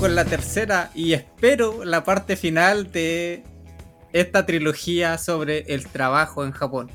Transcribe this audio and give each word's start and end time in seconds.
con 0.00 0.14
la 0.14 0.24
tercera 0.24 0.90
y 0.94 1.12
espero 1.12 1.84
la 1.84 2.04
parte 2.04 2.36
final 2.36 2.90
de 2.90 3.44
esta 4.12 4.46
trilogía 4.46 5.18
sobre 5.18 5.60
el 5.74 5.86
trabajo 5.86 6.44
en 6.44 6.52
Japón. 6.52 6.90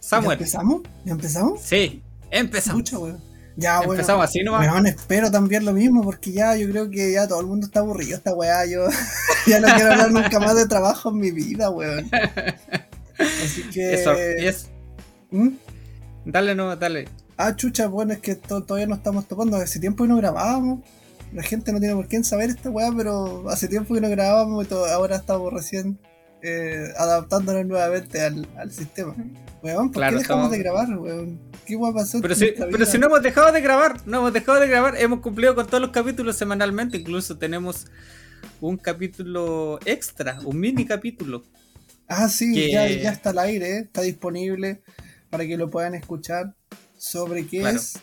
Samuel. 0.00 0.38
¿Ya 0.38 0.44
empezamos? 0.44 0.82
¿Ya 1.04 1.12
empezamos? 1.12 1.60
Sí, 1.62 2.02
empezamos. 2.30 2.92
Weón. 2.92 3.20
Ya, 3.56 3.78
bueno. 3.78 3.94
Empezamos 3.94 4.24
así 4.24 4.42
nomás. 4.42 4.66
Weón, 4.66 4.86
espero 4.86 5.30
también 5.30 5.64
lo 5.64 5.72
mismo, 5.72 6.02
porque 6.02 6.32
ya 6.32 6.56
yo 6.56 6.68
creo 6.70 6.90
que 6.90 7.12
ya 7.12 7.26
todo 7.28 7.40
el 7.40 7.46
mundo 7.46 7.66
está 7.66 7.80
aburrido 7.80 8.16
esta 8.16 8.34
weá. 8.34 8.64
Yo 8.66 8.86
ya 9.46 9.60
no 9.60 9.68
quiero 9.74 9.92
hablar 9.92 10.10
nunca 10.12 10.38
más 10.40 10.56
de 10.56 10.66
trabajo 10.66 11.10
en 11.10 11.18
mi 11.18 11.30
vida, 11.30 11.70
weón. 11.70 12.08
Así 13.18 13.62
que. 13.72 13.94
Eso, 13.94 14.12
y 14.14 14.46
es- 14.46 14.68
¿Mm? 15.30 15.50
Dale, 16.24 16.54
no, 16.54 16.74
dale. 16.76 17.08
Ah, 17.36 17.54
chucha, 17.54 17.86
bueno, 17.86 18.12
es 18.14 18.18
que 18.20 18.34
to- 18.34 18.62
todavía 18.64 18.86
no 18.86 18.96
estamos 18.96 19.26
topando. 19.28 19.56
Hace 19.56 19.78
tiempo 19.80 20.04
que 20.04 20.08
no 20.08 20.16
grabábamos. 20.16 20.80
La 21.32 21.42
gente 21.42 21.72
no 21.72 21.78
tiene 21.78 21.94
por 21.94 22.08
qué 22.08 22.22
saber 22.24 22.50
esta 22.50 22.70
weá, 22.70 22.90
pero 22.96 23.48
hace 23.50 23.68
tiempo 23.68 23.94
que 23.94 24.00
no 24.00 24.08
grabábamos 24.08 24.64
y 24.64 24.68
todo- 24.68 24.86
ahora 24.86 25.16
estamos 25.16 25.52
recién 25.52 25.98
eh, 26.42 26.92
adaptándonos 26.96 27.66
nuevamente 27.66 28.20
al, 28.22 28.46
al 28.56 28.70
sistema. 28.72 29.14
Weón, 29.62 29.88
¿por 29.90 29.94
Claro, 30.00 30.16
qué 30.16 30.22
dejamos 30.22 30.44
estamos- 30.46 30.50
de 30.52 30.58
grabar, 30.58 30.98
weón? 30.98 31.40
¿Qué 31.66 31.76
weá 31.76 31.92
pasó? 31.92 32.20
Pero 32.22 32.34
si, 32.34 32.52
pero 32.56 32.86
si 32.86 32.96
no 32.98 33.06
hemos 33.06 33.22
dejado 33.22 33.52
de 33.52 33.60
grabar, 33.60 34.00
no 34.06 34.18
hemos 34.18 34.32
dejado 34.32 34.60
de 34.60 34.68
grabar, 34.68 34.96
hemos 34.96 35.20
cumplido 35.20 35.54
con 35.54 35.66
todos 35.66 35.80
los 35.82 35.90
capítulos 35.90 36.36
semanalmente, 36.36 36.96
incluso 36.96 37.36
tenemos 37.36 37.86
un 38.60 38.76
capítulo 38.76 39.78
extra, 39.84 40.38
un 40.44 40.58
mini 40.60 40.86
capítulo. 40.86 41.42
Ah, 42.06 42.28
sí, 42.28 42.54
que- 42.54 42.70
ya, 42.72 42.88
ya 42.88 43.10
está 43.10 43.30
al 43.30 43.38
aire, 43.40 43.70
eh, 43.76 43.78
está 43.80 44.00
disponible 44.02 44.80
para 45.30 45.44
que 45.46 45.56
lo 45.58 45.68
puedan 45.68 45.94
escuchar. 45.94 46.54
¿Sobre 46.96 47.46
qué 47.46 47.60
Claro. 47.60 47.76
es? 47.76 47.98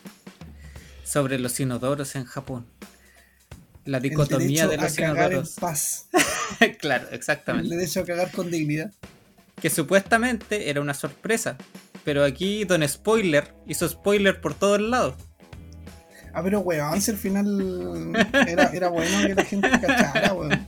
sobre 1.03 1.37
los 1.39 1.59
inodoros 1.59 2.15
en 2.15 2.25
Japón. 2.25 2.65
La 3.85 3.97
El 3.97 4.03
dicotomía 4.03 4.67
de 4.67 4.75
a 4.75 4.81
los 4.81 4.93
cagar 4.95 5.33
en 5.33 5.43
paz. 5.59 6.07
claro, 6.79 7.07
El 7.09 7.15
exactamente. 7.15 7.75
derecho 7.75 8.01
a 8.01 8.05
cagar 8.05 8.31
con 8.31 8.49
dignidad. 8.49 8.91
Que 9.61 9.69
supuestamente 9.69 10.69
era 10.69 10.81
una 10.81 10.93
sorpresa. 10.93 11.55
Pero 12.03 12.23
aquí 12.23 12.65
Don 12.65 12.87
Spoiler 12.87 13.53
hizo 13.67 13.87
spoiler 13.87 14.41
por 14.41 14.53
todos 14.53 14.81
lados. 14.81 15.15
Ah, 16.33 16.43
pero 16.43 16.59
weón, 16.59 16.99
si 17.01 17.11
al 17.11 17.17
final 17.17 18.13
era, 18.47 18.65
era 18.73 18.89
bueno 18.89 19.25
que 19.25 19.35
la 19.35 19.45
gente 19.45 19.69
cachara, 19.69 20.33
weón. 20.33 20.51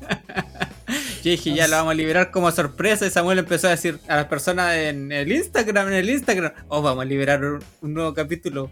Yo 1.24 1.32
dije, 1.32 1.54
ya 1.54 1.68
lo 1.68 1.76
vamos 1.76 1.92
a 1.92 1.96
liberar 1.96 2.32
como 2.32 2.50
sorpresa. 2.52 3.06
Y 3.06 3.10
Samuel 3.10 3.40
empezó 3.40 3.68
a 3.68 3.72
decir 3.72 4.00
a 4.08 4.16
las 4.16 4.26
personas 4.28 4.76
en 4.76 5.12
el 5.12 5.32
Instagram, 5.32 5.88
en 5.90 5.94
el 5.96 6.10
Instagram, 6.10 6.54
oh, 6.70 6.82
vamos 6.82 7.02
a 7.02 7.06
liberar 7.06 7.44
un, 7.44 7.60
un 7.82 7.94
nuevo 7.94 8.14
capítulo. 8.14 8.72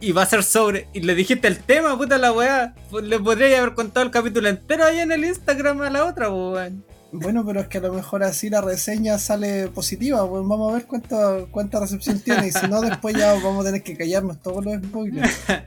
Y 0.00 0.12
va 0.12 0.22
a 0.22 0.26
ser 0.26 0.42
sobre. 0.42 0.88
Y 0.92 1.00
le 1.00 1.14
dijiste 1.14 1.48
el 1.48 1.58
tema, 1.58 1.96
puta 1.96 2.18
la 2.18 2.32
weá. 2.32 2.74
Pues 2.90 3.04
Le 3.04 3.18
podría 3.18 3.58
haber 3.58 3.74
contado 3.74 4.04
el 4.04 4.12
capítulo 4.12 4.48
entero 4.48 4.84
ahí 4.84 5.00
en 5.00 5.12
el 5.12 5.24
Instagram 5.24 5.80
a 5.82 5.90
la 5.90 6.04
otra, 6.04 6.30
weón. 6.30 6.84
Bueno, 7.12 7.44
pero 7.46 7.60
es 7.60 7.68
que 7.68 7.78
a 7.78 7.82
lo 7.82 7.92
mejor 7.92 8.24
así 8.24 8.50
la 8.50 8.60
reseña 8.60 9.18
sale 9.18 9.68
positiva, 9.68 10.24
weón. 10.24 10.48
Vamos 10.48 10.72
a 10.72 10.76
ver 10.76 10.86
cuánta, 10.86 11.46
cuánta 11.50 11.80
recepción 11.80 12.20
tiene. 12.20 12.48
Y 12.48 12.52
si 12.52 12.66
no, 12.66 12.80
después 12.80 13.16
ya 13.16 13.34
vamos 13.34 13.62
a 13.62 13.68
tener 13.68 13.82
que 13.82 13.96
callarnos 13.96 14.42
todos 14.42 14.64
los 14.64 14.74
spoilers. 14.82 15.32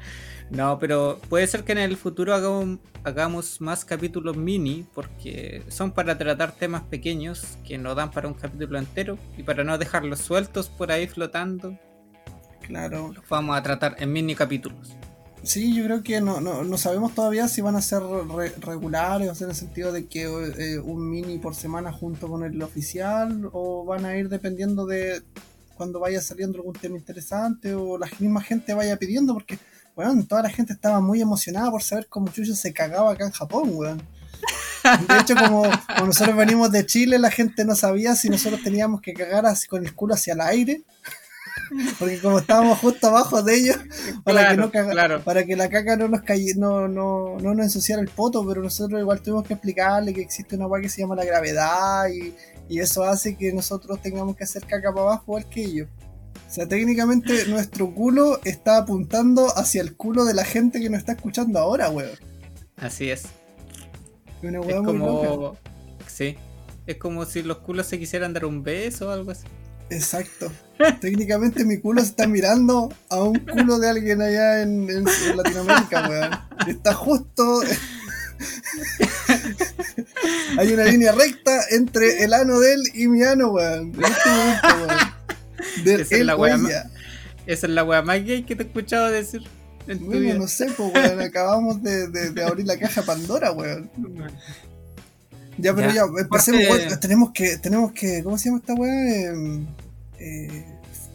No, 0.49 0.79
pero 0.79 1.19
puede 1.29 1.45
ser 1.45 1.63
que 1.63 1.73
en 1.73 1.79
el 1.79 1.97
futuro 1.97 2.33
hagamos, 2.33 2.79
hagamos 3.03 3.59
más 3.59 3.83
capítulos 3.83 4.37
mini, 4.37 4.85
porque 4.93 5.63
son 5.67 5.91
para 5.91 6.17
tratar 6.17 6.53
temas 6.53 6.83
pequeños 6.83 7.57
que 7.67 7.77
no 7.77 7.95
dan 7.95 8.11
para 8.11 8.29
un 8.29 8.33
capítulo 8.33 8.79
entero 8.79 9.17
y 9.37 9.43
para 9.43 9.63
no 9.65 9.77
dejarlos 9.77 10.19
sueltos 10.19 10.69
por 10.69 10.91
ahí 10.91 11.07
flotando, 11.07 11.77
Claro. 12.67 13.11
los 13.13 13.27
vamos 13.29 13.57
a 13.57 13.63
tratar 13.63 13.95
en 13.99 14.11
mini 14.11 14.35
capítulos. 14.35 14.93
Sí, 15.43 15.73
yo 15.73 15.85
creo 15.85 16.03
que 16.03 16.19
no, 16.19 16.41
no, 16.41 16.63
no 16.63 16.77
sabemos 16.77 17.13
todavía 17.15 17.47
si 17.47 17.61
van 17.61 17.75
a 17.77 17.81
ser 17.81 18.01
re- 18.01 18.53
regulares, 18.59 19.29
o 19.29 19.35
sea, 19.35 19.45
en 19.45 19.51
el 19.51 19.55
sentido 19.55 19.91
de 19.93 20.07
que 20.07 20.23
eh, 20.23 20.79
un 20.79 21.09
mini 21.09 21.37
por 21.37 21.55
semana 21.55 21.93
junto 21.93 22.27
con 22.27 22.43
el 22.43 22.61
oficial, 22.61 23.49
o 23.53 23.85
van 23.85 24.05
a 24.05 24.17
ir 24.17 24.27
dependiendo 24.29 24.85
de 24.85 25.21
cuando 25.75 25.99
vaya 25.99 26.19
saliendo 26.21 26.57
algún 26.57 26.73
tema 26.73 26.97
interesante, 26.97 27.73
o 27.75 27.97
la 27.97 28.09
misma 28.19 28.41
gente 28.41 28.73
vaya 28.73 28.97
pidiendo, 28.97 29.33
porque, 29.33 29.59
weón, 29.95 30.25
toda 30.27 30.41
la 30.41 30.49
gente 30.49 30.73
estaba 30.73 30.99
muy 30.99 31.21
emocionada 31.21 31.69
por 31.71 31.83
saber 31.83 32.07
cómo 32.09 32.29
Chucho 32.29 32.55
se 32.55 32.73
cagaba 32.73 33.11
acá 33.13 33.25
en 33.25 33.31
Japón, 33.31 33.69
weón. 33.73 34.01
De 35.07 35.19
hecho, 35.19 35.35
como, 35.35 35.63
como 35.87 36.07
nosotros 36.07 36.35
venimos 36.35 36.71
de 36.71 36.85
Chile, 36.85 37.19
la 37.19 37.29
gente 37.31 37.63
no 37.63 37.75
sabía 37.75 38.15
si 38.15 38.27
nosotros 38.29 38.61
teníamos 38.63 39.01
que 39.01 39.13
cagar 39.13 39.45
así 39.45 39.67
con 39.67 39.85
el 39.85 39.93
culo 39.93 40.15
hacia 40.15 40.33
el 40.33 40.41
aire. 40.41 40.81
Porque 41.99 42.19
como 42.19 42.39
estábamos 42.39 42.77
justo 42.79 43.07
abajo 43.07 43.41
de 43.43 43.55
ellos, 43.55 43.77
para, 44.23 44.49
que 44.49 44.57
no 44.57 44.71
caga- 44.71 44.91
claro. 44.91 45.21
para 45.23 45.45
que 45.45 45.55
la 45.55 45.69
caca 45.69 45.95
no 45.97 46.07
nos 46.07 46.21
calle, 46.21 46.53
no, 46.55 46.87
no, 46.87 47.37
no 47.39 47.53
nos 47.53 47.65
ensuciara 47.65 48.01
el 48.01 48.09
poto, 48.09 48.45
pero 48.47 48.61
nosotros 48.61 48.99
igual 48.99 49.21
tuvimos 49.21 49.45
que 49.45 49.53
explicarle 49.53 50.13
que 50.13 50.21
existe 50.21 50.55
una 50.55 50.67
weá 50.67 50.81
que 50.81 50.89
se 50.89 51.01
llama 51.01 51.15
la 51.15 51.25
gravedad 51.25 52.07
y, 52.09 52.33
y 52.69 52.79
eso 52.79 53.03
hace 53.03 53.35
que 53.35 53.51
nosotros 53.53 54.01
tengamos 54.01 54.35
que 54.35 54.43
hacer 54.43 54.63
caca 54.65 54.91
para 54.93 55.01
abajo 55.07 55.23
igual 55.27 55.49
que 55.49 55.63
ellos. 55.63 55.87
O 56.47 56.53
sea, 56.53 56.67
técnicamente 56.67 57.45
nuestro 57.49 57.93
culo 57.93 58.39
está 58.45 58.77
apuntando 58.77 59.47
hacia 59.57 59.81
el 59.81 59.95
culo 59.95 60.23
de 60.25 60.33
la 60.33 60.45
gente 60.45 60.79
que 60.79 60.89
nos 60.89 60.99
está 60.99 61.13
escuchando 61.13 61.59
ahora, 61.59 61.89
weón. 61.89 62.11
Así 62.77 63.09
es. 63.09 63.23
Una 64.43 64.59
Es 64.59 64.65
weá 64.65 64.81
muy 64.81 64.97
loca. 64.97 65.27
como. 65.29 65.57
Sí. 66.07 66.37
Es 66.85 66.97
como 66.97 67.25
si 67.25 67.41
los 67.43 67.57
culos 67.57 67.85
se 67.87 67.99
quisieran 67.99 68.33
dar 68.33 68.45
un 68.45 68.63
beso 68.63 69.09
o 69.09 69.11
algo 69.11 69.31
así. 69.31 69.45
Exacto. 69.89 70.51
Técnicamente 71.01 71.65
mi 71.65 71.77
culo 71.79 72.01
se 72.01 72.07
está 72.09 72.27
mirando 72.27 72.93
a 73.09 73.23
un 73.23 73.39
culo 73.39 73.79
de 73.79 73.89
alguien 73.89 74.21
allá 74.21 74.61
en, 74.61 74.89
en- 74.89 75.07
en 75.07 75.37
Latinoamérica, 75.37 76.07
weón. 76.09 76.31
Está 76.67 76.93
justo. 76.93 77.61
Hay 80.57 80.73
una 80.73 80.85
línea 80.85 81.11
recta 81.11 81.59
entre 81.71 82.23
el 82.23 82.33
ano 82.33 82.59
de 82.59 82.73
él 82.73 82.81
y 82.93 83.07
mi 83.07 83.23
ano, 83.23 83.49
weón. 83.51 83.93
En 83.95 84.03
este 84.03 84.29
momento, 84.29 84.67
weón. 84.87 85.83
De 85.83 86.01
Esa 86.01 86.15
es 86.15 86.25
la 86.25 86.35
weá 86.35 86.55
ella. 86.55 86.89
Esa 87.45 87.67
es 87.67 87.73
la 87.73 87.83
wea 87.83 88.01
más 88.01 88.23
gay 88.23 88.43
que 88.43 88.55
te 88.55 88.63
he 88.63 88.65
escuchado 88.67 89.09
decir 89.09 89.41
en 89.87 89.99
tu 89.99 90.05
Bueno, 90.07 90.21
vida. 90.21 90.33
no 90.35 90.47
sé, 90.47 90.67
pues, 90.75 90.93
weón. 90.93 91.21
Acabamos 91.21 91.81
de, 91.81 92.07
de- 92.09 92.31
de 92.31 92.43
abrir 92.43 92.65
la 92.67 92.77
caja 92.77 93.01
Pandora, 93.03 93.51
weón. 93.51 93.89
Ya, 95.57 95.73
pero 95.75 95.89
Ya. 95.89 95.95
ya, 95.95 96.01
empecemos. 96.19 96.61
Weón. 96.69 96.99
tenemos 96.99 97.31
que, 97.31 97.57
tenemos 97.57 97.91
que, 97.91 98.23
¿cómo 98.23 98.37
se 98.37 98.45
llama 98.45 98.59
esta 98.59 98.73
weá? 98.73 98.91
Eh, 98.93 99.65
eh, 100.19 100.65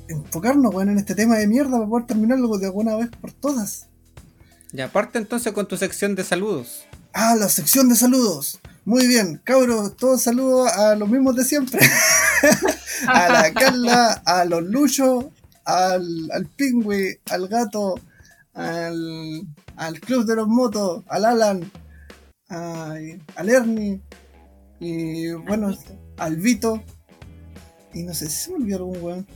enfocarnos, 0.09 0.75
weón, 0.75 0.91
en 0.91 0.99
este 0.99 1.15
tema 1.15 1.37
de 1.37 1.47
mierda 1.47 1.71
para 1.73 1.87
poder 1.87 2.07
terminarlo 2.07 2.59
de 2.59 2.67
alguna 2.67 2.97
vez 2.97 3.09
por 3.21 3.33
todas. 3.33 3.89
Y 4.73 4.81
aparte 4.81 5.19
entonces 5.19 5.53
con 5.53 5.69
tu 5.69 5.77
sección 5.77 6.15
de 6.15 6.25
saludos. 6.25 6.85
Ah, 7.13 7.35
la 7.37 7.49
sección 7.49 7.89
de 7.89 7.97
saludos. 7.97 8.59
Muy 8.85 9.07
bien, 9.07 9.41
cabros, 9.45 9.97
todos 9.97 10.23
saludos 10.23 10.73
a 10.73 10.97
los 10.97 11.09
mismos 11.09 11.37
de 11.37 11.45
siempre. 11.45 11.79
a 13.07 13.29
la 13.29 13.53
Carla, 13.55 14.23
a 14.25 14.45
los 14.45 14.63
Luchos, 14.65 15.27
al, 15.65 16.31
al 16.33 16.47
Pingüe, 16.47 17.21
al 17.31 17.49
Gato, 17.49 17.95
al, 18.55 19.43
al 19.77 20.01
Club 20.01 20.25
de 20.25 20.37
los 20.37 20.49
Motos, 20.49 21.05
al 21.09 21.25
Alan, 21.27 21.71
al 22.49 23.49
Ernie, 23.49 24.01
y 24.83 25.33
bueno, 25.33 25.73
al 26.19 26.37
Vito. 26.37 26.83
Y 27.95 28.03
no 28.03 28.15
sé 28.15 28.29
si 28.29 28.45
se 28.45 28.51
me 28.51 28.57
olvidó 28.57 28.79
algún 28.79 29.03
weón. 29.03 29.27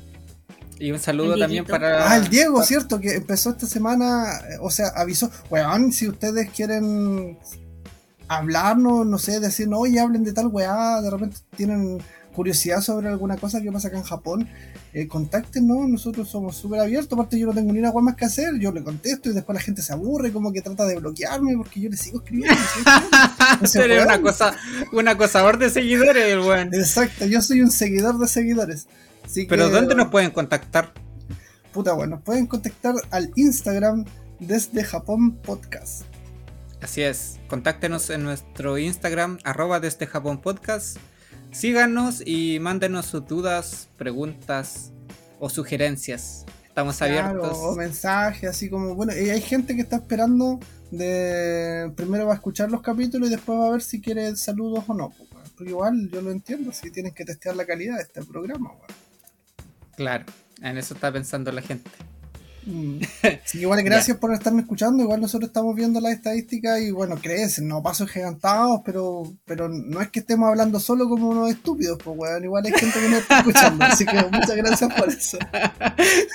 Y 0.80 0.90
un 0.90 0.98
saludo 0.98 1.38
también 1.38 1.64
para. 1.64 2.10
Ah, 2.10 2.16
el 2.16 2.28
Diego, 2.28 2.62
¿cierto? 2.64 3.00
Que 3.00 3.14
empezó 3.14 3.50
esta 3.50 3.66
semana, 3.66 4.24
o 4.60 4.70
sea, 4.70 4.88
avisó. 4.96 5.30
Weón, 5.48 5.92
si 5.92 6.08
ustedes 6.08 6.50
quieren 6.50 7.38
hablarnos, 8.26 9.06
no 9.06 9.18
sé, 9.18 9.38
decirnos, 9.38 9.78
oye, 9.80 10.00
hablen 10.00 10.24
de 10.24 10.32
tal 10.32 10.48
weá, 10.48 11.00
de 11.00 11.10
repente 11.10 11.36
tienen 11.56 12.02
curiosidad 12.34 12.80
sobre 12.80 13.08
alguna 13.08 13.36
cosa 13.36 13.62
que 13.62 13.70
pasa 13.70 13.88
acá 13.88 13.98
en 13.98 14.02
Japón, 14.02 14.48
eh, 14.96 15.06
contáctenos, 15.08 15.90
nosotros 15.90 16.26
somos 16.26 16.56
súper 16.56 16.80
abiertos, 16.80 17.12
aparte 17.12 17.38
yo 17.38 17.46
no 17.46 17.52
tengo 17.52 17.70
ni 17.70 17.80
una 17.80 17.92
más 17.92 18.16
que 18.16 18.24
hacer, 18.24 18.58
yo 18.58 18.72
le 18.72 18.82
contesto 18.82 19.28
y 19.28 19.34
después 19.34 19.54
la 19.54 19.60
gente 19.60 19.82
se 19.82 19.92
aburre, 19.92 20.32
como 20.32 20.54
que 20.54 20.62
trata 20.62 20.86
de 20.86 20.96
bloquearme 20.96 21.54
porque 21.54 21.82
yo 21.82 21.90
le 21.90 21.98
sigo 21.98 22.20
escribiendo. 22.20 22.58
Entonces, 23.52 23.76
Eres 23.76 23.98
weón, 23.98 24.08
una 24.08 24.22
cosa, 24.22 24.56
un 24.92 25.06
acosador 25.06 25.58
de 25.58 25.68
seguidores, 25.68 26.24
el 26.24 26.38
weón. 26.38 26.72
Exacto, 26.72 27.26
yo 27.26 27.42
soy 27.42 27.60
un 27.60 27.70
seguidor 27.70 28.18
de 28.18 28.26
seguidores. 28.26 28.86
Así 29.22 29.44
Pero 29.44 29.66
que, 29.66 29.72
¿dónde 29.72 29.94
nos 29.94 30.08
pueden 30.08 30.30
contactar? 30.30 30.94
Puta, 31.74 31.92
bueno, 31.92 32.22
pueden 32.24 32.46
contactar 32.46 32.94
al 33.10 33.30
Instagram 33.36 34.06
desde 34.40 34.82
Japón 34.82 35.36
Podcast. 35.42 36.04
Así 36.80 37.02
es, 37.02 37.38
contáctenos 37.48 38.08
en 38.08 38.22
nuestro 38.22 38.78
Instagram, 38.78 39.40
arroba 39.44 39.78
desde 39.78 40.06
Japón 40.06 40.40
Podcast. 40.40 40.96
Síganos 41.56 42.22
y 42.26 42.58
mándenos 42.60 43.06
sus 43.06 43.26
dudas, 43.26 43.88
preguntas 43.96 44.92
o 45.40 45.48
sugerencias. 45.48 46.44
Estamos 46.68 46.98
Claro, 46.98 47.28
abiertos. 47.30 47.56
o 47.62 47.74
mensajes, 47.74 48.50
así 48.50 48.68
como, 48.68 48.94
bueno, 48.94 49.14
y 49.16 49.30
hay 49.30 49.40
gente 49.40 49.74
que 49.74 49.80
está 49.80 49.96
esperando 49.96 50.60
de 50.90 51.90
primero 51.96 52.26
va 52.26 52.32
a 52.32 52.36
escuchar 52.36 52.70
los 52.70 52.82
capítulos 52.82 53.28
y 53.28 53.30
después 53.30 53.58
va 53.58 53.68
a 53.68 53.70
ver 53.70 53.80
si 53.82 54.02
quiere 54.02 54.36
saludos 54.36 54.84
o 54.86 54.92
no. 54.92 55.08
pues. 55.08 55.28
Porque 55.56 55.70
igual 55.70 56.10
yo 56.10 56.20
lo 56.20 56.30
entiendo, 56.30 56.72
si 56.72 56.90
tienen 56.90 57.14
que 57.14 57.24
testear 57.24 57.56
la 57.56 57.64
calidad 57.64 57.96
de 57.96 58.02
este 58.02 58.22
programa. 58.22 58.72
Claro, 59.96 60.26
en 60.60 60.76
eso 60.76 60.92
está 60.92 61.10
pensando 61.10 61.50
la 61.52 61.62
gente. 61.62 61.90
Sí, 63.44 63.60
igual 63.60 63.82
gracias 63.82 64.16
por 64.18 64.32
estarme 64.34 64.62
escuchando. 64.62 65.02
Igual 65.02 65.20
nosotros 65.20 65.48
estamos 65.48 65.74
viendo 65.76 66.00
las 66.00 66.12
estadísticas 66.12 66.80
y 66.80 66.90
bueno, 66.90 67.16
crecen, 67.16 67.68
no 67.68 67.82
pasos 67.82 68.10
gigantados, 68.10 68.80
pero, 68.84 69.22
pero 69.44 69.68
no 69.68 70.00
es 70.00 70.08
que 70.08 70.20
estemos 70.20 70.48
hablando 70.48 70.80
solo 70.80 71.08
como 71.08 71.28
unos 71.28 71.50
estúpidos, 71.50 71.98
pues 72.02 72.16
weón, 72.18 72.44
igual 72.44 72.66
hay 72.66 72.72
gente 72.72 72.98
que 73.00 73.08
nos 73.08 73.20
está 73.20 73.38
escuchando. 73.38 73.84
Así 73.84 74.04
que 74.04 74.16
muchas 74.16 74.56
gracias 74.56 74.94
por 74.94 75.08
eso. 75.08 75.38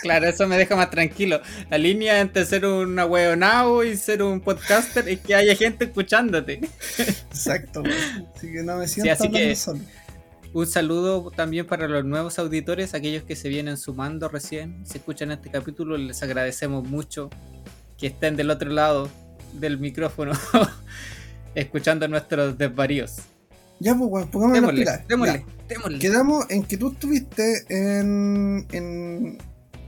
Claro, 0.01 0.27
eso 0.27 0.47
me 0.47 0.57
deja 0.57 0.75
más 0.75 0.89
tranquilo. 0.89 1.39
La 1.69 1.77
línea 1.77 2.19
entre 2.19 2.45
ser 2.45 2.65
un 2.65 2.97
weonao 2.99 3.83
y 3.83 3.95
ser 3.95 4.23
un 4.23 4.41
podcaster 4.41 5.07
es 5.07 5.19
que 5.19 5.35
haya 5.35 5.55
gente 5.55 5.85
escuchándote. 5.85 6.59
Exacto, 6.97 7.81
weón. 7.81 8.27
Así 8.35 8.51
que 8.51 8.63
no 8.63 8.77
me 8.77 8.87
siento 8.87 9.11
así 9.13 9.27
hablando 9.27 9.37
que- 9.49 9.55
solo. 9.55 9.79
Un 10.53 10.67
saludo 10.67 11.31
también 11.31 11.65
para 11.65 11.87
los 11.87 12.03
nuevos 12.03 12.37
auditores, 12.37 12.93
aquellos 12.93 13.23
que 13.23 13.35
se 13.37 13.47
vienen 13.47 13.77
sumando 13.77 14.27
recién, 14.27 14.85
si 14.85 14.97
escuchan 14.97 15.31
este 15.31 15.49
capítulo, 15.49 15.95
les 15.97 16.21
agradecemos 16.23 16.87
mucho 16.87 17.29
que 17.97 18.07
estén 18.07 18.35
del 18.35 18.49
otro 18.49 18.69
lado 18.69 19.09
del 19.53 19.77
micrófono 19.79 20.33
escuchando 21.55 22.07
nuestros 22.09 22.57
desvaríos. 22.57 23.17
Ya, 23.79 23.95
pues 23.95 24.25
pongámonos 24.27 24.61
las 24.61 24.61
Démosle, 24.61 24.81
pilas. 24.81 25.07
démosle, 25.07 25.33
Ya. 25.47 25.65
démosle. 25.69 25.99
Quedamos 25.99 26.45
en 26.51 26.63
que 26.63 26.77
tú 26.77 26.91
estuviste 26.91 27.65
en, 27.69 28.67
en- 28.73 29.37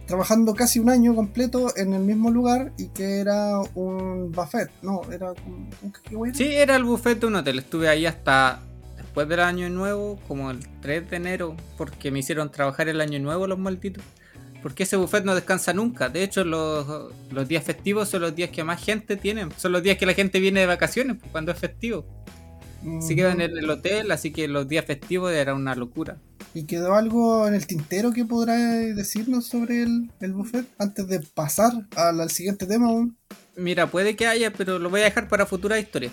trabajando 0.07 0.53
casi 0.53 0.79
un 0.79 0.89
año 0.89 1.13
completo 1.13 1.73
en 1.77 1.93
el 1.93 2.01
mismo 2.03 2.31
lugar 2.31 2.71
y 2.77 2.87
que 2.87 3.19
era 3.19 3.59
un 3.75 4.31
buffet, 4.31 4.69
no, 4.81 5.01
era 5.11 5.33
como, 5.33 5.69
¿cómo 5.81 5.91
que- 5.93 6.09
qué 6.09 6.15
weón? 6.15 6.33
Sí, 6.35 6.45
era 6.55 6.75
el 6.77 6.85
buffet 6.85 7.19
de 7.19 7.27
un 7.27 7.35
hotel. 7.35 7.59
Estuve 7.59 7.87
ahí 7.89 8.05
hasta 8.05 8.61
después 9.13 9.29
del 9.29 9.41
año 9.41 9.69
nuevo, 9.69 10.19
como 10.27 10.49
el 10.49 10.57
3 10.81 11.07
de 11.11 11.17
enero, 11.17 11.55
porque 11.77 12.09
me 12.09 12.17
hicieron 12.17 12.51
trabajar 12.51 12.89
el 12.89 12.99
año 12.99 13.19
nuevo 13.19 13.45
los 13.45 13.59
malditos. 13.59 14.03
Porque 14.63 14.83
ese 14.83 14.95
buffet 14.95 15.23
no 15.23 15.35
descansa 15.35 15.71
nunca. 15.71 16.09
De 16.09 16.23
hecho, 16.23 16.43
los, 16.43 17.13
los 17.29 17.47
días 17.47 17.63
festivos 17.63 18.09
son 18.09 18.21
los 18.21 18.35
días 18.35 18.49
que 18.49 18.63
más 18.63 18.83
gente 18.83 19.15
tienen. 19.15 19.51
Son 19.55 19.71
los 19.71 19.83
días 19.83 19.99
que 19.99 20.07
la 20.07 20.15
gente 20.15 20.39
viene 20.39 20.61
de 20.61 20.65
vacaciones, 20.65 21.17
pues, 21.19 21.31
cuando 21.31 21.51
es 21.51 21.59
festivo. 21.59 22.07
Se 23.01 23.15
quedan 23.15 23.39
en 23.39 23.55
el 23.55 23.69
hotel, 23.69 24.11
así 24.11 24.31
que 24.33 24.47
los 24.47 24.67
días 24.67 24.83
festivos 24.83 25.31
era 25.31 25.53
una 25.53 25.75
locura. 25.75 26.17
¿Y 26.55 26.63
quedó 26.63 26.95
algo 26.95 27.47
en 27.47 27.53
el 27.53 27.67
tintero 27.67 28.13
que 28.13 28.25
podrás 28.25 28.95
decirnos 28.95 29.45
sobre 29.45 29.83
el, 29.83 30.09
el 30.21 30.33
buffet 30.33 30.65
antes 30.79 31.07
de 31.07 31.19
pasar 31.19 31.71
al, 31.95 32.19
al 32.19 32.31
siguiente 32.31 32.65
tema? 32.65 32.89
Mira, 33.55 33.85
puede 33.85 34.15
que 34.15 34.25
haya, 34.25 34.51
pero 34.51 34.79
lo 34.79 34.89
voy 34.89 35.01
a 35.01 35.05
dejar 35.05 35.27
para 35.27 35.45
futura 35.45 35.77
historia. 35.77 36.09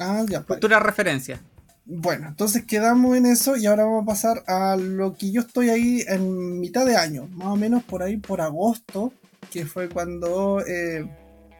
Ah, 0.00 0.24
ya, 0.28 0.42
pues. 0.42 0.56
Futura 0.56 0.80
referencia. 0.80 1.40
Bueno, 1.86 2.28
entonces 2.28 2.64
quedamos 2.64 3.16
en 3.16 3.26
eso 3.26 3.56
y 3.56 3.66
ahora 3.66 3.84
vamos 3.84 4.04
a 4.04 4.06
pasar 4.06 4.42
a 4.46 4.76
lo 4.76 5.14
que 5.14 5.30
yo 5.30 5.42
estoy 5.42 5.68
ahí 5.68 6.02
en 6.08 6.58
mitad 6.60 6.86
de 6.86 6.96
año, 6.96 7.28
más 7.32 7.48
o 7.48 7.56
menos 7.56 7.82
por 7.82 8.02
ahí 8.02 8.16
por 8.16 8.40
agosto, 8.40 9.12
que 9.50 9.66
fue 9.66 9.90
cuando 9.90 10.60
eh, 10.66 11.06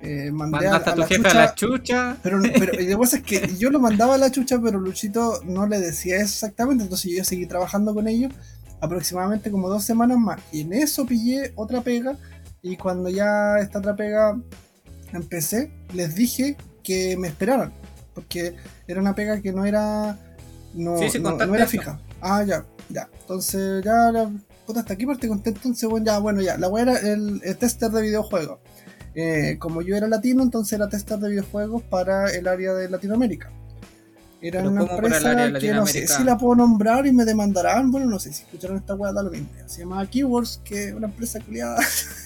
eh, 0.00 0.30
mandé 0.30 0.66
Mandaste 0.68 0.90
a 0.90 0.92
a 0.92 0.94
tu 0.94 1.00
la 1.00 1.06
jefe 1.06 1.22
chucha, 1.22 1.30
a 1.30 1.34
la 1.34 1.54
chucha. 1.54 2.16
Pero, 2.22 2.40
pero 2.58 2.80
y 2.80 2.86
la 2.86 2.96
cosa 2.96 3.18
es 3.18 3.22
que 3.22 3.54
yo 3.58 3.70
lo 3.70 3.80
mandaba 3.80 4.14
a 4.14 4.18
la 4.18 4.30
chucha, 4.30 4.58
pero 4.62 4.80
Luchito 4.80 5.42
no 5.44 5.66
le 5.66 5.78
decía 5.78 6.16
eso 6.16 6.24
exactamente, 6.24 6.84
entonces 6.84 7.12
yo 7.14 7.22
seguí 7.24 7.46
trabajando 7.46 7.92
con 7.92 8.08
ellos 8.08 8.32
aproximadamente 8.80 9.50
como 9.50 9.68
dos 9.68 9.84
semanas 9.84 10.18
más. 10.18 10.40
Y 10.52 10.62
en 10.62 10.72
eso 10.72 11.04
pillé 11.06 11.52
otra 11.54 11.82
pega 11.82 12.16
y 12.62 12.76
cuando 12.76 13.10
ya 13.10 13.58
esta 13.58 13.78
otra 13.78 13.94
pega 13.94 14.38
empecé, 15.12 15.70
les 15.92 16.14
dije 16.14 16.56
que 16.82 17.16
me 17.16 17.28
esperaran, 17.28 17.72
porque 18.14 18.54
era 18.86 19.00
una 19.00 19.14
pega 19.14 19.40
que 19.40 19.52
no 19.52 19.64
era 19.64 20.16
no, 20.74 20.98
Sí, 20.98 21.10
sí, 21.10 21.18
no- 21.18 21.54
era 21.54 21.66
fija. 21.66 22.00
Ah, 22.20 22.42
ya, 22.44 22.64
ya. 22.88 23.08
Entonces 23.20 23.84
ya 23.84 24.10
la 24.12 24.30
puta 24.66 24.80
hasta 24.80 24.94
aquí 24.94 25.06
parte 25.06 25.28
contento, 25.28 25.60
entonces 25.64 25.88
bueno, 25.88 26.06
ya, 26.06 26.18
bueno, 26.18 26.40
ya, 26.40 26.56
la 26.56 26.68
wea 26.68 26.82
era 26.84 26.98
el, 26.98 27.40
el 27.44 27.56
tester 27.56 27.90
de 27.90 28.02
videojuegos. 28.02 28.58
Eh, 29.14 29.56
como 29.60 29.82
yo 29.82 29.94
era 29.96 30.08
latino, 30.08 30.42
entonces 30.42 30.72
era 30.72 30.88
tester 30.88 31.18
de 31.18 31.28
videojuegos 31.30 31.82
para 31.82 32.30
el 32.30 32.48
área 32.48 32.74
de 32.74 32.88
Latinoamérica. 32.88 33.50
Era 34.40 34.60
Pero 34.60 34.70
una 34.72 34.80
¿cómo 34.82 34.96
para 34.96 35.06
el 35.06 35.14
empresa 35.14 35.58
que 35.60 35.72
no 35.72 35.86
sé 35.86 36.06
si 36.06 36.24
la 36.24 36.36
puedo 36.36 36.56
nombrar 36.56 37.06
y 37.06 37.12
me 37.12 37.24
demandarán. 37.24 37.90
Bueno, 37.90 38.06
no 38.06 38.18
sé 38.18 38.32
si 38.32 38.42
escucharon 38.42 38.76
esta 38.76 38.94
weá, 38.94 39.12
da 39.12 39.22
lo 39.22 39.30
mismo. 39.30 39.48
Se 39.66 39.80
llama 39.80 40.04
Keywords, 40.06 40.60
que 40.64 40.88
es 40.88 40.94
una 40.94 41.06
empresa 41.06 41.40
culiada. 41.40 41.78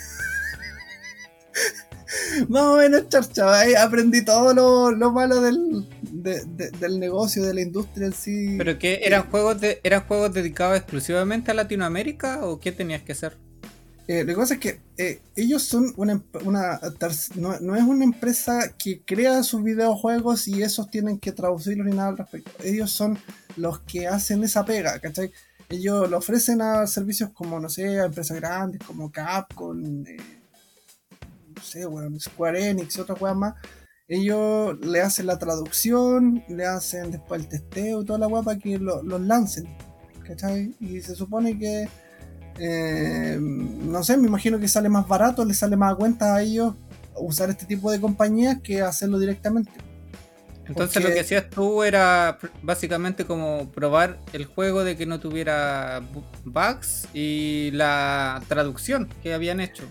Más 2.48 2.62
o 2.62 2.76
menos, 2.76 3.08
charcha. 3.08 3.60
ahí 3.60 3.74
aprendí 3.74 4.24
todo 4.24 4.54
lo, 4.54 4.90
lo 4.90 5.12
malo 5.12 5.40
del, 5.40 5.86
de- 6.02 6.44
de- 6.44 6.70
del 6.70 6.98
negocio, 6.98 7.42
de 7.44 7.54
la 7.54 7.60
industria 7.60 8.06
en 8.06 8.12
sí. 8.12 8.54
¿Pero 8.56 8.78
qué? 8.78 9.00
¿Eran 9.04 9.24
juegos, 9.30 9.60
de, 9.60 9.80
¿Eran 9.84 10.04
juegos 10.06 10.32
dedicados 10.32 10.76
exclusivamente 10.78 11.50
a 11.50 11.54
Latinoamérica 11.54 12.44
o 12.46 12.58
qué 12.60 12.72
tenías 12.72 13.02
que 13.02 13.12
hacer? 13.12 13.36
Eh, 14.06 14.24
lo 14.24 14.32
que 14.32 14.36
pasa 14.36 14.54
es 14.54 14.60
que 14.60 14.80
eh, 14.96 15.20
ellos 15.36 15.62
son 15.64 15.92
una, 15.98 16.22
una 16.44 16.80
no, 17.34 17.60
no 17.60 17.76
es 17.76 17.82
una 17.82 18.04
empresa 18.04 18.72
que 18.78 19.02
crea 19.04 19.42
sus 19.42 19.62
videojuegos 19.62 20.48
y 20.48 20.62
esos 20.62 20.90
tienen 20.90 21.18
que 21.18 21.32
traducirlos 21.32 21.86
ni 21.86 21.92
nada 21.94 22.08
al 22.08 22.16
respecto. 22.16 22.50
Ellos 22.64 22.90
son 22.90 23.18
los 23.58 23.80
que 23.80 24.08
hacen 24.08 24.42
esa 24.44 24.64
pega, 24.64 24.98
¿cachai? 24.98 25.30
Ellos 25.68 26.08
lo 26.08 26.16
ofrecen 26.16 26.62
a 26.62 26.86
servicios 26.86 27.28
como, 27.34 27.60
no 27.60 27.68
sé, 27.68 28.00
a 28.00 28.06
empresas 28.06 28.38
grandes 28.38 28.80
como 28.86 29.12
Capcom, 29.12 30.06
eh, 30.06 30.16
no 31.58 31.64
sé, 31.64 31.84
bueno, 31.86 32.18
Square 32.20 32.70
Enix 32.70 32.96
y 32.96 33.00
otras 33.00 33.18
cosas 33.18 33.36
más. 33.36 33.54
Ellos 34.06 34.78
le 34.80 35.00
hacen 35.02 35.26
la 35.26 35.38
traducción, 35.38 36.42
le 36.48 36.64
hacen 36.64 37.10
después 37.10 37.42
el 37.42 37.48
testeo 37.48 38.00
y 38.02 38.04
toda 38.06 38.18
la 38.20 38.26
weá 38.28 38.42
para 38.42 38.58
que 38.58 38.78
lo- 38.78 39.02
los 39.02 39.20
lancen, 39.20 39.66
¿cachai? 40.26 40.74
Y 40.80 41.00
se 41.02 41.14
supone 41.14 41.58
que 41.58 41.88
eh, 42.60 43.38
no 43.40 44.02
sé, 44.02 44.16
me 44.16 44.26
imagino 44.26 44.58
que 44.58 44.66
sale 44.66 44.88
más 44.88 45.06
barato, 45.06 45.44
le 45.44 45.54
sale 45.54 45.76
más 45.76 45.92
a 45.92 45.96
cuenta 45.96 46.34
a 46.34 46.42
ellos 46.42 46.74
usar 47.16 47.50
este 47.50 47.66
tipo 47.66 47.88
de 47.90 48.00
compañías 48.00 48.58
que 48.62 48.82
hacerlo 48.82 49.18
directamente. 49.18 49.70
Entonces 50.66 50.94
Porque- 50.94 51.08
lo 51.08 51.14
que 51.14 51.20
hacías 51.20 51.48
tú 51.50 51.82
era 51.84 52.38
básicamente 52.62 53.24
como 53.26 53.70
probar 53.70 54.18
el 54.32 54.44
juego 54.46 54.82
de 54.84 54.96
que 54.96 55.06
no 55.06 55.20
tuviera 55.20 56.00
bu- 56.12 56.24
bugs 56.44 57.06
y 57.14 57.70
la 57.74 58.42
traducción 58.48 59.08
que 59.22 59.34
habían 59.34 59.60
hecho. 59.60 59.84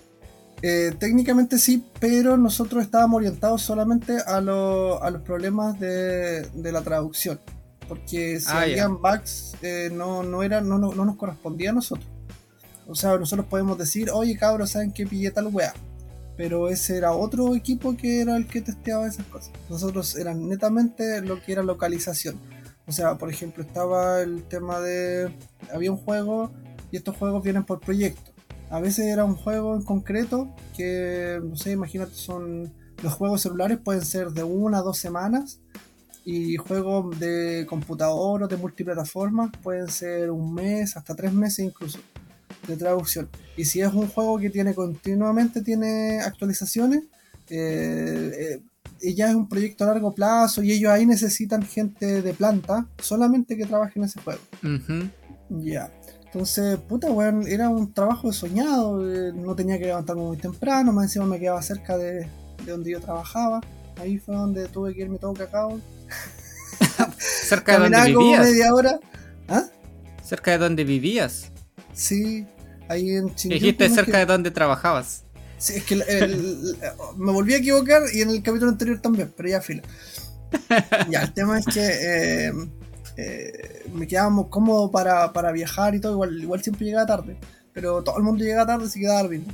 Eh, 0.64 0.92
técnicamente 1.00 1.60
sí, 1.60 1.86
pero 2.00 2.36
nosotros 2.36 2.84
estábamos 2.84 3.18
orientados 3.18 3.62
solamente 3.62 4.18
a, 4.26 4.42
lo- 4.42 5.02
a 5.04 5.12
los 5.12 5.22
problemas 5.22 5.80
de, 5.80 6.42
de 6.50 6.72
la 6.72 6.82
traducción. 6.82 7.40
Porque 7.88 8.40
si 8.40 8.48
Ah, 8.50 8.62
habían 8.62 9.02
bugs, 9.02 9.56
eh, 9.62 9.90
no, 9.94 10.24
no, 10.24 10.44
era, 10.44 10.60
no, 10.62 10.78
no, 10.78 10.94
no 10.94 11.06
nos 11.06 11.16
correspondía 11.16 11.70
a 11.70 11.74
nosotros. 11.74 12.08
O 12.88 12.96
sea, 12.96 13.18
nosotros 13.18 13.48
podemos 13.48 13.78
decir, 13.78 14.10
oye 14.12 14.36
cabros, 14.38 14.72
¿saben 14.72 14.92
qué 14.94 15.06
pillé 15.06 15.32
tal 15.32 15.48
weá? 15.48 15.74
Pero 16.36 16.70
ese 16.70 16.98
era 16.98 17.12
otro 17.14 17.56
equipo 17.56 17.96
que 17.98 18.22
era 18.22 18.36
el 18.36 18.48
que 18.48 18.62
testeaba 18.62 19.08
esas 19.08 19.26
cosas. 19.28 19.52
Nosotros 19.70 20.16
eran 20.16 20.48
netamente 20.50 21.22
lo 21.22 21.42
que 21.42 21.52
era 21.54 21.64
localización. 21.64 22.40
O 22.86 22.92
sea, 22.92 23.18
por 23.18 23.30
ejemplo, 23.30 23.64
estaba 23.64 24.22
el 24.22 24.44
tema 24.44 24.80
de. 24.80 25.34
Había 25.74 25.92
un 25.92 25.98
juego 25.98 26.52
y 26.92 26.98
estos 26.98 27.16
juegos 27.18 27.44
vienen 27.44 27.64
por 27.64 27.80
proyecto. 27.80 28.27
A 28.70 28.80
veces 28.80 29.06
era 29.06 29.24
un 29.24 29.36
juego 29.36 29.76
en 29.76 29.84
concreto 29.84 30.54
que, 30.76 31.40
no 31.44 31.56
sé, 31.56 31.72
imagínate, 31.72 32.14
son. 32.14 32.74
Los 33.04 33.14
juegos 33.14 33.42
celulares 33.42 33.78
pueden 33.78 34.04
ser 34.04 34.32
de 34.32 34.44
una 34.44 34.80
a 34.80 34.82
dos 34.82 34.98
semanas 34.98 35.60
y 36.26 36.58
juegos 36.58 37.18
de 37.20 37.66
computador 37.70 38.44
o 38.44 38.48
de 38.50 38.58
multiplataformas 38.58 39.52
pueden 39.64 39.88
ser 39.88 40.30
un 40.30 40.54
mes, 40.54 40.98
hasta 40.98 41.16
tres 41.16 41.32
meses 41.32 41.60
incluso 41.60 42.00
de 42.68 42.76
traducción. 42.76 43.30
Y 43.56 43.64
si 43.64 43.80
es 43.80 43.94
un 43.94 44.08
juego 44.08 44.38
que 44.38 44.50
tiene 44.50 44.76
continuamente 44.76 45.62
tiene 45.62 46.20
actualizaciones, 46.20 47.04
eh, 47.50 48.60
eh, 49.02 49.14
ya 49.14 49.30
es 49.30 49.36
un 49.36 49.48
proyecto 49.48 49.86
a 49.86 49.88
largo 49.88 50.14
plazo 50.14 50.62
y 50.62 50.74
ellos 50.74 50.92
ahí 50.92 51.06
necesitan 51.06 51.64
gente 51.64 52.22
de 52.22 52.34
planta 52.34 52.88
solamente 53.02 53.56
que 53.56 53.66
trabaje 53.66 53.94
en 53.98 54.06
ese 54.06 54.20
juego. 54.20 54.42
Ya. 55.50 55.90
Entonces, 56.28 56.78
puta, 56.88 57.10
weón, 57.12 57.48
era 57.48 57.70
un 57.70 57.94
trabajo 57.94 58.32
soñado. 58.32 59.02
eh, 59.12 59.32
no 59.34 59.56
tenía 59.56 59.78
que 59.80 59.86
levantarme 59.86 60.22
muy 60.24 60.38
temprano, 60.38 60.92
más 60.94 61.06
encima 61.06 61.26
me 61.26 61.40
quedaba 61.40 61.62
cerca 61.62 61.98
de, 61.98 62.28
de 62.66 62.72
donde 62.72 62.92
yo 62.92 63.00
trabajaba. 63.00 63.62
Ahí 64.00 64.18
fue 64.18 64.36
donde 64.36 64.68
tuve 64.68 64.94
que 64.94 65.02
irme 65.02 65.18
todo 65.18 65.34
cagado. 65.34 65.80
Cerca 67.18 67.74
de 67.80 67.90
donde 67.90 68.14
como 68.14 68.26
vivías. 68.26 68.46
media 68.46 68.74
hora. 68.74 69.00
¿Ah? 69.48 69.64
Cerca 70.24 70.52
de 70.52 70.58
donde 70.60 70.84
vivías. 70.84 71.52
Sí, 71.94 72.46
ahí 72.90 73.12
en 73.12 73.34
Chinchón. 73.34 73.50
Dijiste 73.60 73.90
cerca 73.90 74.20
de 74.20 74.26
donde 74.26 74.52
trabajabas. 74.52 75.24
Sí, 75.58 75.74
es 75.78 75.84
que 75.86 75.96
el- 75.96 76.04
el- 76.04 76.78
me 77.18 77.32
volví 77.32 77.54
a 77.54 77.58
equivocar 77.58 78.04
y 78.14 78.22
en 78.22 78.30
el 78.30 78.44
capítulo 78.44 78.70
anterior 78.72 79.00
también, 79.02 79.34
pero 79.36 79.50
ya 79.50 79.62
fila. 79.62 79.82
Ya, 81.10 81.24
el 81.24 81.34
tema 81.34 81.58
es 81.60 81.66
que 81.66 81.80
eh, 82.48 82.54
eh, 83.18 83.90
me 83.94 84.08
quedábamos 84.08 84.48
cómodos 84.48 84.92
para, 84.92 85.34
para 85.34 85.52
viajar 85.52 85.96
y 85.96 86.00
todo, 86.00 86.14
igual, 86.14 86.42
igual 86.42 86.64
siempre 86.64 86.86
llegaba 86.86 87.06
tarde, 87.06 87.38
pero 87.74 88.04
todo 88.04 88.18
el 88.18 88.24
mundo 88.24 88.44
llegaba 88.44 88.68
tarde, 88.68 88.86
así 88.86 89.00
que 89.00 89.08
Darwin. 89.08 89.46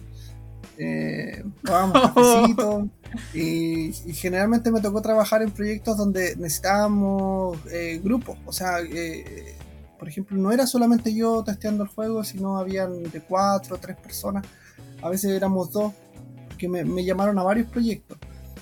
Eh, 0.77 1.43
cafecito 1.63 2.89
y, 3.31 3.89
y 3.89 4.13
generalmente 4.13 4.71
me 4.71 4.81
tocó 4.81 5.03
trabajar 5.03 5.43
en 5.43 5.51
proyectos 5.51 5.97
donde 5.97 6.35
necesitábamos 6.35 7.59
eh, 7.71 8.01
grupos, 8.03 8.37
o 8.45 8.51
sea, 8.51 8.79
eh, 8.81 9.55
por 9.99 10.09
ejemplo, 10.09 10.35
no 10.37 10.51
era 10.51 10.67
solamente 10.67 11.13
yo 11.13 11.43
testeando 11.43 11.83
el 11.83 11.89
juego, 11.89 12.23
sino 12.23 12.57
habían 12.57 13.03
de 13.03 13.21
cuatro 13.21 13.75
o 13.75 13.79
tres 13.79 13.95
personas 13.97 14.45
a 15.03 15.09
veces 15.09 15.31
éramos 15.31 15.71
dos 15.71 15.93
porque 16.47 16.69
me, 16.69 16.83
me 16.85 17.03
llamaron 17.03 17.37
a 17.37 17.43
varios 17.43 17.67
proyectos. 17.67 18.17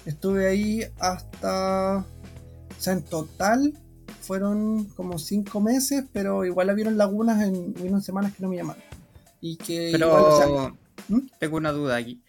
Estuve 0.06 0.48
ahí 0.48 0.84
hasta, 1.00 1.98
o 1.98 2.82
sea, 2.82 2.94
en 2.94 3.04
total 3.04 3.74
fueron 4.22 4.86
como 4.96 5.20
cinco 5.20 5.60
meses, 5.60 6.06
pero 6.14 6.46
igual 6.46 6.70
habieron 6.70 6.98
lagunas 6.98 7.44
en, 7.44 7.74
en 7.84 8.02
semanas 8.02 8.34
que 8.34 8.44
no 8.44 8.50
me 8.50 8.58
llamaron. 8.58 8.84
Y 9.42 9.58
que 9.58 9.90
Pero 9.92 10.08
igual, 10.08 10.24
o 10.26 10.38
sea, 10.38 10.74
¿Mm? 11.08 11.28
tengo 11.40 11.58
una 11.58 11.72
duda 11.72 11.98
aquí. 11.98 12.22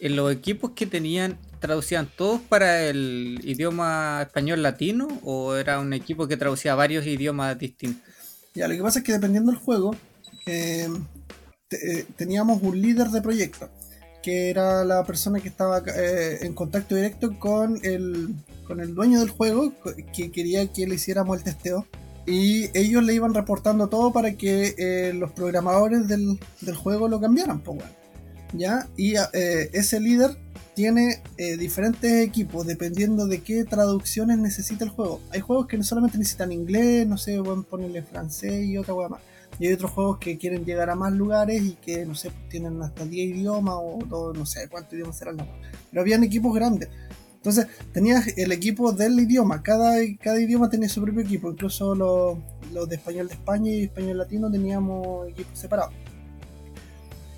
¿En 0.00 0.16
los 0.16 0.32
equipos 0.32 0.72
que 0.72 0.86
tenían, 0.86 1.38
traducían 1.60 2.08
todos 2.16 2.40
para 2.40 2.82
el 2.88 3.40
idioma 3.44 4.22
español 4.22 4.62
latino 4.62 5.06
o 5.22 5.54
era 5.54 5.78
un 5.78 5.92
equipo 5.92 6.26
que 6.26 6.36
traducía 6.36 6.74
varios 6.74 7.06
idiomas 7.06 7.58
distintos? 7.58 8.02
Ya, 8.54 8.66
lo 8.68 8.74
que 8.74 8.82
pasa 8.82 8.98
es 8.98 9.04
que 9.04 9.12
dependiendo 9.12 9.52
del 9.52 9.60
juego, 9.60 9.94
eh, 10.46 10.88
te- 11.68 12.00
eh, 12.00 12.06
teníamos 12.16 12.62
un 12.62 12.80
líder 12.80 13.08
de 13.08 13.22
proyecto, 13.22 13.70
que 14.22 14.50
era 14.50 14.84
la 14.84 15.04
persona 15.04 15.40
que 15.40 15.48
estaba 15.48 15.82
eh, 15.96 16.38
en 16.42 16.54
contacto 16.54 16.94
directo 16.94 17.38
con 17.38 17.78
el, 17.84 18.34
con 18.72 18.80
el 18.80 18.94
dueño 18.94 19.20
del 19.20 19.28
juego, 19.28 19.70
que 20.14 20.30
quería 20.30 20.66
que 20.72 20.86
le 20.86 20.94
hiciéramos 20.94 21.36
el 21.36 21.44
testeo. 21.44 21.86
Y 22.26 22.76
ellos 22.78 23.02
le 23.02 23.14
iban 23.14 23.34
reportando 23.34 23.88
todo 23.88 24.12
para 24.12 24.32
que 24.32 24.74
eh, 24.78 25.12
los 25.12 25.30
programadores 25.32 26.08
del, 26.08 26.40
del 26.62 26.74
juego 26.74 27.06
lo 27.06 27.20
cambiaran, 27.20 27.60
pues 27.60 27.78
bueno. 27.78 27.92
¿Ya? 28.54 28.88
Y 28.96 29.16
eh, 29.16 29.70
ese 29.72 30.00
líder 30.00 30.38
tiene 30.74 31.22
eh, 31.36 31.58
diferentes 31.58 32.26
equipos 32.26 32.66
dependiendo 32.66 33.26
de 33.26 33.42
qué 33.42 33.64
traducciones 33.64 34.38
necesita 34.38 34.84
el 34.84 34.90
juego. 34.90 35.20
Hay 35.30 35.40
juegos 35.40 35.66
que 35.66 35.76
no 35.76 35.84
solamente 35.84 36.16
necesitan 36.16 36.50
inglés, 36.50 37.06
no 37.06 37.18
sé, 37.18 37.42
pueden 37.42 37.64
ponerle 37.64 38.02
francés 38.02 38.64
y 38.64 38.78
otra 38.78 38.94
hueá 38.94 39.10
más. 39.10 39.20
Y 39.58 39.66
hay 39.66 39.74
otros 39.74 39.90
juegos 39.90 40.18
que 40.18 40.38
quieren 40.38 40.64
llegar 40.64 40.88
a 40.88 40.94
más 40.94 41.12
lugares 41.12 41.62
y 41.62 41.74
que, 41.74 42.06
no 42.06 42.14
sé, 42.14 42.30
tienen 42.48 42.80
hasta 42.80 43.04
10 43.04 43.36
idiomas 43.36 43.74
o 43.76 44.32
no 44.34 44.46
sé 44.46 44.68
cuántos 44.68 44.94
idiomas 44.94 45.18
serán. 45.18 45.36
Pero 45.90 46.00
habían 46.00 46.24
equipos 46.24 46.54
grandes. 46.54 46.88
Entonces, 47.42 47.66
tenías 47.92 48.28
el 48.38 48.52
equipo 48.52 48.92
del 48.92 49.18
idioma. 49.18 49.64
Cada, 49.64 49.96
cada 50.22 50.40
idioma 50.40 50.70
tenía 50.70 50.88
su 50.88 51.02
propio 51.02 51.22
equipo. 51.22 51.50
Incluso 51.50 51.92
los, 51.96 52.38
los 52.72 52.88
de 52.88 52.94
español 52.94 53.26
de 53.26 53.34
España 53.34 53.70
y 53.72 53.82
español 53.82 54.18
latino 54.18 54.48
teníamos 54.48 55.26
equipos 55.28 55.58
separados. 55.58 55.92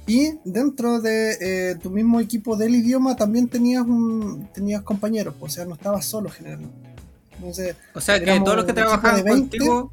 Y 0.07 0.35
dentro 0.45 1.01
de 1.01 1.39
eh, 1.41 1.77
tu 1.83 1.89
mismo 1.89 2.21
equipo 2.21 2.55
del 2.57 2.75
idioma 2.75 3.17
también 3.17 3.49
tenías 3.49 3.83
un, 3.85 4.47
tenías 4.53 4.83
compañeros, 4.83 5.35
o 5.41 5.49
sea, 5.49 5.65
no 5.65 5.75
estabas 5.75 6.05
solo 6.05 6.29
generalmente. 6.29 6.77
Entonces, 7.39 7.75
O 7.95 8.01
sea, 8.03 8.23
que 8.23 8.39
todos 8.41 8.57
los 8.59 8.67
que 8.67 8.75
trabajaban 8.75 9.17
de 9.17 9.23
20, 9.23 9.57
contigo, 9.57 9.93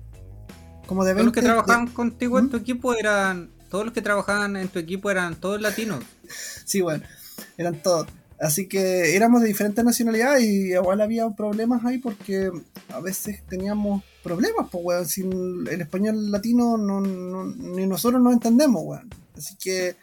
como 0.85 1.05
de 1.05 1.13
20 1.13 1.21
todos 1.21 1.25
los 1.25 1.33
que 1.33 1.39
de- 1.41 1.47
trabajaban 1.47 1.87
contigo 1.93 2.37
en 2.39 2.45
¿Mm? 2.45 2.49
tu 2.49 2.57
equipo 2.57 2.93
eran, 2.93 3.49
todos 3.69 3.85
los 3.85 3.93
que 3.93 4.01
trabajaban 4.01 4.57
en 4.57 4.67
tu 4.67 4.79
equipo 4.79 5.09
eran 5.09 5.35
todos 5.35 5.61
latinos. 5.61 6.03
Sí, 6.65 6.81
bueno, 6.81 7.03
eran 7.57 7.75
todos. 7.81 8.07
Así 8.41 8.67
que 8.67 9.15
éramos 9.15 9.41
de 9.41 9.47
diferentes 9.47 9.85
nacionalidades 9.85 10.43
y 10.43 10.73
igual 10.73 10.99
había 11.01 11.29
problemas 11.29 11.85
ahí 11.85 11.99
porque 11.99 12.49
a 12.89 12.99
veces 12.99 13.43
teníamos 13.47 14.03
problemas, 14.23 14.67
pues, 14.71 14.83
weón. 14.83 15.05
Sin 15.07 15.67
el 15.67 15.79
español 15.81 16.31
latino 16.31 16.75
no, 16.77 16.99
no- 17.01 17.45
ni 17.45 17.85
nosotros 17.85 18.21
nos 18.21 18.33
entendemos, 18.33 18.81
weón. 18.83 19.09
Así 19.37 19.55
que 19.55 19.95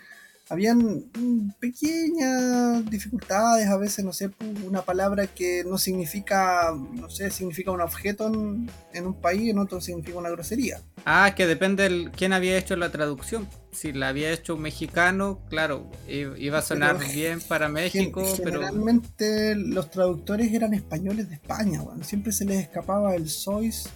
habían 0.50 0.78
mm, 1.14 1.50
pequeñas 1.60 2.88
dificultades, 2.90 3.68
a 3.68 3.76
veces, 3.76 4.04
no 4.04 4.12
sé, 4.12 4.30
una 4.66 4.82
palabra 4.82 5.26
que 5.26 5.62
no 5.64 5.78
significa, 5.78 6.72
no 6.92 7.10
sé, 7.10 7.30
significa 7.30 7.70
un 7.70 7.80
objeto 7.80 8.26
en, 8.28 8.70
en 8.92 9.06
un 9.06 9.14
país, 9.14 9.50
en 9.50 9.58
otro 9.58 9.80
significa 9.80 10.18
una 10.18 10.30
grosería. 10.30 10.80
Ah, 11.04 11.34
que 11.36 11.46
depende 11.46 11.88
de 11.88 12.10
quién 12.10 12.32
había 12.32 12.56
hecho 12.56 12.76
la 12.76 12.90
traducción. 12.90 13.48
Si 13.72 13.92
la 13.92 14.08
había 14.08 14.32
hecho 14.32 14.54
un 14.54 14.62
mexicano, 14.62 15.40
claro, 15.50 15.90
iba 16.08 16.58
a 16.58 16.62
sonar 16.62 16.96
Pero 16.98 17.12
bien 17.12 17.40
para 17.40 17.68
México, 17.68 18.24
pero 18.42 18.60
Generalmente 18.60 19.54
los 19.54 19.90
traductores 19.90 20.52
eran 20.52 20.72
españoles 20.74 21.28
de 21.28 21.34
España, 21.34 21.82
weón. 21.82 22.02
Siempre 22.04 22.32
se 22.32 22.44
les 22.44 22.60
escapaba 22.62 23.14
el 23.14 23.28
sois. 23.28 23.88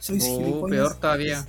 Sois 0.00 0.24
Oh, 0.26 0.38
gilipollas. 0.38 0.70
peor 0.70 1.00
todavía. 1.00 1.46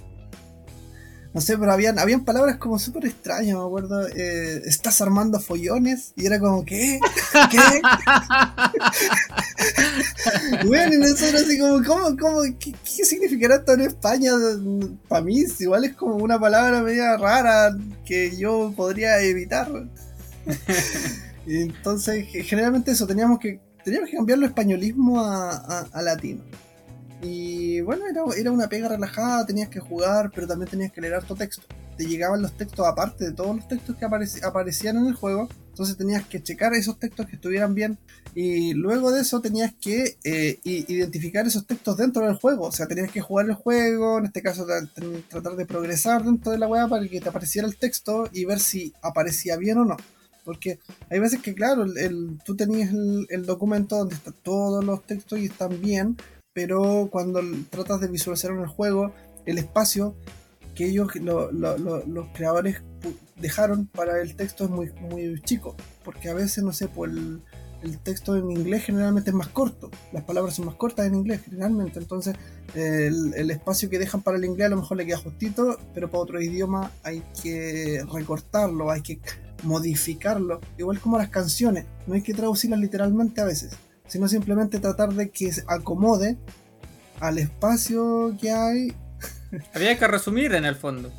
No 1.31 1.41
sé, 1.41 1.59
pero 1.59 1.71
habían, 1.71 2.00
habían 2.00 2.25
palabras 2.25 2.57
como 2.57 2.79
súper 2.79 3.05
extrañas, 3.05 3.55
me 3.55 3.62
acuerdo. 3.63 4.07
eh, 4.07 4.63
Estás 4.65 5.00
armando 5.01 5.39
follones. 5.39 6.12
Y 6.15 6.25
era 6.25 6.39
como, 6.39 6.65
¿qué? 6.65 7.00
¿Qué? 7.51 7.59
bueno, 10.65 10.95
y 10.95 10.98
nosotros 10.98 11.43
así 11.45 11.59
como, 11.59 11.83
¿cómo, 11.83 12.17
cómo, 12.17 12.41
qué, 12.59 12.74
qué 12.74 13.05
significará 13.05 13.55
esto 13.57 13.74
en 13.74 13.81
España? 13.81 14.31
Para 15.07 15.21
mí, 15.24 15.43
igual 15.59 15.86
es 15.86 15.93
como 15.95 16.15
una 16.15 16.39
palabra 16.39 16.81
media 16.81 17.15
rara 17.17 17.75
que 18.05 18.36
yo 18.36 18.74
podría 18.75 19.19
evitar. 19.21 19.69
Entonces, 21.45 22.27
ge- 22.27 22.43
generalmente 22.43 22.91
eso, 22.91 23.07
teníamos 23.07 23.39
que, 23.39 23.59
teníamos 23.83 24.09
que 24.09 24.17
cambiarlo 24.17 24.45
españolismo 24.45 25.19
a- 25.21 25.88
a 25.91 26.01
latino. 26.01 26.43
Y 27.21 27.81
bueno, 27.81 28.05
era, 28.09 28.21
era 28.38 28.51
una 28.51 28.69
pega 28.69 28.88
relajada, 28.88 29.45
tenías 29.45 29.69
que 29.69 29.79
jugar, 29.79 30.31
pero 30.33 30.47
también 30.47 30.69
tenías 30.69 30.91
que 30.91 31.01
leer 31.01 31.15
harto 31.15 31.35
texto. 31.35 31.63
Te 31.97 32.05
llegaban 32.05 32.41
los 32.41 32.55
textos 32.55 32.88
aparte 32.88 33.25
de 33.25 33.31
todos 33.33 33.55
los 33.57 33.67
textos 33.67 33.97
que 33.97 34.05
aparec- 34.05 34.41
aparecían 34.45 34.95
en 34.97 35.07
el 35.07 35.15
juego, 35.15 35.49
entonces 35.69 35.97
tenías 35.97 36.25
que 36.25 36.41
checar 36.41 36.73
esos 36.73 36.97
textos 36.97 37.25
que 37.25 37.35
estuvieran 37.35 37.75
bien. 37.75 37.97
Y 38.35 38.73
luego 38.73 39.11
de 39.11 39.21
eso 39.21 39.41
tenías 39.41 39.73
que 39.81 40.17
eh, 40.23 40.59
identificar 40.63 41.45
esos 41.45 41.65
textos 41.65 41.97
dentro 41.97 42.25
del 42.25 42.35
juego. 42.35 42.67
O 42.67 42.71
sea, 42.71 42.88
tenías 42.88 43.11
que 43.11 43.19
jugar 43.21 43.47
el 43.47 43.55
juego, 43.55 44.19
en 44.19 44.25
este 44.25 44.41
caso 44.41 44.65
tra- 44.65 44.89
tra- 44.93 45.23
tratar 45.27 45.55
de 45.57 45.65
progresar 45.65 46.23
dentro 46.23 46.51
de 46.53 46.57
la 46.59 46.67
web 46.67 46.88
para 46.88 47.05
que 47.07 47.19
te 47.19 47.27
apareciera 47.27 47.67
el 47.67 47.75
texto 47.75 48.29
y 48.31 48.45
ver 48.45 48.59
si 48.59 48.93
aparecía 49.01 49.57
bien 49.57 49.79
o 49.79 49.83
no. 49.85 49.97
Porque 50.45 50.79
hay 51.09 51.19
veces 51.19 51.41
que, 51.41 51.53
claro, 51.53 51.83
el, 51.83 51.97
el- 51.97 52.39
tú 52.45 52.55
tenías 52.55 52.91
el 52.93 53.45
documento 53.45 53.97
donde 53.97 54.15
están 54.15 54.35
todos 54.41 54.85
los 54.85 55.03
textos 55.05 55.39
y 55.39 55.45
están 55.45 55.81
bien, 55.81 56.15
pero 56.61 57.07
cuando 57.09 57.39
tratas 57.69 58.01
de 58.01 58.09
visualizar 58.09 58.51
en 58.51 58.59
el 58.59 58.67
juego, 58.67 59.13
el 59.45 59.57
espacio 59.59 60.13
que 60.75 60.87
ellos, 60.87 61.15
lo- 61.15 61.49
lo- 61.53 61.77
lo- 61.77 62.05
los 62.05 62.27
creadores, 62.33 62.81
dejaron 63.37 63.85
para 63.87 64.21
el 64.21 64.35
texto 64.35 64.65
es 64.65 64.69
muy, 64.69 64.91
muy 64.99 65.39
chico. 65.41 65.77
Porque 66.03 66.27
a 66.27 66.33
veces, 66.33 66.61
no 66.65 66.73
sé, 66.73 66.89
pues 66.89 67.11
el, 67.13 67.41
el 67.81 67.97
texto 67.99 68.35
en 68.35 68.51
inglés 68.51 68.83
generalmente 68.83 69.29
es 69.29 69.35
más 69.37 69.47
corto. 69.47 69.89
Las 70.11 70.25
palabras 70.25 70.55
son 70.55 70.65
más 70.65 70.75
cortas 70.75 71.05
en 71.07 71.15
inglés 71.15 71.39
generalmente. 71.45 71.97
Entonces, 71.97 72.35
el, 72.75 73.33
el 73.35 73.51
espacio 73.51 73.89
que 73.89 73.97
dejan 73.97 74.21
para 74.21 74.37
el 74.37 74.43
inglés 74.43 74.65
a 74.67 74.71
lo 74.71 74.77
mejor 74.81 74.97
le 74.97 75.05
queda 75.05 75.17
justito, 75.17 75.79
pero 75.93 76.09
para 76.11 76.23
otro 76.23 76.41
idioma 76.41 76.91
hay 77.03 77.23
que 77.41 78.03
recortarlo, 78.13 78.91
hay 78.91 79.01
que 79.01 79.21
modificarlo. 79.63 80.59
Igual 80.77 80.99
como 80.99 81.17
las 81.17 81.29
canciones, 81.29 81.85
no 82.05 82.15
hay 82.15 82.21
que 82.21 82.33
traducirlas 82.33 82.81
literalmente 82.81 83.39
a 83.39 83.45
veces, 83.45 83.71
sino 84.09 84.27
simplemente 84.27 84.79
tratar 84.79 85.13
de 85.13 85.29
que 85.29 85.53
se 85.53 85.63
acomode 85.67 86.37
al 87.21 87.37
espacio 87.37 88.35
que 88.39 88.51
hay. 88.51 88.93
había 89.73 89.97
que 89.97 90.07
resumir 90.07 90.53
en 90.53 90.65
el 90.65 90.75
fondo. 90.75 91.11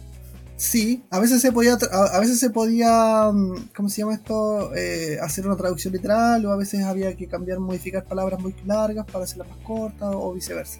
Sí, 0.60 1.02
a 1.08 1.18
veces 1.18 1.40
se 1.40 1.52
podía, 1.52 1.78
a, 1.90 2.20
veces 2.20 2.38
se 2.38 2.50
podía, 2.50 3.30
mm, 3.32 3.70
¿cómo 3.74 3.88
se 3.88 4.02
llama 4.02 4.12
esto? 4.12 4.74
Eh, 4.74 5.18
hacer 5.22 5.46
una 5.46 5.56
traducción 5.56 5.94
literal 5.94 6.44
o 6.44 6.52
a 6.52 6.56
veces 6.56 6.84
había 6.84 7.16
que 7.16 7.26
cambiar, 7.26 7.60
modificar 7.60 8.04
palabras 8.04 8.38
muy 8.40 8.54
largas 8.66 9.06
para 9.06 9.24
hacerlas 9.24 9.48
más 9.48 9.56
cortas 9.64 10.10
o 10.12 10.34
viceversa. 10.34 10.78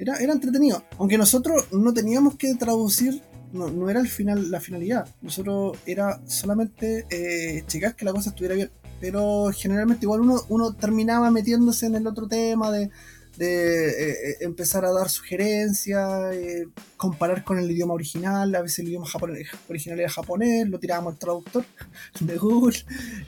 Era, 0.00 0.16
era 0.16 0.32
entretenido, 0.32 0.82
aunque 0.98 1.16
nosotros 1.16 1.68
no 1.70 1.94
teníamos 1.94 2.34
que 2.36 2.56
traducir, 2.56 3.22
no, 3.52 3.70
no 3.70 3.88
era 3.88 4.00
el 4.00 4.08
final, 4.08 4.50
la 4.50 4.58
finalidad, 4.58 5.08
nosotros 5.22 5.78
era 5.86 6.20
solamente 6.26 7.06
eh, 7.08 7.62
checar 7.68 7.94
que 7.94 8.04
la 8.04 8.12
cosa 8.12 8.30
estuviera 8.30 8.56
bien, 8.56 8.70
pero 9.00 9.50
generalmente 9.54 10.04
igual 10.04 10.20
uno, 10.20 10.42
uno 10.48 10.72
terminaba 10.74 11.30
metiéndose 11.30 11.86
en 11.86 11.96
el 11.96 12.06
otro 12.06 12.26
tema 12.26 12.70
de, 12.70 12.90
de 13.38 13.88
eh, 13.88 14.10
eh, 14.10 14.36
empezar 14.40 14.84
a 14.84 14.92
dar 14.92 15.08
sugerencias, 15.08 16.34
eh, 16.34 16.66
comparar 16.96 17.44
con 17.44 17.58
el 17.58 17.70
idioma 17.70 17.94
original, 17.94 18.52
a 18.54 18.62
veces 18.62 18.80
el 18.80 18.88
idioma 18.88 19.06
japonés, 19.06 19.48
original 19.68 20.00
era 20.00 20.10
japonés, 20.10 20.68
lo 20.68 20.78
tirábamos 20.80 21.14
al 21.14 21.18
traductor 21.18 21.64
de 22.20 22.36
Google 22.36 22.78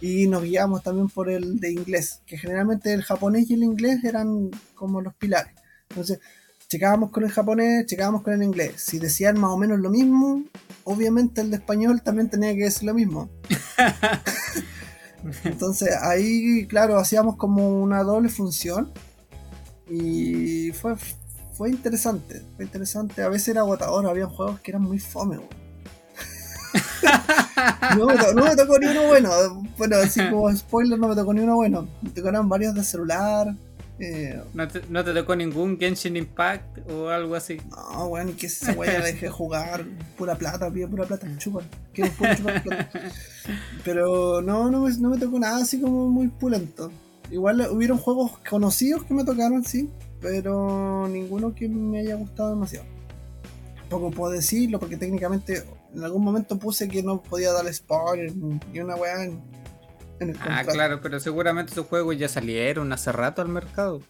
y 0.01 0.27
nos 0.27 0.43
guiábamos 0.43 0.83
también 0.83 1.09
por 1.09 1.31
el 1.31 1.61
de 1.61 1.71
inglés, 1.71 2.23
que 2.27 2.37
generalmente 2.37 2.93
el 2.93 3.03
japonés 3.03 3.49
y 3.51 3.55
el 3.55 3.63
inglés 3.63 4.03
eran 4.05 4.51
como 4.75 5.01
los 5.01 5.15
pilares. 5.15 5.55
Entonces, 5.89 6.19
checábamos 6.69 7.11
con 7.11 7.25
el 7.25 7.31
japonés, 7.31 7.87
checábamos 7.87 8.23
con 8.23 8.33
el 8.33 8.43
inglés. 8.43 8.75
Si 8.77 8.99
decían 8.99 9.39
más 9.39 9.51
o 9.51 9.57
menos 9.57 9.79
lo 9.79 9.91
mismo, 9.91 10.43
obviamente 10.85 11.41
el 11.41 11.51
de 11.51 11.57
español 11.57 12.03
también 12.03 12.29
tenía 12.29 12.53
que 12.55 12.65
decir 12.65 12.85
lo 12.85 12.95
mismo. 12.95 13.31
Entonces 15.45 15.97
ahí, 16.01 16.67
claro, 16.67 16.99
hacíamos 16.99 17.37
como 17.37 17.69
una 17.69 18.03
doble 18.03 18.29
función 18.29 18.93
y 19.89 20.71
fue, 20.73 20.95
fue 21.53 21.71
interesante, 21.71 22.43
fue 22.57 22.65
interesante. 22.65 23.23
A 23.23 23.29
veces 23.29 23.49
era 23.49 23.61
agotador, 23.61 24.07
había 24.07 24.27
juegos 24.27 24.61
que 24.61 24.71
eran 24.71 24.83
muy 24.83 24.99
fome, 24.99 25.39
weón. 25.39 25.61
no, 27.99 28.07
me 28.07 28.15
no 28.35 28.45
me 28.45 28.57
tocó 28.57 28.79
ni 28.79 28.87
uno 28.87 29.07
bueno. 29.09 29.31
Bueno, 29.77 29.97
así 29.97 30.21
como 30.31 30.55
spoiler, 30.55 30.99
no 30.99 31.09
me 31.09 31.15
tocó 31.15 31.35
ni 31.35 31.41
uno 31.41 31.57
bueno. 31.57 31.89
Me 32.03 32.11
tocaron 32.11 32.49
varios 32.49 32.75
de 32.75 32.85
celular. 32.85 33.55
Eh, 34.01 34.41
¿No, 34.55 34.67
te, 34.67 34.83
¿No 34.89 35.05
te 35.05 35.13
tocó 35.13 35.37
ningún 35.37 35.79
Genshin 35.79 36.17
Impact 36.17 36.91
o 36.91 37.09
algo 37.09 37.35
así? 37.35 37.59
no, 37.71 38.07
weón, 38.07 38.33
que 38.35 38.47
esa 38.47 38.73
weá 38.73 38.95
ya 38.95 39.05
dejé 39.05 39.27
de 39.27 39.33
jugar. 39.33 39.85
Pura 40.17 40.35
plata, 40.37 40.71
pide 40.71 40.89
pura 40.89 41.05
plata, 41.05 41.29
chupan. 41.39 41.65
Quiero 41.93 42.11
puro 42.13 42.35
chupar 42.35 42.63
plata. 42.63 42.91
Pero 43.85 44.41
no, 44.41 44.71
no 44.71 44.83
me, 44.83 44.97
no 44.97 45.11
me 45.11 45.19
tocó 45.19 45.39
nada 45.39 45.59
así 45.59 45.81
como 45.81 46.09
muy 46.09 46.29
pulento. 46.29 46.91
Igual 47.31 47.61
hubieron 47.71 47.99
juegos 47.99 48.33
conocidos 48.49 49.05
que 49.05 49.15
me 49.15 49.25
tocaron, 49.25 49.65
sí, 49.65 49.89
pero 50.21 51.07
ninguno 51.09 51.55
que 51.55 51.69
me 51.69 52.01
haya 52.01 52.17
gustado 52.17 52.51
demasiado. 52.51 52.87
Tampoco 53.77 54.11
puedo 54.11 54.33
decirlo 54.33 54.81
porque 54.81 54.97
técnicamente 54.97 55.63
en 55.95 56.05
algún 56.05 56.25
momento 56.25 56.59
puse 56.59 56.89
que 56.89 57.03
no 57.03 57.23
podía 57.23 57.53
dar 57.53 57.73
spoiler 57.73 58.33
ni 58.37 58.81
una 58.81 58.97
weá 58.97 59.29
en, 60.21 60.31
en 60.45 60.53
el 60.53 60.59
Ah, 60.59 60.65
claro, 60.67 61.01
pero 61.01 61.21
seguramente 61.21 61.73
esos 61.73 61.87
juegos 61.87 62.19
ya 62.19 62.29
salieron 62.29 62.93
hace 62.93 63.13
rato 63.13 63.43
al 63.43 63.49
mercado. 63.49 64.03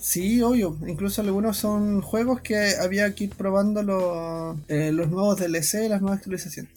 Sí, 0.00 0.40
obvio. 0.42 0.78
Incluso 0.86 1.22
algunos 1.22 1.56
son 1.56 2.00
juegos 2.02 2.40
que 2.40 2.76
había 2.80 3.14
que 3.14 3.24
ir 3.24 3.34
probando 3.36 3.82
los, 3.82 4.56
eh, 4.68 4.92
los 4.92 5.08
nuevos 5.10 5.38
DLC, 5.38 5.88
las 5.88 6.00
nuevas 6.00 6.18
actualizaciones. 6.18 6.72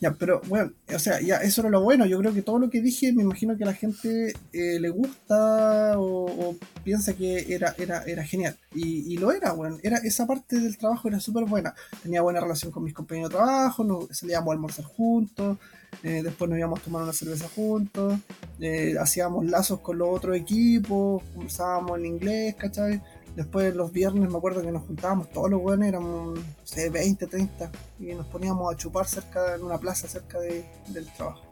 Ya, 0.00 0.12
pero 0.14 0.40
bueno, 0.48 0.72
o 0.92 0.98
sea, 0.98 1.20
ya 1.20 1.36
eso 1.36 1.60
era 1.62 1.70
lo 1.70 1.80
bueno. 1.82 2.04
Yo 2.06 2.18
creo 2.18 2.34
que 2.34 2.42
todo 2.42 2.58
lo 2.58 2.68
que 2.68 2.82
dije, 2.82 3.12
me 3.12 3.22
imagino 3.22 3.56
que 3.56 3.62
a 3.64 3.68
la 3.68 3.74
gente 3.74 4.34
eh, 4.52 4.80
le 4.80 4.90
gusta 4.90 5.98
o, 5.98 6.50
o 6.50 6.56
piensa 6.82 7.14
que 7.14 7.54
era, 7.54 7.74
era, 7.78 8.02
era 8.04 8.24
genial. 8.24 8.58
Y, 8.74 9.12
y 9.14 9.16
lo 9.18 9.32
era, 9.32 9.52
bueno. 9.52 9.78
Era, 9.82 9.98
esa 9.98 10.26
parte 10.26 10.58
del 10.58 10.76
trabajo 10.76 11.08
era 11.08 11.20
súper 11.20 11.44
buena. 11.44 11.74
Tenía 12.02 12.22
buena 12.22 12.40
relación 12.40 12.72
con 12.72 12.82
mis 12.84 12.92
compañeros 12.94 13.30
de 13.30 13.36
trabajo, 13.36 13.84
nos 13.84 14.08
salíamos 14.10 14.50
a 14.50 14.52
almorzar 14.54 14.84
juntos, 14.84 15.58
eh, 16.02 16.22
después 16.22 16.48
nos 16.50 16.58
íbamos 16.58 16.80
a 16.80 16.82
tomar 16.82 17.02
una 17.02 17.12
cerveza 17.12 17.48
juntos, 17.54 18.18
eh, 18.60 18.94
hacíamos 19.00 19.44
lazos 19.46 19.80
con 19.80 19.98
los 19.98 20.08
otros 20.14 20.36
equipos, 20.36 21.22
conversábamos 21.34 21.98
en 21.98 22.06
inglés, 22.06 22.54
¿cachai? 22.56 23.00
Después 23.36 23.74
los 23.74 23.90
viernes 23.92 24.30
me 24.30 24.36
acuerdo 24.38 24.62
que 24.62 24.70
nos 24.70 24.82
juntábamos 24.86 25.28
todos 25.30 25.50
los 25.50 25.60
buenos, 25.60 25.88
éramos, 25.88 26.38
no 26.38 26.44
sé, 26.62 26.88
20, 26.90 27.26
30, 27.26 27.70
y 27.98 28.14
nos 28.14 28.26
poníamos 28.26 28.72
a 28.72 28.76
chupar 28.76 29.06
cerca, 29.08 29.54
en 29.56 29.62
una 29.64 29.78
plaza 29.78 30.06
cerca 30.06 30.38
de- 30.38 30.64
del 30.88 31.06
trabajo. 31.14 31.42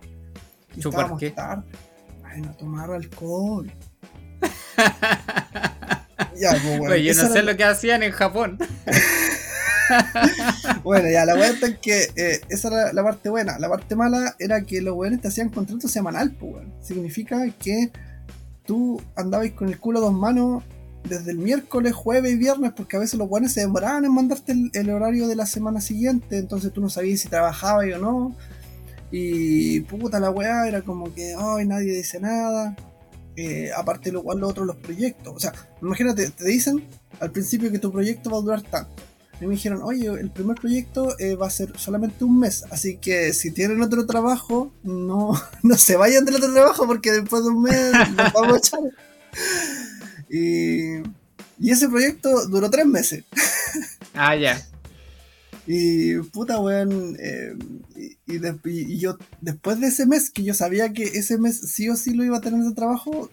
Y 0.77 0.81
¿Chupar 0.81 1.01
estábamos 1.01 1.21
qué? 1.21 1.31
tarde. 1.31 1.65
Bueno, 2.21 2.51
a 2.51 2.57
tomar 2.57 2.91
alcohol. 2.93 3.71
ya, 6.39 6.51
pues, 6.53 6.79
bueno, 6.79 6.95
Oye, 6.95 7.03
yo 7.15 7.23
no 7.23 7.29
sé 7.33 7.43
lo 7.43 7.57
que 7.57 7.65
hacían 7.65 8.03
en 8.03 8.13
Japón. 8.13 8.59
Bueno, 10.83 11.09
ya, 11.11 11.25
la 11.25 11.35
vuelta 11.35 11.67
es 11.67 11.79
que 11.79 12.09
eh, 12.17 12.41
esa 12.49 12.69
era 12.69 12.93
la 12.93 13.03
parte 13.03 13.29
buena. 13.29 13.59
La 13.59 13.69
parte 13.69 13.95
mala 13.97 14.35
era 14.39 14.63
que 14.63 14.81
los 14.81 14.95
weones 14.95 15.21
te 15.21 15.29
hacían 15.29 15.49
contrato 15.49 15.89
semanal, 15.89 16.33
pues, 16.33 16.55
weón. 16.55 16.73
Significa 16.81 17.49
que 17.59 17.91
tú 18.65 19.01
andabas 19.17 19.51
con 19.53 19.69
el 19.69 19.79
culo 19.79 19.99
a 19.99 20.03
dos 20.03 20.15
manos 20.15 20.63
desde 21.09 21.33
el 21.33 21.39
miércoles, 21.39 21.93
jueves 21.93 22.33
y 22.33 22.37
viernes, 22.37 22.73
porque 22.77 22.97
a 22.97 23.01
veces 23.01 23.19
los 23.19 23.29
weones 23.29 23.53
se 23.53 23.61
demoraban 23.61 24.05
en 24.05 24.15
mandarte 24.15 24.53
el, 24.53 24.71
el 24.73 24.91
horario 24.91 25.27
de 25.27 25.37
la 25.37 25.47
semana 25.47 25.81
siguiente, 25.81 26.39
entonces 26.39 26.73
tú 26.73 26.81
no 26.81 26.89
sabías 26.89 27.21
si 27.21 27.29
trabajabas 27.29 27.87
o 27.95 27.99
no. 27.99 28.37
Y 29.11 29.81
puta 29.83 30.19
la 30.19 30.31
weá, 30.31 30.67
era 30.67 30.81
como 30.83 31.13
que, 31.13 31.35
ay, 31.39 31.67
nadie 31.67 31.93
dice 31.93 32.19
nada. 32.19 32.75
Eh, 33.37 33.71
aparte 33.77 34.13
lo 34.13 34.23
cual, 34.23 34.39
lo 34.39 34.49
otro, 34.49 34.65
los 34.65 34.77
proyectos. 34.77 35.35
O 35.35 35.41
sea, 35.41 35.53
imagínate, 35.81 36.31
te 36.31 36.45
dicen 36.45 36.83
al 37.21 37.31
principio 37.31 37.71
que 37.71 37.79
tu 37.79 37.93
proyecto 37.93 38.31
va 38.31 38.39
a 38.39 38.41
durar 38.41 38.63
tanto. 38.63 39.03
Y 39.43 39.47
me 39.47 39.55
dijeron, 39.55 39.81
oye, 39.83 40.07
el 40.07 40.31
primer 40.31 40.57
proyecto 40.57 41.19
eh, 41.19 41.35
va 41.35 41.49
a 41.49 41.51
ser 41.51 41.77
solamente 41.77 42.23
un 42.25 42.39
mes, 42.39 42.65
así 42.71 42.97
que 42.99 43.33
si 43.33 43.51
tienen 43.51 43.83
otro 43.83 44.07
trabajo, 44.07 44.73
no, 44.85 45.33
no 45.65 45.77
se 45.77 45.97
vayan 45.97 46.25
del 46.25 46.37
otro 46.37 46.53
trabajo 46.53 46.87
porque 46.87 47.11
después 47.11 47.43
de 47.43 47.49
un 47.51 47.63
mes 47.63 47.93
los 48.17 48.33
vamos 48.33 48.55
a 48.55 48.59
echar. 48.59 48.81
Y, 50.31 50.99
y 51.59 51.71
ese 51.71 51.89
proyecto 51.89 52.47
duró 52.49 52.71
tres 52.71 52.87
meses. 52.87 53.25
Ah, 54.15 54.37
ya. 54.37 54.63
Y 55.67 56.17
puta, 56.19 56.61
weón. 56.61 57.17
eh, 57.19 57.55
y, 57.97 58.35
y 58.35 58.39
de- 58.39 58.59
y- 58.67 58.93
y 58.93 58.99
yo, 58.99 59.17
después 59.41 59.81
de 59.81 59.87
ese 59.87 60.05
mes, 60.05 60.29
que 60.29 60.43
yo 60.45 60.53
sabía 60.53 60.93
que 60.93 61.05
ese 61.05 61.39
mes 61.39 61.59
sí 61.73 61.89
o 61.89 61.97
sí 61.97 62.13
lo 62.13 62.23
iba 62.23 62.37
a 62.37 62.41
tener 62.43 62.63
de 62.63 62.75
trabajo, 62.75 63.31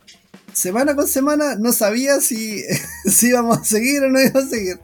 semana 0.54 0.96
con 0.96 1.06
semana 1.06 1.56
no 1.56 1.74
sabía 1.74 2.22
si, 2.22 2.64
si 3.06 3.28
íbamos 3.28 3.58
a 3.58 3.64
seguir 3.66 4.02
o 4.04 4.10
no 4.10 4.22
íbamos 4.22 4.46
a 4.46 4.50
seguir. 4.50 4.80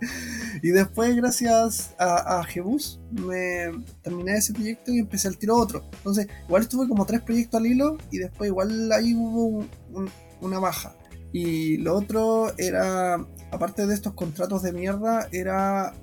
Y 0.65 0.71
después, 0.71 1.15
gracias 1.15 1.93
a, 1.99 2.39
a 2.39 2.43
Jebus, 2.43 2.99
me 3.11 3.65
terminé 4.01 4.33
ese 4.37 4.51
proyecto 4.51 4.91
y 4.91 4.97
empecé 4.97 5.27
al 5.27 5.37
tiro 5.37 5.55
otro. 5.57 5.83
Entonces, 5.97 6.27
igual 6.47 6.63
estuve 6.63 6.87
como 6.87 7.05
tres 7.05 7.21
proyectos 7.21 7.59
al 7.59 7.67
hilo 7.67 7.97
y 8.09 8.17
después 8.17 8.47
igual 8.49 8.91
ahí 8.91 9.13
hubo 9.13 9.45
un- 9.45 9.69
un- 9.93 10.09
una 10.41 10.57
baja. 10.57 10.95
Y 11.31 11.77
lo 11.77 11.95
otro 11.95 12.51
era, 12.57 13.13
aparte 13.51 13.85
de 13.85 13.93
estos 13.93 14.13
contratos 14.15 14.63
de 14.63 14.71
mierda, 14.73 15.27
era 15.31 15.93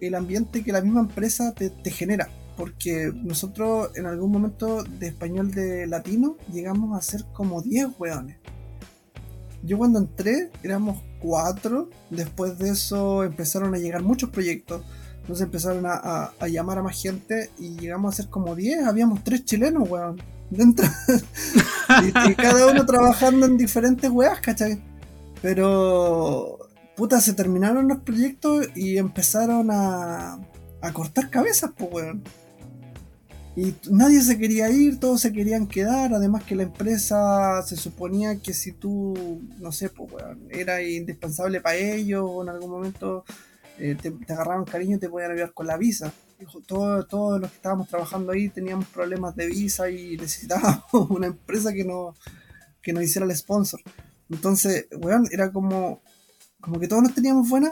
el 0.00 0.14
ambiente 0.14 0.62
que 0.62 0.70
la 0.70 0.82
misma 0.82 1.00
empresa 1.00 1.52
te, 1.52 1.70
te 1.70 1.90
genera. 1.90 2.28
Porque 2.56 3.10
nosotros 3.24 3.90
en 3.96 4.06
algún 4.06 4.30
momento 4.30 4.84
de 4.84 5.08
español 5.08 5.50
de 5.50 5.88
latino 5.88 6.36
llegamos 6.52 6.96
a 6.96 7.02
ser 7.02 7.24
como 7.32 7.60
10 7.60 7.88
weones. 7.98 8.36
Yo 9.64 9.78
cuando 9.78 9.98
entré 9.98 10.50
éramos 10.62 11.02
4, 11.22 11.88
después 12.10 12.58
de 12.58 12.70
eso 12.70 13.24
empezaron 13.24 13.74
a 13.74 13.78
llegar 13.78 14.02
muchos 14.02 14.30
proyectos, 14.30 14.82
entonces 15.20 15.44
empezaron 15.44 15.84
a, 15.86 16.32
llamar 16.48 16.78
a 16.78 16.82
más 16.82 17.00
gente 17.00 17.50
y 17.58 17.76
llegamos 17.76 18.12
a 18.12 18.16
ser 18.16 18.30
como 18.30 18.54
10, 18.54 18.84
habíamos 18.86 19.22
3 19.22 19.44
chilenos, 19.44 19.88
weón, 19.88 20.20
dentro. 20.50 20.86
y, 22.28 22.34
cada 22.34 22.66
uno 22.66 22.84
trabajando 22.84 23.46
en 23.46 23.56
diferentes 23.56 24.10
weas, 24.10 24.40
¿cachai? 24.40 24.82
Pero 25.40 26.58
puta, 26.96 27.20
se 27.20 27.34
terminaron 27.34 27.88
los 27.88 28.00
proyectos 28.00 28.66
y 28.74 28.98
empezaron 28.98 29.70
a, 29.70 30.38
a 30.80 30.92
cortar 30.92 31.30
cabezas, 31.30 31.70
pues, 31.76 31.92
weón. 31.92 32.22
Y 33.54 33.74
nadie 33.90 34.22
se 34.22 34.38
quería 34.38 34.70
ir, 34.70 34.98
todos 34.98 35.20
se 35.20 35.32
querían 35.32 35.66
quedar. 35.66 36.14
Además, 36.14 36.42
que 36.44 36.56
la 36.56 36.62
empresa 36.62 37.62
se 37.62 37.76
suponía 37.76 38.38
que 38.40 38.54
si 38.54 38.72
tú, 38.72 39.42
no 39.58 39.72
sé, 39.72 39.90
pues, 39.90 40.10
weón, 40.12 40.40
era 40.50 40.80
indispensable 40.82 41.60
para 41.60 41.76
ellos 41.76 42.24
o 42.26 42.42
en 42.42 42.48
algún 42.48 42.70
momento 42.70 43.24
eh, 43.78 43.94
te, 44.00 44.14
agarraban 44.32 44.64
cariño, 44.64 44.98
te 44.98 45.10
podían 45.10 45.32
ayudar 45.32 45.52
con 45.52 45.66
la 45.66 45.76
visa. 45.76 46.12
Dijo, 46.38 46.60
todo- 46.62 47.04
Todos 47.04 47.40
los 47.40 47.50
que 47.50 47.56
estábamos 47.56 47.88
trabajando 47.88 48.32
ahí 48.32 48.48
teníamos 48.48 48.86
problemas 48.86 49.36
de 49.36 49.46
visa 49.46 49.90
y 49.90 50.16
necesitábamos 50.20 50.84
una 51.10 51.26
empresa 51.26 51.72
que, 51.74 51.84
no, 51.84 52.14
que 52.80 52.94
nos 52.94 53.04
hiciera 53.04 53.26
el 53.26 53.36
sponsor. 53.36 53.80
Entonces, 54.30 54.86
weón, 54.98 55.26
era 55.30 55.52
como, 55.52 56.00
como 56.58 56.80
que 56.80 56.88
todos 56.88 57.02
nos 57.02 57.14
teníamos 57.14 57.50
buena, 57.50 57.70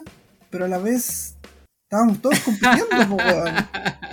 pero 0.50 0.66
a 0.66 0.68
la 0.68 0.76
vez 0.78 1.36
estábamos 1.84 2.20
todos 2.20 2.38
compitiendo. 2.40 3.16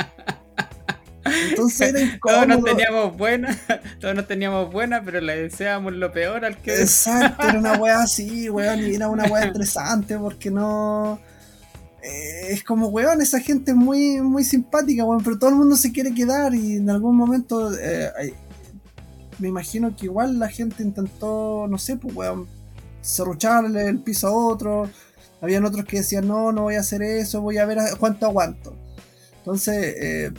Entonces 1.40 1.94
era 1.94 2.00
Todos 2.26 2.48
nos 2.48 2.58
incómodo. 2.58 2.64
teníamos 2.64 3.18
buena, 3.18 3.58
todos 4.02 4.16
nos 4.16 4.28
teníamos 4.28 4.72
buena, 4.72 5.04
pero 5.04 5.22
le 5.22 5.44
deseábamos 5.44 5.94
lo 5.94 6.12
peor 6.12 6.46
al 6.46 6.58
que 6.62 6.82
Exacto, 6.82 7.48
era 7.48 7.60
una 7.60 7.74
weá 7.78 8.02
así, 8.04 8.50
weón, 8.52 8.82
y 8.84 8.96
era 8.96 9.10
una 9.10 9.26
weá 9.26 9.46
estresante 9.46 10.18
porque 10.18 10.52
no. 10.52 11.20
eh, 12.04 12.48
es 12.54 12.64
como, 12.64 12.88
weón, 12.90 13.22
esa 13.22 13.40
gente 13.40 13.72
es 13.72 13.78
muy, 13.78 14.22
muy 14.22 14.44
simpática, 14.44 15.06
weón, 15.06 15.24
pero 15.24 15.38
todo 15.40 15.50
el 15.52 15.56
mundo 15.58 15.76
se 15.76 15.92
quiere 15.92 16.14
quedar 16.14 16.54
y 16.56 16.78
en 16.78 16.90
algún 16.90 17.16
momento. 17.16 17.74
eh, 17.78 18.12
me 19.40 19.50
imagino 19.50 19.96
que 19.96 20.06
igual 20.08 20.40
la 20.40 20.50
gente 20.50 20.82
intentó, 20.84 21.68
no 21.70 21.78
sé, 21.78 21.96
pues, 21.98 22.16
weón, 22.16 22.48
serrucharle 23.02 23.84
el 23.88 24.00
piso 24.00 24.28
a 24.28 24.32
otro. 24.34 24.90
Habían 25.42 25.64
otros 25.66 25.86
que 25.86 25.98
decían, 25.98 26.28
no, 26.28 26.52
no 26.52 26.64
voy 26.64 26.76
a 26.76 26.80
hacer 26.80 27.04
eso, 27.04 27.42
voy 27.42 27.60
a 27.60 27.66
ver 27.66 27.78
a- 27.80 27.96
cuánto 28.00 28.26
aguanto. 28.26 28.76
Entonces, 29.40 29.96
eh, 30.00 30.32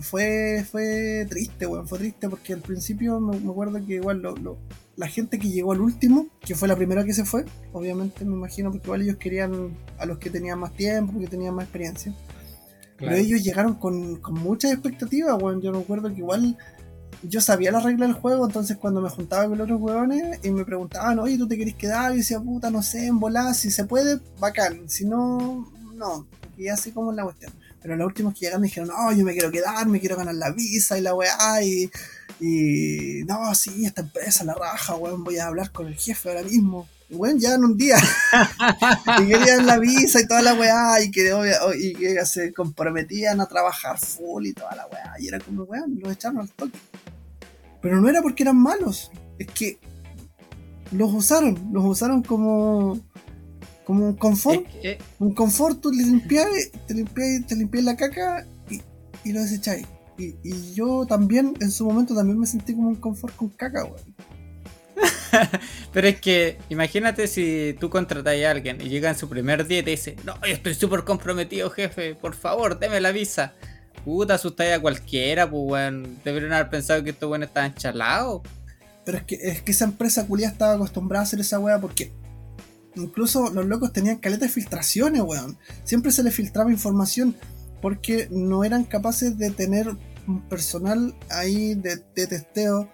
fue, 0.00 0.64
fue 0.70 1.26
triste, 1.28 1.66
weón, 1.66 1.86
fue 1.88 1.98
triste 1.98 2.28
porque 2.28 2.52
al 2.52 2.60
principio 2.60 3.18
me, 3.20 3.38
me 3.38 3.50
acuerdo 3.50 3.84
que 3.86 3.94
igual 3.94 4.20
lo- 4.22 4.36
lo- 4.36 4.58
la 4.96 5.06
gente 5.08 5.38
que 5.38 5.48
llegó 5.48 5.72
al 5.72 5.80
último, 5.80 6.26
que 6.40 6.54
fue 6.54 6.68
la 6.68 6.76
primera 6.76 7.04
que 7.04 7.14
se 7.14 7.24
fue, 7.24 7.44
obviamente 7.72 8.24
me 8.24 8.34
imagino 8.34 8.70
porque 8.70 8.86
igual 8.86 9.02
ellos 9.02 9.16
querían 9.16 9.76
a 9.98 10.04
los 10.06 10.18
que 10.18 10.28
tenían 10.30 10.58
más 10.58 10.72
tiempo, 10.74 11.12
porque 11.12 11.26
tenían 11.28 11.54
más 11.54 11.64
experiencia. 11.64 12.14
Pero 12.98 13.12
ellos 13.16 13.42
llegaron 13.42 13.74
con, 13.76 14.16
con 14.16 14.34
muchas 14.34 14.72
expectativas, 14.72 15.40
weón. 15.42 15.62
Yo 15.62 15.72
me 15.72 15.78
acuerdo 15.78 16.08
que 16.10 16.18
igual 16.18 16.58
yo 17.22 17.40
sabía 17.40 17.72
la 17.72 17.80
regla 17.80 18.06
del 18.06 18.14
juego, 18.14 18.44
entonces 18.46 18.76
cuando 18.76 19.00
me 19.00 19.08
juntaba 19.08 19.48
con 19.48 19.56
los 19.56 19.64
otros 19.64 19.80
weones 19.80 20.38
y 20.44 20.50
me 20.50 20.66
preguntaban, 20.66 21.18
oye, 21.18 21.38
¿tú 21.38 21.48
te 21.48 21.56
querés 21.56 21.74
quedar? 21.76 22.12
Y 22.14 22.18
decía, 22.18 22.38
puta, 22.40 22.70
no 22.70 22.82
sé, 22.82 23.06
en 23.06 23.18
volar, 23.18 23.54
si 23.54 23.70
se 23.70 23.84
puede, 23.84 24.20
bacán. 24.38 24.86
Si 24.88 25.06
no, 25.06 25.70
no, 25.94 26.26
ya 26.58 26.76
sé 26.76 26.92
cómo 26.92 27.10
es 27.10 27.16
la 27.16 27.24
cuestión. 27.24 27.52
Pero 27.82 27.96
los 27.96 28.06
últimos 28.06 28.34
que 28.34 28.40
llegaron 28.40 28.62
dijeron, 28.62 28.88
no, 28.88 29.12
yo 29.12 29.24
me 29.24 29.32
quiero 29.32 29.50
quedar, 29.50 29.86
me 29.86 30.00
quiero 30.00 30.16
ganar 30.16 30.34
la 30.34 30.50
visa 30.50 30.98
y 30.98 31.00
la 31.00 31.14
weá, 31.14 31.62
y, 31.62 31.90
y 32.40 33.24
no, 33.24 33.54
sí, 33.54 33.86
esta 33.86 34.02
empresa, 34.02 34.44
la 34.44 34.54
raja, 34.54 34.94
weón, 34.96 35.24
voy 35.24 35.38
a 35.38 35.46
hablar 35.46 35.72
con 35.72 35.86
el 35.86 35.94
jefe 35.96 36.28
ahora 36.28 36.42
mismo. 36.42 36.86
Y 37.08 37.14
weón, 37.16 37.40
ya 37.40 37.54
en 37.54 37.64
un 37.64 37.76
día. 37.76 37.96
y 39.22 39.26
querían 39.28 39.66
la 39.66 39.78
visa 39.78 40.20
y 40.20 40.26
toda 40.26 40.42
la 40.42 40.54
weá, 40.54 41.02
y 41.02 41.10
que, 41.10 41.32
obvia- 41.32 41.58
y 41.76 41.94
que 41.94 42.24
se 42.26 42.52
comprometían 42.52 43.40
a 43.40 43.46
trabajar 43.46 43.98
full 43.98 44.46
y 44.46 44.52
toda 44.52 44.76
la 44.76 44.86
weá. 44.86 45.14
Y 45.18 45.28
era 45.28 45.40
como, 45.40 45.64
weón, 45.64 45.98
los 46.00 46.12
echaron 46.12 46.38
al 46.38 46.50
toque. 46.50 46.78
Pero 47.80 48.00
no 48.00 48.08
era 48.10 48.20
porque 48.20 48.42
eran 48.42 48.58
malos, 48.58 49.10
es 49.38 49.46
que 49.46 49.78
los 50.92 51.12
usaron, 51.14 51.70
los 51.72 51.84
usaron 51.84 52.22
como 52.22 53.00
como 53.90 54.06
un 54.06 54.14
confort, 54.14 54.64
un 55.18 55.34
confort, 55.34 55.80
tú 55.80 55.90
le 55.90 56.04
limpias, 56.04 56.46
te 56.86 56.94
limpias, 56.94 57.44
te 57.48 57.56
limpias 57.56 57.82
la 57.82 57.96
caca 57.96 58.46
y, 58.70 58.80
y 59.24 59.32
lo 59.32 59.40
desecháis. 59.40 59.84
Y, 60.16 60.36
y, 60.44 60.74
yo 60.74 61.04
también, 61.08 61.54
en 61.60 61.72
su 61.72 61.84
momento, 61.84 62.14
también 62.14 62.38
me 62.38 62.46
sentí 62.46 62.72
como 62.72 62.86
un 62.86 62.94
confort 62.94 63.34
con 63.34 63.48
caca, 63.48 63.82
weón. 63.82 64.14
Pero 65.92 66.06
es 66.06 66.20
que, 66.20 66.58
imagínate 66.68 67.26
si 67.26 67.76
tú 67.80 67.90
contratas 67.90 68.32
a 68.32 68.50
alguien 68.52 68.80
y 68.80 68.88
llega 68.88 69.08
en 69.08 69.18
su 69.18 69.28
primer 69.28 69.66
día 69.66 69.80
y 69.80 69.82
te 69.82 69.90
dice, 69.90 70.14
no, 70.24 70.36
yo 70.36 70.52
estoy 70.52 70.74
súper 70.74 71.02
comprometido, 71.02 71.68
jefe, 71.68 72.14
por 72.14 72.36
favor, 72.36 72.78
deme 72.78 73.00
la 73.00 73.10
visa. 73.10 73.54
Puta, 74.04 74.34
asustáis 74.34 74.72
a 74.74 74.80
cualquiera, 74.80 75.50
pues, 75.50 75.62
weón. 75.66 76.20
Deberían 76.24 76.52
haber 76.52 76.70
pensado 76.70 77.02
que 77.02 77.10
estos 77.10 77.28
weones 77.28 77.48
estaban 77.48 77.74
chalados. 77.74 78.42
Pero 79.04 79.18
es 79.18 79.24
que, 79.24 79.34
es 79.34 79.62
que 79.62 79.72
esa 79.72 79.86
empresa 79.86 80.28
culia 80.28 80.46
estaba 80.46 80.74
acostumbrada 80.74 81.22
a 81.22 81.24
hacer 81.24 81.40
esa 81.40 81.58
weá 81.58 81.80
porque 81.80 82.12
incluso 82.96 83.50
los 83.50 83.66
locos 83.66 83.92
tenían 83.92 84.18
caletas 84.18 84.48
de 84.48 84.54
filtraciones, 84.54 85.22
weón. 85.22 85.58
Siempre 85.84 86.12
se 86.12 86.22
les 86.22 86.34
filtraba 86.34 86.70
información 86.70 87.36
porque 87.80 88.28
no 88.30 88.64
eran 88.64 88.84
capaces 88.84 89.38
de 89.38 89.50
tener 89.50 89.96
un 90.26 90.42
personal 90.48 91.14
ahí 91.30 91.74
de, 91.74 91.96
testeo 92.14 92.88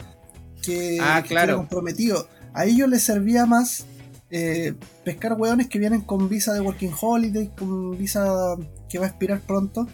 que, 0.63 0.99
ah, 1.01 1.23
claro. 1.27 1.59
comprometido. 1.59 2.29
A 2.55 2.65
ellos 2.65 2.89
les 2.89 3.03
servía 3.03 3.47
más 3.47 3.87
eh, 4.31 4.75
pescar 5.05 5.35
weones 5.35 5.69
que 5.69 5.79
vienen 5.79 6.01
con 6.01 6.29
visa 6.29 6.55
de 6.55 6.61
Working 6.61 6.93
Holiday, 6.99 7.51
con 7.57 7.97
visa 7.99 8.57
que 8.89 8.99
va 8.99 9.07
a 9.07 9.09
expirar 9.09 9.41
pronto, 9.41 9.87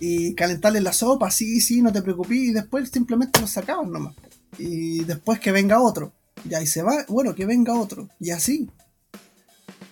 y 0.00 0.34
calentarles 0.34 0.82
la 0.82 0.92
sopa, 0.92 1.30
sí, 1.30 1.60
sí, 1.60 1.82
no 1.82 1.92
te 1.92 2.02
preocupes, 2.02 2.36
y 2.36 2.52
después 2.52 2.90
simplemente 2.90 3.40
los 3.40 3.50
sacaban 3.50 3.92
nomás. 3.92 4.14
Y 4.58 5.04
después 5.04 5.38
que 5.40 5.52
venga 5.52 5.80
otro. 5.80 6.12
Y 6.48 6.54
ahí 6.54 6.66
se 6.66 6.82
va, 6.82 7.04
bueno, 7.08 7.34
que 7.34 7.46
venga 7.46 7.78
otro. 7.78 8.08
Y 8.18 8.30
así 8.30 8.68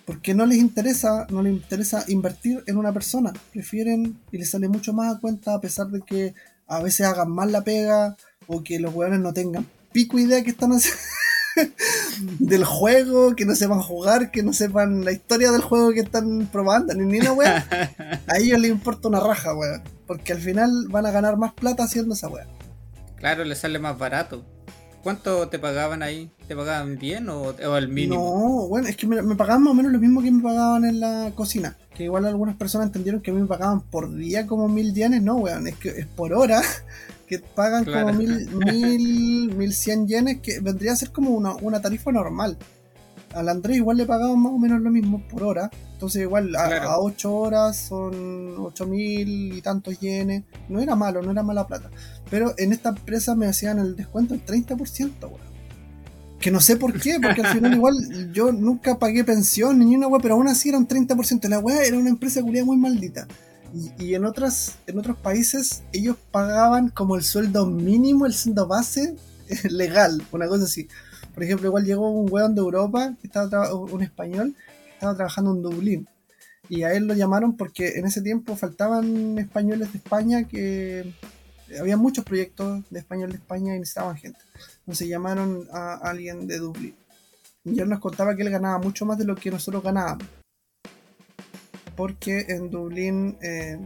porque 0.08 0.34
no 0.34 0.46
les 0.46 0.56
interesa, 0.56 1.26
no 1.28 1.42
les 1.42 1.52
interesa 1.52 2.02
invertir 2.08 2.64
en 2.66 2.78
una 2.78 2.94
persona. 2.94 3.30
Prefieren 3.52 4.18
y 4.32 4.38
les 4.38 4.48
sale 4.48 4.66
mucho 4.66 4.94
más 4.94 5.14
a 5.14 5.20
cuenta 5.20 5.52
a 5.52 5.60
pesar 5.60 5.88
de 5.88 6.00
que 6.00 6.32
a 6.66 6.82
veces 6.82 7.06
hagan 7.06 7.30
mal 7.30 7.52
la 7.52 7.62
pega 7.62 8.16
o 8.46 8.64
que 8.64 8.80
los 8.80 8.94
weones 8.94 9.20
no 9.20 9.34
tengan 9.34 9.66
pico 9.92 10.18
idea 10.18 10.42
que 10.42 10.48
están 10.48 10.72
haciendo 10.72 10.98
del 12.38 12.64
juego, 12.64 13.36
que 13.36 13.44
no 13.44 13.54
sepan 13.54 13.80
jugar, 13.80 14.30
que 14.30 14.42
no 14.42 14.54
sepan 14.54 15.04
la 15.04 15.12
historia 15.12 15.52
del 15.52 15.60
juego 15.60 15.92
que 15.92 16.00
están 16.00 16.48
probando, 16.50 16.94
ni 16.94 17.18
una 17.18 17.34
weá. 17.34 17.68
A 18.28 18.38
ellos 18.38 18.58
les 18.60 18.70
importa 18.70 19.08
una 19.08 19.20
raja, 19.20 19.54
weón. 19.54 19.82
Porque 20.06 20.32
al 20.32 20.40
final 20.40 20.86
van 20.88 21.04
a 21.04 21.10
ganar 21.10 21.36
más 21.36 21.52
plata 21.52 21.84
haciendo 21.84 22.14
esa 22.14 22.28
weá. 22.28 22.46
Claro, 23.16 23.44
les 23.44 23.58
sale 23.58 23.78
más 23.78 23.98
barato. 23.98 24.42
¿Cuánto 25.02 25.48
te 25.48 25.58
pagaban 25.58 26.02
ahí? 26.02 26.30
¿Te 26.46 26.56
pagaban 26.56 26.98
bien 26.98 27.28
o, 27.28 27.42
o 27.42 27.76
el 27.76 27.88
mínimo? 27.88 28.16
No, 28.16 28.68
bueno, 28.68 28.88
es 28.88 28.96
que 28.96 29.06
me, 29.06 29.22
pagaban 29.36 29.62
más 29.62 29.72
o 29.72 29.74
menos 29.74 29.92
lo 29.92 29.98
mismo 29.98 30.22
que 30.22 30.30
me 30.30 30.42
pagaban 30.42 30.84
en 30.84 31.00
la 31.00 31.32
cocina. 31.34 31.76
Que 31.94 32.04
igual 32.04 32.26
algunas 32.26 32.56
personas 32.56 32.88
entendieron 32.88 33.20
que 33.20 33.30
a 33.30 33.34
mí 33.34 33.40
me 33.40 33.46
pagaban 33.46 33.80
por 33.80 34.14
día 34.14 34.46
como 34.46 34.68
mil 34.68 34.94
yenes. 34.94 35.22
No, 35.22 35.36
weón, 35.36 35.66
es 35.66 35.76
que 35.76 35.90
es 35.90 36.06
por 36.06 36.32
hora 36.32 36.60
que 37.26 37.38
pagan 37.38 37.84
como 37.84 38.12
mil, 38.12 38.48
mil, 38.50 39.54
mil 39.54 39.74
cien 39.74 40.06
yenes, 40.06 40.40
que 40.40 40.60
vendría 40.60 40.92
a 40.92 40.96
ser 40.96 41.10
como 41.10 41.30
una, 41.30 41.54
una 41.56 41.80
tarifa 41.80 42.10
normal. 42.10 42.56
Al 43.34 43.48
Andrés 43.48 43.76
igual 43.76 43.96
le 43.96 44.06
pagaban 44.06 44.38
más 44.40 44.52
o 44.52 44.58
menos 44.58 44.80
lo 44.80 44.90
mismo 44.90 45.22
por 45.28 45.42
hora. 45.42 45.70
Entonces 45.92 46.22
igual 46.22 46.54
a, 46.56 46.98
8 46.98 47.34
horas 47.34 47.76
son 47.76 48.56
8 48.58 48.86
mil 48.86 49.52
y 49.54 49.62
tantos 49.62 49.98
yenes. 50.00 50.44
No 50.68 50.80
era 50.80 50.94
malo, 50.94 51.22
no 51.22 51.30
era 51.30 51.42
mala 51.42 51.66
plata. 51.66 51.90
Pero 52.30 52.54
en 52.56 52.72
esta 52.72 52.90
empresa 52.90 53.34
me 53.34 53.46
hacían 53.46 53.78
el 53.78 53.96
descuento 53.96 54.34
del 54.34 54.44
30%, 54.44 55.22
weón. 55.22 55.48
Que 56.38 56.52
no 56.52 56.60
sé 56.60 56.76
por 56.76 56.98
qué, 57.00 57.18
porque 57.20 57.42
al 57.42 57.54
final 57.54 57.74
igual 57.74 58.32
yo 58.32 58.52
nunca 58.52 58.98
pagué 58.98 59.24
pensión 59.24 59.78
ni 59.80 59.96
una 59.96 60.06
weá, 60.06 60.20
pero 60.20 60.34
aún 60.34 60.48
así 60.48 60.68
era 60.68 60.78
un 60.78 60.86
30%. 60.86 61.48
La 61.48 61.58
weá 61.58 61.82
era 61.82 61.98
una 61.98 62.10
empresa 62.10 62.42
culia 62.42 62.64
muy 62.64 62.76
maldita. 62.76 63.26
Y, 63.74 64.04
y, 64.04 64.14
en, 64.14 64.24
otras, 64.24 64.76
en 64.86 64.98
otros 64.98 65.18
países 65.18 65.82
ellos 65.92 66.16
pagaban 66.30 66.88
como 66.88 67.16
el 67.16 67.22
sueldo 67.22 67.66
mínimo, 67.66 68.24
el 68.24 68.32
sueldo 68.32 68.66
base 68.66 69.14
legal, 69.70 70.22
una 70.32 70.46
cosa 70.46 70.64
así. 70.64 70.88
Por 71.38 71.44
ejemplo, 71.44 71.68
igual 71.68 71.84
llegó 71.84 72.10
un 72.10 72.26
weón 72.32 72.56
de 72.56 72.60
Europa, 72.62 73.14
que 73.20 73.28
estaba 73.28 73.72
un 73.72 74.02
español, 74.02 74.56
que 74.56 74.90
estaba 74.94 75.14
trabajando 75.14 75.52
en 75.52 75.62
Dublín. 75.62 76.08
Y 76.68 76.82
a 76.82 76.92
él 76.92 77.06
lo 77.06 77.14
llamaron 77.14 77.56
porque 77.56 77.90
en 77.90 78.06
ese 78.06 78.22
tiempo 78.22 78.56
faltaban 78.56 79.38
españoles 79.38 79.92
de 79.92 79.98
España 79.98 80.48
que 80.48 81.14
había 81.78 81.96
muchos 81.96 82.24
proyectos 82.24 82.82
de 82.90 82.98
español 82.98 83.30
de 83.30 83.36
España 83.36 83.76
y 83.76 83.78
necesitaban 83.78 84.16
gente. 84.16 84.40
Entonces 84.80 85.06
llamaron 85.06 85.68
a 85.72 85.94
alguien 86.10 86.48
de 86.48 86.58
Dublín. 86.58 86.96
Y 87.64 87.78
él 87.78 87.88
nos 87.88 88.00
contaba 88.00 88.34
que 88.34 88.42
él 88.42 88.50
ganaba 88.50 88.78
mucho 88.78 89.06
más 89.06 89.16
de 89.16 89.24
lo 89.24 89.36
que 89.36 89.52
nosotros 89.52 89.84
ganábamos. 89.84 90.26
Porque 91.94 92.46
en 92.48 92.68
Dublín 92.68 93.38
eh, 93.42 93.78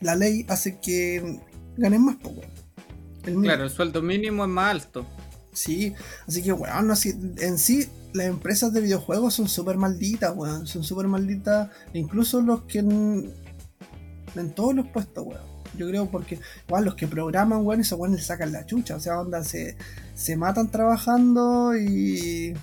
la 0.00 0.16
ley 0.16 0.44
hace 0.50 0.80
que 0.80 1.40
ganen 1.78 2.04
más 2.04 2.16
poco. 2.16 2.42
claro, 3.22 3.64
el 3.64 3.70
sueldo 3.70 4.02
mínimo 4.02 4.44
es 4.44 4.50
más 4.50 4.70
alto. 4.70 5.06
Sí, 5.52 5.94
así 6.28 6.42
que, 6.42 6.52
weón, 6.52 6.90
así, 6.90 7.14
en 7.38 7.58
sí, 7.58 7.88
las 8.12 8.26
empresas 8.26 8.72
de 8.72 8.80
videojuegos 8.80 9.34
son 9.34 9.48
súper 9.48 9.76
malditas, 9.76 10.34
weón. 10.36 10.66
Son 10.66 10.84
súper 10.84 11.08
malditas, 11.08 11.70
incluso 11.92 12.40
los 12.40 12.62
que 12.62 12.78
en, 12.78 13.32
todos 14.54 14.74
los 14.74 14.86
puestos, 14.88 15.26
weón. 15.26 15.50
Yo 15.76 15.88
creo 15.88 16.10
porque, 16.10 16.40
igual, 16.66 16.84
los 16.84 16.94
que 16.94 17.06
programan, 17.06 17.64
weón, 17.64 17.80
esos 17.80 17.98
weón 17.98 18.14
les 18.14 18.26
sacan 18.26 18.52
la 18.52 18.66
chucha. 18.66 18.96
O 18.96 19.00
sea, 19.00 19.20
onda, 19.20 19.42
se, 19.44 19.76
se 20.14 20.36
matan 20.36 20.70
trabajando 20.70 21.76
y, 21.76 22.54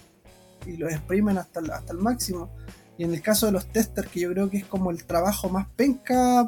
y 0.66 0.78
lo 0.78 0.90
exprimen 0.90 1.38
hasta, 1.38 1.62
hasta 1.74 1.94
el 1.94 2.00
máximo. 2.00 2.50
Y 2.98 3.04
en 3.04 3.14
el 3.14 3.22
caso 3.22 3.46
de 3.46 3.52
los 3.52 3.68
testers, 3.72 4.10
que 4.10 4.22
yo 4.22 4.32
creo 4.32 4.50
que 4.50 4.58
es 4.58 4.66
como 4.66 4.92
el 4.92 5.04
trabajo 5.06 5.50
más 5.50 5.68
penca 5.76 6.48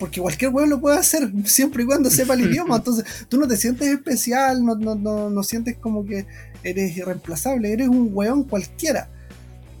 porque 0.00 0.20
cualquier 0.20 0.50
weón 0.50 0.70
lo 0.70 0.80
puede 0.80 0.98
hacer, 0.98 1.30
siempre 1.44 1.84
y 1.84 1.86
cuando 1.86 2.10
sepa 2.10 2.34
el 2.34 2.40
idioma. 2.50 2.76
Entonces, 2.76 3.26
tú 3.28 3.38
no 3.38 3.46
te 3.46 3.56
sientes 3.56 3.86
especial, 3.86 4.64
no, 4.64 4.74
no, 4.74 4.96
no, 4.96 5.30
no 5.30 5.42
sientes 5.44 5.76
como 5.76 6.04
que 6.04 6.26
eres 6.64 6.96
irreemplazable, 6.96 7.72
eres 7.72 7.88
un 7.88 8.08
weón 8.12 8.42
cualquiera. 8.44 9.10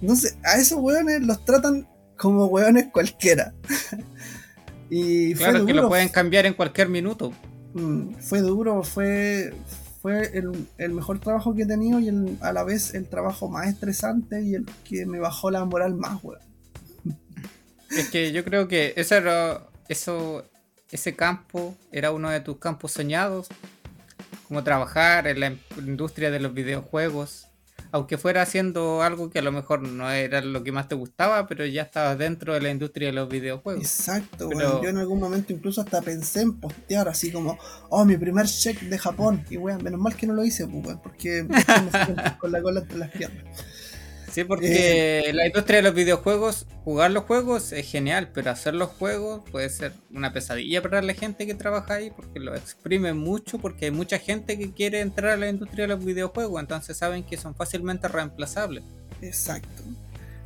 Entonces, 0.00 0.36
a 0.44 0.58
esos 0.58 0.78
weones 0.78 1.22
los 1.22 1.44
tratan 1.44 1.88
como 2.16 2.46
weones 2.46 2.88
cualquiera. 2.92 3.54
y 4.90 5.34
claro, 5.34 5.64
que 5.64 5.74
lo 5.74 5.88
pueden 5.88 6.10
cambiar 6.10 6.44
en 6.46 6.54
cualquier 6.54 6.90
minuto. 6.90 7.32
Mm, 7.72 8.14
fue 8.16 8.40
duro, 8.40 8.82
fue, 8.82 9.54
fue 10.02 10.30
el, 10.78 10.92
mejor 10.92 11.18
trabajo 11.18 11.54
que 11.54 11.62
he 11.62 11.66
tenido 11.66 11.98
y 11.98 12.10
a 12.40 12.52
la 12.52 12.62
vez 12.62 12.94
el 12.94 13.08
trabajo 13.08 13.48
más 13.48 13.68
estresante 13.68 14.42
y 14.42 14.54
el 14.54 14.66
que 14.84 15.06
me 15.06 15.18
bajó 15.18 15.50
la 15.50 15.64
moral 15.64 15.94
más, 15.94 16.22
weón. 16.22 16.40
Es 17.90 18.08
que 18.10 18.32
yo 18.32 18.44
creo 18.44 18.68
que 18.68 18.92
eso 18.96 19.16
era 19.16 19.69
eso, 19.90 20.44
ese 20.90 21.16
campo 21.16 21.76
era 21.90 22.12
uno 22.12 22.30
de 22.30 22.40
tus 22.40 22.58
campos 22.58 22.92
soñados, 22.92 23.48
como 24.46 24.62
trabajar 24.62 25.26
en 25.26 25.40
la 25.40 25.56
industria 25.78 26.30
de 26.30 26.38
los 26.38 26.54
videojuegos, 26.54 27.48
aunque 27.90 28.16
fuera 28.16 28.42
haciendo 28.42 29.02
algo 29.02 29.30
que 29.30 29.40
a 29.40 29.42
lo 29.42 29.50
mejor 29.50 29.82
no 29.82 30.08
era 30.08 30.42
lo 30.42 30.62
que 30.62 30.70
más 30.70 30.86
te 30.86 30.94
gustaba, 30.94 31.48
pero 31.48 31.66
ya 31.66 31.82
estabas 31.82 32.16
dentro 32.18 32.54
de 32.54 32.60
la 32.60 32.70
industria 32.70 33.08
de 33.08 33.14
los 33.14 33.28
videojuegos. 33.28 33.82
Exacto, 33.82 34.48
yo 34.52 34.88
en 34.88 34.98
algún 34.98 35.18
momento 35.18 35.52
incluso 35.52 35.80
hasta 35.80 36.00
pensé 36.02 36.42
en 36.42 36.60
postear 36.60 37.08
así 37.08 37.32
como, 37.32 37.58
oh, 37.88 38.04
mi 38.04 38.16
primer 38.16 38.46
check 38.46 38.80
de 38.82 38.96
Japón, 38.96 39.44
y 39.50 39.56
weón, 39.56 39.82
menos 39.82 40.00
mal 40.00 40.14
que 40.14 40.28
no 40.28 40.34
lo 40.34 40.44
hice, 40.44 40.68
pues, 40.68 40.96
porque 41.02 41.42
me 41.42 41.64
con 42.38 42.52
la 42.52 42.62
cola 42.62 42.80
entre 42.80 42.96
las 42.96 43.10
piernas. 43.10 43.44
Sí, 44.30 44.44
porque 44.44 45.20
eh, 45.28 45.32
la 45.32 45.46
industria 45.46 45.78
de 45.78 45.82
los 45.82 45.94
videojuegos, 45.94 46.66
jugar 46.84 47.10
los 47.10 47.24
juegos 47.24 47.72
es 47.72 47.90
genial, 47.90 48.30
pero 48.32 48.50
hacer 48.50 48.74
los 48.74 48.90
juegos 48.90 49.42
puede 49.50 49.68
ser 49.68 49.92
una 50.14 50.32
pesadilla 50.32 50.82
para 50.82 51.02
la 51.02 51.14
gente 51.14 51.46
que 51.46 51.54
trabaja 51.54 51.94
ahí, 51.94 52.10
porque 52.10 52.38
lo 52.38 52.54
exprime 52.54 53.12
mucho, 53.12 53.58
porque 53.58 53.86
hay 53.86 53.90
mucha 53.90 54.18
gente 54.18 54.58
que 54.58 54.72
quiere 54.72 55.00
entrar 55.00 55.32
a 55.32 55.36
la 55.36 55.48
industria 55.48 55.84
de 55.86 55.94
los 55.94 56.04
videojuegos, 56.04 56.60
entonces 56.60 56.96
saben 56.96 57.24
que 57.24 57.36
son 57.36 57.54
fácilmente 57.54 58.08
reemplazables. 58.08 58.84
Exacto. 59.20 59.82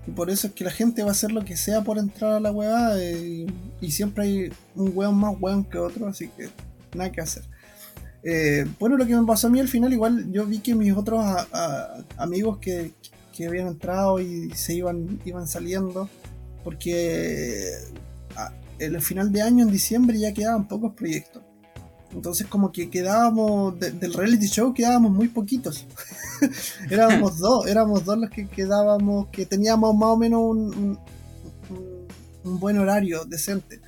Y 0.06 0.10
por 0.10 0.30
eso 0.30 0.48
es 0.48 0.52
que 0.52 0.64
la 0.64 0.70
gente 0.70 1.02
va 1.02 1.10
a 1.10 1.12
hacer 1.12 1.32
lo 1.32 1.44
que 1.44 1.56
sea 1.56 1.82
por 1.82 1.98
entrar 1.98 2.32
a 2.32 2.40
la 2.40 2.52
hueá 2.52 2.98
eh, 2.98 3.46
y, 3.80 3.90
siempre 3.90 4.24
hay 4.24 4.52
un 4.74 4.92
hueón 4.94 5.16
más 5.16 5.34
hueón 5.40 5.64
que 5.64 5.78
otro, 5.78 6.06
así 6.06 6.28
que 6.28 6.48
nada 6.94 7.10
que 7.10 7.20
hacer. 7.20 7.44
Eh, 8.22 8.66
bueno, 8.78 8.96
lo 8.96 9.06
que 9.06 9.14
me 9.14 9.26
pasó 9.26 9.46
a 9.46 9.50
mí 9.50 9.60
al 9.60 9.68
final, 9.68 9.92
igual 9.92 10.30
yo 10.32 10.46
vi 10.46 10.58
que 10.58 10.74
mis 10.74 10.94
otros 10.94 11.24
amigos 12.16 12.58
que, 12.58 12.92
que 13.34 13.46
habían 13.46 13.66
entrado 13.66 14.20
y 14.20 14.50
se 14.50 14.74
iban, 14.74 15.20
iban 15.24 15.46
saliendo, 15.48 16.08
porque 16.62 17.72
en 18.78 18.94
el 18.94 19.02
final 19.02 19.32
de 19.32 19.42
año, 19.42 19.64
en 19.64 19.70
diciembre, 19.70 20.18
ya 20.18 20.32
quedaban 20.32 20.68
pocos 20.68 20.94
proyectos. 20.94 21.42
Entonces 22.12 22.46
como 22.46 22.70
que 22.70 22.88
quedábamos, 22.90 23.78
del 23.78 24.12
reality 24.12 24.46
show 24.46 24.72
quedábamos 24.72 25.10
muy 25.10 25.28
poquitos. 25.28 25.84
éramos 26.90 27.38
dos, 27.40 27.66
éramos 27.66 28.04
dos 28.04 28.18
los 28.18 28.30
que 28.30 28.46
quedábamos, 28.46 29.28
que 29.28 29.46
teníamos 29.46 29.94
más 29.96 30.08
o 30.10 30.16
menos 30.16 30.40
un, 30.42 30.98
un, 32.44 32.60
buen 32.60 32.78
horario 32.78 33.24
decente. 33.24 33.80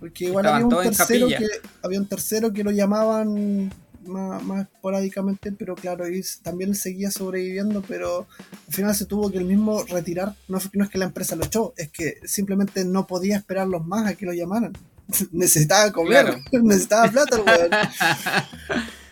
Porque 0.00 0.24
igual 0.24 0.46
había 0.46 0.66
un 0.66 0.82
tercero 0.82 1.28
que 1.28 1.46
había 1.82 2.00
un 2.00 2.06
tercero 2.06 2.52
que 2.52 2.64
lo 2.64 2.72
llamaban 2.72 3.70
más, 4.06 4.42
más 4.42 4.66
esporádicamente, 4.66 5.52
pero 5.52 5.74
claro, 5.74 6.08
y 6.08 6.22
también 6.42 6.74
seguía 6.74 7.10
sobreviviendo, 7.10 7.82
pero 7.82 8.26
al 8.68 8.74
final 8.74 8.94
se 8.94 9.06
tuvo 9.06 9.30
que 9.30 9.38
el 9.38 9.44
mismo 9.44 9.84
retirar. 9.84 10.34
No, 10.48 10.58
no 10.72 10.84
es 10.84 10.90
que 10.90 10.98
la 10.98 11.06
empresa 11.06 11.36
lo 11.36 11.44
echó, 11.44 11.74
es 11.76 11.90
que 11.90 12.18
simplemente 12.24 12.84
no 12.84 13.06
podía 13.06 13.36
esperarlos 13.36 13.86
más 13.86 14.06
a 14.06 14.14
que 14.14 14.26
lo 14.26 14.32
llamaran. 14.32 14.72
necesitaba 15.32 15.90
comer, 15.92 16.38
necesitaba 16.52 17.10
plata 17.10 17.36
el 17.36 17.42
weón. 17.42 17.70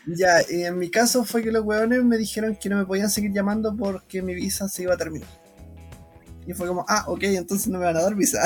ya, 0.16 0.42
y 0.48 0.64
en 0.64 0.78
mi 0.78 0.90
caso 0.90 1.24
fue 1.24 1.42
que 1.42 1.52
los 1.52 1.64
weones 1.64 2.04
me 2.04 2.16
dijeron 2.16 2.56
que 2.60 2.68
no 2.68 2.76
me 2.76 2.86
podían 2.86 3.10
seguir 3.10 3.32
llamando 3.32 3.76
porque 3.76 4.22
mi 4.22 4.34
visa 4.34 4.68
se 4.68 4.82
iba 4.82 4.94
a 4.94 4.96
terminar. 4.96 5.28
Y 6.44 6.54
fue 6.54 6.66
como, 6.66 6.84
ah, 6.88 7.04
ok, 7.06 7.22
entonces 7.22 7.68
no 7.68 7.78
me 7.78 7.84
van 7.84 7.96
a 7.96 8.02
dar 8.02 8.16
visa. 8.16 8.42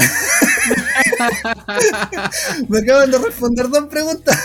me 2.69 2.81
acaban 2.81 3.11
de 3.11 3.17
responder 3.19 3.71
dos 3.71 3.87
preguntas 3.87 4.39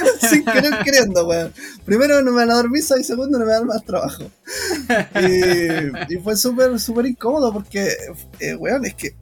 sin 0.30 0.44
querer 0.44 0.72
queriendo, 0.84 1.26
weón. 1.26 1.52
Primero 1.84 2.22
no 2.22 2.30
me 2.30 2.38
van 2.38 2.50
a 2.50 2.56
dar 2.56 2.70
visa 2.70 2.98
y 2.98 3.04
segundo 3.04 3.38
no 3.38 3.44
me 3.44 3.52
van 3.52 3.54
a 3.54 3.58
dar 3.58 3.66
más 3.66 3.84
trabajo. 3.84 4.24
Y, 6.08 6.16
fue 6.18 6.36
súper, 6.36 6.78
súper 6.78 7.06
incómodo 7.06 7.52
porque, 7.52 7.88
eh, 8.40 8.54
weón, 8.54 8.84
es 8.84 8.94
que 8.94 9.16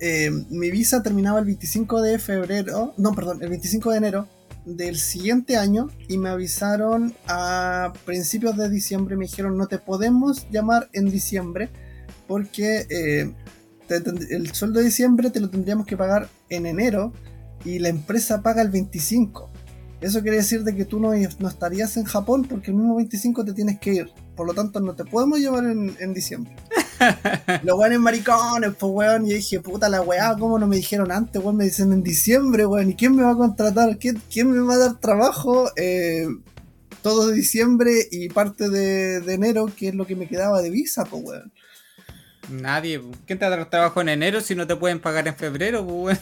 eh, 0.00 0.30
mi 0.50 0.70
visa 0.70 1.02
terminaba 1.02 1.38
el 1.38 1.46
25 1.46 2.02
de 2.02 2.18
febrero, 2.18 2.94
no, 2.96 3.14
perdón, 3.14 3.42
el 3.42 3.48
25 3.48 3.90
de 3.90 3.96
enero 3.96 4.28
del 4.64 4.98
siguiente 4.98 5.56
año 5.56 5.88
y 6.08 6.18
me 6.18 6.30
avisaron 6.30 7.14
a 7.26 7.92
principios 8.04 8.56
de 8.56 8.70
diciembre, 8.70 9.16
me 9.16 9.26
dijeron 9.26 9.56
no 9.56 9.66
te 9.66 9.78
podemos 9.78 10.48
llamar 10.50 10.88
en 10.92 11.10
diciembre 11.10 11.70
porque 12.26 12.86
eh, 12.88 13.32
el 13.88 14.54
sueldo 14.54 14.78
de 14.78 14.86
diciembre 14.86 15.30
te 15.30 15.40
lo 15.40 15.50
tendríamos 15.50 15.86
que 15.86 15.96
pagar 15.96 16.28
en 16.48 16.66
enero 16.66 17.12
y 17.64 17.78
la 17.78 17.88
empresa 17.88 18.42
paga 18.42 18.62
el 18.62 18.70
25. 18.70 19.50
Eso 20.04 20.20
quiere 20.20 20.36
decir 20.36 20.62
de 20.64 20.76
que 20.76 20.84
tú 20.84 21.00
no, 21.00 21.12
no 21.38 21.48
estarías 21.48 21.96
en 21.96 22.04
Japón 22.04 22.44
porque 22.44 22.70
el 22.70 22.76
mismo 22.76 22.94
25 22.96 23.42
te 23.42 23.54
tienes 23.54 23.80
que 23.80 23.94
ir. 23.94 24.10
Por 24.36 24.46
lo 24.46 24.52
tanto, 24.52 24.78
no 24.80 24.92
te 24.92 25.02
podemos 25.06 25.38
llevar 25.38 25.64
en, 25.64 25.96
en 25.98 26.12
diciembre. 26.12 26.54
Los 27.62 27.78
weones 27.78 28.00
maricones, 28.00 28.72
pues 28.78 28.92
weón. 28.92 29.26
Y 29.26 29.32
dije, 29.32 29.60
puta 29.60 29.88
la 29.88 30.02
weá, 30.02 30.36
¿cómo 30.38 30.58
no 30.58 30.66
me 30.66 30.76
dijeron 30.76 31.10
antes, 31.10 31.42
weón? 31.42 31.56
Me 31.56 31.64
dicen 31.64 31.90
en 31.90 32.02
diciembre, 32.02 32.66
weón. 32.66 32.90
¿Y 32.90 32.96
quién 32.96 33.16
me 33.16 33.22
va 33.22 33.30
a 33.30 33.36
contratar? 33.36 33.96
¿Quién, 33.96 34.20
quién 34.30 34.50
me 34.50 34.60
va 34.60 34.74
a 34.74 34.78
dar 34.78 35.00
trabajo? 35.00 35.70
Eh, 35.76 36.28
todo 37.00 37.30
diciembre 37.30 38.06
y 38.10 38.28
parte 38.28 38.68
de, 38.68 39.22
de, 39.22 39.32
enero, 39.32 39.70
que 39.74 39.88
es 39.88 39.94
lo 39.94 40.06
que 40.06 40.16
me 40.16 40.28
quedaba 40.28 40.60
de 40.60 40.68
visa, 40.68 41.06
pues 41.06 41.24
weón. 41.24 41.52
Nadie. 42.50 43.00
¿Quién 43.26 43.38
te 43.38 43.46
va 43.46 43.54
a 43.54 43.56
dar 43.56 43.70
trabajo 43.70 44.02
en 44.02 44.10
enero 44.10 44.42
si 44.42 44.54
no 44.54 44.66
te 44.66 44.76
pueden 44.76 45.00
pagar 45.00 45.26
en 45.26 45.34
febrero, 45.34 45.82
pues 45.86 45.96
weón? 45.96 46.18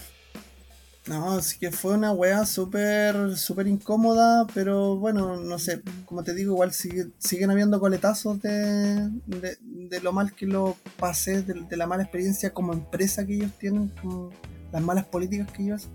No, 1.06 1.32
así 1.32 1.58
que 1.58 1.72
fue 1.72 1.94
una 1.94 2.12
weá 2.12 2.46
súper, 2.46 3.36
súper 3.36 3.66
incómoda, 3.66 4.46
pero 4.54 4.96
bueno, 4.96 5.36
no 5.36 5.58
sé, 5.58 5.82
como 6.04 6.22
te 6.22 6.32
digo, 6.32 6.52
igual 6.52 6.72
siguen 6.72 7.50
habiendo 7.50 7.80
coletazos 7.80 8.40
de, 8.40 9.10
de, 9.26 10.00
lo 10.00 10.12
mal 10.12 10.32
que 10.32 10.46
lo 10.46 10.76
pasé, 10.98 11.42
de, 11.42 11.76
la 11.76 11.88
mala 11.88 12.04
experiencia 12.04 12.54
como 12.54 12.72
empresa 12.72 13.26
que 13.26 13.34
ellos 13.34 13.50
tienen, 13.58 13.88
como 14.00 14.30
las 14.70 14.80
malas 14.80 15.04
políticas 15.06 15.50
que 15.50 15.64
ellos 15.64 15.82
hacen. 15.82 15.92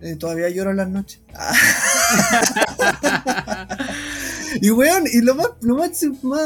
Eh, 0.00 0.16
todavía 0.16 0.48
lloro 0.50 0.70
en 0.70 0.76
las 0.76 0.88
noches. 0.88 1.20
y 4.60 4.70
weón, 4.70 5.04
y 5.12 5.20
lo 5.20 5.34
más, 5.34 5.48
lo 5.60 5.76
más, 5.76 6.02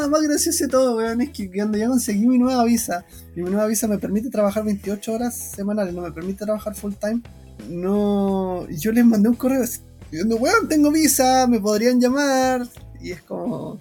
más, 0.09 0.23
gracioso 0.23 0.64
de 0.64 0.71
todo, 0.71 0.97
weón, 0.97 1.21
es 1.21 1.31
que 1.31 1.51
cuando 1.51 1.79
ya 1.79 1.88
conseguí 1.88 2.27
mi 2.27 2.38
nueva 2.38 2.64
visa, 2.64 3.05
y 3.35 3.42
mi 3.42 3.51
nueva 3.51 3.66
visa 3.66 3.88
me 3.88 3.99
permite 3.99 4.31
trabajar 4.31 4.64
28 4.64 5.12
horas 5.12 5.53
semanales, 5.57 5.94
no 5.94 6.03
me 6.03 6.12
permite 6.12 6.44
trabajar 6.44 6.75
full 6.75 6.94
time, 6.94 7.23
no. 7.68 8.68
Yo 8.68 8.92
les 8.92 9.05
mandé 9.05 9.29
un 9.29 9.35
correo 9.35 9.64
diciendo, 10.11 10.37
weón, 10.37 10.68
tengo 10.68 10.90
visa, 10.90 11.47
me 11.47 11.61
podrían 11.61 12.01
llamar. 12.01 12.66
Y 13.01 13.12
es 13.12 13.23
como. 13.23 13.79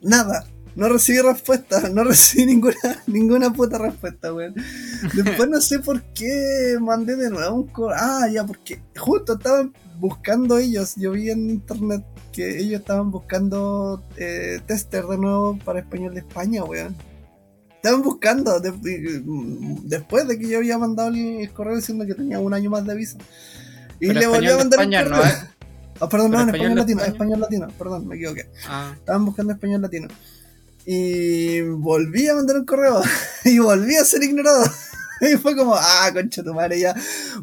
Nada. 0.00 0.46
No 0.76 0.88
recibí 0.88 1.20
respuesta, 1.20 1.88
no 1.92 2.02
recibí 2.02 2.46
ninguna, 2.46 3.02
ninguna 3.06 3.52
puta 3.52 3.78
respuesta, 3.78 4.34
weón. 4.34 4.54
Después 5.14 5.48
no 5.48 5.60
sé 5.60 5.78
por 5.78 6.02
qué 6.14 6.76
mandé 6.80 7.16
de 7.16 7.30
nuevo 7.30 7.56
un 7.56 7.66
correo. 7.68 7.96
Ah, 7.98 8.28
ya, 8.30 8.44
porque 8.44 8.82
justo 8.96 9.34
estaban 9.34 9.72
buscando 9.98 10.58
ellos. 10.58 10.94
Yo 10.96 11.12
vi 11.12 11.30
en 11.30 11.50
internet 11.50 12.04
que 12.34 12.58
ellos 12.58 12.80
estaban 12.80 13.10
buscando 13.10 14.02
eh, 14.16 14.60
tester 14.66 15.04
de 15.04 15.16
nuevo 15.16 15.58
para 15.64 15.78
español 15.78 16.14
de 16.14 16.20
España, 16.20 16.64
weón. 16.64 16.96
Estaban 17.76 18.02
buscando 18.02 18.60
después 18.60 20.26
de 20.26 20.38
que 20.38 20.48
yo 20.48 20.58
había 20.58 20.78
mandado 20.78 21.10
el 21.10 21.50
correo 21.52 21.76
diciendo 21.76 22.06
que 22.06 22.14
tenía 22.14 22.40
un 22.40 22.52
año 22.52 22.70
más 22.70 22.84
de 22.86 22.94
visa. 22.94 23.18
Y 24.00 24.12
le 24.12 24.26
volví 24.26 24.48
a 24.48 24.56
mandar 24.56 24.80
España, 24.80 25.04
No, 25.04 25.16
Ah, 26.00 26.08
perdón, 26.08 26.32
no, 26.32 26.40
en 26.40 26.48
español 26.48 26.74
latino, 26.74 27.04
español 27.04 27.40
latino, 27.40 27.68
perdón, 27.78 28.08
me 28.08 28.16
equivoqué. 28.16 28.50
Ah. 28.66 28.94
Estaban 28.96 29.24
buscando 29.24 29.52
español 29.52 29.82
latino. 29.82 30.08
Y 30.84 31.60
volví 31.60 32.26
a 32.26 32.34
mandar 32.34 32.56
un 32.56 32.64
correo 32.64 33.00
y 33.44 33.58
volví 33.60 33.94
a 33.96 34.04
ser 34.04 34.22
ignorado. 34.24 34.64
Y 35.32 35.36
fue 35.36 35.56
como, 35.56 35.74
ah, 35.74 36.10
concha 36.12 36.42
tu 36.42 36.52
madre, 36.54 36.80
ya. 36.80 36.94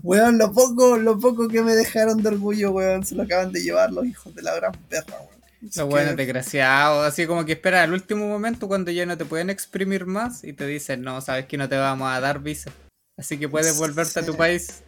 Weón, 0.03 0.37
lo 0.37 0.51
poco, 0.51 0.97
lo 0.97 1.19
poco 1.19 1.47
que 1.47 1.61
me 1.61 1.75
dejaron 1.75 2.21
de 2.21 2.29
orgullo, 2.29 2.71
weón, 2.71 3.05
se 3.05 3.15
lo 3.15 3.23
acaban 3.23 3.51
de 3.51 3.61
llevar 3.61 3.91
los 3.91 4.05
hijos 4.05 4.33
de 4.35 4.41
la 4.41 4.55
gran 4.55 4.73
perra, 4.89 5.15
weón. 5.19 5.41
Lo 5.75 5.85
bueno, 5.85 6.15
desgraciado, 6.15 7.03
así 7.03 7.27
como 7.27 7.45
que 7.45 7.51
espera 7.51 7.83
al 7.83 7.93
último 7.93 8.27
momento 8.27 8.67
cuando 8.67 8.89
ya 8.89 9.05
no 9.05 9.15
te 9.15 9.25
pueden 9.25 9.51
exprimir 9.51 10.07
más 10.07 10.43
y 10.43 10.53
te 10.53 10.65
dicen, 10.65 11.03
no, 11.03 11.21
sabes 11.21 11.45
que 11.45 11.57
no 11.57 11.69
te 11.69 11.77
vamos 11.77 12.11
a 12.11 12.19
dar 12.19 12.39
visa. 12.39 12.71
Así 13.15 13.37
que 13.37 13.47
puedes 13.47 13.77
volverte 13.77 14.19
a 14.19 14.25
tu 14.25 14.35
país. 14.35 14.81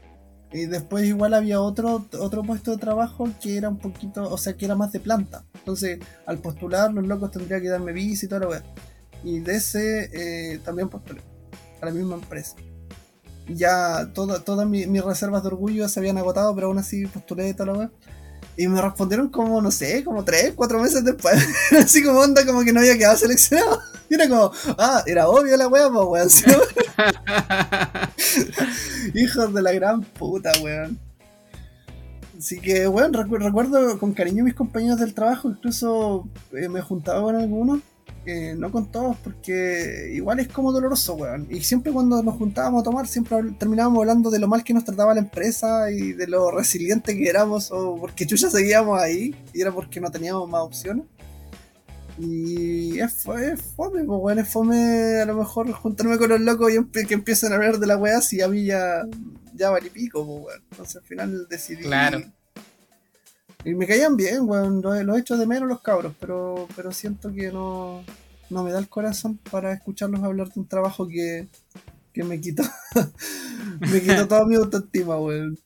Y 0.52 0.66
después 0.66 1.06
igual 1.06 1.36
había 1.36 1.62
otro, 1.62 2.08
otro 2.20 2.42
puesto 2.42 2.72
de 2.72 2.78
trabajo 2.78 3.30
que 3.42 3.58
era 3.58 3.70
un 3.70 3.78
poquito, 3.78 4.28
o 4.28 4.38
sea, 4.38 4.54
que 4.54 4.66
era 4.66 4.76
más 4.76 4.92
de 4.92 5.00
planta. 5.00 5.46
Entonces, 5.54 6.00
al 6.26 6.40
postular, 6.40 6.92
los 6.92 7.06
locos 7.06 7.30
tendrían 7.32 7.62
que 7.62 7.70
darme 7.70 7.92
visa 7.92 8.26
y 8.26 8.30
toda 8.30 8.42
la 8.42 8.48
weá. 8.48 8.64
Y 9.24 9.40
de 9.40 9.56
ese 9.56 10.10
eh, 10.12 10.60
también 10.66 10.90
postulé, 10.90 11.22
a 11.82 11.86
la 11.86 11.92
misma 11.92 12.16
empresa. 12.16 12.56
Ya 13.48 14.10
todas 14.14 14.68
mis 14.68 15.04
reservas 15.04 15.44
de 15.44 15.48
orgullo 15.48 15.88
se 15.90 16.00
habían 16.00 16.18
agotado, 16.18 16.56
pero 16.56 16.68
aún 16.68 16.78
así 16.78 17.06
postulé 17.08 17.50
y 17.50 17.54
toda 17.54 17.74
weá. 17.74 17.92
Y 18.56 18.68
me 18.68 18.82
respondieron 18.82 19.30
como, 19.30 19.62
no 19.62 19.72
sé, 19.72 20.04
como 20.04 20.24
tres, 20.24 20.54
cuatro 20.56 20.80
meses 20.80 21.04
después. 21.04 21.36
Así 21.84 22.04
como 22.04 22.20
onda, 22.20 22.46
como 22.46 22.64
que 22.64 22.72
no 22.72 22.82
había 22.82 22.98
quedado 22.98 23.18
seleccionado. 23.18 23.82
Y 24.10 24.16
era 24.16 24.28
como, 24.28 24.52
ah, 24.78 25.02
era 25.08 25.30
obvio 25.30 25.56
la 25.56 25.68
wea, 25.68 25.90
pues 25.90 26.44
weón. 26.46 26.62
Hijos 29.16 29.54
de 29.54 29.62
la 29.62 29.72
gran 29.72 30.02
puta, 30.02 30.52
weón. 30.62 31.00
Así 32.38 32.60
que, 32.60 32.88
weón, 32.88 33.14
recuerdo 33.14 33.98
con 33.98 34.14
cariño 34.14 34.44
a 34.44 34.46
mis 34.46 34.54
compañeros 34.54 35.00
del 35.00 35.14
trabajo, 35.14 35.50
incluso 35.50 36.28
eh, 36.52 36.68
me 36.68 36.82
juntaba 36.82 37.22
con 37.22 37.38
algunos 37.38 37.80
no 38.26 38.72
con 38.72 38.92
todos, 38.92 39.18
porque 39.18 40.12
igual 40.14 40.40
es 40.40 40.48
como 40.48 40.72
doloroso, 40.72 41.16
weón. 41.16 41.48
Y 41.50 41.62
siempre 41.62 41.92
cuando 41.92 42.22
nos 42.24 42.36
juntábamos 42.36 42.82
a 42.82 42.84
tomar, 42.84 43.08
siempre 43.08 43.38
terminábamos 43.58 44.00
hablando 44.00 44.30
de 44.30 44.40
lo 44.40 44.48
mal 44.48 44.64
que 44.64 44.74
nos 44.74 44.86
trataba 44.86 45.14
la 45.14 45.20
empresa 45.20 45.92
y 45.92 46.14
de 46.14 46.28
lo 46.28 46.52
resiliente 46.52 47.18
que 47.18 47.28
éramos, 47.28 47.72
o 47.72 47.98
porque 47.98 48.26
chucha 48.26 48.50
seguíamos 48.50 49.02
ahí, 49.02 49.36
y 49.54 49.62
era 49.62 49.72
porque 49.72 50.00
no 50.00 50.12
teníamos 50.12 50.48
más 50.50 50.62
opciones. 50.62 51.06
Y 52.18 53.00
es, 53.00 53.14
fome, 53.14 53.56
pues, 53.76 54.06
weón, 54.08 54.40
es 54.40 54.48
fome 54.48 55.22
a 55.22 55.26
lo 55.26 55.36
mejor 55.36 55.72
juntarme 55.72 56.18
con 56.18 56.30
los 56.30 56.40
locos 56.40 56.72
y 56.72 57.06
que 57.06 57.14
empiecen 57.16 57.52
a 57.52 57.56
hablar 57.56 57.80
de 57.80 57.88
la 57.88 57.98
weá 57.98 58.22
si 58.22 58.42
a 58.42 58.48
mí 58.48 58.66
ya, 58.66 59.04
ya 59.54 59.72
valí 59.72 59.90
pico, 59.90 60.26
pues, 60.26 60.46
weón. 60.46 60.64
Entonces 60.72 60.96
al 60.98 61.04
final 61.04 61.48
decidí. 61.50 61.84
Claro 61.84 62.22
y 63.66 63.76
me 63.76 63.88
caían 63.88 64.18
bien, 64.18 64.42
weón. 64.42 64.82
Lo, 64.82 65.16
he 65.16 65.20
hecho 65.20 65.38
de 65.38 65.48
menos 65.48 65.70
los 65.70 65.82
cabros, 65.82 66.14
pero, 66.20 66.68
pero 66.76 66.92
siento 66.92 67.34
que 67.34 67.52
no, 67.52 68.04
no 68.50 68.64
me 68.64 68.72
da 68.72 68.80
el 68.80 68.90
corazón 68.90 69.38
para 69.50 69.74
escucharlos 69.74 70.24
hablar 70.24 70.50
de 70.50 70.60
un 70.60 70.68
trabajo 70.68 71.08
que, 71.08 71.48
que 72.12 72.24
me 72.24 72.40
quitó. 72.42 72.64
me 73.80 74.02
quitó 74.02 74.28
toda 74.28 74.46
mi 74.46 74.56
autoestima, 74.56 75.18
weón. 75.18 75.58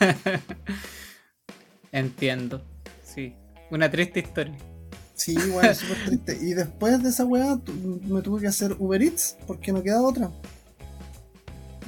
Entiendo. 1.92 2.62
Sí. 3.04 3.34
Una 3.70 3.90
triste 3.90 4.20
historia. 4.20 4.56
Sí, 5.14 5.36
weón, 5.36 5.74
súper 5.74 6.04
triste. 6.06 6.38
Y 6.40 6.54
después 6.54 7.02
de 7.02 7.08
esa 7.08 7.24
weá 7.24 7.58
me 8.08 8.22
tuve 8.22 8.40
que 8.40 8.48
hacer 8.48 8.76
Uber 8.78 9.02
Eats 9.02 9.36
porque 9.46 9.72
no 9.72 9.82
queda 9.82 10.02
otra. 10.02 10.30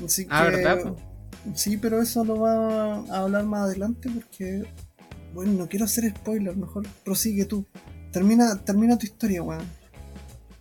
Así 0.04 0.26
ah, 0.30 0.44
que, 0.44 0.56
¿verdad? 0.56 0.94
Sí, 1.54 1.76
pero 1.76 2.00
eso 2.00 2.24
lo 2.24 2.40
va 2.40 2.96
a 2.96 3.18
hablar 3.20 3.44
más 3.44 3.62
adelante 3.62 4.10
porque 4.10 4.64
bueno, 5.34 5.52
no 5.52 5.68
quiero 5.68 5.84
hacer 5.84 6.08
spoiler, 6.10 6.56
mejor 6.56 6.86
prosigue 7.04 7.44
tú. 7.44 7.66
Termina, 8.12 8.62
termina 8.64 8.96
tu 8.96 9.06
historia, 9.06 9.42
weón. 9.42 9.66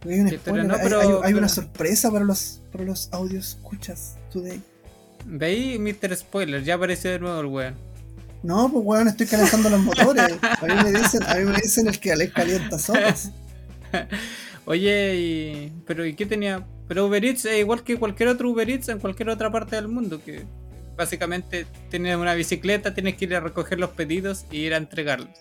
Hay, 0.05 0.19
un 0.19 0.29
spoiler, 0.29 0.71
hay, 1.23 1.33
una 1.33 1.47
sorpresa 1.47 2.11
para 2.11 2.25
los, 2.25 2.61
para 2.71 2.83
los 2.83 3.07
audios 3.13 3.49
escuchas 3.49 4.17
today. 4.31 4.61
De 5.25 5.45
ahí 5.45 5.79
Mr. 5.79 6.17
Spoiler, 6.17 6.63
ya 6.63 6.75
apareció 6.75 7.11
de 7.11 7.19
nuevo 7.19 7.39
el 7.39 7.45
weón. 7.45 7.75
No, 8.41 8.69
pues 8.69 8.83
weón, 8.85 9.07
estoy 9.07 9.27
calentando 9.27 9.69
los 9.69 9.79
motores. 9.79 10.37
A 10.41 10.65
mí 10.65 10.73
me 10.83 10.99
dicen, 10.99 11.23
a 11.23 11.35
mí 11.35 11.45
me 11.45 11.55
dicen 11.55 11.87
el 11.87 11.99
que 11.99 12.15
les 12.15 12.33
calienta 12.33 12.77
sopas. 12.77 13.31
Oye, 14.65 15.15
y... 15.15 15.73
pero 15.85 16.05
¿y 16.05 16.15
qué 16.15 16.25
tenía? 16.25 16.65
Pero 16.87 17.05
Uber 17.05 17.23
Eats 17.23 17.45
es 17.45 17.59
igual 17.59 17.83
que 17.83 17.97
cualquier 17.97 18.29
otro 18.29 18.49
Uber 18.49 18.69
Eats 18.69 18.89
en 18.89 18.99
cualquier 18.99 19.29
otra 19.29 19.51
parte 19.51 19.75
del 19.75 19.87
mundo, 19.87 20.21
que 20.23 20.43
básicamente 20.95 21.65
tienes 21.89 22.15
una 22.15 22.33
bicicleta, 22.33 22.93
tienes 22.93 23.15
que 23.15 23.25
ir 23.25 23.35
a 23.35 23.39
recoger 23.39 23.79
los 23.79 23.91
pedidos 23.91 24.45
y 24.51 24.57
ir 24.57 24.73
a 24.73 24.77
entregarlos. 24.77 25.39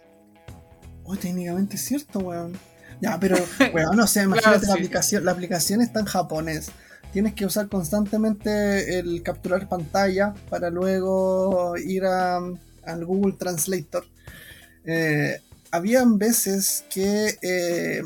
Oh, 1.05 1.17
técnicamente 1.17 1.77
es 1.77 1.83
cierto, 1.83 2.21
weón. 2.21 2.53
Ya, 3.01 3.19
pero, 3.19 3.37
weón, 3.75 3.97
no 3.97 4.07
sé, 4.07 4.23
imagínate 4.23 4.67
la 4.67 4.75
aplicación, 4.75 5.25
la 5.25 5.33
aplicación 5.33 5.81
está 5.81 6.01
en 6.01 6.07
japonés. 6.07 6.71
Tienes 7.13 7.35
que 7.35 7.45
usar 7.45 7.69
constantemente 7.69 8.99
el 8.99 9.23
capturar 9.23 9.69
pantalla 9.69 10.33
para 10.49 10.71
luego 10.71 11.77
ir 11.77 12.05
a, 12.07 12.37
al 12.37 13.05
Google 13.05 13.35
Translator. 13.35 14.07
Eh, 14.85 15.41
habían 15.71 16.19
veces 16.19 16.85
que 16.89 17.37
eh, 17.43 18.03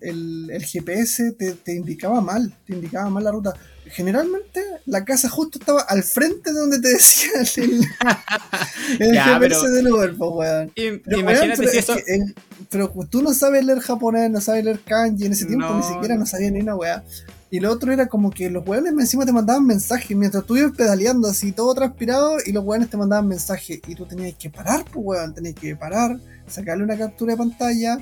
el, 0.00 0.62
GPS 0.64 1.32
te, 1.32 1.74
indicaba 1.74 2.20
mal, 2.20 2.52
te 2.66 2.74
indicaba 2.74 3.08
mal 3.10 3.24
la 3.24 3.30
ruta. 3.30 3.54
Generalmente 3.92 4.64
la 4.86 5.04
casa 5.04 5.28
justo 5.28 5.58
estaba 5.58 5.82
al 5.82 6.02
frente 6.02 6.50
de 6.50 6.58
donde 6.58 6.80
te 6.80 6.88
decía 6.88 7.30
el, 7.56 7.86
GPS 8.98 9.68
del 9.68 9.92
Uber, 9.92 10.14
pues, 10.16 10.30
weón. 10.32 10.72
Pero, 10.74 11.18
imagínate 11.18 11.68
si 11.68 11.78
eso... 11.78 11.94
pero 12.70 12.90
tú 13.10 13.22
no 13.22 13.34
sabes 13.34 13.62
leer 13.64 13.80
japonés, 13.80 14.30
no 14.30 14.40
sabes 14.40 14.64
leer 14.64 14.80
kanji, 14.80 15.26
en 15.26 15.32
ese 15.32 15.44
tiempo 15.44 15.74
ni 15.74 15.82
siquiera 15.82 16.16
no 16.16 16.24
sabía 16.24 16.50
ni 16.50 16.60
una 16.60 16.74
weá. 16.74 17.04
Y 17.50 17.60
lo 17.60 17.70
otro 17.70 17.92
era 17.92 18.06
como 18.06 18.30
que 18.30 18.48
los 18.48 18.66
weones 18.66 18.94
encima 18.94 19.26
te 19.26 19.32
mandaban 19.32 19.66
mensajes 19.66 20.16
mientras 20.16 20.42
tú 20.46 20.56
ibas 20.56 20.72
pedaleando 20.74 21.28
así 21.28 21.52
todo 21.52 21.74
transpirado 21.74 22.38
y 22.46 22.52
los 22.52 22.64
weones 22.64 22.88
te 22.88 22.96
mandaban 22.96 23.28
mensajes 23.28 23.78
y 23.86 23.94
tú 23.94 24.06
tenías 24.06 24.34
que 24.36 24.48
parar, 24.48 24.86
pues 24.90 25.04
weón, 25.04 25.34
tenías 25.34 25.54
que 25.54 25.76
parar, 25.76 26.18
sacarle 26.46 26.82
una 26.82 26.96
captura 26.96 27.32
de 27.34 27.36
pantalla, 27.36 27.98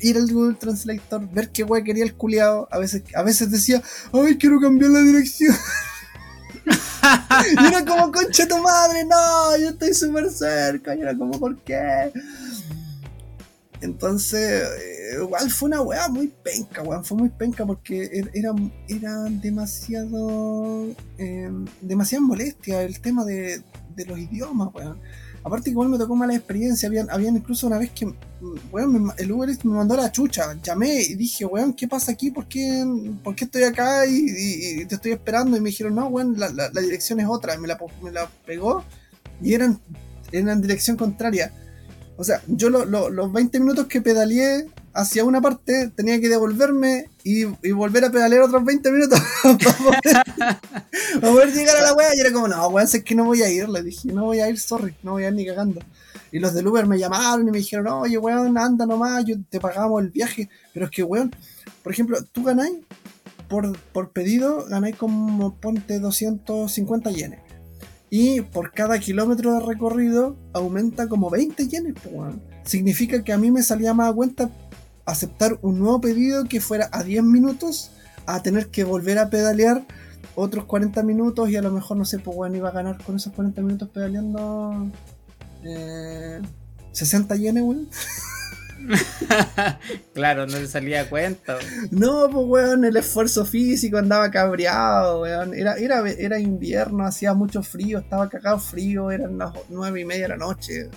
ir 0.00 0.16
al 0.16 0.32
Google 0.32 0.56
Translator, 0.58 1.28
ver 1.30 1.50
qué 1.50 1.64
weón 1.64 1.84
quería 1.84 2.04
el 2.04 2.14
culiado. 2.14 2.68
A 2.70 2.78
veces, 2.78 3.02
a 3.14 3.22
veces 3.22 3.50
decía, 3.50 3.82
ay, 4.12 4.38
quiero 4.38 4.60
cambiar 4.60 4.90
la 4.90 5.00
dirección. 5.00 5.54
y 7.60 7.66
era 7.66 7.84
como, 7.84 8.12
concha 8.12 8.46
tu 8.46 8.58
madre, 8.58 9.04
no, 9.04 9.56
yo 9.58 9.70
estoy 9.70 9.94
súper 9.94 10.30
cerca. 10.30 10.94
Y 10.94 11.00
era 11.00 11.16
como, 11.16 11.38
¿por 11.38 11.58
qué? 11.58 12.12
Entonces, 13.80 14.62
eh, 14.78 15.16
igual 15.20 15.50
fue 15.50 15.68
una 15.68 15.80
weá 15.80 16.08
muy 16.08 16.28
penca, 16.28 16.82
weón. 16.82 17.04
Fue 17.04 17.16
muy 17.16 17.30
penca 17.30 17.64
porque 17.64 18.04
er, 18.12 18.30
era, 18.34 18.54
era 18.88 19.22
demasiado. 19.24 20.86
Eh, 21.18 21.50
demasiada 21.80 22.24
molestia 22.24 22.82
el 22.82 23.00
tema 23.00 23.24
de, 23.24 23.62
de 23.94 24.04
los 24.04 24.18
idiomas, 24.18 24.68
weón. 24.74 24.98
Aparte, 25.42 25.70
igual 25.70 25.88
me 25.88 25.98
tocó 25.98 26.14
mala 26.14 26.34
experiencia. 26.34 26.88
Habían, 26.88 27.10
habían 27.10 27.36
incluso 27.36 27.66
una 27.66 27.78
vez 27.78 27.90
que, 27.92 28.12
weón, 28.70 29.12
el 29.16 29.32
Uber 29.32 29.48
me 29.64 29.74
mandó 29.74 29.96
la 29.96 30.12
chucha. 30.12 30.54
Llamé 30.62 31.00
y 31.00 31.14
dije, 31.14 31.46
weón, 31.46 31.72
¿qué 31.72 31.88
pasa 31.88 32.12
aquí? 32.12 32.30
¿Por 32.30 32.46
qué, 32.46 32.84
por 33.24 33.34
qué 33.34 33.44
estoy 33.44 33.62
acá 33.62 34.06
y, 34.06 34.84
te 34.86 34.94
estoy 34.96 35.12
esperando? 35.12 35.56
Y 35.56 35.60
me 35.60 35.70
dijeron, 35.70 35.94
no, 35.94 36.08
weón, 36.08 36.38
la, 36.38 36.50
la, 36.50 36.80
dirección 36.80 37.20
es 37.20 37.26
otra. 37.26 37.56
me 37.58 37.68
la, 37.68 37.78
me 38.02 38.10
la 38.10 38.28
pegó 38.44 38.84
y 39.42 39.54
eran, 39.54 39.80
eran 40.30 40.48
en 40.50 40.62
dirección 40.62 40.96
contraria. 40.96 41.52
O 42.20 42.24
sea, 42.24 42.42
yo 42.46 42.68
los 42.68 43.32
20 43.32 43.60
minutos 43.60 43.86
que 43.86 44.02
pedaleé 44.02 44.66
hacia 44.92 45.24
una 45.24 45.40
parte, 45.40 45.88
tenía 45.88 46.20
que 46.20 46.28
devolverme 46.28 47.08
y, 47.24 47.44
volver 47.72 48.04
a 48.04 48.10
pedalear 48.10 48.42
otros 48.42 48.62
20 48.62 48.92
minutos 48.92 49.18
para, 49.42 50.60
poder, 51.18 51.50
llegar 51.54 51.78
a 51.78 51.80
la 51.80 51.94
wea. 51.94 52.14
Y 52.14 52.20
era 52.20 52.30
como, 52.30 52.46
no, 52.46 52.68
weón, 52.68 52.86
sé 52.86 53.02
que 53.02 53.14
no 53.14 53.24
voy 53.24 53.40
a 53.40 53.48
ir. 53.48 53.70
Le 53.70 53.82
dije, 53.82 54.12
no 54.12 54.26
voy 54.26 54.40
a 54.40 54.50
ir, 54.50 54.60
sorry, 54.60 54.94
no 55.02 55.12
voy 55.12 55.24
a 55.24 55.28
ir 55.28 55.34
ni 55.34 55.46
cagando. 55.46 55.80
Y 56.30 56.40
los 56.40 56.52
del 56.52 56.66
Uber 56.66 56.84
me 56.84 56.98
llamaron 56.98 57.48
y 57.48 57.52
me 57.52 57.56
dijeron, 57.56 57.86
oye, 57.86 58.18
weón, 58.18 58.58
anda 58.58 58.84
nomás, 58.84 59.24
yo 59.24 59.36
te 59.48 59.58
pagamos 59.58 60.02
el 60.02 60.10
viaje. 60.10 60.50
Pero 60.74 60.84
es 60.84 60.92
que, 60.92 61.02
weón, 61.02 61.34
por 61.82 61.90
ejemplo, 61.90 62.18
tú 62.32 62.44
ganáis 62.44 62.80
por, 63.48 63.78
por 63.94 64.10
pedido, 64.10 64.66
ganáis 64.66 64.94
como, 64.96 65.54
ponte 65.54 65.98
250 65.98 67.12
yenes. 67.12 67.40
Y 68.10 68.40
por 68.40 68.72
cada 68.72 68.98
kilómetro 68.98 69.54
de 69.54 69.60
recorrido 69.60 70.36
aumenta 70.52 71.08
como 71.08 71.30
20 71.30 71.68
yenes, 71.68 71.94
pues, 72.02 72.34
Significa 72.64 73.22
que 73.22 73.32
a 73.32 73.38
mí 73.38 73.50
me 73.50 73.62
salía 73.62 73.94
más 73.94 74.10
a 74.10 74.14
cuenta 74.14 74.50
aceptar 75.06 75.58
un 75.62 75.78
nuevo 75.78 76.00
pedido 76.00 76.44
que 76.44 76.60
fuera 76.60 76.88
a 76.92 77.02
10 77.02 77.22
minutos 77.22 77.92
a 78.26 78.42
tener 78.42 78.68
que 78.68 78.84
volver 78.84 79.18
a 79.18 79.30
pedalear 79.30 79.86
otros 80.34 80.64
40 80.64 81.02
minutos 81.02 81.50
y 81.50 81.56
a 81.56 81.62
lo 81.62 81.70
mejor, 81.72 81.96
no 81.96 82.04
sé, 82.04 82.18
pues 82.18 82.36
bueno, 82.36 82.56
iba 82.56 82.68
a 82.68 82.72
ganar 82.72 83.02
con 83.02 83.16
esos 83.16 83.32
40 83.32 83.62
minutos 83.62 83.88
pedaleando 83.88 84.90
eh, 85.64 86.40
60 86.92 87.36
yenes, 87.36 87.62
weón. 87.62 87.88
claro, 90.14 90.46
no 90.46 90.58
le 90.58 90.66
salía 90.66 91.08
cuenta. 91.08 91.58
No, 91.90 92.28
pues 92.30 92.46
weón, 92.46 92.84
el 92.84 92.96
esfuerzo 92.96 93.44
físico 93.44 93.98
andaba 93.98 94.30
cabreado, 94.30 95.22
weón. 95.22 95.54
Era, 95.54 95.74
era, 95.76 96.08
era 96.10 96.38
invierno, 96.38 97.04
hacía 97.04 97.34
mucho 97.34 97.62
frío, 97.62 97.98
estaba 97.98 98.28
cagado 98.28 98.58
frío, 98.58 99.10
eran 99.10 99.38
las 99.38 99.52
nueve 99.68 100.00
y 100.00 100.04
media 100.04 100.22
de 100.22 100.28
la 100.28 100.36
noche. 100.36 100.90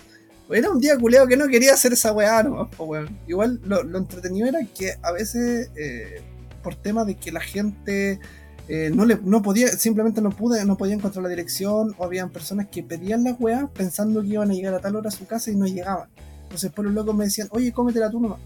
Era 0.50 0.70
un 0.70 0.80
día 0.80 0.98
culeo 0.98 1.26
que 1.28 1.38
no 1.38 1.48
quería 1.48 1.74
hacer 1.74 1.94
esa 1.94 2.12
weá 2.12 2.44
no, 2.44 2.70
pues 2.70 2.90
weón. 2.90 3.20
Igual 3.28 3.62
lo, 3.66 3.98
entretenido 3.98 4.48
era 4.48 4.60
que 4.66 4.94
a 5.02 5.12
veces, 5.12 5.70
eh, 5.76 6.22
por 6.62 6.76
tema 6.76 7.06
de 7.06 7.16
que 7.16 7.32
la 7.32 7.42
gente 7.42 8.20
eh, 8.68 8.92
no 8.94 9.06
le 9.06 9.18
no 9.22 9.42
podía, 9.42 9.68
simplemente 9.68 10.22
no 10.22 10.30
pude, 10.30 10.64
no 10.66 10.78
podía 10.78 10.96
encontrar 10.96 11.24
la 11.24 11.30
dirección, 11.30 11.94
o 11.98 12.06
habían 12.06 12.30
personas 12.30 12.68
que 12.68 12.82
pedían 12.84 13.24
las 13.24 13.40
weas 13.40 13.70
pensando 13.72 14.22
que 14.22 14.30
iban 14.30 14.52
a 14.52 14.54
llegar 14.54 14.74
a 14.74 14.80
tal 14.80 14.96
hora 14.96 15.10
a 15.10 15.12
su 15.12 15.26
casa 15.26 15.52
y 15.52 15.56
no 15.56 15.66
llegaban. 15.66 16.10
Entonces 16.54 16.72
por 16.72 16.86
los 16.86 16.94
locos 16.94 17.16
me 17.16 17.26
decían, 17.26 17.48
oye, 17.50 17.72
cómetela 17.72 18.12
tú 18.12 18.20
nomás. 18.20 18.40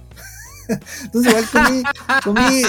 Entonces 1.04 1.30
igual 1.30 1.46
comí, 1.52 1.84
comí 2.24 2.62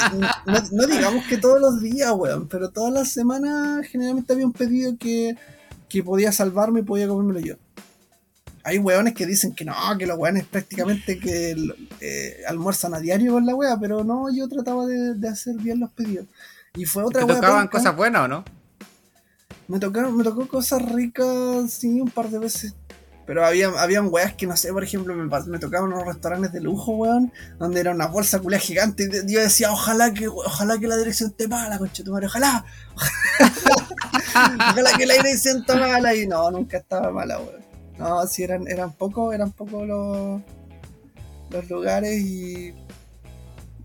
no, 0.72 0.86
digamos 0.88 1.24
que 1.26 1.36
todos 1.36 1.60
los 1.60 1.80
días, 1.80 2.10
weón, 2.12 2.48
pero 2.48 2.70
todas 2.70 2.92
las 2.92 3.12
semanas 3.12 3.86
generalmente 3.86 4.32
había 4.32 4.46
un 4.46 4.52
pedido 4.52 4.96
que, 4.98 5.36
que 5.88 6.02
podía 6.02 6.32
salvarme 6.32 6.80
y 6.80 6.82
podía 6.82 7.06
comérmelo 7.06 7.38
yo. 7.38 7.54
Hay 8.64 8.78
weones 8.78 9.14
que 9.14 9.26
dicen 9.26 9.54
que 9.54 9.64
no, 9.64 9.74
que 9.96 10.06
los 10.06 10.18
weones 10.18 10.44
prácticamente 10.44 11.20
que 11.20 11.54
eh, 12.00 12.42
almuerzan 12.48 12.94
a 12.94 12.98
diario 12.98 13.34
con 13.34 13.46
la 13.46 13.54
wea, 13.54 13.78
pero 13.78 14.02
no, 14.02 14.34
yo 14.34 14.48
trataba 14.48 14.86
de, 14.86 15.28
hacer 15.28 15.54
bien 15.54 15.78
los 15.78 15.92
pedidos. 15.92 16.26
Y 16.74 16.84
fue 16.84 17.04
otra 17.04 17.24
¿Te 17.24 17.32
tocaban 17.32 17.68
cosas 17.68 17.94
buenas 17.94 18.22
o 18.22 18.28
no? 18.28 18.44
Me 19.68 19.78
tocaron, 19.78 20.16
me 20.16 20.24
tocó 20.24 20.48
cosas 20.48 20.82
ricas, 20.82 21.70
sí, 21.70 22.00
un 22.00 22.10
par 22.10 22.28
de 22.28 22.40
veces 22.40 22.74
pero 23.28 23.44
había, 23.44 23.68
habían 23.78 24.08
weas 24.10 24.32
que 24.32 24.46
no 24.46 24.56
sé, 24.56 24.72
por 24.72 24.82
ejemplo, 24.82 25.14
me, 25.14 25.24
me 25.26 25.58
tocaban 25.58 25.92
unos 25.92 26.06
restaurantes 26.06 26.50
de 26.50 26.62
lujo, 26.62 26.92
weón, 26.92 27.30
donde 27.58 27.78
era 27.78 27.90
una 27.90 28.06
bolsa 28.06 28.40
culea 28.40 28.58
gigante. 28.58 29.04
Y 29.04 29.30
yo 29.30 29.40
decía, 29.40 29.70
ojalá 29.70 30.14
que, 30.14 30.28
ojalá 30.28 30.78
que 30.78 30.88
la 30.88 30.96
dirección 30.96 31.28
esté 31.28 31.46
mala, 31.46 31.76
concha 31.76 32.02
tu 32.02 32.10
madre, 32.10 32.24
ojalá. 32.24 32.64
ojalá 34.70 34.92
que 34.96 35.04
la 35.04 35.12
dirección 35.12 35.58
esté 35.58 35.74
mala. 35.74 36.14
Y 36.14 36.26
no, 36.26 36.50
nunca 36.50 36.78
estaba 36.78 37.10
mala, 37.10 37.38
weón. 37.38 37.60
No, 37.98 38.26
sí 38.26 38.44
eran, 38.44 38.66
eran 38.66 38.92
pocos, 38.92 39.34
eran 39.34 39.52
pocos 39.52 39.86
los, 39.86 40.40
los 41.50 41.68
lugares 41.68 42.18
y 42.18 42.72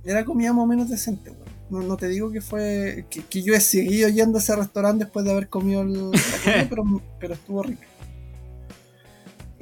era 0.05 0.23
comida 0.23 0.53
más 0.53 0.63
o 0.63 0.67
menos 0.67 0.89
decente, 0.89 1.31
weón. 1.69 1.87
No, 1.89 1.97
te 1.97 2.07
digo 2.07 2.31
que 2.31 2.39
fue. 2.39 3.07
Que, 3.09 3.43
yo 3.43 3.53
he 3.53 3.59
seguido 3.59 4.07
yendo 4.07 4.37
a 4.37 4.41
ese 4.41 4.55
restaurante 4.55 5.03
después 5.03 5.25
de 5.25 5.31
haber 5.33 5.49
comido 5.49 5.81
el, 5.81 6.11
pero, 6.69 6.85
pero 7.19 7.33
estuvo 7.33 7.61
rico. 7.61 7.81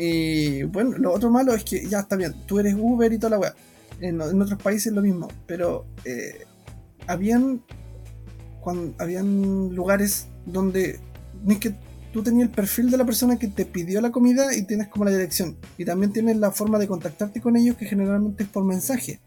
Y 0.03 0.63
bueno, 0.63 0.97
lo 0.97 1.13
otro 1.13 1.29
malo 1.29 1.53
es 1.53 1.63
que 1.63 1.87
ya 1.87 1.99
está 1.99 2.15
bien, 2.15 2.33
tú 2.47 2.57
eres 2.57 2.73
Uber 2.75 3.13
y 3.13 3.19
toda 3.19 3.29
la 3.29 3.39
weá. 3.39 3.53
En, 3.99 4.19
otros 4.19 4.59
países 4.59 4.91
lo 4.91 5.03
mismo, 5.03 5.27
pero 5.45 5.85
eh, 6.05 6.47
habían, 7.05 7.61
habían 8.97 9.75
lugares 9.75 10.25
donde 10.47 10.99
ni 11.45 11.57
que 11.57 11.75
tú 12.11 12.23
tenías 12.23 12.49
el 12.49 12.55
perfil 12.55 12.89
de 12.89 12.97
la 12.97 13.05
persona 13.05 13.37
que 13.37 13.47
te 13.47 13.63
pidió 13.63 14.01
la 14.01 14.09
comida 14.09 14.55
y 14.55 14.63
tienes 14.63 14.87
como 14.87 15.05
la 15.05 15.11
dirección. 15.11 15.55
Y 15.77 15.85
también 15.85 16.11
tienes 16.11 16.37
la 16.37 16.49
forma 16.49 16.79
de 16.79 16.87
contactarte 16.87 17.39
con 17.39 17.55
ellos 17.55 17.77
que 17.77 17.85
generalmente 17.85 18.41
es 18.41 18.49
por 18.49 18.63
mensaje. 18.63 19.19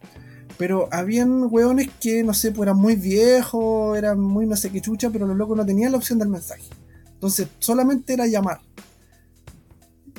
Pero 0.59 0.89
habían 0.91 1.47
weones 1.53 1.89
que, 2.01 2.25
no 2.25 2.35
sé, 2.35 2.51
pues 2.51 2.67
eran 2.67 2.79
muy 2.79 2.97
viejos, 2.97 3.97
eran 3.97 4.19
muy 4.19 4.45
no 4.45 4.57
sé 4.57 4.71
qué 4.71 4.81
chucha, 4.81 5.09
pero 5.11 5.25
los 5.25 5.37
locos 5.37 5.57
no 5.57 5.65
tenían 5.65 5.93
la 5.93 5.99
opción 5.99 6.19
del 6.19 6.31
mensaje. 6.31 6.65
Entonces 7.13 7.47
solamente 7.61 8.13
era 8.13 8.27
llamar. 8.27 8.59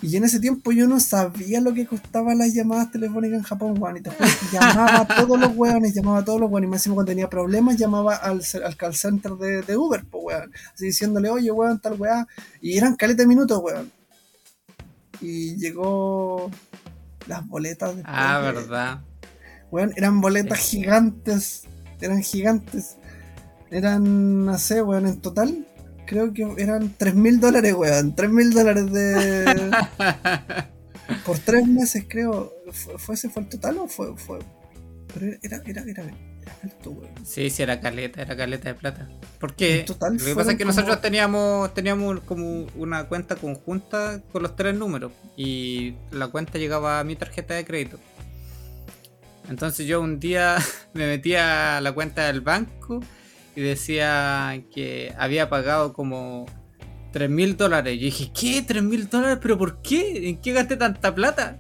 Y 0.02 0.18
en 0.18 0.26
ese 0.26 0.40
tiempo 0.40 0.72
yo 0.72 0.88
no 0.88 1.00
sabía 1.00 1.62
lo 1.62 1.74
que 1.74 1.86
costaban 1.86 2.38
las 2.38 2.54
llamadas 2.54 2.92
telefónicas 2.92 3.40
en 3.40 3.44
Japón, 3.44 3.76
weón. 3.80 3.98
Y 3.98 4.02
te 4.02 4.12
llamaba 4.52 5.02
a 5.02 5.08
todos 5.08 5.40
los 5.40 5.56
weones, 5.56 5.94
llamaba 5.94 6.20
a 6.20 6.26
todos 6.26 6.42
los 6.42 6.52
weones. 6.52 6.68
Y 6.68 6.72
máximo 6.72 6.96
cuando 6.96 7.12
tenía 7.12 7.30
problemas, 7.30 7.78
llamaba 7.78 8.16
al, 8.16 8.42
al 8.64 8.76
call 8.76 8.94
center 8.94 9.32
de, 9.34 9.78
Uber, 9.78 10.04
pues 10.10 10.24
weón. 10.26 10.52
Así 10.74 10.88
diciéndole, 10.88 11.30
oye, 11.30 11.50
weón, 11.52 11.80
tal 11.80 11.94
weá. 11.94 12.28
Y 12.62 12.78
eran 12.78 12.96
caleta 12.96 13.24
de 13.24 13.28
minutos, 13.28 13.60
weón. 13.64 13.92
Y 15.22 15.56
llegó 15.56 16.52
las 17.28 17.48
boletas. 17.48 17.96
Ah, 18.04 18.40
verdad. 18.40 19.02
Weón, 19.72 19.94
eran 19.96 20.20
boletas 20.20 20.60
gigantes. 20.60 21.64
Eran 22.02 22.22
gigantes. 22.22 22.98
Eran, 23.72 24.46
no 24.46 24.58
sé, 24.58 24.82
weón, 24.82 25.08
en 25.08 25.22
total 25.22 25.66
creo 26.06 26.34
que 26.34 26.48
eran 26.58 26.94
3 26.98 27.16
mil 27.16 27.40
dólares, 27.40 27.74
weón. 27.74 28.16
3 28.16 28.30
mil 28.30 28.52
dólares 28.52 28.92
de. 28.92 29.72
Por 31.26 31.38
tres 31.40 31.68
meses, 31.68 32.06
creo. 32.08 32.54
¿Fue, 32.72 33.16
ese 33.16 33.30
fue 33.30 33.44
el 33.44 33.50
total 33.50 33.78
o 33.78 33.88
fue.? 33.88 34.16
fue... 34.18 34.40
Pero 35.14 35.38
era, 35.42 35.62
era, 35.66 35.84
era, 35.84 36.04
alto, 36.64 36.92
weón. 36.92 37.14
Sí, 37.26 37.50
sí, 37.50 37.64
era 37.64 37.80
caleta, 37.80 38.22
era 38.22 38.36
caleta 38.36 38.70
de 38.70 38.76
plata. 38.76 39.10
Porque 39.40 39.84
total 39.86 40.18
lo 40.18 40.26
que 40.26 40.36
pasa 40.36 40.52
es 40.52 40.58
que 40.58 40.66
nosotros 40.66 41.02
teníamos, 41.02 41.74
teníamos 41.74 42.20
como 42.22 42.66
una 42.76 43.08
cuenta 43.08 43.36
conjunta 43.36 44.22
con 44.32 44.44
los 44.44 44.56
tres 44.56 44.76
números. 44.76 45.12
Y 45.38 45.96
la 46.12 46.28
cuenta 46.28 46.58
llegaba 46.58 47.00
a 47.00 47.04
mi 47.04 47.16
tarjeta 47.16 47.54
de 47.54 47.66
crédito. 47.66 48.00
Entonces 49.50 49.86
yo 49.86 50.02
un 50.02 50.20
día 50.20 50.58
me 50.94 51.08
metí 51.08 51.36
a 51.36 51.80
la 51.82 51.92
cuenta 51.92 52.28
del 52.28 52.42
banco 52.42 53.02
y 53.56 53.62
decía 53.62 54.62
que 54.74 55.14
había 55.18 55.50
pagado 55.50 55.94
como 55.94 56.46
3 57.14 57.30
mil 57.30 57.56
dólares. 57.58 57.98
Yo 58.00 58.06
dije, 58.06 58.32
¿qué? 58.38 58.66
¿3 58.66 58.82
mil 58.82 59.10
dólares? 59.10 59.40
¿Pero 59.42 59.58
por 59.58 59.82
qué? 59.82 60.30
¿En 60.30 60.38
qué 60.42 60.52
gasté 60.54 60.76
tanta 60.78 61.14
plata? 61.16 61.58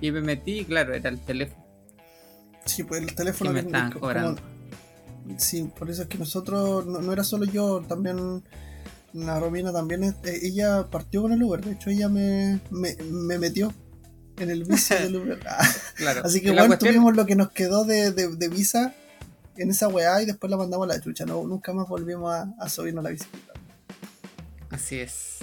Y 0.00 0.10
me 0.10 0.20
metí, 0.20 0.64
claro, 0.64 0.94
era 0.94 1.08
el 1.08 1.20
teléfono. 1.20 1.64
Sí, 2.64 2.82
pues 2.82 3.00
el 3.02 3.14
teléfono 3.14 3.50
que 3.50 3.54
me 3.54 3.60
estaban 3.60 3.90
como- 3.92 4.00
cobrando. 4.00 4.42
Sí, 5.38 5.68
por 5.78 5.90
eso 5.90 6.02
es 6.02 6.08
que 6.08 6.18
nosotros, 6.18 6.86
no, 6.86 7.00
no 7.00 7.12
era 7.12 7.24
solo 7.24 7.44
yo, 7.46 7.80
también 7.88 8.44
la 9.12 9.40
Romina 9.40 9.72
también, 9.72 10.04
eh, 10.04 10.14
ella 10.42 10.86
partió 10.90 11.22
con 11.22 11.32
el 11.32 11.42
Uber, 11.42 11.60
de 11.64 11.72
hecho 11.72 11.90
ella 11.90 12.08
me, 12.08 12.60
me, 12.70 12.94
me 13.10 13.38
metió 13.38 13.72
en 14.38 14.50
el 14.50 14.64
vicio 14.64 14.96
del 14.96 15.16
Uber. 15.22 15.40
Claro. 15.96 16.20
Así 16.24 16.40
que 16.40 16.50
bueno, 16.50 16.66
cuestión- 16.68 16.92
tuvimos 16.92 17.16
lo 17.16 17.26
que 17.26 17.34
nos 17.34 17.50
quedó 17.50 17.84
de, 17.84 18.10
de, 18.12 18.36
de 18.36 18.48
visa 18.48 18.94
en 19.58 19.70
esa 19.70 19.88
weá 19.88 20.22
y 20.22 20.26
después 20.26 20.50
la 20.50 20.56
mandamos 20.56 20.88
a 20.88 20.94
la 20.94 21.00
chucha, 21.00 21.24
no, 21.26 21.42
nunca 21.46 21.72
más 21.72 21.88
volvimos 21.88 22.34
a, 22.34 22.48
a 22.58 22.68
subirnos 22.68 23.00
a 23.04 23.08
la 23.08 23.10
bicicleta. 23.10 23.52
Así 24.70 24.98
es. 25.00 25.38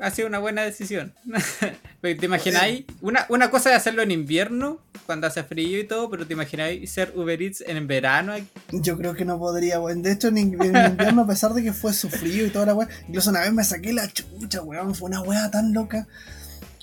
Ha 0.00 0.10
sido 0.10 0.28
una 0.28 0.38
buena 0.38 0.62
decisión. 0.62 1.12
Porque 2.00 2.14
¿Te 2.14 2.24
imagináis? 2.26 2.84
Una, 3.02 3.26
una 3.28 3.50
cosa 3.50 3.70
es 3.70 3.76
hacerlo 3.76 4.00
en 4.00 4.10
invierno, 4.10 4.78
cuando 5.04 5.26
hace 5.26 5.42
frío 5.44 5.78
y 5.78 5.84
todo, 5.86 6.08
pero 6.08 6.26
¿te 6.26 6.32
imagináis 6.32 6.90
ser 6.90 7.12
Uber 7.14 7.40
Eats 7.42 7.62
en 7.66 7.86
verano? 7.86 8.32
Yo 8.72 8.96
creo 8.96 9.12
que 9.14 9.26
no 9.26 9.38
podría, 9.38 9.78
weón. 9.78 10.00
De 10.00 10.12
hecho, 10.12 10.28
en, 10.28 10.38
in- 10.38 10.62
en 10.62 10.74
invierno, 10.92 11.22
a 11.22 11.26
pesar 11.26 11.52
de 11.52 11.62
que 11.62 11.74
fue 11.74 11.92
sufrido 11.92 12.46
y 12.46 12.50
toda 12.50 12.66
la 12.66 12.74
weá, 12.74 12.88
incluso 13.08 13.28
una 13.28 13.40
vez 13.40 13.52
me 13.52 13.62
saqué 13.64 13.92
la 13.92 14.08
chucha, 14.10 14.62
weón. 14.62 14.94
Fue 14.94 15.10
una 15.10 15.20
weá 15.20 15.50
tan 15.50 15.74
loca. 15.74 16.06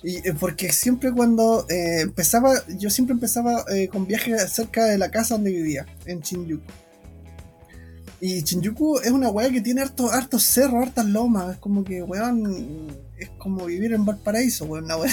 Y, 0.08 0.18
eh, 0.26 0.34
porque 0.40 0.72
siempre 0.72 1.12
cuando 1.12 1.66
eh, 1.68 2.00
empezaba, 2.02 2.54
yo 2.80 2.90
siempre 2.90 3.14
empezaba 3.14 3.66
eh, 3.76 3.90
con 3.90 4.08
viajes 4.08 4.54
cerca 4.54 4.86
de 4.86 4.98
la 4.98 5.12
casa 5.12 5.36
donde 5.36 5.52
vivía, 5.52 5.86
en 6.06 6.22
Shinjuku. 6.22 6.64
Y 8.22 8.42
Shinjuku 8.42 9.00
es 9.00 9.12
una 9.12 9.30
weá 9.30 9.50
que 9.52 9.60
tiene 9.62 9.82
hartos 9.82 10.12
hartos 10.14 10.44
cerros, 10.44 10.82
hartas 10.88 11.06
lomas. 11.06 11.56
Es 11.56 11.58
como 11.60 11.84
que, 11.84 12.02
weón, 12.04 12.88
es 13.18 13.30
como 13.38 13.66
vivir 13.66 13.94
en 13.94 14.06
Valparaíso, 14.06 14.64
weón, 14.66 14.86
una 14.86 14.96
weá. 14.98 15.12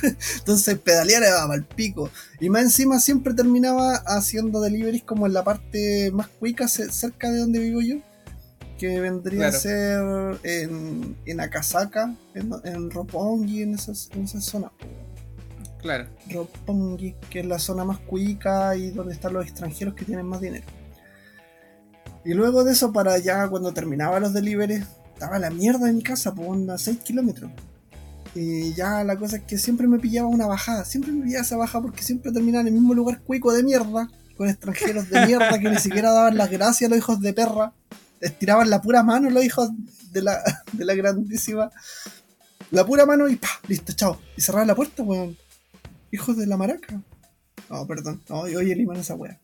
Entonces 0.38 0.78
pedalear 0.78 1.22
era 1.22 1.46
mal 1.46 1.64
pico. 1.64 2.10
Y 2.40 2.48
más 2.48 2.62
encima 2.62 2.98
siempre 2.98 3.34
terminaba 3.34 3.96
haciendo 4.06 4.60
deliveries 4.62 5.02
como 5.04 5.26
en 5.26 5.34
la 5.34 5.44
parte 5.44 6.10
más 6.12 6.28
cuica, 6.28 6.66
ce- 6.66 6.90
cerca 6.90 7.30
de 7.30 7.40
donde 7.40 7.58
vivo 7.60 7.82
yo. 7.82 7.96
Que 8.80 8.98
vendría 9.00 9.50
Claro. 9.50 9.56
a 9.56 9.60
ser 9.60 10.38
en, 10.42 11.16
en 11.26 11.40
Akasaka, 11.40 12.14
en, 12.34 12.50
en 12.64 12.90
Roppongi, 12.90 13.62
en 13.62 13.74
esa, 13.74 13.92
en 14.14 14.24
esa 14.24 14.40
zona. 14.40 14.72
Claro. 15.82 16.06
Roppongi, 16.30 17.14
que 17.28 17.40
es 17.40 17.46
la 17.46 17.58
zona 17.58 17.84
más 17.84 17.98
cuica 17.98 18.74
y 18.76 18.90
donde 18.90 19.12
están 19.12 19.34
los 19.34 19.44
extranjeros 19.44 19.94
que 19.94 20.04
tienen 20.04 20.24
más 20.26 20.40
dinero. 20.40 20.64
Y 22.24 22.34
luego 22.34 22.64
de 22.64 22.72
eso, 22.72 22.92
para 22.92 23.12
allá, 23.14 23.48
cuando 23.48 23.72
terminaba 23.72 24.18
los 24.20 24.32
deliveries, 24.32 24.86
estaba 25.12 25.38
la 25.38 25.50
mierda 25.50 25.86
de 25.86 25.92
mi 25.92 26.02
casa, 26.02 26.34
por 26.34 26.46
onda 26.46 26.76
6 26.78 26.98
kilómetros. 26.98 27.50
Y 28.34 28.72
ya 28.74 29.02
la 29.04 29.16
cosa 29.16 29.36
es 29.38 29.42
que 29.42 29.58
siempre 29.58 29.86
me 29.88 29.98
pillaba 29.98 30.28
una 30.28 30.46
bajada, 30.46 30.84
siempre 30.84 31.12
me 31.12 31.24
pillaba 31.24 31.42
esa 31.42 31.56
bajada 31.56 31.82
porque 31.82 32.02
siempre 32.02 32.30
terminaba 32.32 32.60
en 32.62 32.68
el 32.68 32.74
mismo 32.74 32.94
lugar 32.94 33.20
cuico 33.22 33.52
de 33.52 33.62
mierda, 33.62 34.08
con 34.36 34.48
extranjeros 34.48 35.08
de 35.10 35.26
mierda 35.26 35.58
que 35.58 35.68
ni 35.68 35.76
siquiera 35.76 36.12
daban 36.12 36.36
las 36.36 36.50
gracias 36.50 36.88
a 36.88 36.90
los 36.90 36.98
hijos 36.98 37.20
de 37.20 37.32
perra, 37.32 37.72
estiraban 38.20 38.70
la 38.70 38.80
pura 38.82 39.02
mano 39.02 39.30
los 39.30 39.44
hijos 39.44 39.70
de 40.12 40.22
la, 40.22 40.42
de 40.72 40.84
la 40.84 40.94
grandísima, 40.94 41.70
la 42.70 42.86
pura 42.86 43.06
mano 43.06 43.28
y 43.28 43.36
pa, 43.36 43.48
listo, 43.68 43.92
chao. 43.92 44.20
Y 44.36 44.40
cerraban 44.40 44.68
la 44.68 44.74
puerta, 44.74 45.02
weón. 45.02 45.36
Hijos 46.12 46.36
de 46.36 46.46
la 46.46 46.56
maraca. 46.56 47.00
No, 47.68 47.86
perdón, 47.86 48.22
no, 48.28 48.40
oye, 48.40 48.74
liman 48.74 48.98
esa 48.98 49.14
wea. 49.14 49.38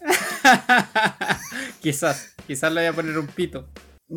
quizás, 1.80 2.30
quizás 2.46 2.72
le 2.72 2.80
voy 2.80 2.88
a 2.88 2.92
poner 2.92 3.18
un 3.18 3.26
pito. 3.26 3.68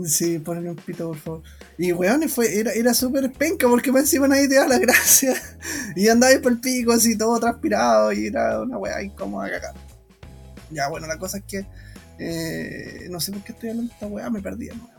Sí, 0.05 0.39
ponle 0.39 0.69
un 0.69 0.77
pito, 0.77 1.09
por 1.09 1.17
favor. 1.17 1.43
Y 1.77 1.91
weón, 1.91 2.27
fue, 2.29 2.59
era, 2.59 2.71
era 2.71 2.93
súper 2.93 3.29
penca 3.33 3.67
porque 3.67 3.91
más 3.91 4.03
encima 4.03 4.27
nadie 4.27 4.47
te 4.47 4.55
da 4.55 4.67
las 4.67 4.79
gracias. 4.79 5.57
Y 5.95 6.07
andaba 6.07 6.31
ahí 6.31 6.39
por 6.39 6.53
el 6.53 6.61
pico, 6.61 6.93
así 6.93 7.17
todo 7.17 7.37
transpirado. 7.39 8.13
Y 8.13 8.27
era 8.27 8.61
una 8.61 8.77
weá 8.77 9.03
incómoda 9.03 9.49
cagar. 9.49 9.73
Ya, 10.69 10.87
bueno, 10.87 11.07
la 11.07 11.17
cosa 11.17 11.39
es 11.39 11.43
que. 11.43 11.65
Eh, 12.23 13.07
no 13.09 13.19
sé 13.19 13.31
por 13.31 13.43
qué 13.43 13.51
estoy 13.53 13.69
hablando 13.69 13.89
de 13.89 13.93
esta 13.95 14.07
weá, 14.07 14.29
me 14.29 14.41
perdí. 14.41 14.67
¿no? 14.67 14.89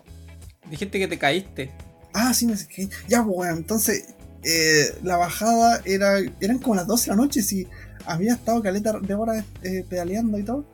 Dijiste 0.70 0.98
que 0.98 1.08
te 1.08 1.18
caíste. 1.18 1.70
Ah, 2.14 2.34
sí, 2.34 2.46
me 2.46 2.56
sé 2.56 2.66
Ya, 3.08 3.22
pues 3.24 3.36
weón, 3.38 3.58
entonces. 3.58 4.04
eh, 4.44 4.94
la 5.02 5.16
bajada 5.16 5.80
era 5.84 6.18
eran 6.40 6.58
como 6.58 6.74
las 6.74 6.86
12 6.86 7.04
de 7.10 7.16
la 7.16 7.22
noche. 7.22 7.42
Si 7.42 7.66
había 8.06 8.34
estado 8.34 8.60
caleta 8.62 8.98
de 8.98 9.14
horas 9.14 9.44
eh, 9.62 9.84
pedaleando 9.88 10.38
y 10.38 10.42
todo. 10.42 10.64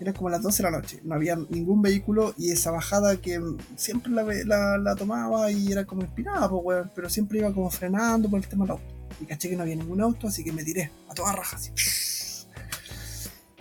Eran 0.00 0.14
como 0.14 0.30
las 0.30 0.42
12 0.42 0.64
de 0.64 0.70
la 0.70 0.76
noche, 0.78 0.98
no 1.04 1.14
había 1.14 1.36
ningún 1.36 1.80
vehículo 1.80 2.34
y 2.36 2.50
esa 2.50 2.72
bajada 2.72 3.18
que 3.18 3.40
siempre 3.76 4.10
la, 4.10 4.24
ve- 4.24 4.44
la, 4.44 4.76
la 4.76 4.96
tomaba 4.96 5.48
y 5.52 5.70
era 5.70 5.84
como 5.84 6.02
inspirada, 6.02 6.48
pues, 6.50 6.60
weón, 6.64 6.90
pero 6.92 7.08
siempre 7.08 7.38
iba 7.38 7.52
como 7.54 7.70
frenando 7.70 8.28
por 8.28 8.40
el 8.40 8.48
tema 8.48 8.64
del 8.64 8.72
auto. 8.72 8.84
Y 9.20 9.26
caché 9.26 9.48
que 9.48 9.54
no 9.54 9.62
había 9.62 9.76
ningún 9.76 10.00
auto, 10.00 10.26
así 10.26 10.42
que 10.42 10.50
me 10.50 10.64
tiré 10.64 10.90
a 11.08 11.14
toda 11.14 11.30
raja, 11.30 11.56
así. 11.56 11.70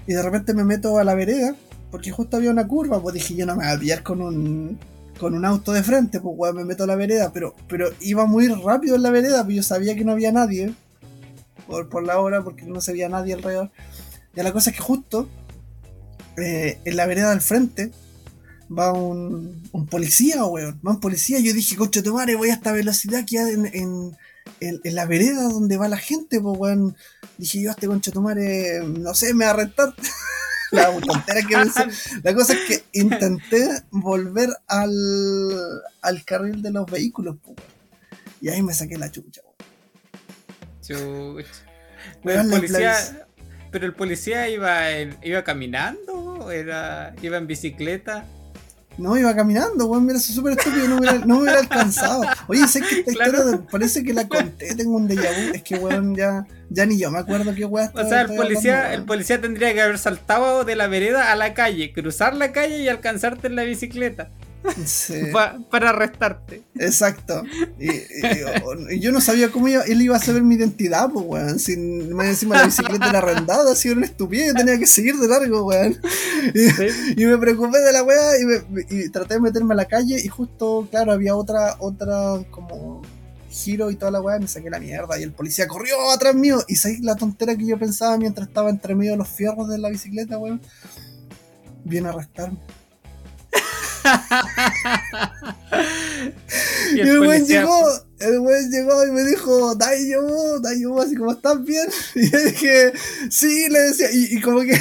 Y 0.08 0.14
de 0.14 0.22
repente 0.24 0.56
me 0.56 0.64
meto 0.64 0.98
a 0.98 1.04
la 1.04 1.14
vereda, 1.14 1.56
porque 1.92 2.12
justo 2.12 2.38
había 2.38 2.52
una 2.52 2.68
curva, 2.68 3.02
pues 3.02 3.14
dije, 3.16 3.36
yo 3.36 3.46
no 3.46 3.56
me 3.56 3.66
voy 3.66 3.74
a 3.76 3.80
pillar 3.80 4.04
con 4.04 4.22
un, 4.22 4.80
con 5.20 5.34
un 5.36 5.46
auto 5.46 5.72
de 5.74 5.84
frente, 5.84 6.20
pues, 6.20 6.34
weón, 6.38 6.56
me 6.56 6.66
meto 6.66 6.86
a 6.86 6.88
la 6.88 6.96
vereda, 6.96 7.32
pero, 7.34 7.54
pero 7.68 7.90
iba 8.00 8.26
muy 8.26 8.48
rápido 8.48 8.96
en 8.96 9.04
la 9.04 9.12
vereda, 9.12 9.44
pues 9.44 9.58
yo 9.58 9.64
sabía 9.64 9.96
que 9.96 10.06
no 10.06 10.14
había 10.14 10.32
nadie 10.32 10.74
por, 11.68 11.90
por 11.90 12.04
la 12.04 12.20
hora, 12.20 12.44
porque 12.44 12.64
no 12.66 12.82
se 12.82 12.94
veía 12.94 13.10
nadie 13.10 13.34
alrededor. 13.34 13.72
Y 14.36 14.42
la 14.42 14.54
cosa 14.54 14.70
es 14.70 14.78
que 14.78 14.82
justo 14.82 15.28
eh, 16.38 16.80
en 16.86 16.96
la 16.96 17.06
vereda 17.06 17.32
del 17.32 17.42
frente 17.42 17.92
va 18.76 18.94
un, 18.94 19.62
un 19.74 19.86
policía, 19.88 20.46
weón. 20.46 20.80
Va 20.86 20.92
un 20.92 21.00
policía. 21.00 21.40
Yo 21.40 21.54
dije, 21.54 21.76
concha 21.76 22.02
tu 22.02 22.14
madre, 22.14 22.36
voy 22.36 22.50
a 22.50 22.54
esta 22.54 22.72
velocidad 22.72 23.20
aquí 23.22 23.38
en, 23.38 23.66
en, 23.68 24.18
en- 24.62 24.80
en 24.84 24.96
la 24.96 25.06
vereda 25.06 25.44
donde 25.50 25.78
va 25.78 25.90
la 25.90 25.98
gente, 25.98 26.40
pues, 26.40 26.58
weón. 26.58 26.96
Dije 27.38 27.62
yo, 27.62 27.72
este 27.72 27.88
concha 27.88 28.12
tu 28.12 28.22
no 28.22 29.14
sé, 29.14 29.34
me 29.34 29.46
va 29.46 29.52
a 29.52 29.54
arrestar. 29.56 29.94
la 30.72 31.00
tontera 31.00 31.42
que 31.48 31.56
pensé. 31.56 31.88
La 32.24 32.34
cosa 32.34 32.54
es 32.54 32.60
que 32.68 32.84
intenté 33.00 33.84
volver 33.92 34.50
al, 34.68 34.92
al 36.02 36.26
carril 36.26 36.62
de 36.62 36.72
los 36.72 36.86
vehículos, 36.90 37.36
weón. 37.44 37.58
Y 38.42 38.50
ahí 38.50 38.62
me 38.64 38.74
saqué 38.74 38.98
la 38.98 39.12
chucha, 39.12 39.42
weón. 39.44 39.52
Chuch. 40.82 41.46
Pero 42.24 42.42
el 42.42 42.50
policía, 42.50 43.28
pero 43.72 43.86
el 43.86 43.94
policía 43.94 44.50
iba 44.50 44.92
en- 44.92 45.18
iba 45.24 45.44
caminando, 45.44 46.52
era 46.52 47.14
iba 47.22 47.38
en 47.38 47.48
bicicleta. 47.48 48.26
No, 48.98 49.18
iba 49.18 49.34
caminando, 49.36 49.86
weón, 49.88 50.06
mira, 50.06 50.20
soy 50.20 50.36
súper 50.36 50.58
estúpido, 50.58 50.88
no 50.88 50.96
me, 50.96 51.02
hubiera, 51.10 51.26
no 51.26 51.36
me 51.38 51.42
hubiera 51.44 51.60
alcanzado. 51.60 52.24
Oye, 52.48 52.68
sé 52.68 52.82
que 52.82 53.00
esta 53.00 53.12
Claro. 53.14 53.32
historia 53.32 53.52
de- 53.58 53.64
parece 53.72 54.04
que 54.04 54.14
la 54.14 54.28
conté, 54.28 54.76
tengo 54.76 54.98
un 54.98 55.08
déjà 55.08 55.30
vu, 55.32 55.54
es 55.56 55.64
que 55.64 55.76
weón, 55.76 56.14
ya, 56.16 56.46
ya 56.70 56.86
ni 56.86 57.00
yo 57.00 57.10
me 57.10 57.20
acuerdo 57.20 57.56
qué 57.56 57.66
weón 57.66 57.90
O 57.96 58.08
sea, 58.08 58.22
el 58.22 58.36
policía, 58.36 58.94
el 58.94 59.06
policía 59.06 59.40
tendría 59.42 59.74
que 59.74 59.82
haber 59.82 59.98
saltado 59.98 60.66
de 60.66 60.76
la 60.76 60.88
vereda 60.88 61.32
a 61.32 61.36
la 61.36 61.54
calle, 61.54 61.94
cruzar 61.94 62.36
la 62.36 62.52
calle 62.52 62.80
y 62.80 62.90
alcanzarte 62.90 63.48
en 63.48 63.56
la 63.56 63.64
bicicleta 63.64 64.30
Sí, 64.86 65.16
pa- 65.34 65.58
para 65.70 65.90
arrestarte. 65.90 66.62
exacto. 66.76 67.44
Y, 67.80 67.90
y- 67.90 68.96
y 68.96 69.00
yo 69.00 69.12
no 69.12 69.20
sabía 69.22 69.52
cómo 69.52 69.68
iba- 69.68 69.84
él 69.84 70.02
iba 70.02 70.16
a 70.16 70.20
saber 70.20 70.44
mi 70.44 70.56
identidad, 70.56 71.10
pues, 71.10 71.26
weón. 71.28 71.60
Sin, 71.60 72.14
más 72.14 72.28
encima 72.28 72.58
la 72.58 72.66
bicicleta 72.66 73.10
era 73.10 73.20
arrendada, 73.20 73.72
así 73.72 73.88
era 73.90 73.98
una 73.98 74.06
estupidez, 74.06 74.54
tenía 74.54 74.78
que 74.78 74.86
seguir 74.88 75.16
de 75.18 75.28
largo, 75.28 75.66
weón. 75.66 75.98
Y, 76.54 77.22
y 77.22 77.26
me 77.26 77.38
preocupé 77.38 77.80
de 77.80 77.92
la 77.92 78.04
weá 78.04 78.32
y, 78.90 79.10
traté 79.10 79.36
de 79.36 79.40
meterme 79.42 79.74
a 79.74 79.78
la 79.78 79.86
calle 79.86 80.20
y 80.24 80.28
justo, 80.28 80.88
claro, 80.92 81.12
había 81.12 81.36
otra, 81.36 81.76
otra 81.80 82.40
como 82.52 83.02
giro 83.50 83.92
y 83.92 83.96
toda 83.96 84.12
la 84.12 84.22
weá, 84.22 84.40
me 84.40 84.48
saqué 84.48 84.70
la 84.70 84.80
mierda 84.80 85.20
y 85.20 85.24
el 85.24 85.32
policía 85.34 85.68
corrió 85.68 86.10
atrás 86.12 86.34
mío 86.36 86.64
y 86.68 86.76
sabéis 86.78 87.02
la 87.02 87.16
tontera 87.16 87.56
que 87.56 87.66
yo 87.66 87.78
pensaba 87.78 88.18
mientras 88.18 88.48
estaba 88.48 88.70
entre 88.70 88.96
medio 88.96 89.12
de 89.12 89.18
los 89.18 89.28
fierros 89.28 89.68
de 89.70 89.78
la 89.78 89.90
bicicleta, 89.90 90.38
weón. 90.38 90.62
Viene 91.84 92.08
a 92.08 92.12
arrestarme. 92.12 92.60
Y 96.94 96.98
Y 96.98 97.00
el 97.02 97.20
weón 97.20 97.46
llegó, 97.46 97.90
el 98.20 98.40
weón 98.40 98.70
llegó 98.72 99.06
y 99.08 99.12
me 99.12 99.24
dijo, 99.24 99.76
Dayo, 99.76 100.60
Dayo, 100.60 101.02
así 101.02 101.16
como, 101.16 101.32
¿estás 101.32 101.64
bien? 101.64 101.88
Y 102.16 102.30
yo 102.30 102.40
dije, 102.40 102.94
sí, 103.30 103.70
le 103.70 103.80
decía, 103.80 104.12
y, 104.12 104.38
y 104.38 104.42
como 104.42 104.62
que 104.62 104.78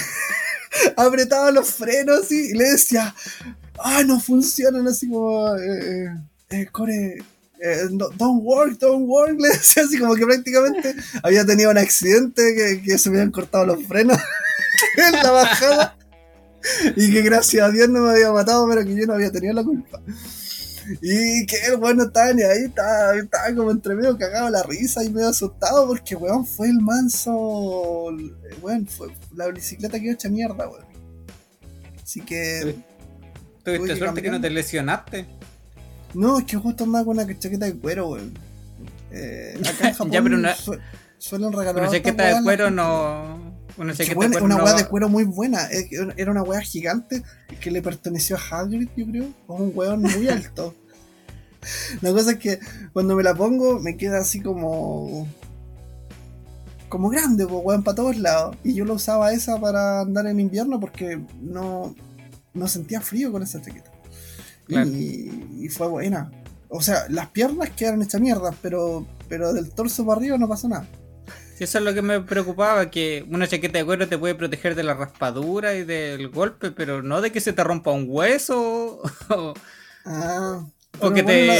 apretaba 0.96 1.50
los 1.50 1.68
frenos 1.70 2.22
así, 2.24 2.50
y 2.50 2.54
le 2.54 2.70
decía, 2.70 3.14
ah, 3.78 4.02
no 4.04 4.20
funcionan, 4.20 4.86
así 4.88 5.08
como, 5.08 5.56
eh, 5.56 6.06
eh, 6.06 6.08
eh, 6.50 6.66
Core, 6.72 7.22
eh, 7.62 7.82
no- 7.92 8.10
don't 8.10 8.42
work, 8.42 8.78
don't 8.78 9.04
work, 9.08 9.38
le 9.40 9.48
decía 9.50 9.84
así 9.84 9.98
como 9.98 10.14
que 10.16 10.26
prácticamente 10.26 10.94
había 11.22 11.44
tenido 11.46 11.70
un 11.70 11.78
accidente, 11.78 12.54
que, 12.54 12.82
que 12.82 12.98
se 12.98 13.10
me 13.10 13.16
habían 13.18 13.30
cortado 13.32 13.66
los 13.66 13.84
frenos 13.86 14.18
en 14.96 15.12
la 15.12 15.30
bajada, 15.30 15.96
y 16.96 17.12
que 17.12 17.22
gracias 17.22 17.66
a 17.68 17.70
Dios 17.70 17.88
no 17.88 18.00
me 18.02 18.10
había 18.10 18.30
matado, 18.32 18.68
pero 18.68 18.84
que 18.84 18.94
yo 18.94 19.06
no 19.06 19.14
había 19.14 19.30
tenido 19.32 19.54
la 19.54 19.64
culpa. 19.64 20.00
Y 21.02 21.46
que 21.46 21.56
el 21.68 21.76
weón 21.78 21.98
no 21.98 22.04
estaba 22.04 22.32
ni 22.32 22.42
ahí, 22.42 22.64
estaba, 22.64 23.14
estaba 23.14 23.54
como 23.54 23.70
entre 23.70 23.94
medio 23.94 24.16
cagado 24.18 24.50
la 24.50 24.62
risa 24.64 25.04
y 25.04 25.10
medio 25.10 25.28
asustado 25.28 25.86
porque 25.86 26.16
weón 26.16 26.44
fue 26.44 26.68
el 26.68 26.80
manso. 26.80 28.06
Weón, 28.60 28.86
fue 28.86 29.08
la 29.34 29.46
bicicleta 29.48 30.00
quedó 30.00 30.12
hecha 30.14 30.28
mierda, 30.28 30.68
weón. 30.68 30.84
Así 32.02 32.20
que. 32.22 32.76
Tuviste 33.62 33.96
suerte 33.96 34.22
que 34.22 34.30
no 34.30 34.40
te 34.40 34.50
lesionaste. 34.50 35.26
No, 36.14 36.38
es 36.40 36.44
que 36.44 36.56
justo 36.56 36.82
andaba 36.84 37.04
con 37.04 37.18
una 37.18 37.38
chaqueta 37.38 37.66
de 37.66 37.74
cuero, 37.76 38.08
weón. 38.10 38.36
Eh, 39.12 39.60
acá 39.60 39.88
en 39.88 39.94
Japón 39.94 40.10
Ya, 40.12 40.22
pero 40.22 40.36
una- 40.36 40.56
su- 40.56 40.76
suelen 41.18 41.52
regalar. 41.52 41.76
Una 41.76 41.84
hartas 41.84 41.98
chaqueta 41.98 42.36
de 42.36 42.42
cuero 42.42 42.70
no. 42.70 43.39
Una 43.80 43.94
que, 43.94 44.12
weón, 44.12 44.30
de 44.30 44.38
cuero 44.38 44.44
una 44.44 44.58
no. 44.58 44.64
weá 44.64 44.74
de 44.74 44.84
cuero 44.86 45.08
muy 45.08 45.24
buena. 45.24 45.66
Que 45.68 46.12
Era 46.18 46.30
una 46.30 46.42
weá 46.42 46.60
gigante 46.60 47.22
que 47.62 47.70
le 47.70 47.80
perteneció 47.80 48.36
a 48.36 48.40
Hagrid, 48.60 48.90
yo 48.94 49.06
creo. 49.06 49.28
O 49.46 49.54
un 49.54 49.72
weón 49.74 50.02
muy 50.02 50.28
alto. 50.28 50.74
La 52.02 52.12
cosa 52.12 52.32
es 52.32 52.38
que 52.38 52.60
cuando 52.92 53.16
me 53.16 53.22
la 53.22 53.34
pongo 53.34 53.80
me 53.80 53.96
queda 53.96 54.18
así 54.18 54.42
como. 54.42 55.26
Como 56.90 57.08
grande, 57.08 57.46
pues, 57.46 57.62
weón, 57.64 57.82
para 57.82 57.94
todos 57.94 58.18
lados. 58.18 58.54
Y 58.64 58.74
yo 58.74 58.84
lo 58.84 58.94
usaba 58.94 59.32
esa 59.32 59.58
para 59.58 60.00
andar 60.02 60.26
en 60.26 60.40
invierno 60.40 60.78
porque 60.78 61.18
no, 61.40 61.94
no 62.52 62.68
sentía 62.68 63.00
frío 63.00 63.32
con 63.32 63.42
esa 63.42 63.62
chaqueta. 63.62 63.90
Claro. 64.66 64.90
Y, 64.90 65.58
y 65.58 65.68
fue 65.70 65.88
buena. 65.88 66.30
O 66.68 66.82
sea, 66.82 67.06
las 67.08 67.28
piernas 67.28 67.70
quedaron 67.70 68.02
hechas 68.02 68.20
mierda, 68.20 68.54
pero, 68.60 69.06
pero 69.26 69.54
del 69.54 69.70
torso 69.70 70.04
para 70.04 70.18
arriba 70.18 70.36
no 70.36 70.48
pasó 70.48 70.68
nada. 70.68 70.86
Eso 71.64 71.78
es 71.78 71.84
lo 71.84 71.92
que 71.94 72.02
me 72.02 72.20
preocupaba, 72.20 72.90
que 72.90 73.24
una 73.30 73.46
chaqueta 73.46 73.78
de 73.78 73.84
cuero 73.84 74.08
te 74.08 74.16
puede 74.18 74.34
proteger 74.34 74.74
de 74.74 74.82
la 74.82 74.94
raspadura 74.94 75.74
y 75.74 75.84
del 75.84 76.28
golpe, 76.28 76.70
pero 76.70 77.02
no 77.02 77.20
de 77.20 77.30
que 77.32 77.40
se 77.40 77.52
te 77.52 77.62
rompa 77.62 77.90
un 77.90 78.06
hueso 78.08 79.02
o, 79.28 79.54
Ah. 80.06 80.64
Que 81.14 81.22
te 81.22 81.46
la, 81.46 81.54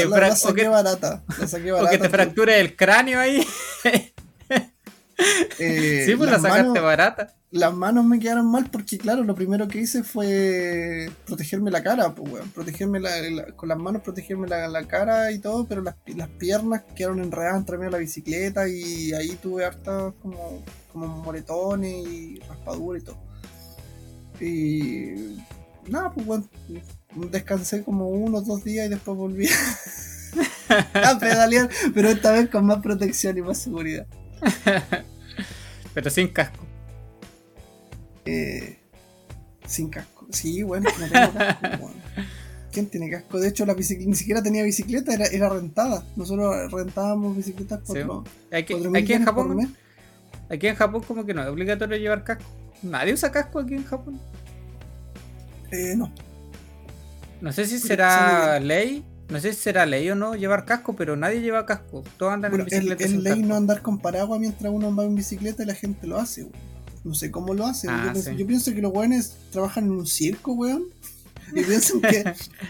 o 0.49 0.53
que- 0.53 0.67
barata. 0.67 1.23
O 1.81 1.85
te 1.99 2.09
fracture 2.09 2.59
el 2.59 2.75
cráneo 2.75 3.19
ahí. 3.19 3.45
Eh, 5.59 6.03
sí, 6.07 6.15
pues 6.15 6.31
la 6.31 6.39
sacaste 6.39 6.63
manos- 6.69 6.83
barata. 6.83 7.35
Las 7.51 7.73
manos 7.73 8.05
me 8.05 8.17
quedaron 8.17 8.49
mal 8.49 8.69
porque, 8.71 8.97
claro, 8.97 9.23
lo 9.25 9.35
primero 9.35 9.67
que 9.67 9.79
hice 9.81 10.03
fue 10.03 11.09
protegerme 11.25 11.69
la 11.69 11.83
cara, 11.83 12.15
pues, 12.15 12.31
weón. 12.31 12.49
Protegerme 12.51 13.01
la, 13.01 13.09
la- 13.29 13.51
con 13.57 13.67
las 13.67 13.77
manos, 13.77 14.01
protegerme 14.03 14.47
la, 14.47 14.69
la 14.69 14.87
cara 14.87 15.31
y 15.33 15.39
todo, 15.39 15.65
pero 15.67 15.81
las, 15.81 15.95
las 16.15 16.29
piernas 16.29 16.83
quedaron 16.95 17.19
enredadas 17.19 17.57
entre 17.57 17.77
medio 17.77 17.89
de 17.89 17.97
la 17.97 17.99
bicicleta 17.99 18.69
y 18.69 19.11
ahí 19.13 19.37
tuve 19.41 19.65
hartas 19.65 20.13
como, 20.21 20.63
como 20.93 21.07
moretones 21.07 22.07
y 22.07 22.39
raspadura 22.47 22.99
y 22.99 23.01
todo. 23.01 23.17
Y 24.39 25.37
nada, 25.89 26.09
pues, 26.13 26.25
weón. 26.25 26.49
Descansé 27.29 27.83
como 27.83 28.07
uno 28.07 28.37
o 28.37 28.41
dos 28.41 28.63
días 28.63 28.85
y 28.85 28.89
después 28.89 29.17
volví 29.17 29.49
a 30.69 31.17
pedalear, 31.19 31.69
pero 31.93 32.07
esta 32.07 32.31
vez 32.31 32.49
con 32.49 32.65
más 32.65 32.81
protección 32.81 33.37
y 33.37 33.41
más 33.41 33.57
seguridad. 33.57 34.07
Pero 35.93 36.09
sin 36.09 36.29
casco. 36.29 36.65
Eh, 38.31 38.77
sin 39.67 39.89
casco. 39.89 40.27
Sí, 40.31 40.63
bueno, 40.63 40.89
no 40.99 41.07
tengo 41.09 41.33
casco. 41.33 41.67
weón. 41.85 41.93
¿Quién 42.71 42.85
tiene 42.87 43.09
casco? 43.09 43.39
De 43.39 43.49
hecho, 43.49 43.65
la 43.65 43.73
ni 43.73 44.15
siquiera 44.15 44.41
tenía 44.41 44.63
bicicleta, 44.63 45.13
era, 45.13 45.25
era 45.25 45.49
rentada. 45.49 46.05
Nosotros 46.15 46.71
rentábamos 46.71 47.35
bicicletas 47.35 47.79
por 47.85 47.97
Sí. 47.97 48.03
lo- 48.03 48.23
Aquí, 48.57 48.73
aquí 48.95 49.13
en 49.13 49.25
por 49.25 49.33
Japón, 49.33 49.55
mes. 49.57 49.67
aquí 50.49 50.67
en 50.67 50.75
Japón 50.75 51.03
como 51.05 51.25
que 51.25 51.33
no 51.33 51.41
es 51.41 51.47
obligatorio 51.49 51.97
llevar 51.97 52.23
casco. 52.23 52.45
Nadie 52.81 53.13
usa 53.13 53.31
casco 53.31 53.59
aquí 53.59 53.73
en 53.75 53.83
Japón. 53.83 54.19
Eh, 55.71 55.95
no. 55.97 56.11
No 57.41 57.51
sé 57.51 57.65
si 57.65 57.75
Pero 57.75 57.87
será 57.87 58.59
ley, 58.59 59.03
no 59.29 59.39
sé 59.39 59.53
si 59.53 59.59
será 59.61 59.85
ley 59.85 60.09
o 60.09 60.15
no 60.15 60.35
llevar 60.35 60.63
casco, 60.65 60.95
pero 60.95 61.15
nadie 61.17 61.41
lleva 61.41 61.65
casco. 61.65 62.03
Todos 62.17 62.33
andan 62.33 62.51
Bueno, 62.51 62.63
en 62.63 62.69
bicicleta 62.69 63.03
es 63.03 63.11
ley 63.13 63.33
casco. 63.33 63.47
no 63.47 63.55
andar 63.55 63.81
con 63.81 63.99
paraguas 63.99 64.39
mientras 64.39 64.71
uno 64.71 64.95
va 64.95 65.03
en 65.05 65.15
bicicleta 65.15 65.63
y 65.63 65.65
la 65.65 65.75
gente 65.75 66.07
lo 66.07 66.17
hace, 66.17 66.43
weón. 66.43 66.70
No 67.03 67.15
sé 67.15 67.31
cómo 67.31 67.53
lo 67.53 67.65
hace. 67.65 67.87
Ah, 67.89 68.05
yo, 68.05 68.11
pienso, 68.11 68.29
sí. 68.29 68.37
yo 68.37 68.47
pienso 68.47 68.73
que 68.73 68.81
los 68.81 68.93
weones 68.93 69.35
trabajan 69.51 69.85
en 69.85 69.91
un 69.91 70.07
circo, 70.07 70.53
weón. 70.53 70.85
Y 71.53 71.63
piensan 71.63 72.01
que 72.01 72.23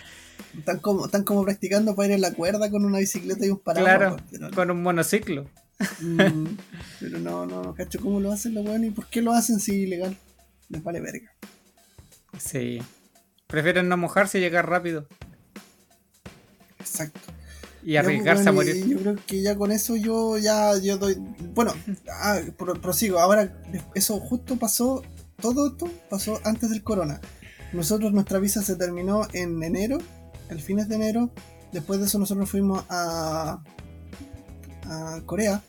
están 0.57 0.79
como, 0.79 1.05
están 1.05 1.23
como 1.23 1.43
practicando 1.43 1.95
para 1.95 2.07
ir 2.07 2.13
en 2.15 2.21
la 2.21 2.33
cuerda 2.33 2.69
con 2.69 2.85
una 2.85 2.99
bicicleta 2.99 3.45
y 3.45 3.49
un 3.49 3.59
paraguas. 3.59 3.97
Claro, 3.97 4.17
no. 4.39 4.51
con 4.51 4.71
un 4.71 4.81
monociclo. 4.81 5.49
Mm, 5.99 6.45
pero 6.99 7.19
no, 7.19 7.45
no, 7.45 7.63
no 7.63 7.73
cacho 7.73 7.99
cómo 7.99 8.19
lo 8.19 8.31
hacen 8.31 8.53
los 8.53 8.65
weones 8.65 8.91
y 8.91 8.93
por 8.93 9.07
qué 9.07 9.21
lo 9.21 9.33
hacen 9.33 9.59
si 9.59 9.71
es 9.71 9.87
ilegal. 9.87 10.17
Les 10.69 10.83
vale 10.83 11.01
verga. 11.01 11.31
Sí. 12.39 12.81
Prefieren 13.47 13.89
no 13.89 13.97
mojarse 13.97 14.37
y 14.37 14.41
llegar 14.41 14.69
rápido. 14.69 15.07
Exacto. 16.79 17.19
Y 17.83 17.95
arriesgarse 17.95 18.49
a 18.49 18.51
morir. 18.51 18.85
Yo 18.87 18.97
creo 18.99 19.15
que 19.25 19.41
ya 19.41 19.55
con 19.55 19.71
eso 19.71 19.95
yo 19.95 20.37
ya 20.37 20.77
yo 20.77 20.97
doy. 20.97 21.15
Bueno, 21.53 21.73
ah, 22.11 22.39
pro- 22.57 22.79
prosigo. 22.79 23.19
Ahora, 23.19 23.61
eso 23.95 24.19
justo 24.19 24.57
pasó. 24.57 25.03
Todo 25.41 25.67
esto 25.67 25.89
pasó 26.09 26.39
antes 26.43 26.69
del 26.69 26.83
corona. 26.83 27.19
Nosotros, 27.73 28.13
nuestra 28.13 28.37
visa 28.37 28.61
se 28.61 28.75
terminó 28.75 29.21
en 29.33 29.63
enero, 29.63 29.97
el 30.49 30.59
fines 30.59 30.87
de 30.89 30.95
enero. 30.95 31.31
Después 31.71 31.99
de 31.99 32.05
eso, 32.05 32.19
nosotros 32.19 32.49
fuimos 32.49 32.83
a, 32.89 33.63
a 34.85 35.21
Corea 35.25 35.63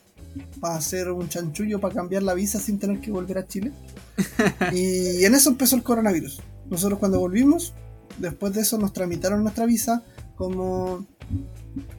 para 0.59 0.75
hacer 0.75 1.09
un 1.11 1.29
chanchullo 1.29 1.79
para 1.79 1.93
cambiar 1.93 2.23
la 2.23 2.33
visa 2.33 2.59
sin 2.59 2.77
tener 2.77 2.99
que 2.99 3.09
volver 3.11 3.37
a 3.37 3.47
Chile. 3.47 3.71
y 4.73 5.23
en 5.25 5.33
eso 5.33 5.49
empezó 5.49 5.75
el 5.75 5.83
coronavirus. 5.83 6.41
Nosotros, 6.69 6.99
cuando 6.99 7.19
volvimos, 7.19 7.73
después 8.19 8.53
de 8.53 8.61
eso, 8.61 8.77
nos 8.77 8.93
tramitaron 8.93 9.41
nuestra 9.41 9.65
visa 9.65 10.03
como 10.35 11.05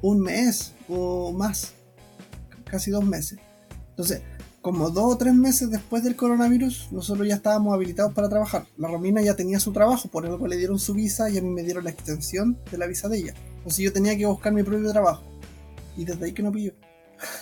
un 0.02 0.20
mes 0.20 0.74
o 0.88 1.32
más, 1.32 1.72
casi 2.64 2.90
dos 2.90 3.04
meses. 3.04 3.38
Entonces, 3.90 4.22
como 4.64 4.88
dos 4.88 5.14
o 5.14 5.18
tres 5.18 5.34
meses 5.34 5.70
después 5.70 6.02
del 6.02 6.16
coronavirus, 6.16 6.88
nosotros 6.90 7.28
ya 7.28 7.34
estábamos 7.34 7.74
habilitados 7.74 8.14
para 8.14 8.30
trabajar. 8.30 8.66
La 8.78 8.88
Romina 8.88 9.20
ya 9.20 9.36
tenía 9.36 9.60
su 9.60 9.72
trabajo, 9.72 10.08
por 10.08 10.24
eso 10.24 10.46
le 10.46 10.56
dieron 10.56 10.78
su 10.78 10.94
visa 10.94 11.28
y 11.28 11.36
a 11.36 11.42
mí 11.42 11.50
me 11.50 11.62
dieron 11.62 11.84
la 11.84 11.90
extensión 11.90 12.58
de 12.70 12.78
la 12.78 12.86
visa 12.86 13.08
de 13.08 13.18
ella. 13.18 13.34
Entonces 13.58 13.84
yo 13.84 13.92
tenía 13.92 14.16
que 14.16 14.24
buscar 14.24 14.52
mi 14.52 14.62
propio 14.62 14.90
trabajo. 14.90 15.22
Y 15.96 16.04
desde 16.04 16.24
ahí 16.24 16.32
que 16.32 16.42
no 16.42 16.50
pillo. 16.50 16.72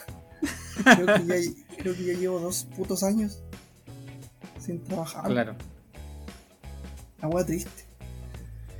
creo, 0.85 1.07
que 1.07 1.26
ya, 1.26 1.76
creo 1.78 1.95
que 1.95 2.05
ya 2.05 2.14
llevo 2.14 2.41
dos 2.41 2.66
putos 2.76 3.03
años 3.03 3.41
sin 4.59 4.83
trabajar. 4.83 5.24
Claro. 5.24 5.55
La 7.20 7.28
wea 7.28 7.47
triste. 7.47 7.82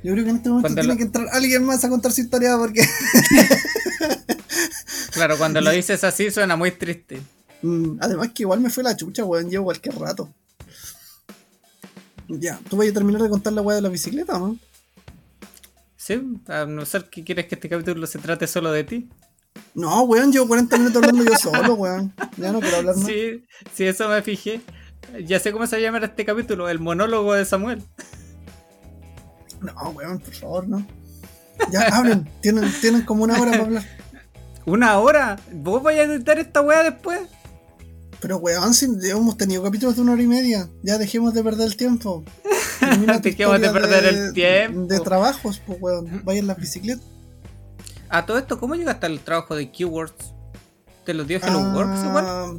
Yo 0.03 0.11
creo 0.13 0.23
que 0.25 0.29
en 0.31 0.35
este 0.37 0.49
momento 0.49 0.67
Cuando 0.67 0.81
tiene 0.81 0.93
lo- 0.93 0.97
que 0.97 1.03
entrar 1.03 1.27
alguien 1.31 1.63
más 1.65 1.83
a 1.83 1.89
contar 1.89 2.11
su 2.11 2.21
historia 2.21 2.57
porque 2.57 2.85
Claro, 5.11 5.37
cuando 5.37 5.61
lo 5.61 5.71
dices 5.71 6.03
así 6.03 6.29
suena 6.31 6.55
muy 6.55 6.71
triste. 6.71 7.21
Mm, 7.61 7.97
además 8.01 8.29
que 8.33 8.43
igual 8.43 8.59
me 8.59 8.69
fue 8.69 8.83
la 8.83 8.95
chucha, 8.95 9.23
weón, 9.23 9.49
llevo 9.49 9.65
cualquier 9.65 9.95
rato. 9.97 10.29
Ya, 12.27 12.59
¿tú 12.69 12.77
vas 12.77 12.87
a 12.89 12.93
terminar 12.93 13.21
de 13.21 13.29
contar 13.29 13.53
la 13.53 13.61
weá 13.61 13.75
de 13.75 13.81
la 13.81 13.89
bicicleta, 13.89 14.37
no? 14.39 14.57
Sí, 15.95 16.21
a 16.47 16.65
no 16.65 16.85
ser 16.85 17.05
que 17.09 17.23
quieres 17.23 17.45
que 17.47 17.55
este 17.55 17.69
capítulo 17.69 18.05
se 18.07 18.19
trate 18.19 18.47
solo 18.47 18.71
de 18.71 18.83
ti. 18.83 19.09
No, 19.75 20.01
weón, 20.03 20.31
llevo 20.31 20.47
40 20.47 20.77
minutos 20.77 20.97
hablando 21.03 21.23
yo 21.23 21.37
solo, 21.37 21.75
weón. 21.75 22.13
Ya 22.37 22.51
no 22.51 22.59
quiero 22.59 22.77
hablar 22.77 22.95
más. 22.97 23.05
Sí, 23.05 23.45
sí, 23.73 23.85
eso 23.85 24.09
me 24.09 24.21
fijé. 24.21 24.61
Ya 25.25 25.39
sé 25.39 25.51
cómo 25.51 25.67
se 25.67 25.81
llama 25.81 25.99
este 25.99 26.25
capítulo, 26.25 26.67
el 26.69 26.79
monólogo 26.79 27.33
de 27.33 27.45
Samuel. 27.45 27.81
No, 29.63 29.89
weón, 29.91 30.19
por 30.19 30.33
favor, 30.33 30.67
no. 30.67 30.85
Ya, 31.71 31.87
hablen, 31.87 32.29
tienen, 32.41 32.71
tienen 32.81 33.03
como 33.03 33.23
una 33.23 33.39
hora 33.39 33.51
para 33.51 33.63
hablar. 33.63 33.83
¿Una 34.65 34.99
hora? 34.99 35.39
¿Vos 35.51 35.83
vais 35.83 35.99
a 35.99 36.03
editar 36.03 36.39
esta 36.39 36.61
weá 36.61 36.83
después? 36.83 37.21
Pero, 38.19 38.37
weón, 38.37 38.73
si 38.73 38.87
hemos 39.09 39.37
tenido 39.37 39.61
capítulos 39.63 39.95
de 39.95 40.01
una 40.01 40.13
hora 40.13 40.21
y 40.21 40.27
media, 40.27 40.69
ya 40.81 40.97
dejemos 40.97 41.33
de 41.33 41.43
perder 41.43 41.67
el 41.67 41.75
tiempo. 41.75 42.23
Dejemos 43.21 43.61
de 43.61 43.69
perder 43.69 44.05
el 44.05 44.33
tiempo. 44.33 44.87
De 44.87 44.99
trabajos, 44.99 45.61
pues, 45.65 45.81
weón. 45.81 46.21
Vayan 46.23 46.47
las 46.47 46.57
bicicletas. 46.57 47.05
A 48.09 48.25
todo 48.25 48.37
esto, 48.37 48.59
¿cómo 48.59 48.75
llegaste 48.75 49.05
al 49.05 49.19
trabajo 49.19 49.55
de 49.55 49.71
Keywords? 49.71 50.33
¿Te 51.05 51.13
lo 51.13 51.23
dio 51.23 51.37
igual? 51.37 52.25
Ah, 52.27 52.53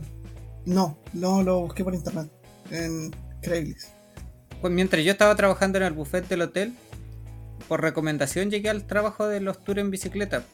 No, 0.67 0.99
no 1.13 1.43
lo 1.43 1.61
busqué 1.61 1.85
por 1.85 1.95
internet. 1.95 2.31
En 2.71 3.15
Craigslist. 3.41 3.89
Pues 4.61 4.73
mientras 4.73 5.05
yo 5.05 5.13
estaba 5.13 5.35
trabajando 5.37 5.79
en 5.79 5.85
el 5.85 5.93
buffet 5.93 6.27
del 6.29 6.43
hotel, 6.43 6.75
por 7.69 7.83
recomendación 7.83 8.51
llegué 8.51 8.71
al 8.71 8.87
trabajo 8.87 9.27
de 9.29 9.41
los 9.41 9.63
tours 9.65 9.81
en 9.81 9.91
bicicleta. 9.91 10.45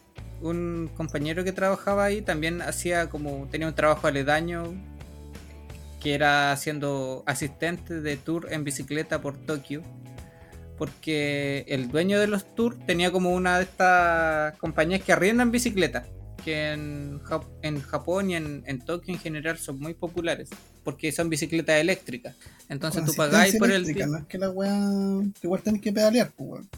Un 0.40 0.90
compañero 0.96 1.44
que 1.44 1.52
trabajaba 1.52 2.04
ahí 2.04 2.22
también 2.22 2.62
hacía 2.62 3.10
como, 3.10 3.46
tenía 3.50 3.68
un 3.68 3.74
trabajo 3.74 4.06
aledaño 4.06 4.74
que 6.00 6.14
era 6.14 6.56
siendo 6.56 7.22
asistente 7.26 8.00
de 8.00 8.16
tour 8.16 8.48
en 8.50 8.64
bicicleta 8.64 9.20
por 9.20 9.36
Tokio. 9.36 9.82
Porque 10.78 11.66
el 11.68 11.88
dueño 11.90 12.18
de 12.18 12.26
los 12.26 12.54
tours 12.54 12.78
tenía 12.86 13.12
como 13.12 13.34
una 13.34 13.58
de 13.58 13.64
estas 13.64 14.56
compañías 14.56 15.02
que 15.02 15.12
arriendan 15.12 15.50
bicicletas. 15.50 16.06
Que 16.42 16.72
en, 16.72 17.20
Jap- 17.20 17.50
en 17.60 17.82
Japón 17.82 18.30
y 18.30 18.36
en, 18.36 18.62
en 18.64 18.78
Tokio 18.78 19.12
en 19.12 19.20
general 19.20 19.58
son 19.58 19.78
muy 19.78 19.92
populares. 19.92 20.48
Porque 20.82 21.12
son 21.12 21.28
bicicletas 21.28 21.78
electricas. 21.78 22.34
Entonces 22.70 23.02
Con 23.02 23.10
tú 23.10 23.14
pagáis 23.14 23.56
por 23.56 23.70
el. 23.70 23.82
No 24.08 24.18
es 24.20 24.24
que 24.24 24.38
la 24.38 24.48
weá. 24.48 24.88
Igual 25.42 25.60
tenés 25.60 25.82
que 25.82 25.92
pedalear, 25.92 26.30
pues, 26.34 26.48
weón. 26.48 26.68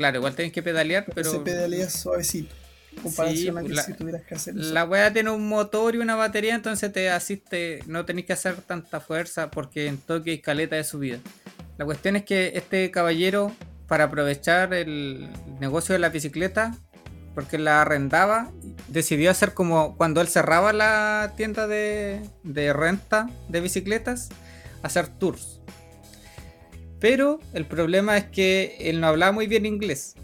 Claro, 0.00 0.16
igual 0.16 0.34
tenés 0.34 0.50
que 0.52 0.62
pedalear, 0.62 1.04
pero. 1.14 1.30
Se 1.30 1.40
pedalea 1.40 1.90
suavecito. 1.90 2.54
Comparación 3.02 3.58
a 3.58 3.62
que 3.62 3.68
la- 3.68 3.82
si 3.82 3.92
tuvieras 3.92 4.22
que 4.22 4.34
hacer 4.34 4.56
eso. 4.58 4.72
La 4.72 4.86
weá 4.86 5.12
tiene 5.12 5.28
un 5.28 5.46
motor 5.46 5.94
y 5.94 5.98
una 5.98 6.14
batería, 6.16 6.54
entonces 6.54 6.90
te 6.90 7.10
asiste, 7.10 7.80
no 7.86 8.06
tenés 8.06 8.24
que 8.24 8.32
hacer 8.32 8.54
tanta 8.62 8.98
fuerza 9.00 9.50
porque 9.50 9.88
en 9.88 9.98
Tokio 9.98 10.32
hay 10.32 10.38
caleta 10.40 10.76
de 10.76 10.84
subida. 10.84 11.18
La 11.76 11.84
cuestión 11.84 12.16
es 12.16 12.24
que 12.24 12.52
este 12.54 12.90
caballero, 12.90 13.52
para 13.88 14.04
aprovechar 14.04 14.72
el 14.72 15.28
negocio 15.60 15.92
de 15.92 15.98
la 15.98 16.08
bicicleta, 16.08 16.74
porque 17.34 17.58
la 17.58 17.82
arrendaba, 17.82 18.50
decidió 18.88 19.30
hacer 19.30 19.52
como 19.52 19.98
cuando 19.98 20.22
él 20.22 20.28
cerraba 20.28 20.72
la 20.72 21.34
tienda 21.36 21.66
de, 21.66 22.22
de 22.42 22.72
renta 22.72 23.28
de 23.50 23.60
bicicletas, 23.60 24.30
hacer 24.82 25.08
tours. 25.08 25.59
Pero 27.00 27.40
el 27.54 27.66
problema 27.66 28.16
es 28.16 28.26
que 28.26 28.76
él 28.80 29.00
no 29.00 29.06
hablaba 29.06 29.32
muy 29.32 29.46
bien 29.46 29.66
inglés. 29.66 30.14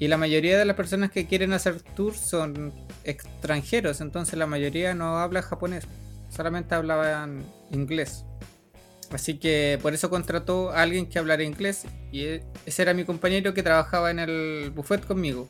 Y 0.00 0.08
la 0.08 0.18
mayoría 0.18 0.58
de 0.58 0.64
las 0.64 0.76
personas 0.76 1.10
que 1.10 1.26
quieren 1.26 1.52
hacer 1.52 1.80
tours 1.80 2.18
son 2.18 2.72
extranjeros, 3.04 4.00
entonces 4.00 4.36
la 4.38 4.46
mayoría 4.46 4.92
no 4.94 5.18
habla 5.18 5.40
japonés, 5.40 5.84
solamente 6.30 6.74
hablaban 6.74 7.44
inglés. 7.70 8.24
Así 9.12 9.38
que 9.38 9.78
por 9.80 9.94
eso 9.94 10.10
contrató 10.10 10.70
a 10.70 10.82
alguien 10.82 11.06
que 11.06 11.20
hablara 11.20 11.44
inglés 11.44 11.84
y 12.10 12.24
e- 12.24 12.44
ese 12.66 12.82
era 12.82 12.94
mi 12.94 13.04
compañero 13.04 13.54
que 13.54 13.62
trabajaba 13.62 14.10
en 14.10 14.18
el 14.18 14.72
buffet 14.74 15.06
conmigo. 15.06 15.48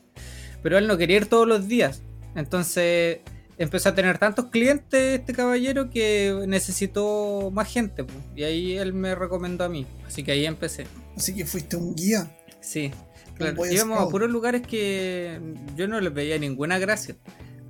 Pero 0.63 0.77
él 0.77 0.87
no 0.87 0.99
quería 0.99 1.17
ir 1.17 1.27
todos 1.27 1.49
los 1.49 1.67
días, 1.67 2.03
entonces 2.35 3.21
empezó 3.59 3.91
a 3.91 3.95
tener 3.95 4.19
tantos 4.19 4.47
clientes 4.47 5.21
este 5.21 5.33
caballero 5.33 5.91
que 5.91 6.45
necesitó 6.47 7.51
más 7.53 7.73
gente 7.73 8.05
y 8.35 8.43
ahí 8.45 8.77
él 8.77 8.93
me 8.93 9.15
recomendó 9.15 9.65
a 9.65 9.69
mí, 9.69 9.87
así 10.07 10.23
que 10.23 10.33
ahí 10.33 10.47
empecé. 10.47 10.87
Así 11.17 11.35
que 11.35 11.45
fuiste 11.45 11.77
un 11.77 11.95
guía. 11.95 12.31
Sí, 12.61 12.91
claro. 13.35 13.67
Íbamos 13.67 14.01
a 14.01 14.09
puros 14.09 14.31
lugares 14.31 14.63
que 14.63 15.39
yo 15.77 15.87
no 15.87 16.01
les 16.01 16.13
veía 16.13 16.39
ninguna 16.39 16.79
gracia, 16.79 17.17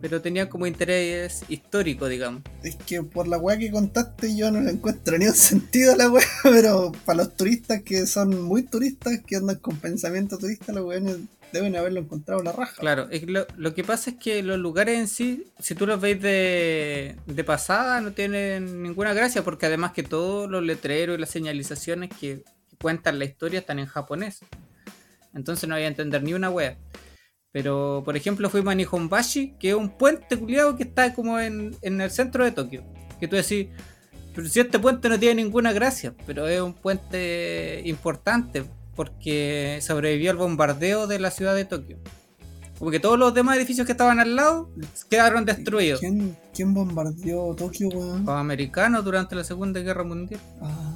pero 0.00 0.22
tenían 0.22 0.48
como 0.48 0.66
interés 0.66 1.42
histórico, 1.48 2.08
digamos. 2.08 2.42
Es 2.62 2.76
que 2.76 3.02
por 3.02 3.26
la 3.26 3.38
weá 3.38 3.58
que 3.58 3.70
contaste 3.70 4.36
yo 4.36 4.50
no 4.50 4.60
le 4.60 4.70
encuentro 4.70 5.18
ni 5.18 5.26
un 5.26 5.34
sentido 5.34 5.92
a 5.92 5.96
la 5.96 6.10
weá, 6.10 6.24
pero 6.42 6.92
para 7.04 7.24
los 7.24 7.36
turistas 7.36 7.82
que 7.82 8.06
son 8.06 8.42
muy 8.42 8.62
turistas, 8.62 9.20
que 9.26 9.36
andan 9.36 9.56
con 9.56 9.76
pensamiento 9.76 10.38
turista, 10.38 10.72
los 10.72 10.84
weones 10.84 11.16
deben 11.52 11.76
haberlo 11.76 12.00
encontrado 12.00 12.42
la 12.42 12.52
raja. 12.52 12.74
Claro, 12.78 13.08
lo, 13.26 13.46
lo 13.56 13.74
que 13.74 13.84
pasa 13.84 14.10
es 14.10 14.16
que 14.16 14.42
los 14.42 14.58
lugares 14.58 14.98
en 14.98 15.08
sí, 15.08 15.52
si 15.58 15.74
tú 15.74 15.86
los 15.86 16.00
veis 16.00 16.20
de, 16.20 17.16
de 17.26 17.44
pasada, 17.44 18.00
no 18.00 18.12
tienen 18.12 18.82
ninguna 18.82 19.14
gracia, 19.14 19.42
porque 19.42 19.66
además 19.66 19.92
que 19.92 20.02
todos 20.02 20.50
los 20.50 20.62
letreros 20.62 21.16
y 21.16 21.20
las 21.20 21.30
señalizaciones 21.30 22.10
que, 22.10 22.44
que 22.68 22.76
cuentan 22.80 23.18
la 23.18 23.24
historia 23.24 23.60
están 23.60 23.78
en 23.78 23.86
japonés. 23.86 24.40
Entonces 25.34 25.68
no 25.68 25.74
voy 25.74 25.84
a 25.84 25.88
entender 25.88 26.22
ni 26.22 26.34
una 26.34 26.50
wea. 26.50 26.76
Pero, 27.52 28.02
por 28.04 28.16
ejemplo, 28.16 28.50
fuimos 28.50 28.72
a 28.72 28.74
Nihonbashi, 28.74 29.54
que 29.60 29.70
es 29.70 29.74
un 29.74 29.96
puente 29.96 30.36
culiado 30.36 30.76
que 30.76 30.82
está 30.82 31.14
como 31.14 31.38
en, 31.38 31.76
en 31.82 32.00
el 32.00 32.10
centro 32.10 32.44
de 32.44 32.50
Tokio. 32.50 32.84
Que 33.20 33.28
tú 33.28 33.36
decís, 33.36 33.68
pero 34.34 34.48
si 34.48 34.58
este 34.58 34.80
puente 34.80 35.08
no 35.08 35.18
tiene 35.18 35.42
ninguna 35.42 35.72
gracia, 35.72 36.14
pero 36.26 36.48
es 36.48 36.60
un 36.60 36.74
puente 36.74 37.80
importante 37.84 38.64
porque 38.94 39.78
sobrevivió 39.82 40.30
al 40.30 40.36
bombardeo 40.36 41.06
de 41.06 41.18
la 41.18 41.30
ciudad 41.30 41.54
de 41.54 41.64
Tokio. 41.64 41.98
Como 42.78 42.90
que 42.90 42.98
todos 43.00 43.18
los 43.18 43.32
demás 43.32 43.56
edificios 43.56 43.86
que 43.86 43.92
estaban 43.92 44.18
al 44.20 44.34
lado 44.34 44.70
quedaron 45.08 45.44
destruidos. 45.44 46.00
¿Quién, 46.00 46.36
quién 46.52 46.74
bombardeó 46.74 47.54
Tokio, 47.54 47.88
weón? 47.88 48.24
Los 48.24 48.34
americanos 48.34 49.04
durante 49.04 49.34
la 49.36 49.44
Segunda 49.44 49.80
Guerra 49.80 50.02
Mundial. 50.04 50.40
Ah, 50.60 50.92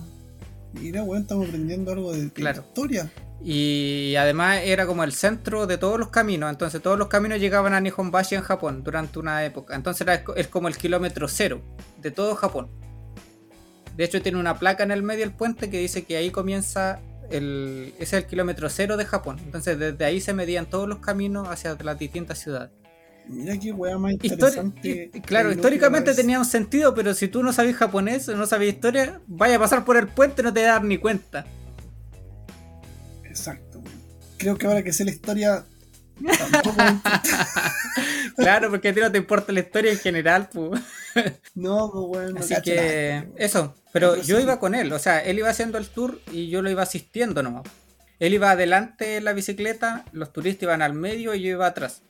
mira, 0.72 1.03
weón, 1.05 1.22
estamos 1.22 1.46
aprendiendo 1.49 1.92
algo 1.92 2.12
de, 2.12 2.24
de 2.24 2.30
Claro. 2.30 2.62
historia. 2.66 3.11
Y 3.44 4.16
además 4.16 4.61
era 4.64 4.84
como 4.86 5.05
el 5.05 5.12
centro 5.12 5.68
de 5.68 5.78
todos 5.78 6.01
los 6.01 6.09
caminos. 6.09 6.51
Entonces 6.51 6.82
todos 6.82 6.99
los 6.99 7.07
caminos 7.07 7.38
llegaban 7.38 7.72
a 7.72 7.80
Nihonbashi 7.80 8.34
en 8.34 8.42
Japón 8.42 8.82
durante 8.82 9.20
una 9.20 9.44
época. 9.44 9.76
Entonces 9.76 10.01
era, 10.01 10.24
es 10.34 10.49
como 10.49 10.66
el 10.66 10.76
kilómetro 10.76 11.28
cero 11.28 11.62
de 12.03 12.11
todo 12.11 12.34
Japón. 12.34 12.68
De 13.96 14.05
hecho 14.05 14.20
tiene 14.20 14.38
una 14.40 14.59
placa 14.59 14.82
en 14.82 14.90
el 14.90 15.05
medio 15.05 15.20
del 15.20 15.32
puente 15.34 15.70
que 15.70 15.78
dice 15.78 16.05
que 16.05 16.16
ahí 16.16 16.30
comienza 16.30 17.01
el... 17.30 17.92
Ese 17.98 18.16
es 18.16 18.24
el 18.24 18.26
kilómetro 18.26 18.68
cero 18.68 18.96
de 18.96 19.04
Japón. 19.04 19.38
Entonces 19.44 19.78
desde 19.78 20.04
ahí 20.04 20.20
se 20.20 20.34
medían 20.34 20.66
todos 20.66 20.88
los 20.88 20.98
caminos 20.98 21.48
hacia 21.48 21.76
las 21.82 21.98
distintas 21.98 22.38
ciudades. 22.38 22.70
Mira 23.28 23.58
qué 23.58 23.72
weá 23.72 23.98
más 23.98 24.12
Histori- 24.12 24.32
interesante. 24.32 25.10
claro, 25.26 25.52
históricamente 25.52 26.14
tenía 26.14 26.38
un 26.38 26.46
sentido, 26.46 26.94
pero 26.94 27.12
si 27.12 27.28
tú 27.28 27.42
no 27.42 27.52
sabes 27.52 27.76
japonés 27.76 28.26
no 28.28 28.46
sabes 28.46 28.72
historia, 28.72 29.20
vaya 29.26 29.56
a 29.56 29.58
pasar 29.58 29.84
por 29.84 29.98
el 29.98 30.08
puente 30.08 30.40
y 30.40 30.44
no 30.44 30.52
te 30.52 30.60
vas 30.62 30.70
a 30.70 30.72
dar 30.74 30.84
ni 30.84 30.96
cuenta. 30.96 31.44
Exacto. 33.24 33.82
Creo 34.38 34.56
que 34.56 34.66
ahora 34.66 34.82
que 34.82 34.92
sé 34.92 35.04
la 35.04 35.10
historia. 35.10 35.64
Claro, 38.36 38.70
porque 38.70 38.88
a 38.88 38.94
ti 38.94 39.00
no 39.00 39.10
te 39.10 39.18
importa 39.18 39.52
la 39.52 39.60
historia 39.60 39.90
en 39.90 39.98
general, 39.98 40.48
pues. 40.52 40.80
No, 41.54 41.90
pues 41.92 42.04
weón, 42.06 42.34
no 42.34 42.40
Así 42.40 42.54
que 42.62 43.22
nada. 43.24 43.26
eso, 43.36 43.74
pero 43.92 44.14
yo 44.22 44.38
iba 44.38 44.60
con 44.60 44.76
él, 44.76 44.92
o 44.92 44.98
sea, 45.00 45.18
él 45.18 45.38
iba 45.38 45.48
haciendo 45.48 45.76
el 45.76 45.88
tour 45.88 46.20
y 46.30 46.48
yo 46.48 46.62
lo 46.62 46.70
iba 46.70 46.82
asistiendo 46.82 47.42
nomás. 47.42 47.64
Él 48.20 48.34
iba 48.34 48.52
adelante 48.52 49.16
en 49.16 49.24
la 49.24 49.32
bicicleta, 49.32 50.04
los 50.12 50.32
turistas 50.32 50.64
iban 50.64 50.82
al 50.82 50.92
medio 50.92 51.34
y 51.34 51.42
yo 51.42 51.50
iba 51.50 51.66
atrás. 51.66 52.02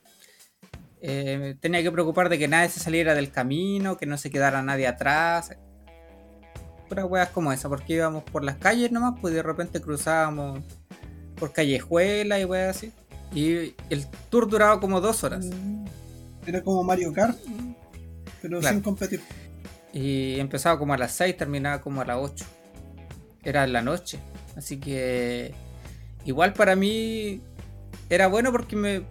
Eh, 1.01 1.55
tenía 1.59 1.81
que 1.81 1.91
preocupar 1.91 2.29
de 2.29 2.37
que 2.37 2.47
nadie 2.47 2.69
se 2.69 2.79
saliera 2.79 3.15
del 3.15 3.31
camino, 3.31 3.97
que 3.97 4.05
no 4.05 4.17
se 4.17 4.29
quedara 4.29 4.61
nadie 4.61 4.87
atrás. 4.87 5.51
Puras 6.87 7.05
weas 7.05 7.29
como 7.29 7.51
esa, 7.51 7.69
porque 7.69 7.93
íbamos 7.93 8.23
por 8.23 8.43
las 8.43 8.57
calles 8.57 8.91
nomás, 8.91 9.15
pues 9.19 9.33
de 9.33 9.43
repente 9.43 9.81
cruzábamos 9.81 10.59
por 11.35 11.53
callejuelas 11.53 12.39
y 12.39 12.45
weas 12.45 12.77
así. 12.77 12.91
Y 13.33 13.75
el 13.89 14.07
tour 14.29 14.49
duraba 14.49 14.79
como 14.79 15.01
dos 15.01 15.23
horas. 15.23 15.45
Mm. 15.45 15.85
Era 16.47 16.63
como 16.63 16.83
Mario 16.83 17.13
Kart, 17.13 17.37
pero 18.41 18.59
Claro. 18.59 18.75
sin 18.75 18.83
competir. 18.83 19.21
Y 19.93 20.39
empezaba 20.39 20.77
como 20.79 20.93
a 20.93 20.97
las 20.97 21.11
6, 21.13 21.37
terminaba 21.37 21.81
como 21.81 22.01
a 22.01 22.05
las 22.05 22.17
8. 22.19 22.45
Era 23.43 23.63
en 23.63 23.73
la 23.73 23.81
noche. 23.81 24.19
Así 24.55 24.79
que 24.79 25.53
igual 26.25 26.53
para 26.53 26.75
mí 26.75 27.41
era 28.09 28.27
bueno 28.27 28.51
porque 28.51 28.75
me 28.75 29.03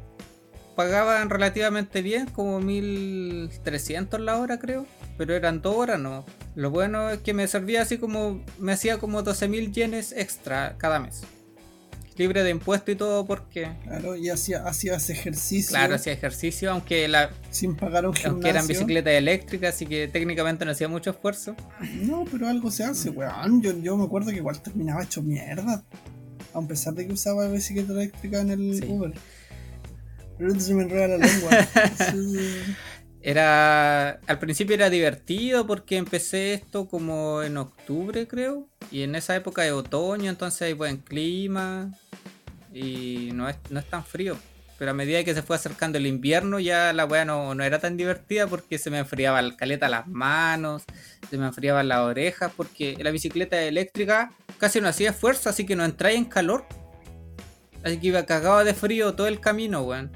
pagaban 0.76 1.30
relativamente 1.30 2.02
bien, 2.02 2.26
como 2.26 2.60
1300 2.60 4.20
la 4.20 4.38
hora 4.38 4.58
creo. 4.58 4.86
Pero 5.16 5.34
eran 5.34 5.62
dos 5.62 5.74
horas 5.76 5.98
no. 5.98 6.24
Lo 6.54 6.70
bueno 6.70 7.10
es 7.10 7.18
que 7.18 7.34
me 7.34 7.46
servía 7.48 7.82
así 7.82 7.98
como, 7.98 8.44
me 8.58 8.72
hacía 8.72 8.98
como 8.98 9.22
12.000 9.22 9.72
yenes 9.72 10.12
extra 10.12 10.76
cada 10.78 11.00
mes. 11.00 11.22
Libre 12.18 12.42
de 12.42 12.50
impuesto 12.50 12.90
y 12.90 12.96
todo 12.96 13.24
porque, 13.26 13.68
Claro, 13.84 14.16
y 14.16 14.28
hacía, 14.28 14.64
hacías 14.66 15.08
ejercicio 15.08 15.70
claro, 15.70 15.94
hacía 15.94 16.12
ejercicio, 16.12 16.70
aunque, 16.72 17.06
la, 17.08 17.30
sin 17.50 17.76
pagar 17.76 18.04
un 18.06 18.12
gimnasio. 18.12 18.30
aunque 18.32 18.48
eran 18.50 18.66
bicicletas 18.66 19.12
eléctricas, 19.14 19.74
así 19.74 19.86
que 19.86 20.08
técnicamente 20.08 20.64
no 20.64 20.72
hacía 20.72 20.88
mucho 20.88 21.10
esfuerzo. 21.10 21.54
No, 21.94 22.24
pero 22.30 22.48
algo 22.48 22.70
se 22.72 22.82
hace, 22.84 23.10
weón. 23.10 23.62
Yo, 23.62 23.72
yo 23.80 23.96
me 23.96 24.04
acuerdo 24.04 24.30
que 24.30 24.36
igual 24.36 24.60
terminaba 24.60 25.02
hecho 25.04 25.22
mierda. 25.22 25.84
A 26.54 26.60
pesar 26.62 26.94
de 26.94 27.06
que 27.06 27.12
usaba 27.12 27.46
bicicleta 27.48 27.92
eléctrica 27.92 28.40
en 28.40 28.50
el 28.50 28.74
Sí. 28.74 28.84
Uber. 28.88 29.12
Pero 30.38 30.58
se 30.60 30.74
me 30.74 30.82
enreda 30.84 31.08
la 31.08 31.26
lengua. 31.26 31.50
Sí. 32.12 32.74
Era. 33.22 34.20
Al 34.26 34.38
principio 34.38 34.74
era 34.74 34.90
divertido 34.90 35.66
porque 35.66 35.96
empecé 35.96 36.54
esto 36.54 36.88
como 36.88 37.42
en 37.42 37.56
octubre, 37.56 38.26
creo. 38.26 38.66
Y 38.90 39.02
en 39.02 39.14
esa 39.14 39.36
época 39.36 39.62
de 39.62 39.72
otoño, 39.72 40.30
entonces 40.30 40.62
hay 40.62 40.72
buen 40.72 40.98
clima. 40.98 41.92
Y 42.72 43.30
no 43.34 43.48
es, 43.48 43.56
no 43.70 43.80
es 43.80 43.86
tan 43.86 44.04
frío. 44.04 44.36
Pero 44.78 44.92
a 44.92 44.94
medida 44.94 45.24
que 45.24 45.34
se 45.34 45.42
fue 45.42 45.56
acercando 45.56 45.98
el 45.98 46.06
invierno, 46.06 46.60
ya 46.60 46.92
la 46.92 47.04
weá 47.04 47.24
no, 47.24 47.52
era 47.64 47.80
tan 47.80 47.96
divertida 47.96 48.46
porque 48.46 48.78
se 48.78 48.90
me 48.90 48.98
enfriaba 48.98 49.40
el 49.40 49.56
caleta 49.56 49.88
las 49.88 50.06
manos, 50.06 50.84
se 51.28 51.36
me 51.36 51.46
enfriaban 51.46 51.88
las 51.88 51.98
orejas, 51.98 52.52
porque 52.56 52.96
la 53.00 53.10
bicicleta 53.10 53.60
eléctrica 53.60 54.30
casi 54.58 54.80
no 54.80 54.86
hacía 54.86 55.10
esfuerzo, 55.10 55.50
así 55.50 55.66
que 55.66 55.74
no 55.74 55.84
entraba 55.84 56.14
en 56.14 56.26
calor. 56.26 56.64
Así 57.82 57.98
que 57.98 58.06
iba 58.06 58.24
cagado 58.24 58.64
de 58.64 58.72
frío 58.72 59.14
todo 59.14 59.26
el 59.26 59.40
camino, 59.40 59.82
weón. 59.82 60.12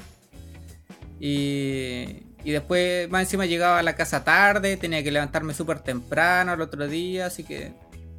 Y, 1.18 2.22
y 2.44 2.50
después, 2.50 3.08
más 3.10 3.22
encima, 3.22 3.46
llegaba 3.46 3.78
a 3.78 3.82
la 3.82 3.94
casa 3.94 4.24
tarde, 4.24 4.76
tenía 4.76 5.02
que 5.02 5.10
levantarme 5.12 5.54
súper 5.54 5.80
temprano 5.80 6.52
al 6.52 6.60
otro 6.60 6.88
día, 6.88 7.26
así 7.26 7.44
que, 7.44 7.72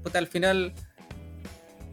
puta, 0.04 0.20
al 0.20 0.28
final. 0.28 0.74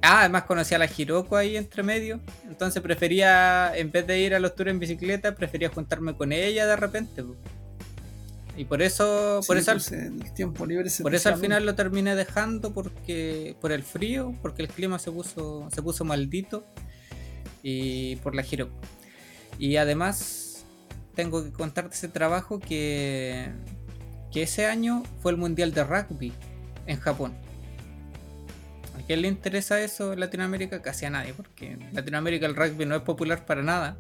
Ah, 0.03 0.21
además 0.21 0.45
conocí 0.45 0.75
a 0.75 0.79
la 0.79 0.89
Hiroko 0.97 1.37
ahí 1.37 1.59
entre 1.59 1.83
medio. 1.83 2.21
Entonces 2.49 2.81
prefería, 2.83 3.71
en 3.77 3.91
vez 3.93 4.07
de 4.07 4.19
ir 4.19 4.35
a 4.35 4.41
los 4.41 4.55
tours 4.55 4.71
en 4.71 4.79
bicicleta, 4.79 5.35
prefería 5.35 5.69
juntarme 5.69 6.15
con 6.17 6.33
ella 6.33 6.67
de 6.67 6.75
repente. 6.77 7.23
po. 7.23 7.37
Y 8.57 8.65
por 8.65 8.81
eso, 8.81 9.41
por 9.47 9.59
eso, 9.59 9.73
al- 9.73 9.77
pues, 9.77 9.93
el 9.93 10.33
tiempo 10.33 10.65
libre 10.65 10.89
se 10.89 11.03
por 11.03 11.15
eso 11.15 11.29
al 11.29 11.39
final 11.39 11.67
lo 11.67 11.75
terminé 11.75 12.15
dejando 12.17 12.73
porque 12.73 13.57
por 13.61 13.73
el 13.73 13.83
frío, 13.83 14.35
porque 14.41 14.63
el 14.63 14.69
clima 14.69 14.99
se 14.99 15.11
puso 15.13 15.69
se 15.73 15.83
puso 15.83 16.05
maldito 16.05 16.65
y 17.63 18.17
por 18.17 18.35
la 18.35 18.43
Hiroko. 18.43 18.75
Y 19.59 19.77
además 19.77 20.40
tengo 21.15 21.45
que 21.45 21.53
contarte 21.53 21.95
ese 21.95 22.09
trabajo 22.09 22.61
que 22.61 23.51
que 24.31 24.43
ese 24.43 24.67
año 24.67 25.03
fue 25.21 25.33
el 25.33 25.39
mundial 25.39 25.73
de 25.73 25.85
rugby 25.85 26.33
en 26.87 26.99
Japón. 27.01 27.35
¿A 28.99 29.03
quién 29.07 29.23
le 29.23 29.29
interesa 29.29 29.81
eso 29.81 30.13
en 30.13 30.21
Latinoamérica? 30.21 30.83
Casi 30.83 31.07
a 31.07 31.11
nadie, 31.11 31.35
porque 31.35 31.73
en 31.73 31.95
Latinoamérica 31.95 32.47
el 32.47 32.55
rugby 32.55 32.87
no 32.87 32.97
es 32.97 33.03
popular 33.03 33.45
para 33.45 33.63
nada. 33.63 33.97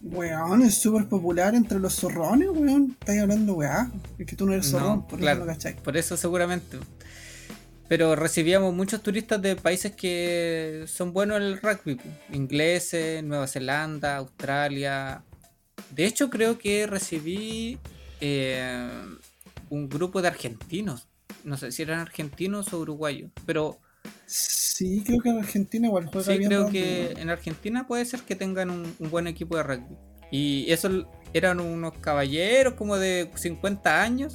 Weón, 0.00 0.62
es 0.62 0.74
súper 0.74 1.06
popular 1.06 1.54
entre 1.54 1.78
los 1.78 1.94
zorrones, 1.94 2.48
weón. 2.48 2.96
Estáis 2.98 3.22
hablando, 3.22 3.54
weá. 3.54 3.90
Es 4.18 4.26
que 4.26 4.34
tú 4.34 4.46
no 4.46 4.52
eres 4.52 4.70
zorrón, 4.70 5.06
por 5.06 5.18
claro, 5.18 5.40
eso 5.40 5.46
lo 5.46 5.52
cachai. 5.52 5.76
Por 5.76 5.96
eso 5.96 6.16
seguramente. 6.16 6.78
Pero 7.88 8.16
recibíamos 8.16 8.74
muchos 8.74 9.02
turistas 9.02 9.40
de 9.42 9.54
países 9.54 9.92
que 9.92 10.84
son 10.88 11.12
buenos 11.12 11.36
en 11.36 11.42
el 11.42 11.60
rugby. 11.60 12.00
Ingleses, 12.32 13.22
Nueva 13.22 13.46
Zelanda, 13.46 14.16
Australia. 14.16 15.22
De 15.92 16.06
hecho, 16.06 16.30
creo 16.30 16.58
que 16.58 16.86
recibí 16.86 17.78
eh, 18.20 18.90
un 19.68 19.88
grupo 19.88 20.22
de 20.22 20.28
argentinos. 20.28 21.08
No 21.44 21.56
sé 21.56 21.72
si 21.72 21.82
eran 21.82 22.00
argentinos 22.00 22.72
o 22.72 22.80
uruguayos. 22.80 23.30
Pero 23.46 23.80
Sí, 24.26 25.02
creo 25.04 25.20
que 25.20 25.28
en 25.30 25.38
Argentina 25.38 25.86
igual 25.86 26.06
juega 26.06 26.34
sí, 26.34 26.38
bien. 26.38 26.48
creo 26.48 26.68
que 26.68 27.12
en 27.18 27.30
Argentina 27.30 27.86
puede 27.86 28.04
ser 28.04 28.22
que 28.22 28.36
tengan 28.36 28.70
un, 28.70 28.94
un 28.98 29.10
buen 29.10 29.26
equipo 29.26 29.56
de 29.56 29.62
rugby. 29.62 29.96
Y 30.30 30.70
eso 30.72 30.88
eran 31.34 31.60
unos 31.60 31.98
caballeros 31.98 32.74
como 32.74 32.96
de 32.96 33.30
50 33.34 34.02
años. 34.02 34.34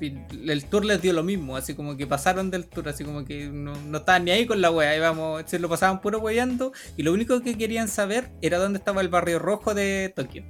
El 0.00 0.64
tour 0.64 0.84
les 0.84 1.02
dio 1.02 1.12
lo 1.12 1.22
mismo, 1.22 1.56
así 1.56 1.74
como 1.74 1.96
que 1.96 2.06
pasaron 2.06 2.50
del 2.50 2.66
tour, 2.66 2.88
así 2.88 3.04
como 3.04 3.24
que 3.24 3.48
no, 3.48 3.74
no 3.74 3.98
estaban 3.98 4.24
ni 4.24 4.30
ahí 4.30 4.46
con 4.46 4.60
la 4.60 4.70
wea, 4.70 4.96
íbamos, 4.96 5.42
se 5.46 5.58
lo 5.58 5.68
pasaban 5.68 6.00
puro 6.00 6.18
weyando 6.18 6.72
y 6.96 7.02
lo 7.02 7.12
único 7.12 7.40
que 7.42 7.56
querían 7.56 7.88
saber 7.88 8.30
era 8.42 8.58
dónde 8.58 8.78
estaba 8.78 9.00
el 9.00 9.08
barrio 9.08 9.38
rojo 9.38 9.74
de 9.74 10.12
Tokio. 10.14 10.44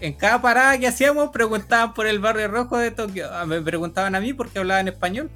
En 0.00 0.14
cada 0.14 0.40
parada 0.40 0.78
que 0.78 0.86
hacíamos 0.86 1.30
preguntaban 1.30 1.92
por 1.92 2.06
el 2.06 2.20
barrio 2.20 2.48
rojo 2.48 2.78
de 2.78 2.90
Tokio. 2.90 3.28
Ah, 3.30 3.44
Me 3.44 3.60
preguntaban 3.60 4.14
a 4.14 4.20
mí 4.20 4.32
porque 4.32 4.58
hablaba 4.58 4.80
en 4.80 4.88
español. 4.88 5.30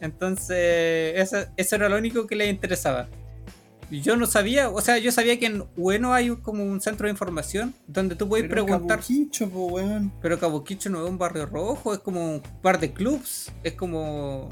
Entonces, 0.00 1.14
eso, 1.16 1.50
eso 1.56 1.76
era 1.76 1.88
lo 1.88 1.98
único 1.98 2.26
que 2.26 2.36
les 2.36 2.48
interesaba. 2.48 3.08
Yo 3.90 4.16
no 4.16 4.26
sabía, 4.26 4.70
o 4.70 4.80
sea, 4.80 4.98
yo 4.98 5.10
sabía 5.12 5.38
que 5.38 5.46
en 5.46 5.64
Ueno 5.76 6.12
hay 6.14 6.30
como 6.36 6.64
un 6.64 6.80
centro 6.80 7.06
de 7.06 7.10
información 7.12 7.74
donde 7.86 8.14
tú 8.16 8.28
puedes 8.28 8.48
Pero 8.48 8.64
preguntar. 8.66 8.98
Kabukicho, 9.00 9.48
po, 9.50 9.66
weón. 9.66 10.12
Pero 10.22 10.38
Kabukicho 10.38 10.90
no 10.90 11.04
es 11.04 11.10
un 11.10 11.18
barrio 11.18 11.46
rojo, 11.46 11.92
es 11.92 11.98
como 12.00 12.34
un 12.36 12.42
par 12.62 12.78
de 12.78 12.92
clubs. 12.92 13.50
Es 13.64 13.72
como. 13.74 14.48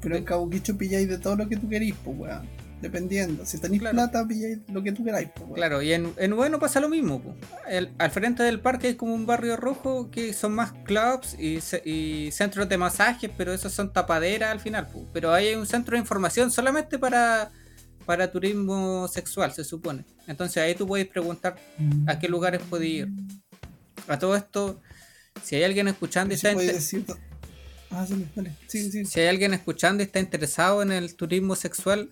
Pero 0.00 0.16
en 0.16 0.24
Kabukicho 0.24 0.76
pilláis 0.76 1.08
de 1.08 1.18
todo 1.18 1.34
lo 1.36 1.48
que 1.48 1.56
tú 1.56 1.68
querís, 1.68 1.94
pues, 2.04 2.16
weón. 2.18 2.48
Dependiendo. 2.80 3.46
Si 3.46 3.56
tenéis 3.58 3.80
Claro. 3.80 3.94
plata, 3.96 4.26
pilláis 4.28 4.58
lo 4.70 4.82
que 4.82 4.92
tú 4.92 5.02
queráis, 5.04 5.28
pues, 5.34 5.44
weón. 5.46 5.54
Claro, 5.54 5.80
y 5.80 5.92
en, 5.94 6.12
en 6.18 6.32
Ueno 6.34 6.58
pasa 6.58 6.80
lo 6.80 6.88
mismo. 6.90 7.20
po. 7.22 7.34
El- 7.66 7.90
al 7.98 8.10
frente 8.10 8.42
del 8.42 8.60
parque 8.60 8.88
hay 8.88 8.94
como 8.94 9.14
un 9.14 9.24
barrio 9.24 9.56
rojo 9.56 10.10
que 10.10 10.34
son 10.34 10.54
más 10.54 10.72
clubs 10.84 11.34
y, 11.40 11.60
y 11.88 12.30
centros 12.30 12.68
de 12.68 12.76
masajes, 12.76 13.30
pero 13.36 13.52
esos 13.54 13.72
son 13.72 13.92
tapaderas 13.92 14.50
al 14.52 14.60
final. 14.60 14.86
po. 14.88 15.06
Pero 15.14 15.32
ahí 15.32 15.46
hay 15.48 15.54
un 15.54 15.66
centro 15.66 15.92
de 15.96 16.00
información 16.00 16.50
solamente 16.50 16.98
para, 16.98 17.50
para 18.04 18.30
turismo 18.30 19.08
sexual, 19.08 19.52
se 19.52 19.64
supone. 19.64 20.04
Entonces 20.26 20.58
ahí 20.58 20.74
tú 20.74 20.86
puedes 20.86 21.06
preguntar 21.06 21.56
a 22.06 22.18
qué 22.18 22.28
lugares 22.28 22.60
puedes 22.68 22.88
ir. 22.88 23.08
A 24.08 24.18
todo 24.18 24.36
esto, 24.36 24.80
si 25.42 25.56
hay 25.56 25.64
alguien 25.64 25.88
escuchando 25.88 26.34
y 26.34 26.36
está 26.36 26.54
Ah, 27.90 28.04
sí, 28.06 28.26
dale. 28.34 28.52
Sí, 28.66 28.90
sí. 28.90 29.04
si 29.04 29.20
hay 29.20 29.28
alguien 29.28 29.54
escuchando 29.54 30.02
y 30.02 30.06
está 30.06 30.18
interesado 30.18 30.82
en 30.82 30.90
el 30.90 31.14
turismo 31.14 31.54
sexual, 31.54 32.10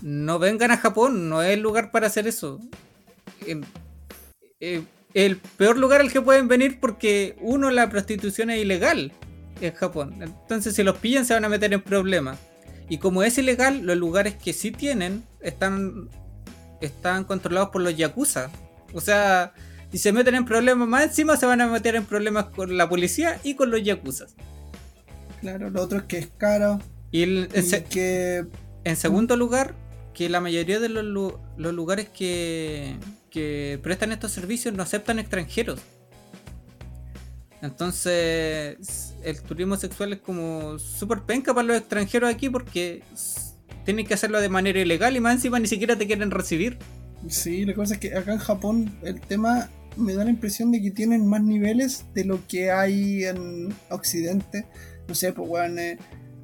no 0.00 0.38
vengan 0.38 0.70
a 0.70 0.78
Japón, 0.78 1.28
no 1.28 1.42
es 1.42 1.52
el 1.52 1.60
lugar 1.60 1.90
para 1.90 2.06
hacer 2.06 2.26
eso. 2.26 2.60
Em, 3.46 3.62
eh, 4.60 4.82
el 5.12 5.36
peor 5.36 5.76
lugar 5.76 6.00
al 6.00 6.12
que 6.12 6.20
pueden 6.20 6.48
venir 6.48 6.80
porque 6.80 7.36
uno, 7.40 7.70
la 7.70 7.90
prostitución 7.90 8.50
es 8.50 8.60
ilegal 8.60 9.12
en 9.60 9.74
Japón. 9.74 10.22
Entonces 10.22 10.74
si 10.74 10.82
los 10.82 10.96
pillan 10.98 11.26
se 11.26 11.34
van 11.34 11.44
a 11.44 11.48
meter 11.48 11.72
en 11.72 11.82
problemas. 11.82 12.38
Y 12.88 12.98
como 12.98 13.22
es 13.22 13.36
ilegal, 13.38 13.82
los 13.84 13.96
lugares 13.96 14.34
que 14.34 14.52
sí 14.52 14.70
tienen 14.70 15.24
están, 15.40 16.08
están 16.80 17.24
controlados 17.24 17.70
por 17.70 17.82
los 17.82 17.96
yakuza. 17.96 18.50
O 18.94 19.00
sea, 19.00 19.52
si 19.90 19.98
se 19.98 20.12
meten 20.12 20.34
en 20.36 20.44
problemas 20.44 20.86
más 20.88 21.04
encima 21.04 21.36
se 21.36 21.46
van 21.46 21.60
a 21.60 21.66
meter 21.66 21.96
en 21.96 22.04
problemas 22.04 22.46
con 22.46 22.76
la 22.76 22.88
policía 22.88 23.40
y 23.42 23.54
con 23.54 23.70
los 23.70 23.82
yakuza. 23.82 24.26
Claro, 25.40 25.70
lo 25.70 25.82
otro 25.82 25.98
es 25.98 26.04
que 26.04 26.18
es 26.18 26.28
caro. 26.38 26.80
Y 27.10 27.22
el- 27.22 27.48
Y 27.52 27.58
en 27.58 27.64
se- 27.66 27.84
que... 27.84 28.46
En 28.84 28.94
segundo 28.96 29.36
lugar, 29.36 29.74
que 30.14 30.28
la 30.28 30.40
mayoría 30.40 30.78
de 30.78 30.88
los, 30.88 31.04
lu- 31.04 31.38
los 31.56 31.74
lugares 31.74 32.08
que, 32.08 32.94
que 33.30 33.80
prestan 33.82 34.12
estos 34.12 34.30
servicios 34.30 34.72
no 34.74 34.82
aceptan 34.84 35.18
extranjeros. 35.18 35.80
Entonces, 37.62 39.14
el 39.22 39.40
turismo 39.42 39.76
sexual 39.76 40.12
es 40.12 40.20
como 40.20 40.78
súper 40.78 41.22
penca 41.22 41.54
para 41.54 41.66
los 41.66 41.76
extranjeros 41.78 42.30
aquí 42.32 42.48
porque 42.50 43.02
tienen 43.84 44.06
que 44.06 44.14
hacerlo 44.14 44.40
de 44.40 44.48
manera 44.48 44.80
ilegal 44.80 45.16
y 45.16 45.20
más 45.20 45.36
encima 45.36 45.58
ni 45.58 45.66
siquiera 45.68 45.96
te 45.96 46.06
quieren 46.06 46.30
recibir. 46.30 46.78
Sí, 47.28 47.64
la 47.64 47.74
cosa 47.74 47.94
es 47.94 48.00
que 48.00 48.14
acá 48.14 48.32
en 48.32 48.38
Japón 48.38 48.94
el 49.02 49.20
tema 49.20 49.70
me 49.96 50.14
da 50.14 50.24
la 50.24 50.30
impresión 50.30 50.70
de 50.72 50.82
que 50.82 50.90
tienen 50.90 51.26
más 51.26 51.42
niveles 51.42 52.04
de 52.14 52.24
lo 52.24 52.46
que 52.46 52.70
hay 52.70 53.24
en 53.24 53.74
Occidente. 53.90 54.66
No 55.08 55.14
sé, 55.14 55.32
pues 55.32 55.48
weón, 55.48 55.78
eh, 55.78 55.98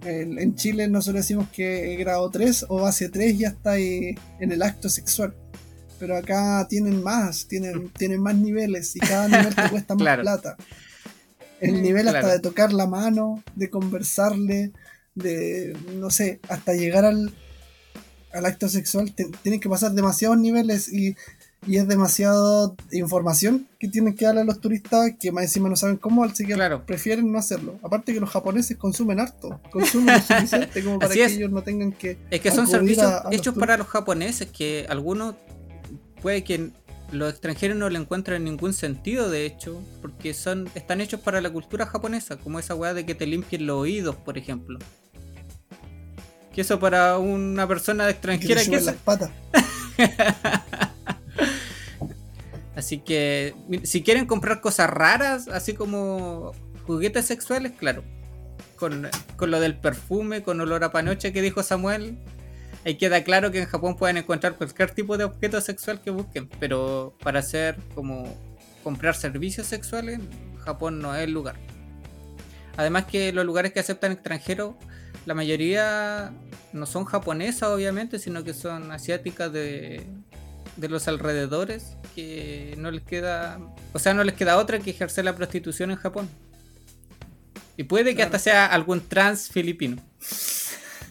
en 0.05 0.55
Chile 0.57 0.89
nosotros 0.89 1.23
decimos 1.25 1.49
que 1.53 1.95
grado 1.97 2.31
3 2.31 2.67
o 2.69 2.81
base 2.81 3.09
3 3.09 3.39
ya 3.39 3.49
está 3.49 3.73
ahí 3.73 4.15
en 4.41 4.53
el 4.53 4.63
acto 4.63 4.89
sexual. 4.89 5.35
Pero 5.99 6.17
acá 6.17 6.67
tienen 6.69 7.03
más, 7.03 7.47
tienen, 7.47 7.91
tienen 7.99 8.21
más 8.21 8.35
niveles 8.35 8.97
y 8.97 9.01
cada 9.01 9.29
nivel 9.29 9.55
te 9.55 9.69
cuesta 9.69 9.95
más 9.95 10.03
Claro. 10.03 10.23
plata. 10.23 10.57
El 11.63 11.83
nivel 11.83 12.03
claro. 12.03 12.19
hasta 12.19 12.33
de 12.33 12.39
tocar 12.41 12.73
la 12.73 12.87
mano, 12.87 13.43
de 13.55 13.71
conversarle, 13.71 14.73
de, 15.15 15.77
no 15.97 16.11
sé, 16.11 16.41
hasta 16.49 16.73
llegar 16.75 17.05
al, 17.05 17.33
al 18.33 18.47
acto 18.47 18.69
sexual, 18.69 19.13
te- 19.15 19.31
tienen 19.43 19.61
que 19.61 19.69
pasar 19.69 19.93
demasiados 19.93 20.39
niveles 20.39 20.93
y, 20.93 21.15
y 21.67 21.77
es 21.77 21.87
demasiada 21.87 22.73
información 22.91 23.69
que 23.79 23.87
tienen 23.89 24.15
que 24.17 24.25
darle 24.25 24.41
a 24.41 24.45
los 24.45 24.61
turistas 24.61 25.13
que 25.21 25.31
más 25.31 25.45
encima 25.45 25.69
no 25.69 25.77
saben 25.77 25.97
cómo, 25.99 26.25
así 26.25 26.45
que 26.45 26.55
Claro. 26.55 26.85
prefieren 26.85 27.31
no 27.31 27.39
hacerlo. 27.39 27.79
Aparte 27.83 28.13
que 28.13 28.21
los 28.21 28.31
japoneses 28.31 28.77
consumen 28.77 29.21
harto, 29.21 29.61
consumen 29.71 30.15
lo 30.17 30.21
suficiente 30.37 30.83
como 30.83 30.99
para 30.99 31.11
Así 31.11 31.19
que 31.21 31.25
es. 31.27 31.33
ellos 31.33 31.51
no 31.53 31.63
tengan 31.63 31.93
que... 31.93 32.19
Es 32.31 32.41
que 32.41 32.51
son 32.51 32.67
servicios 32.67 33.07
a- 33.07 33.19
a 33.19 33.25
los 33.25 33.35
hechos 33.35 33.55
para 33.57 33.77
los 33.77 33.87
japoneses 33.87 34.49
que 34.51 34.87
algunos 34.89 35.37
puede 36.21 36.43
que 36.43 36.71
los 37.13 37.31
extranjeros 37.31 37.77
no 37.77 37.89
le 37.89 37.99
encuentren 37.99 38.45
ningún 38.45 38.73
sentido, 38.73 39.31
de 39.31 39.47
hecho, 39.47 39.83
porque 40.01 40.35
son 40.35 40.69
están 40.75 41.01
hechos 41.01 41.21
para 41.21 41.41
la 41.41 41.51
cultura 41.51 41.87
japonesa, 41.87 42.37
como 42.37 42.59
esa 42.59 42.75
weá 42.75 42.95
de 42.95 43.07
que 43.07 43.15
te 43.15 43.27
limpien 43.27 43.67
los 43.67 43.77
oídos, 43.77 44.17
por 44.17 44.39
ejemplo. 44.39 44.79
Que 46.55 46.63
eso 46.63 46.81
para 46.81 47.19
una 47.19 47.69
persona 47.69 48.05
que 48.05 48.11
extranjera, 48.11 48.63
te 48.63 48.71
que 48.71 48.77
eso? 48.77 48.87
las 48.87 48.97
patas. 48.97 49.31
Así 52.75 52.99
que 52.99 53.55
si 53.85 54.03
quieren 54.03 54.27
comprar 54.27 54.61
cosas 54.61 54.89
raras, 54.89 55.47
así 55.49 55.75
como 55.75 56.53
juguetes 56.87 57.27
sexuales, 57.27 57.73
claro. 57.79 58.03
Con, 58.77 59.09
con 59.37 59.51
lo 59.51 59.61
del 59.61 59.77
perfume, 59.77 60.43
con 60.43 60.61
olor 60.61 60.83
a 60.83 60.91
panoche 60.91 61.33
que 61.33 61.43
dijo 61.43 61.63
Samuel, 61.63 62.19
ahí 62.85 62.97
queda 62.97 63.22
claro 63.24 63.51
que 63.51 63.61
en 63.61 63.66
Japón 63.66 63.97
pueden 63.97 64.16
encontrar 64.16 64.57
cualquier 64.57 64.91
tipo 64.91 65.16
de 65.16 65.24
objeto 65.24 65.61
sexual 65.61 66.01
que 66.01 66.11
busquen. 66.11 66.49
Pero 66.61 67.16
para 67.22 67.41
hacer 67.41 67.76
como 67.95 68.37
comprar 68.83 69.14
servicios 69.14 69.66
sexuales, 69.66 70.20
Japón 70.64 71.01
no 71.01 71.14
es 71.14 71.22
el 71.22 71.33
lugar. 71.33 71.57
Además 72.76 73.05
que 73.07 73.33
los 73.33 73.45
lugares 73.45 73.72
que 73.72 73.80
aceptan 73.80 74.12
extranjeros, 74.12 74.74
la 75.26 75.35
mayoría 75.35 76.33
no 76.72 76.87
son 76.87 77.05
japonesas 77.05 77.68
obviamente, 77.68 78.18
sino 78.18 78.43
que 78.45 78.55
son 78.55 78.91
asiáticas 78.91 79.53
de, 79.53 80.07
de 80.76 80.89
los 80.89 81.07
alrededores 81.07 81.97
que 82.14 82.74
no 82.78 82.91
les 82.91 83.03
queda, 83.03 83.61
o 83.93 83.99
sea, 83.99 84.14
no 84.14 84.24
les 84.24 84.35
queda 84.35 84.57
otra 84.57 84.78
que 84.78 84.91
ejercer 84.91 85.24
la 85.24 85.37
prostitución 85.37 85.91
en 85.91 85.97
Japón. 85.99 86.28
Y 87.76 87.85
puede 87.85 88.11
que 88.11 88.16
Claro. 88.16 88.28
hasta 88.28 88.39
sea 88.39 88.66
algún 88.66 89.01
trans 89.07 89.49
filipino. 89.49 89.97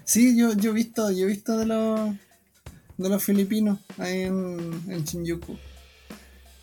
Sí, 0.04 0.38
yo, 0.38 0.54
yo 0.54 0.72
he 0.72 0.74
visto, 0.74 1.12
yo 1.12 1.26
he 1.26 1.28
visto 1.28 1.58
de 1.58 1.66
los 1.66 2.12
de 2.98 3.10
los 3.10 3.24
filipinos 3.24 3.80
ahí 3.98 4.22
en, 4.22 4.84
en 4.90 5.04
Shinjuku. 5.04 5.58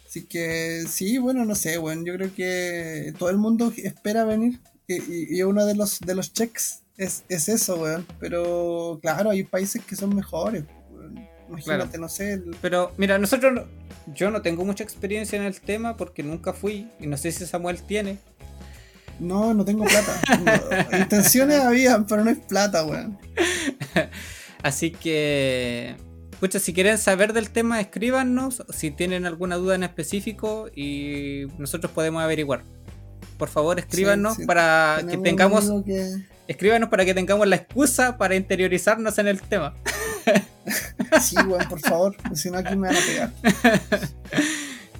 Así 0.06 0.24
que 0.24 0.84
sí, 0.88 1.18
bueno, 1.18 1.44
no 1.44 1.54
sé, 1.54 1.78
bueno, 1.78 2.02
yo 2.04 2.14
creo 2.14 2.34
que 2.34 3.12
todo 3.18 3.30
el 3.30 3.38
mundo 3.38 3.72
espera 3.76 4.24
venir. 4.24 4.58
Y, 4.86 5.36
y- 5.38 5.42
uno 5.42 5.66
de 5.66 5.74
los 5.74 6.00
de 6.00 6.14
los 6.14 6.32
checks 6.32 6.80
es, 6.96 7.24
es 7.28 7.48
eso, 7.48 7.76
weón. 7.76 8.06
Pero 8.20 8.98
claro, 9.02 9.30
hay 9.30 9.42
países 9.44 9.82
que 9.84 9.96
son 9.96 10.14
mejores. 10.14 10.64
weón. 10.90 11.28
Imagínate, 11.48 11.88
Claro. 11.90 12.00
no 12.02 12.08
sé, 12.08 12.32
el- 12.34 12.56
Pero 12.62 12.92
mira, 12.96 13.18
nosotros, 13.18 13.52
no- 13.52 13.64
yo 14.14 14.30
no 14.30 14.40
tengo 14.42 14.64
mucha 14.64 14.84
experiencia 14.84 15.38
en 15.38 15.44
el 15.44 15.60
tema 15.60 15.96
porque 15.96 16.22
nunca 16.22 16.52
fui 16.54 16.88
y 17.00 17.06
no 17.06 17.16
sé 17.18 17.30
si 17.32 17.44
Samuel 17.46 17.82
tiene. 17.82 18.18
No, 19.20 19.54
no 19.54 19.64
tengo 19.64 19.84
plata. 19.84 20.20
No, 20.92 20.98
intenciones 20.98 21.60
había, 21.60 22.04
pero 22.08 22.24
no 22.24 22.30
es 22.30 22.38
plata, 22.38 22.84
weón. 22.84 23.18
Así 24.62 24.90
que, 24.90 25.96
pucha, 26.40 26.58
si 26.58 26.72
quieren 26.72 26.98
saber 26.98 27.32
del 27.32 27.50
tema, 27.50 27.80
escríbanos 27.80 28.64
si 28.70 28.90
tienen 28.90 29.26
alguna 29.26 29.56
duda 29.56 29.74
en 29.76 29.82
específico 29.84 30.68
y 30.74 31.46
nosotros 31.58 31.92
podemos 31.92 32.22
averiguar. 32.22 32.62
Por 33.38 33.48
favor, 33.48 33.78
escríbanos 33.78 34.34
Sí, 34.34 34.42
sí. 34.42 34.46
para 34.46 35.00
que 35.08 35.16
tengamos 35.18 35.70
que- 35.84 36.16
escríbanos 36.48 36.88
para 36.88 37.04
que 37.04 37.14
tengamos 37.14 37.46
la 37.46 37.56
excusa 37.56 38.18
para 38.18 38.34
interiorizarnos 38.34 39.18
en 39.18 39.28
el 39.28 39.40
tema. 39.42 39.74
Sí, 41.22 41.36
weón, 41.46 41.66
por 41.70 41.80
favor, 41.80 42.14
si 42.34 42.50
no 42.50 42.58
aquí 42.58 42.76
me 42.76 42.88
van 42.88 42.96
a 42.96 43.00
pegar. 43.00 43.32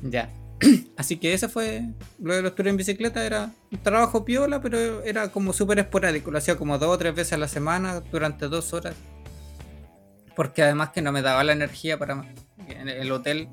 Ya. 0.02 0.30
Así 0.96 1.16
que 1.18 1.34
ese 1.34 1.48
fue 1.48 1.84
lo 2.20 2.34
de 2.34 2.42
los 2.42 2.54
tours 2.54 2.68
en 2.70 2.76
bicicleta. 2.76 3.24
Era 3.24 3.50
un 3.70 3.78
trabajo 3.78 4.24
piola, 4.24 4.60
pero 4.60 5.02
era 5.04 5.30
como 5.30 5.52
súper 5.52 5.78
esporádico. 5.78 6.30
Lo 6.30 6.38
hacía 6.38 6.56
como 6.56 6.78
dos 6.78 6.88
o 6.90 6.98
tres 6.98 7.14
veces 7.14 7.34
a 7.34 7.38
la 7.38 7.48
semana 7.48 8.00
durante 8.00 8.48
dos 8.48 8.72
horas. 8.72 8.94
Porque 10.34 10.62
además 10.62 10.90
que 10.90 11.02
no 11.02 11.12
me 11.12 11.22
daba 11.22 11.44
la 11.44 11.52
energía 11.52 11.98
para. 11.98 12.24
En 12.68 12.88
el 12.88 13.10
hotel 13.12 13.48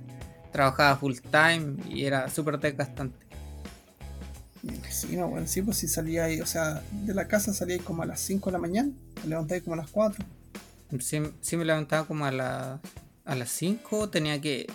trabajaba 0.51 0.97
full 0.97 1.13
time 1.31 1.75
y 1.89 2.05
era 2.05 2.29
súper 2.29 2.59
desgastante. 2.59 3.25
Sí, 4.89 5.15
no, 5.15 5.27
bueno, 5.27 5.45
sí, 5.47 5.61
pues 5.61 5.77
si 5.77 5.87
salía 5.87 6.23
ahí, 6.25 6.41
o 6.41 6.45
sea, 6.45 6.81
de 6.91 7.13
la 7.13 7.27
casa 7.27 7.53
salía 7.53 7.75
ahí 7.75 7.81
como 7.81 8.01
a 8.01 8.05
las 8.05 8.19
5 8.21 8.49
de 8.49 8.53
la 8.53 8.57
mañana, 8.59 8.89
me 9.23 9.29
levanté 9.29 9.61
como 9.61 9.75
a 9.75 9.77
las 9.77 9.91
4. 9.91 10.25
Sí, 10.99 11.21
sí 11.41 11.57
me 11.57 11.65
levantaba 11.65 12.07
como 12.07 12.25
a, 12.25 12.31
la- 12.31 12.79
a 13.25 13.35
las 13.35 13.49
5, 13.51 14.09
tenía 14.09 14.39
que... 14.41 14.65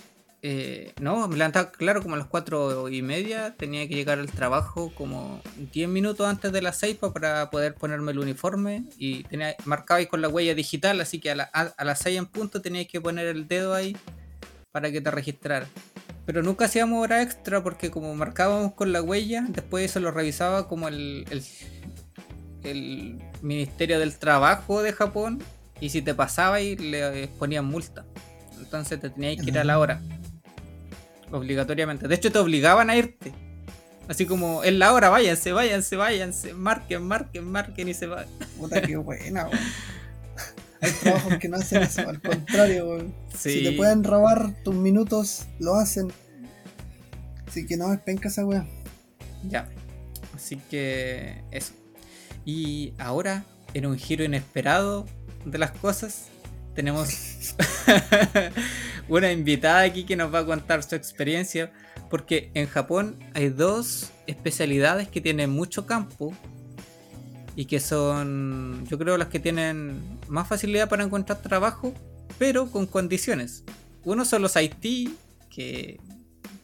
eh, 0.43 0.93
no, 1.01 1.29
me 1.29 1.37
levantaba 1.37 1.71
claro 1.71 2.03
como 2.03 2.15
a 2.15 2.19
las 2.19 2.27
4 2.27 2.89
y 2.89 3.03
media, 3.03 3.55
tenía 3.57 3.87
que 3.89 3.95
llegar 3.95 4.19
al 4.19 4.31
trabajo 4.31 4.93
como 4.95 5.41
10 5.73 5.89
minutos 5.89 6.27
antes 6.27 6.51
de 6.53 6.63
las 6.63 6.79
6 6.79 6.97
para 6.97 7.51
poder 7.51 7.75
ponerme 7.75 8.13
el 8.13 8.19
uniforme 8.19 8.85
y 8.97 9.25
tenía 9.25 9.55
marcado 9.67 9.99
ahí 9.99 10.07
con 10.07 10.23
la 10.23 10.29
huella 10.29 10.55
digital, 10.55 11.01
así 11.01 11.21
que 11.21 11.31
a, 11.31 11.35
la- 11.35 11.51
a- 11.53 11.75
a 11.77 11.85
las 11.85 11.99
6 12.01 12.19
en 12.19 12.27
punto 12.27 12.63
tenías 12.63 12.87
que 12.87 13.01
poner 13.01 13.27
el 13.27 13.47
dedo 13.49 13.75
ahí 13.75 13.97
para 14.73 14.91
que 14.91 15.01
te 15.01 15.11
registrara. 15.11 15.67
Pero 16.27 16.43
nunca 16.43 16.67
hacíamos 16.67 17.03
hora 17.03 17.23
extra 17.23 17.63
porque 17.63 17.91
como 17.91 18.15
marcábamos 18.15 18.73
con 18.75 18.93
la 18.93 19.03
huella, 19.03 19.45
después 19.49 19.85
eso 19.91 20.01
lo 20.01 20.11
revisaba 20.11 20.69
como 20.69 20.89
el, 20.89 21.25
el, 21.31 21.43
el 22.63 23.19
Ministerio 23.43 23.99
del 23.99 24.17
Trabajo 24.19 24.83
de 24.83 24.93
Japón 24.93 25.43
y 25.81 25.91
si 25.91 26.03
te 26.03 26.15
pasaba 26.15 26.61
y 26.61 26.77
le 26.77 27.29
ponían 27.39 27.65
multa. 27.65 28.05
Entonces 28.59 29.01
te 29.01 29.11
tenías 29.11 29.43
que 29.43 29.51
ir 29.51 29.59
a 29.59 29.65
la 29.65 29.79
hora. 29.79 30.01
Obligatoriamente. 31.31 32.09
De 32.09 32.15
hecho 32.15 32.33
te 32.33 32.39
obligaban 32.39 32.91
a 32.91 32.97
irte. 32.97 33.33
Así 34.09 34.27
como 34.27 34.65
en 34.65 34.81
la 34.81 34.93
hora, 34.93 35.09
váyanse, 35.09 35.53
váyanse, 35.53 35.95
váyanse, 35.95 36.53
marquen, 36.53 37.03
marquen, 37.05 37.45
marquen 37.45 37.89
y 37.89 37.95
se 37.95 38.07
va. 38.07 38.27
Puta, 38.59 38.83
qué 38.83 38.97
buena, 38.97 39.47
weón. 39.47 39.59
Hay 40.81 40.91
trabajos 40.93 41.37
que 41.37 41.49
no 41.49 41.59
hacen 41.59 41.83
eso, 41.83 42.09
al 42.09 42.21
contrario, 42.21 42.89
weón. 42.89 43.15
Sí. 43.37 43.59
Si 43.59 43.65
te 43.65 43.73
pueden 43.73 44.03
robar 44.03 44.55
tus 44.65 44.75
minutos, 44.75 45.47
lo 45.61 45.77
hacen. 45.77 46.13
Así 47.47 47.67
que 47.67 47.77
no, 47.77 47.93
es 47.93 48.01
penca 48.01 48.29
esa 48.29 48.45
weá. 48.45 48.67
Ya. 49.45 49.69
Así 50.35 50.57
que 50.71 51.45
eso. 51.53 51.75
Y 52.45 52.95
ahora, 52.99 53.45
en 53.75 53.87
un 53.87 53.97
giro 53.97 54.25
inesperado 54.25 55.07
de 55.45 55.59
las 55.59 55.71
cosas, 55.71 56.27
tenemos 56.75 57.09
una 59.11 59.31
invitada 59.33 59.81
aquí 59.81 60.05
que 60.05 60.17
nos 60.17 60.33
va 60.33 60.41
a 60.41 60.47
contar 60.47 60.83
su 60.83 60.95
experiencia. 60.95 61.73
Porque 62.09 62.51
en 62.55 62.67
Japón 62.67 63.19
hay 63.35 63.51
dos 63.51 64.11
especialidades 64.27 65.09
que 65.09 65.21
tienen 65.21 65.51
mucho 65.51 65.87
campo 65.87 66.35
y 67.55 67.67
que 67.67 67.79
son, 67.79 68.85
yo 68.89 68.99
creo, 68.99 69.17
las 69.17 69.29
que 69.29 69.39
tienen 69.39 70.19
más 70.29 70.49
facilidad 70.49 70.89
para 70.89 71.05
encontrar 71.05 71.43
trabajo, 71.43 71.93
pero 72.39 72.71
con 72.71 72.87
condiciones. 72.87 73.65
Uno 74.05 74.25
son 74.25 74.43
los 74.43 74.57
IT, 74.57 75.11
que 75.51 76.01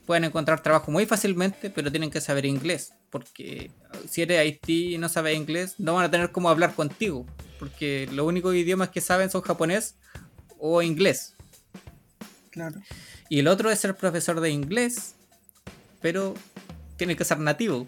pueden 0.07 0.24
encontrar 0.24 0.62
trabajo 0.62 0.90
muy 0.90 1.07
fácilmente, 1.07 1.70
pero 1.70 1.90
tienen 1.90 2.11
que 2.11 2.20
saber 2.20 2.47
inglés. 2.47 2.94
Porque 3.11 3.70
si 4.09 4.22
eres 4.22 4.47
IT 4.47 4.68
y 4.68 4.99
no 4.99 5.09
sabes 5.09 5.36
inglés, 5.36 5.74
no 5.78 5.94
van 5.94 6.05
a 6.05 6.11
tener 6.11 6.32
cómo 6.32 6.49
hablar 6.49 6.74
contigo. 6.74 7.26
Porque 7.59 8.09
los 8.12 8.26
únicos 8.26 8.55
idiomas 8.55 8.88
que 8.88 9.01
saben 9.01 9.30
son 9.30 9.42
japonés 9.42 9.97
o 10.59 10.82
inglés. 10.82 11.36
Claro. 12.57 12.80
Y 13.28 13.40
el 13.40 13.48
otro 13.48 13.70
es 13.70 13.78
ser 13.78 13.94
profesor 13.96 14.40
de 14.40 14.48
inglés, 14.48 15.14
pero 16.00 16.32
tiene 16.96 17.14
que 17.14 17.24
ser 17.24 17.38
nativo. 17.38 17.86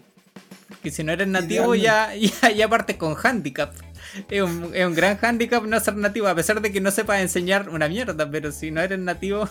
Porque 0.67 0.91
si 0.91 1.03
no 1.03 1.11
eres 1.11 1.27
nativo 1.27 1.73
ya, 1.73 2.13
ya, 2.15 2.51
ya 2.51 2.67
partes 2.69 2.95
con 2.97 3.15
handicap. 3.21 3.73
Es 4.29 4.43
un, 4.43 4.69
es 4.75 4.85
un 4.85 4.93
gran 4.93 5.17
handicap 5.19 5.63
no 5.65 5.79
ser 5.79 5.95
nativo, 5.95 6.27
a 6.27 6.35
pesar 6.35 6.61
de 6.61 6.71
que 6.71 6.81
no 6.81 6.91
sepas 6.91 7.19
enseñar 7.21 7.67
una 7.69 7.87
mierda, 7.89 8.29
pero 8.29 8.51
si 8.51 8.69
no 8.69 8.79
eres 8.81 8.99
nativo, 8.99 9.49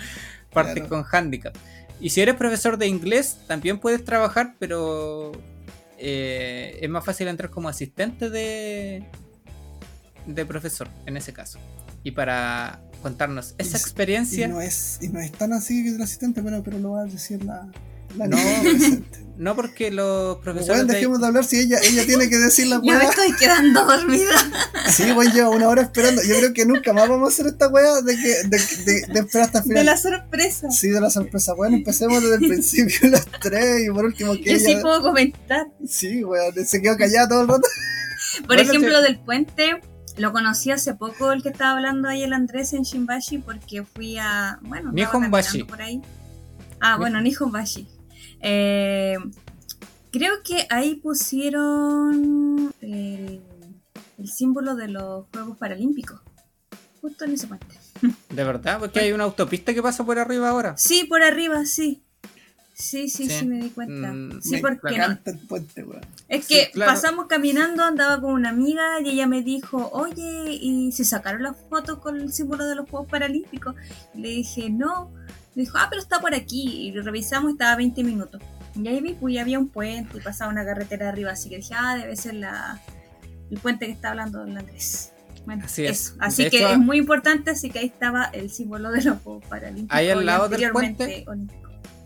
partes 0.52 0.74
Claro. 0.74 0.88
con 0.88 1.04
handicap. 1.10 1.54
Y 2.00 2.10
si 2.10 2.20
eres 2.20 2.36
profesor 2.36 2.78
de 2.78 2.86
inglés, 2.86 3.38
también 3.48 3.80
puedes 3.80 4.04
trabajar, 4.04 4.54
pero 4.60 5.32
eh, 5.98 6.78
es 6.80 6.88
más 6.88 7.04
fácil 7.04 7.26
entrar 7.26 7.50
como 7.50 7.68
asistente 7.68 8.30
de, 8.30 9.04
de 10.26 10.46
profesor, 10.46 10.88
en 11.06 11.16
ese 11.16 11.32
caso. 11.32 11.58
Y 12.04 12.12
para 12.12 12.80
contarnos 13.00 13.54
esa 13.58 13.76
Y- 13.76 13.80
experiencia... 13.80 14.46
Y 14.46 14.50
no 14.50 14.60
es, 14.60 14.98
y 15.00 15.08
no 15.08 15.20
es 15.20 15.32
tan 15.32 15.52
así 15.52 15.82
que 15.84 15.90
el 15.90 16.02
asistente, 16.02 16.42
pero, 16.42 16.62
pero 16.62 16.78
lo 16.78 16.92
va 16.92 17.02
a 17.02 17.04
decir 17.06 17.44
la, 17.44 17.66
la 18.16 18.26
No. 18.28 18.36
No 19.40 19.56
porque 19.56 19.90
los 19.90 20.36
profesores 20.40 20.86
de- 20.86 20.92
dejemos 20.92 21.18
de 21.18 21.26
hablar 21.26 21.44
si 21.46 21.60
ella, 21.60 21.78
ella 21.82 22.04
tiene 22.04 22.28
que 22.28 22.36
decir 22.36 22.66
la 22.66 22.76
Yo 22.84 22.92
me 22.92 22.98
weá. 22.98 23.08
estoy 23.08 23.32
quedando 23.36 23.84
dormida. 23.86 24.32
Sí, 24.90 25.12
weón, 25.12 25.32
lleva 25.32 25.48
una 25.48 25.68
hora 25.68 25.80
esperando. 25.82 26.20
Yo 26.22 26.36
creo 26.36 26.52
que 26.52 26.66
nunca 26.66 26.92
más 26.92 27.08
vamos 27.08 27.30
a 27.30 27.32
hacer 27.32 27.46
esta 27.46 27.68
weá 27.68 28.02
de, 28.02 28.16
que, 28.16 28.28
de, 28.48 28.58
de, 28.84 29.06
de 29.14 29.20
esperar 29.20 29.46
hasta 29.46 29.58
el 29.60 29.64
De 29.64 29.68
final. 29.70 29.86
la 29.86 29.96
sorpresa. 29.96 30.70
Sí, 30.70 30.88
de 30.88 31.00
la 31.00 31.08
sorpresa. 31.10 31.54
Bueno, 31.54 31.76
empecemos 31.76 32.20
desde 32.22 32.34
el 32.34 32.48
principio 32.48 33.08
las 33.08 33.24
tres 33.40 33.86
y 33.86 33.90
por 33.90 34.04
último 34.04 34.34
que 34.34 34.52
Yo 34.52 34.58
sí 34.58 34.72
ella... 34.72 34.82
puedo 34.82 35.00
comentar. 35.02 35.68
Sí, 35.88 36.22
weón, 36.24 36.52
se 36.66 36.82
quedó 36.82 36.96
callada 36.98 37.28
todo 37.28 37.42
el 37.42 37.48
rato. 37.48 37.68
Por 38.40 38.46
Bueno, 38.48 38.62
ejemplo, 38.62 38.96
sí. 38.98 39.02
del 39.04 39.18
puente, 39.20 39.80
lo 40.20 40.32
conocí 40.32 40.70
hace 40.70 40.94
poco 40.94 41.32
el 41.32 41.42
que 41.42 41.48
estaba 41.48 41.72
hablando 41.72 42.08
ahí 42.08 42.22
el 42.22 42.32
Andrés 42.32 42.72
en 42.72 42.82
Shimbashi 42.82 43.38
porque 43.38 43.84
fui 43.84 44.18
a, 44.18 44.58
bueno, 44.62 44.92
Nihonbashi. 44.92 45.64
por 45.64 45.80
ahí. 45.82 46.00
Ah, 46.80 46.96
bueno, 46.96 47.20
Nihonbashi. 47.20 47.88
Eh, 48.40 49.16
creo 50.12 50.42
que 50.42 50.66
ahí 50.70 50.96
pusieron 50.96 52.72
el, 52.80 53.40
el 54.18 54.28
símbolo 54.28 54.76
de 54.76 54.88
los 54.88 55.26
Juegos 55.32 55.56
Paralímpicos. 55.56 56.20
Justo 57.00 57.24
en 57.24 57.32
ese 57.32 57.46
puente. 57.46 57.78
De 58.28 58.44
verdad, 58.44 58.78
porque 58.78 59.00
hay 59.00 59.12
una 59.12 59.24
autopista 59.24 59.72
que 59.74 59.82
pasa 59.82 60.04
por 60.04 60.18
arriba 60.18 60.50
ahora. 60.50 60.76
Sí, 60.76 61.04
por 61.04 61.22
arriba, 61.22 61.64
sí. 61.64 62.02
Sí, 62.80 63.08
sí, 63.08 63.26
Sí. 63.28 63.38
sí, 63.40 63.46
me 63.46 63.60
di 63.60 63.70
cuenta. 63.70 64.12
Mm, 64.12 64.40
sí, 64.42 64.58
porque 64.58 64.98
no, 64.98 65.18
puente. 65.48 65.84
Es 66.28 66.46
Sí, 66.46 66.54
que 66.54 66.70
claro. 66.72 66.92
pasamos 66.92 67.26
caminando, 67.26 67.84
andaba 67.84 68.20
con 68.20 68.32
una 68.32 68.48
amiga 68.50 69.00
y 69.04 69.10
ella 69.10 69.26
me 69.26 69.42
dijo, 69.42 69.90
oye, 69.92 70.52
¿y 70.60 70.90
se 70.92 71.04
sacaron 71.04 71.42
las 71.42 71.56
fotos 71.68 71.98
con 71.98 72.20
el 72.20 72.32
símbolo 72.32 72.66
de 72.66 72.74
los 72.76 72.88
Juegos 72.88 73.08
Paralímpicos? 73.08 73.74
Le 74.14 74.28
dije, 74.28 74.70
no. 74.70 75.10
Me 75.54 75.62
dijo, 75.62 75.76
ah, 75.78 75.88
pero 75.90 76.00
está 76.00 76.20
por 76.20 76.34
aquí. 76.34 76.86
Y 76.88 76.92
lo 76.92 77.02
revisamos 77.02 77.50
y 77.50 77.52
estaba 77.54 77.72
a 77.72 77.76
20 77.76 78.02
minutos. 78.04 78.40
Y 78.74 78.86
ahí 78.88 79.00
vi, 79.00 79.14
pues 79.14 79.34
ya 79.34 79.42
había 79.42 79.58
un 79.58 79.68
puente 79.68 80.16
y 80.16 80.20
pasaba 80.20 80.50
una 80.50 80.64
carretera 80.64 81.08
arriba, 81.08 81.32
así 81.32 81.48
que 81.48 81.56
dije, 81.56 81.74
ah, 81.76 81.96
debe 81.96 82.14
ser 82.16 82.34
la, 82.34 82.80
el 83.50 83.58
puente 83.58 83.86
que 83.86 83.92
está 83.92 84.10
hablando 84.10 84.44
el 84.44 84.56
Andrés. 84.56 85.12
Bueno, 85.44 85.64
Así 85.64 85.86
es. 85.86 86.08
eso. 86.08 86.14
Así 86.20 86.44
De 86.44 86.50
que 86.50 86.58
hecho, 86.58 86.68
es 86.72 86.78
muy 86.78 86.98
importante, 86.98 87.50
así 87.50 87.70
que 87.70 87.80
ahí 87.80 87.86
estaba 87.86 88.26
el 88.26 88.50
símbolo 88.50 88.90
de 88.92 89.02
los 89.02 89.18
Juegos 89.22 89.44
Paralímpicos. 89.46 89.96
Ahí 89.96 90.08
al 90.08 90.24
lado 90.24 90.48
del 90.48 90.70
puente. 90.70 91.24
olímpicos. 91.26 91.59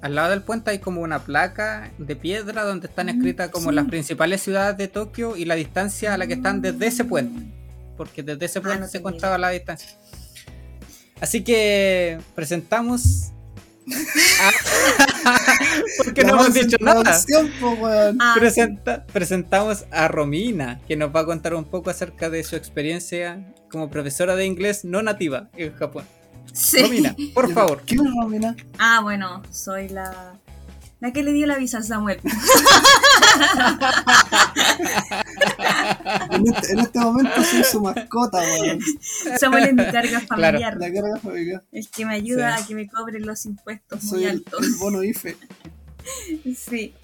Al 0.05 0.15
lado 0.17 0.29
del 0.31 0.43
puente 0.43 0.71
hay 0.71 0.81
como 0.81 1.01
una 1.01 1.21
placa 1.25 1.91
de 1.97 2.15
piedra 2.15 2.63
donde 2.65 2.89
están 2.89 3.07
Mm, 3.07 3.09
escritas 3.09 3.49
como 3.49 3.71
sí. 3.71 3.75
las 3.75 3.87
principales 3.87 4.43
ciudades 4.43 4.77
de 4.77 4.87
Tokio 4.87 5.35
y 5.35 5.47
la 5.47 5.55
distancia 5.55 6.13
a 6.13 6.19
la 6.19 6.27
que 6.27 6.35
están 6.35 6.61
desde 6.61 6.87
ese 6.89 7.05
puente. 7.05 7.43
Porque 7.97 8.23
desde 8.23 8.45
ese 8.45 8.59
Ah, 8.59 8.63
puente 8.63 8.81
no 8.83 8.87
se 8.89 8.99
encontraba 8.99 9.39
la 9.39 9.49
distancia. 9.49 9.89
Así 11.23 11.43
que 11.43 12.19
presentamos. 12.35 13.31
a- 14.41 14.51
porque 15.97 16.23
no 16.25 16.35
hemos 16.35 16.53
dicho 16.53 16.77
nada. 16.81 17.03
producción, 17.03 17.51
po, 17.59 17.71
weón. 17.73 18.19
Ah, 18.21 18.35
Presenta- 18.39 19.07
presentamos 19.07 19.87
a 19.91 20.09
Romina, 20.09 20.81
que 20.87 20.97
nos 20.97 21.17
va 21.17 21.21
a 21.21 21.25
contar 21.25 21.55
un 21.55 21.65
poco 21.65 21.89
acerca 21.89 22.29
de 22.29 22.45
su 22.45 22.57
experiencia 22.57 23.55
como 23.71 23.89
profesora 23.89 24.37
de 24.37 24.45
inglés 24.45 24.85
no 24.85 25.03
nativa 25.03 25.49
en 25.57 25.73
Japón. 25.75 26.05
Sí. 26.53 26.83
Romina, 26.83 27.17
por 27.35 27.53
favor. 27.55 27.83
¿Quién 27.87 28.07
es 28.07 28.13
Romina? 28.21 28.57
Ah, 28.79 29.01
bueno, 29.03 29.43
soy 29.51 29.89
la, 29.89 30.35
la 31.01 31.13
que 31.13 31.23
le 31.23 31.33
dio 31.33 31.47
la 31.47 31.57
visa 31.59 31.79
a 31.79 31.83
Samuel. 31.83 32.21
En 36.31 36.47
este, 36.53 36.73
en 36.73 36.79
este 36.81 36.99
momento 37.01 37.43
soy 37.43 37.65
su 37.65 37.81
mascota, 37.81 38.39
weón. 38.39 38.81
Samuel 39.39 39.65
es 39.65 39.75
mi 39.75 39.85
carga 39.85 40.21
familiar. 40.21 40.77
La 40.79 40.93
carga 40.93 41.17
familiar. 41.21 41.65
El 41.73 41.89
que 41.89 42.07
me 42.07 42.15
ayuda 42.15 42.57
Sí. 42.57 42.63
a 42.63 42.67
que 42.67 42.75
me 42.75 42.89
cobren 42.89 43.27
los 43.27 43.45
impuestos 43.47 44.03
muy 44.05 44.11
Soy 44.11 44.25
el, 44.25 44.31
altos. 44.37 44.65
el 44.67 44.75
bono 44.77 45.03
IFE. 45.03 45.37
Sí. 46.57 46.95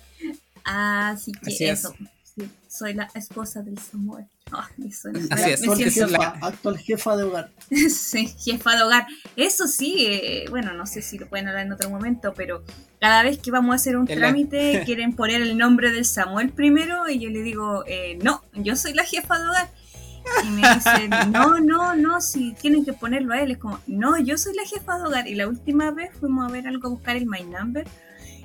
Así 0.65 1.33
que 1.33 1.51
Así 1.51 1.65
es. 1.65 1.79
eso. 1.81 1.95
Sí, 2.25 2.51
soy 2.69 2.95
la 2.95 3.09
esposa 3.15 3.63
del 3.63 3.79
Samuel. 3.79 4.27
Así 4.59 5.09
me 5.47 5.53
actual, 5.55 5.91
siento- 5.91 6.07
la- 6.13 6.19
jefa, 6.33 6.47
actual 6.47 6.79
jefa 6.79 7.17
de 7.17 7.23
hogar. 7.25 7.51
Sí, 7.91 8.27
jefa 8.39 8.77
de 8.77 8.83
hogar. 8.83 9.07
Eso 9.37 9.67
sí, 9.69 10.07
eh, 10.09 10.45
bueno, 10.51 10.73
no 10.73 10.87
sé 10.87 11.03
si 11.03 11.19
lo 11.19 11.29
pueden 11.29 11.49
hablar 11.49 11.67
en 11.67 11.73
otro 11.73 11.89
momento, 11.91 12.35
pero 12.35 12.65
cada 13.01 13.23
vez 13.23 13.39
que 13.39 13.51
vamos 13.51 13.73
a 13.73 13.77
hacer 13.77 13.97
un 13.97 14.07
la- 14.07 14.15
trámite 14.17 14.83
quieren 14.87 15.15
poner 15.15 15.41
el 15.43 15.57
nombre 15.57 15.91
del 15.93 16.05
Samuel 16.05 16.51
primero 16.51 17.09
y 17.09 17.19
yo 17.21 17.31
le 17.31 17.43
digo, 17.43 17.85
eh, 17.87 18.19
no, 18.23 18.43
yo 18.55 18.77
soy 18.77 18.93
la 18.95 19.05
jefa 19.05 19.39
de 19.39 19.49
hogar. 19.49 19.71
Y 20.45 20.49
me 20.51 20.63
dicen, 20.75 21.11
no, 21.33 21.61
no, 21.61 21.95
no, 21.97 22.21
si 22.21 22.53
tienen 22.53 22.85
que 22.85 22.93
ponerlo 22.93 23.33
a 23.33 23.41
él. 23.41 23.53
Es 23.53 23.59
como, 23.59 23.81
no, 23.87 24.19
yo 24.19 24.37
soy 24.37 24.55
la 24.55 24.65
jefa 24.67 24.99
de 24.99 25.05
hogar. 25.07 25.27
Y 25.29 25.35
la 25.35 25.49
última 25.49 25.91
vez 25.93 26.11
fuimos 26.21 26.47
a 26.49 26.53
ver 26.53 26.67
algo, 26.69 26.89
a 26.89 26.91
buscar 26.91 27.17
el 27.17 27.27
My 27.27 27.43
Number. 27.43 27.87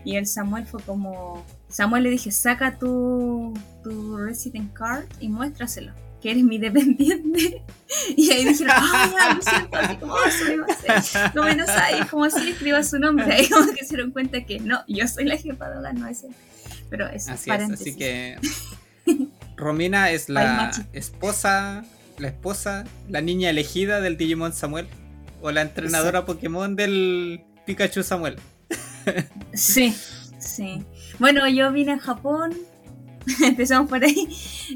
Y 0.06 0.16
el 0.16 0.26
Samuel 0.28 0.66
fue 0.66 0.82
como, 0.84 1.46
Samuel 1.76 2.04
le 2.04 2.10
dije, 2.10 2.32
saca 2.32 2.80
tu, 2.80 3.54
tu 3.84 4.16
resident 4.16 4.72
card 4.72 5.04
y 5.20 5.28
muéstraselo, 5.28 5.92
que 6.22 6.32
eres 6.32 6.44
mi 6.46 6.58
dependiente. 6.58 7.62
Y 8.16 8.32
ahí 8.32 8.46
dijeron, 8.46 8.76
ay, 8.78 9.12
ya, 9.12 9.34
lo 9.36 9.42
siento, 9.42 9.78
así 9.78 9.96
como, 9.98 10.14
"Oh, 10.14 10.32
surimase". 10.32 11.32
Como 11.34 11.50
no 11.50 11.66
sabes, 11.66 12.06
como 12.08 12.30
si 12.30 12.50
escriba 12.50 12.84
su 12.84 12.98
nombre. 12.98 13.26
Ahí 13.34 13.50
como 13.50 13.74
que 13.74 13.84
se 13.86 13.96
dieron 13.96 14.12
cuenta 14.12 14.44
que 14.44 14.60
no, 14.60 14.84
yo 14.88 15.08
soy 15.08 15.26
la 15.26 15.38
jefa 15.38 15.70
de 15.70 15.78
hogar, 15.78 15.96
no 15.96 16.08
es 16.08 16.24
él. 16.24 16.32
Pero 16.90 17.08
es 17.08 17.28
Así 17.28 17.52
es, 17.52 17.72
así 17.72 17.96
que 17.96 18.38
Romina 19.58 20.12
es 20.12 20.30
la 20.30 20.72
esposa, 20.94 21.84
la 22.18 22.28
esposa, 22.30 22.86
la 23.10 23.22
niña 23.22 23.50
elegida 23.50 24.02
del 24.02 24.18
Digimon 24.18 24.54
Samuel 24.54 24.88
o 25.42 25.52
la 25.52 25.62
entrenadora 25.62 26.26
Pokémon 26.26 26.76
del 26.76 27.44
Pikachu 27.66 28.02
Samuel. 28.04 28.38
Sí, 29.54 29.96
sí. 30.40 30.84
Bueno, 31.20 31.48
yo 31.48 31.72
vine 31.72 31.94
a 31.94 32.00
Japón, 32.00 32.54
empezamos 33.44 33.90
por 33.90 34.04
ahí, 34.04 34.28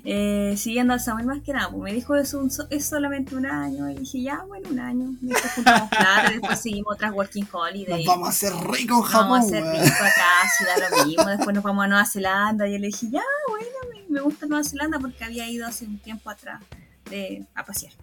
eh, 0.06 0.56
siguiendo 0.58 0.94
al 0.94 1.00
Samuel 1.00 1.26
más 1.26 1.42
que 1.42 1.54
nada. 1.54 1.70
pues 1.70 1.82
me 1.84 1.94
dijo 1.94 2.16
es, 2.16 2.34
un, 2.34 2.50
es 2.70 2.86
solamente 2.86 3.36
un 3.36 3.46
año, 3.46 3.90
y 3.90 3.96
dije, 3.96 4.22
ya, 4.22 4.44
bueno, 4.48 4.70
un 4.70 4.80
año. 4.80 5.16
Después 5.22 5.54
juntamos 5.54 5.90
plata, 5.90 6.30
después 6.32 6.60
seguimos 6.60 6.94
otras 6.94 7.14
Working 7.14 7.48
Holiday. 7.52 8.06
Nos 8.06 8.16
vamos 8.16 8.28
a 8.28 8.32
hacer 8.32 8.54
ricos 8.54 8.80
en 8.82 8.88
Vamos 8.88 9.10
Japón. 9.12 9.38
a 9.38 9.40
hacer 9.44 9.64
rico 9.64 9.96
acá, 10.04 10.50
si 10.58 10.66
da 10.66 10.90
lo 10.90 11.06
mismo. 11.08 11.26
Después 11.26 11.54
nos 11.56 11.64
vamos 11.64 11.84
a 11.84 11.88
Nueva 11.88 12.06
Zelanda. 12.06 12.68
Y 12.68 12.74
yo 12.74 12.80
le 12.80 12.88
dije, 12.88 13.10
ya, 13.12 13.24
bueno, 13.50 13.68
me, 13.94 14.14
me 14.14 14.22
gusta 14.22 14.46
Nueva 14.46 14.64
Zelanda 14.64 15.00
porque 15.00 15.24
había 15.26 15.48
ido 15.50 15.68
hace 15.68 15.86
un 15.86 16.00
tiempo 16.00 16.30
atrás 16.30 16.62
de, 17.10 17.46
a 17.54 17.66
pasear. 17.66 17.94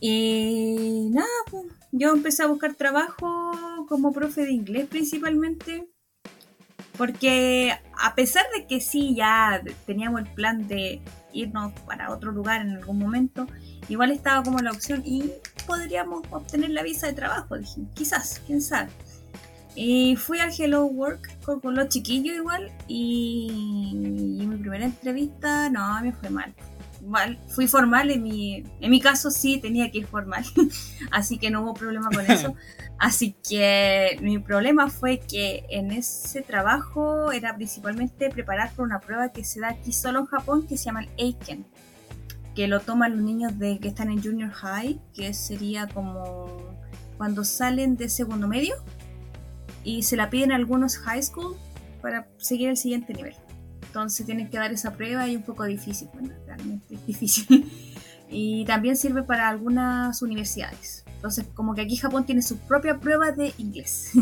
Y 0.00 1.08
nada, 1.12 1.28
pues 1.50 1.64
yo 1.92 2.12
empecé 2.12 2.42
a 2.42 2.46
buscar 2.46 2.74
trabajo 2.74 3.86
como 3.88 4.12
profe 4.12 4.42
de 4.42 4.52
inglés 4.52 4.86
principalmente. 4.88 5.88
Porque 6.96 7.72
a 8.00 8.14
pesar 8.14 8.44
de 8.56 8.66
que 8.66 8.80
sí, 8.80 9.14
ya 9.14 9.60
teníamos 9.86 10.20
el 10.20 10.28
plan 10.28 10.68
de 10.68 11.00
irnos 11.32 11.72
para 11.86 12.10
otro 12.10 12.30
lugar 12.30 12.60
en 12.60 12.76
algún 12.76 12.98
momento, 12.98 13.46
igual 13.88 14.12
estaba 14.12 14.42
como 14.42 14.58
la 14.58 14.70
opción 14.70 15.02
y 15.04 15.32
podríamos 15.66 16.22
obtener 16.30 16.70
la 16.70 16.82
visa 16.82 17.08
de 17.08 17.14
trabajo. 17.14 17.58
Dije, 17.58 17.82
quizás, 17.94 18.40
quién 18.46 18.62
sabe. 18.62 18.90
Y 19.74 20.14
fui 20.14 20.38
al 20.38 20.52
Hello 20.56 20.86
Work 20.86 21.40
con, 21.42 21.74
los 21.74 21.88
chiquillos 21.88 22.36
igual 22.36 22.70
y, 22.86 24.38
y 24.40 24.46
mi 24.46 24.56
primera 24.56 24.84
entrevista, 24.84 25.68
no, 25.68 26.00
me 26.00 26.12
fue 26.12 26.30
mal. 26.30 26.54
Fui 27.48 27.66
formal, 27.66 28.10
en 28.10 28.22
mi, 28.22 28.64
en 28.80 28.90
mi 28.90 29.00
caso 29.00 29.30
sí 29.30 29.58
tenía 29.58 29.90
que 29.90 29.98
ir 29.98 30.06
formal, 30.06 30.44
así 31.10 31.38
que 31.38 31.50
no 31.50 31.62
hubo 31.62 31.74
problema 31.74 32.08
con 32.10 32.30
eso. 32.30 32.54
Así 32.96 33.34
que 33.46 34.16
mi 34.22 34.38
problema 34.38 34.88
fue 34.88 35.18
que 35.18 35.64
en 35.68 35.90
ese 35.90 36.42
trabajo 36.42 37.32
era 37.32 37.54
principalmente 37.54 38.30
preparar 38.30 38.72
por 38.72 38.86
una 38.86 39.00
prueba 39.00 39.32
que 39.32 39.44
se 39.44 39.60
da 39.60 39.70
aquí 39.70 39.92
solo 39.92 40.20
en 40.20 40.26
Japón 40.26 40.66
que 40.68 40.78
se 40.78 40.84
llama 40.84 41.02
el 41.02 41.10
Eiken, 41.16 41.66
que 42.54 42.68
lo 42.68 42.80
toman 42.80 43.16
los 43.16 43.20
niños 43.20 43.58
de 43.58 43.80
que 43.80 43.88
están 43.88 44.10
en 44.10 44.22
junior 44.22 44.52
high, 44.52 45.00
que 45.12 45.34
sería 45.34 45.88
como 45.88 46.46
cuando 47.18 47.44
salen 47.44 47.96
de 47.96 48.08
segundo 48.08 48.46
medio 48.46 48.76
y 49.82 50.04
se 50.04 50.16
la 50.16 50.30
piden 50.30 50.52
a 50.52 50.56
algunos 50.56 50.96
high 50.98 51.22
school 51.22 51.56
para 52.00 52.28
seguir 52.38 52.70
el 52.70 52.76
siguiente 52.76 53.12
nivel. 53.12 53.34
Entonces 53.94 54.26
tienen 54.26 54.50
que 54.50 54.58
dar 54.58 54.72
esa 54.72 54.92
prueba 54.92 55.28
y 55.28 55.34
es 55.34 55.36
un 55.36 55.44
poco 55.44 55.62
difícil, 55.62 56.08
bueno, 56.12 56.34
realmente 56.46 56.96
es 56.96 57.06
difícil. 57.06 57.70
y 58.28 58.64
también 58.64 58.96
sirve 58.96 59.22
para 59.22 59.48
algunas 59.48 60.20
universidades. 60.20 61.04
Entonces, 61.14 61.46
como 61.54 61.76
que 61.76 61.82
aquí 61.82 61.94
Japón 61.94 62.26
tiene 62.26 62.42
su 62.42 62.58
propia 62.58 62.98
prueba 62.98 63.30
de 63.30 63.54
inglés. 63.58 64.10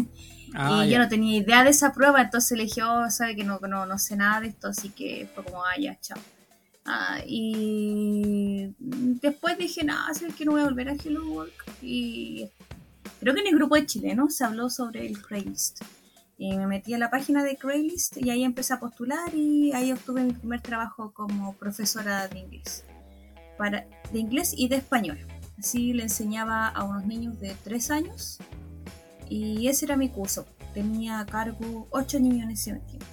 Ah, 0.54 0.84
y 0.84 0.90
ya. 0.90 0.96
yo 0.96 1.02
no 1.02 1.08
tenía 1.08 1.38
idea 1.38 1.64
de 1.64 1.70
esa 1.70 1.94
prueba, 1.94 2.20
entonces 2.20 2.58
le 2.58 2.64
dije, 2.64 2.82
oh, 2.82 3.10
sabe 3.10 3.34
que 3.34 3.42
no, 3.42 3.58
no, 3.60 3.86
no 3.86 3.98
sé 3.98 4.16
nada 4.16 4.42
de 4.42 4.48
esto, 4.48 4.68
así 4.68 4.90
que 4.90 5.26
fue 5.34 5.44
como, 5.44 5.64
ah, 5.64 5.80
ya, 5.80 5.98
chao. 5.98 6.18
Ah, 6.84 7.20
y 7.26 8.74
después 9.22 9.56
dije, 9.56 9.82
no, 9.82 9.94
sabes 10.12 10.34
que 10.34 10.44
no 10.44 10.52
voy 10.52 10.60
a 10.60 10.64
volver 10.64 10.90
a 10.90 10.92
Hello 10.92 11.26
Work. 11.26 11.64
Y 11.80 12.50
creo 13.18 13.32
que 13.32 13.40
en 13.40 13.46
el 13.46 13.54
grupo 13.54 13.76
de 13.76 13.86
chilenos 13.86 14.36
se 14.36 14.44
habló 14.44 14.68
sobre 14.68 15.06
el 15.06 15.22
Craigslist. 15.22 15.80
Y 16.44 16.56
me 16.56 16.66
metí 16.66 16.92
a 16.92 16.98
la 16.98 17.08
página 17.08 17.44
de 17.44 17.56
Craigslist 17.56 18.16
y 18.16 18.30
ahí 18.30 18.42
empecé 18.42 18.74
a 18.74 18.80
postular 18.80 19.32
y 19.32 19.72
ahí 19.74 19.92
obtuve 19.92 20.24
mi 20.24 20.32
primer 20.32 20.60
trabajo 20.60 21.12
como 21.14 21.54
profesora 21.54 22.26
de 22.26 22.40
inglés. 22.40 22.84
Para, 23.56 23.86
de 24.12 24.18
inglés 24.18 24.52
y 24.56 24.66
de 24.66 24.74
español. 24.74 25.18
Así 25.56 25.92
le 25.92 26.02
enseñaba 26.02 26.66
a 26.66 26.82
unos 26.82 27.06
niños 27.06 27.38
de 27.38 27.54
3 27.62 27.90
años 27.92 28.38
y 29.28 29.68
ese 29.68 29.84
era 29.84 29.96
mi 29.96 30.08
curso. 30.08 30.44
Tenía 30.74 31.20
a 31.20 31.26
cargo 31.26 31.86
8 31.90 32.18
niños 32.18 32.42
en 32.46 32.50
ese 32.50 32.72
tiempo. 32.72 33.06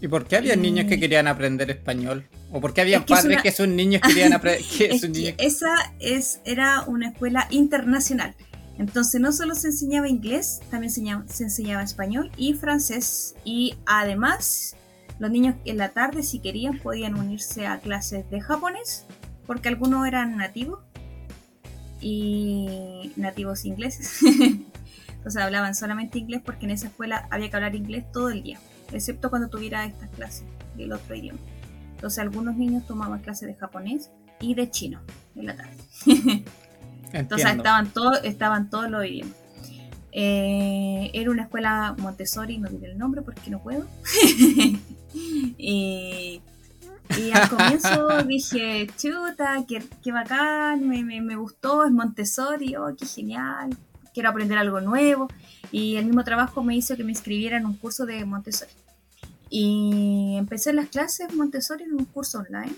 ¿Y 0.00 0.08
por 0.08 0.24
qué 0.26 0.36
había 0.36 0.54
y- 0.54 0.56
niños 0.58 0.86
que 0.86 0.98
querían 0.98 1.26
aprender 1.28 1.70
español? 1.70 2.26
¿O 2.50 2.62
por 2.62 2.72
qué 2.72 2.80
había 2.80 2.96
Es 2.98 3.04
que 3.04 3.12
es 3.12 3.18
padres 3.20 3.34
una- 3.36 3.42
que 3.42 3.52
sus 3.52 3.68
niños 3.68 4.00
querían 4.00 4.32
aprender? 4.32 4.62
que 4.64 4.84
Es 4.94 5.02
niños- 5.10 5.34
esa 5.36 5.74
es, 6.00 6.40
era 6.46 6.84
una 6.86 7.08
escuela 7.10 7.46
internacional. 7.50 8.34
Entonces 8.78 9.20
no 9.20 9.32
solo 9.32 9.54
se 9.54 9.68
enseñaba 9.68 10.08
inglés, 10.08 10.60
también 10.70 10.90
se 10.90 11.44
enseñaba 11.44 11.82
español 11.82 12.30
y 12.36 12.54
francés. 12.54 13.34
Y 13.44 13.76
además, 13.86 14.76
los 15.18 15.30
niños 15.30 15.54
en 15.64 15.78
la 15.78 15.90
tarde, 15.90 16.22
si 16.22 16.40
querían, 16.40 16.78
podían 16.78 17.14
unirse 17.18 17.66
a 17.66 17.78
clases 17.78 18.28
de 18.30 18.40
japonés, 18.40 19.06
porque 19.46 19.68
algunos 19.68 20.06
eran 20.06 20.36
nativos 20.36 20.80
y 22.00 23.12
nativos 23.16 23.64
ingleses. 23.64 24.20
Entonces 25.16 25.42
hablaban 25.42 25.74
solamente 25.74 26.18
inglés 26.18 26.42
porque 26.44 26.66
en 26.66 26.72
esa 26.72 26.88
escuela 26.88 27.28
había 27.30 27.48
que 27.48 27.56
hablar 27.56 27.74
inglés 27.74 28.04
todo 28.12 28.28
el 28.28 28.42
día, 28.42 28.58
excepto 28.92 29.30
cuando 29.30 29.48
tuviera 29.48 29.86
estas 29.86 30.10
clases 30.10 30.44
del 30.76 30.92
otro 30.92 31.14
idioma. 31.14 31.38
Entonces 31.94 32.18
algunos 32.18 32.56
niños 32.56 32.86
tomaban 32.86 33.20
clases 33.20 33.48
de 33.48 33.54
japonés 33.54 34.10
y 34.40 34.54
de 34.54 34.70
chino 34.70 35.00
en 35.34 35.46
la 35.46 35.56
tarde. 35.56 35.76
Entonces 37.12 37.50
estaban 37.50 37.88
todos, 37.90 38.20
estaban 38.24 38.70
todos 38.70 38.90
los 38.90 39.04
idiomas. 39.04 39.36
Eh, 40.16 41.10
era 41.12 41.30
una 41.30 41.42
escuela 41.42 41.94
Montessori, 41.98 42.58
no 42.58 42.68
diré 42.68 42.92
el 42.92 42.98
nombre 42.98 43.22
porque 43.22 43.50
no 43.50 43.60
puedo. 43.60 43.86
y, 45.12 46.40
y 47.18 47.30
al 47.32 47.48
comienzo 47.48 48.22
dije, 48.26 48.86
chuta, 48.96 49.64
qué, 49.66 49.82
qué 50.02 50.12
bacán, 50.12 50.88
me, 50.88 51.02
me, 51.02 51.20
me 51.20 51.34
gustó, 51.34 51.84
es 51.84 51.90
Montessori, 51.90 52.76
oh, 52.76 52.94
qué 52.96 53.06
genial, 53.06 53.76
quiero 54.12 54.28
aprender 54.28 54.56
algo 54.56 54.80
nuevo. 54.80 55.28
Y 55.72 55.96
el 55.96 56.06
mismo 56.06 56.22
trabajo 56.22 56.62
me 56.62 56.76
hizo 56.76 56.96
que 56.96 57.02
me 57.02 57.10
inscribiera 57.10 57.56
en 57.56 57.66
un 57.66 57.74
curso 57.74 58.06
de 58.06 58.24
Montessori. 58.24 58.70
Y 59.50 60.36
empecé 60.36 60.72
las 60.72 60.88
clases 60.88 61.34
Montessori 61.34 61.84
en 61.84 61.94
un 61.94 62.04
curso 62.04 62.38
online 62.38 62.74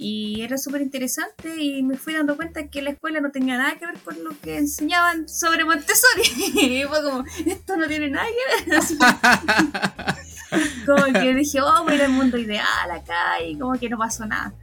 y 0.00 0.42
era 0.42 0.56
súper 0.56 0.80
interesante 0.80 1.60
y 1.60 1.82
me 1.82 1.96
fui 1.96 2.14
dando 2.14 2.36
cuenta 2.36 2.68
que 2.68 2.82
la 2.82 2.90
escuela 2.90 3.20
no 3.20 3.32
tenía 3.32 3.58
nada 3.58 3.76
que 3.76 3.84
ver 3.84 3.98
con 3.98 4.22
lo 4.22 4.30
que 4.40 4.56
enseñaban 4.56 5.28
sobre 5.28 5.64
Montessori. 5.64 6.22
y 6.54 6.84
fue 6.84 7.02
como, 7.02 7.24
esto 7.44 7.76
no 7.76 7.88
tiene 7.88 8.08
nada 8.08 8.26
que 8.28 8.70
ver. 8.70 8.80
Como 10.86 11.04
que 11.12 11.34
dije, 11.34 11.60
oh, 11.60 11.82
voy 11.82 11.94
a 11.94 11.96
ir 11.96 12.02
al 12.02 12.12
mundo 12.12 12.38
ideal 12.38 12.90
acá 12.92 13.42
y 13.44 13.58
como 13.58 13.78
que 13.78 13.88
no 13.88 13.98
pasó 13.98 14.24
nada. 14.24 14.54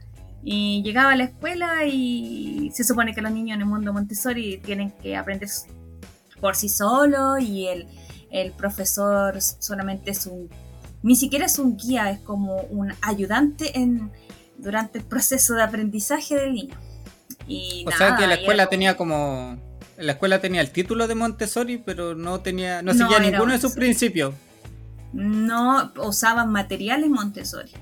Y 0.42 0.82
llegaba 0.82 1.12
a 1.12 1.16
la 1.16 1.24
escuela 1.24 1.84
y 1.84 2.70
se 2.72 2.82
supone 2.82 3.14
que 3.14 3.20
los 3.20 3.30
niños 3.30 3.56
en 3.56 3.60
el 3.60 3.66
mundo 3.66 3.92
Montessori 3.92 4.58
tienen 4.58 4.90
que 4.90 5.16
aprender 5.16 5.50
por 6.40 6.56
sí 6.56 6.70
solos 6.70 7.40
y 7.40 7.66
el, 7.66 7.86
el 8.30 8.52
profesor 8.52 9.40
solamente 9.40 10.12
es 10.12 10.26
un, 10.26 10.48
ni 11.02 11.14
siquiera 11.14 11.44
es 11.44 11.58
un 11.58 11.76
guía, 11.76 12.10
es 12.10 12.20
como 12.20 12.56
un 12.62 12.94
ayudante 13.02 13.78
en 13.78 14.10
durante 14.58 14.98
el 14.98 15.04
proceso 15.04 15.54
de 15.54 15.62
aprendizaje 15.62 16.36
del 16.36 16.52
niño. 16.54 16.74
Y 17.46 17.84
O 17.86 17.90
nada, 17.90 17.98
sea 17.98 18.16
que 18.16 18.26
la 18.26 18.34
escuela 18.34 18.64
era 18.64 18.70
tenía 18.70 18.96
como. 18.96 19.58
La 19.98 20.12
escuela 20.12 20.40
tenía 20.40 20.60
el 20.60 20.70
título 20.70 21.06
de 21.06 21.14
Montessori, 21.14 21.78
pero 21.78 22.14
no 22.14 22.40
tenía. 22.40 22.82
No 22.82 22.92
No, 22.92 22.98
seguía 22.98 23.18
ninguno 23.18 23.52
de 23.52 23.58
sus 23.58 23.72
principios. 23.72 24.34
no 25.12 25.92
usaban 25.98 26.50
materiales 26.50 27.08
Montessori. 27.08 27.72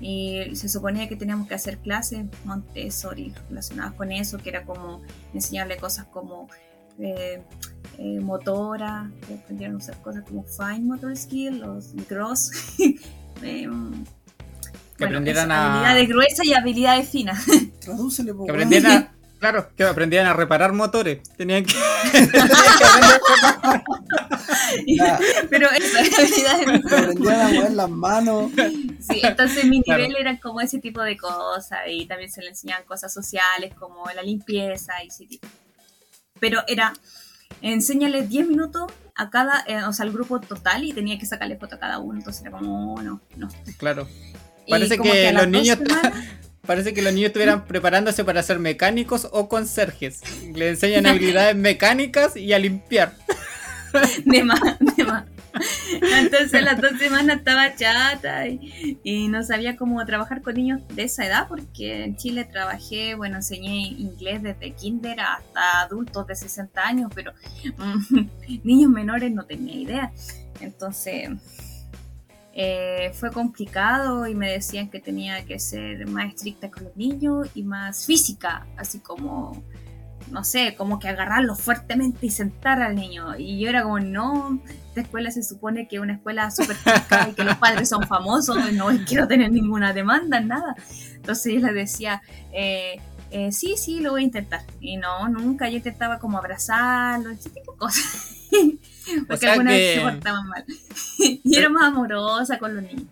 Y 0.00 0.54
se 0.54 0.68
suponía 0.68 1.08
que 1.08 1.16
teníamos 1.16 1.48
que 1.48 1.54
hacer 1.54 1.78
clases 1.78 2.26
Montessori 2.44 3.32
relacionadas 3.48 3.94
con 3.94 4.12
eso, 4.12 4.38
que 4.38 4.50
era 4.50 4.64
como 4.64 5.02
enseñarle 5.32 5.76
cosas 5.76 6.06
como 6.06 6.48
eh, 6.98 7.42
eh, 7.98 8.20
motora, 8.20 9.10
que 9.26 9.34
aprendieron 9.34 9.76
a 9.76 9.78
usar 9.78 10.00
cosas 10.02 10.24
como 10.24 10.44
fine 10.44 10.80
motor 10.80 11.16
skill, 11.16 11.60
los 11.60 11.94
gross. 12.08 12.50
Que 14.96 15.04
Bueno, 15.04 15.18
aprendieran 15.18 15.50
a. 15.50 15.72
Habilidades 15.74 16.08
gruesas 16.08 16.46
y 16.46 16.54
habilidades 16.54 17.08
finas. 17.08 17.44
Tradúcele, 17.80 18.32
Que 18.44 18.50
aprendieran 18.52 18.92
a. 18.92 19.10
Claro, 19.44 19.68
que 19.76 19.84
aprendieran 19.84 20.26
a 20.28 20.32
reparar 20.32 20.72
motores. 20.72 21.18
Tenían 21.36 21.66
que. 21.66 21.74
Pero 25.50 25.68
eso, 25.70 25.98
habilidades 25.98 26.82
que 26.82 26.94
aprendieran 26.96 27.40
a 27.40 27.48
mover 27.52 27.72
las 27.72 27.90
manos. 27.90 28.50
Sí, 29.00 29.20
entonces 29.22 29.64
mi 29.66 29.82
Claro. 29.82 30.02
nivel 30.02 30.16
eran 30.20 30.36
como 30.38 30.60
ese 30.60 30.78
tipo 30.78 31.02
de 31.02 31.16
cosas 31.18 31.80
y 31.88 32.06
también 32.06 32.30
se 32.30 32.40
le 32.42 32.48
enseñaban 32.48 32.84
cosas 32.84 33.12
sociales 33.12 33.72
como 33.78 34.04
la 34.14 34.22
limpieza 34.22 34.92
y 35.04 35.08
ese 35.08 35.26
tipo. 35.26 35.46
Pero 36.40 36.62
era, 36.66 36.94
enséñale 37.60 38.22
10 38.26 38.48
minutos 38.48 38.90
a 39.14 39.30
cada, 39.30 39.62
eh, 39.66 39.82
o 39.84 39.92
sea, 39.92 40.04
al 40.06 40.12
grupo 40.12 40.40
total 40.40 40.84
y 40.84 40.92
tenía 40.92 41.18
que 41.18 41.26
sacarle 41.26 41.56
foto 41.56 41.76
a 41.76 41.78
cada 41.78 41.98
uno, 41.98 42.18
entonces 42.18 42.42
era 42.42 42.50
como, 42.50 43.00
no, 43.02 43.20
no. 43.36 43.48
Claro. 43.76 44.08
Parece 44.68 44.98
que 44.98 45.32
los 45.32 45.48
niños- 45.48 45.78
semanas- 45.78 46.12
Parece 46.66 46.94
que 46.94 47.02
los 47.02 47.12
niños 47.12 47.26
estuvieran 47.26 47.66
preparándose 47.66 48.24
para 48.24 48.42
ser 48.42 48.58
mecánicos 48.58 49.28
o 49.32 49.50
conserjes. 49.50 50.22
Le 50.54 50.70
enseñan 50.70 51.04
habilidades 51.06 51.54
mecánicas 51.54 52.36
y 52.38 52.54
a 52.54 52.58
limpiar. 52.58 53.12
de 54.24 54.42
más, 54.44 54.60
de 54.96 55.04
más. 55.04 55.24
Entonces 56.00 56.62
las 56.62 56.80
dos 56.80 56.98
semanas 56.98 57.36
estaba 57.36 57.76
chata 57.76 58.48
y, 58.48 58.98
y 59.04 59.28
no 59.28 59.42
sabía 59.44 59.76
cómo 59.76 60.04
trabajar 60.06 60.40
con 60.42 60.54
niños 60.54 60.80
de 60.88 61.04
esa 61.04 61.26
edad 61.26 61.46
porque 61.48 62.02
en 62.04 62.16
Chile 62.16 62.44
trabajé, 62.50 63.14
bueno, 63.14 63.36
enseñé 63.36 63.82
inglés 63.86 64.42
desde 64.42 64.72
kinder 64.72 65.20
hasta 65.20 65.82
adultos 65.82 66.26
de 66.26 66.34
60 66.34 66.80
años, 66.84 67.12
pero 67.14 67.32
mm, 67.76 68.18
niños 68.64 68.90
menores 68.90 69.30
no 69.32 69.44
tenía 69.44 69.74
idea. 69.76 70.12
Entonces 70.60 71.28
eh, 72.56 73.10
fue 73.14 73.32
complicado 73.32 74.26
y 74.28 74.34
me 74.34 74.50
decían 74.52 74.88
que 74.88 75.00
tenía 75.00 75.44
que 75.44 75.58
ser 75.58 76.06
más 76.08 76.28
estricta 76.28 76.70
con 76.70 76.84
los 76.84 76.96
niños 76.96 77.48
y 77.54 77.64
más 77.64 78.06
física, 78.06 78.66
así 78.76 79.00
como 79.00 79.62
no 80.30 80.44
sé, 80.44 80.74
como 80.76 80.98
que 80.98 81.08
agarrarlo 81.08 81.54
fuertemente 81.54 82.26
y 82.26 82.30
sentar 82.30 82.80
al 82.82 82.94
niño. 82.94 83.36
Y 83.36 83.60
yo 83.60 83.68
era 83.68 83.82
como, 83.82 84.00
no, 84.00 84.60
esta 84.88 85.02
escuela 85.02 85.30
se 85.30 85.42
supone 85.42 85.86
que 85.86 85.96
es 85.96 86.02
una 86.02 86.14
escuela 86.14 86.50
súper 86.50 86.76
rica 86.84 87.28
y 87.30 87.34
que 87.34 87.44
los 87.44 87.56
padres 87.56 87.88
son 87.88 88.06
famosos, 88.06 88.72
no 88.72 88.86
quiero 89.06 89.28
tener 89.28 89.52
ninguna 89.52 89.92
demanda, 89.92 90.40
nada. 90.40 90.74
Entonces 91.14 91.54
yo 91.54 91.60
les 91.60 91.74
decía, 91.74 92.22
eh, 92.52 93.00
eh, 93.30 93.52
sí, 93.52 93.74
sí, 93.76 94.00
lo 94.00 94.12
voy 94.12 94.22
a 94.22 94.24
intentar. 94.24 94.62
Y 94.80 94.96
no, 94.96 95.28
nunca, 95.28 95.68
yo 95.68 95.76
intentaba 95.76 96.18
como 96.18 96.38
abrazarlo, 96.38 97.30
ese 97.30 97.50
tipo 97.50 97.72
de 97.72 97.78
cosas. 97.78 98.48
Porque 99.26 99.36
sea 99.38 99.52
alguna 99.52 99.70
vez 99.72 99.96
se 99.96 100.00
portaban 100.02 100.46
mal. 100.48 100.64
y 101.18 101.56
era 101.56 101.68
más 101.68 101.84
amorosa 101.84 102.58
con 102.58 102.74
los 102.76 102.84
niños. 102.84 103.04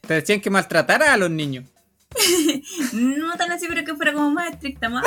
Te 0.00 0.14
decían 0.14 0.40
que 0.40 0.50
maltratara 0.50 1.12
a 1.12 1.16
los 1.16 1.30
niños. 1.30 1.64
No 2.92 3.36
tan 3.36 3.50
así, 3.52 3.66
pero 3.68 3.84
que 3.84 3.94
fuera 3.94 4.12
como 4.12 4.30
más 4.30 4.52
estricta, 4.52 4.88
más 4.88 5.04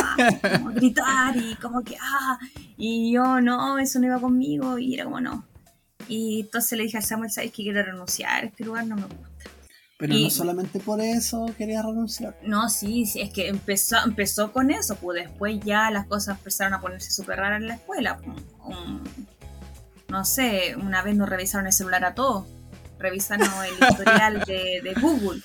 como 0.57 0.71
gritar 0.71 1.36
y 1.38 1.55
como 1.55 1.83
que, 1.83 1.95
ah, 2.01 2.39
y 2.77 3.13
yo 3.13 3.41
no, 3.41 3.77
eso 3.77 3.99
no 3.99 4.07
iba 4.07 4.19
conmigo 4.19 4.79
y 4.79 4.95
era 4.95 5.03
como 5.03 5.21
no. 5.21 5.45
Y 6.07 6.41
entonces 6.41 6.77
le 6.77 6.83
dije 6.86 6.97
a 6.97 7.01
Samuel, 7.01 7.31
¿sabes 7.31 7.51
que 7.51 7.63
quiero 7.63 7.83
renunciar? 7.83 8.45
Este 8.45 8.63
lugar 8.63 8.86
no 8.88 8.95
me 8.95 9.03
gusta. 9.03 9.49
Pero 9.97 10.13
Y- 10.13 10.23
no 10.25 10.29
solamente 10.29 10.79
por 10.79 10.99
eso 10.99 11.45
quería 11.57 11.81
renunciar. 11.81 12.38
No, 12.43 12.69
sí, 12.69 13.05
sí, 13.05 13.21
es 13.21 13.31
que 13.31 13.47
empezó, 13.47 13.97
empezó 14.03 14.51
con 14.51 14.71
eso, 14.71 14.95
pues 14.97 15.23
después 15.23 15.59
ya 15.63 15.89
las 15.91 16.05
cosas 16.07 16.38
empezaron 16.38 16.73
a 16.73 16.81
ponerse 16.81 17.11
súper 17.11 17.38
raras 17.38 17.61
en 17.61 17.67
la 17.67 17.75
escuela. 17.75 18.17
pues, 18.17 18.38
um, 18.65 19.03
no 20.08 20.26
sé, 20.26 20.76
una 20.78 21.01
vez 21.01 21.16
nos 21.16 21.30
revisaron 21.30 21.68
el 21.68 21.74
celular 21.74 22.06
a 22.06 22.14
todos, 22.16 22.47
revisaron 22.99 23.47
el 23.66 23.89
historial 23.89 24.39
de, 24.47 24.82
de 24.84 24.93
Google 25.01 25.41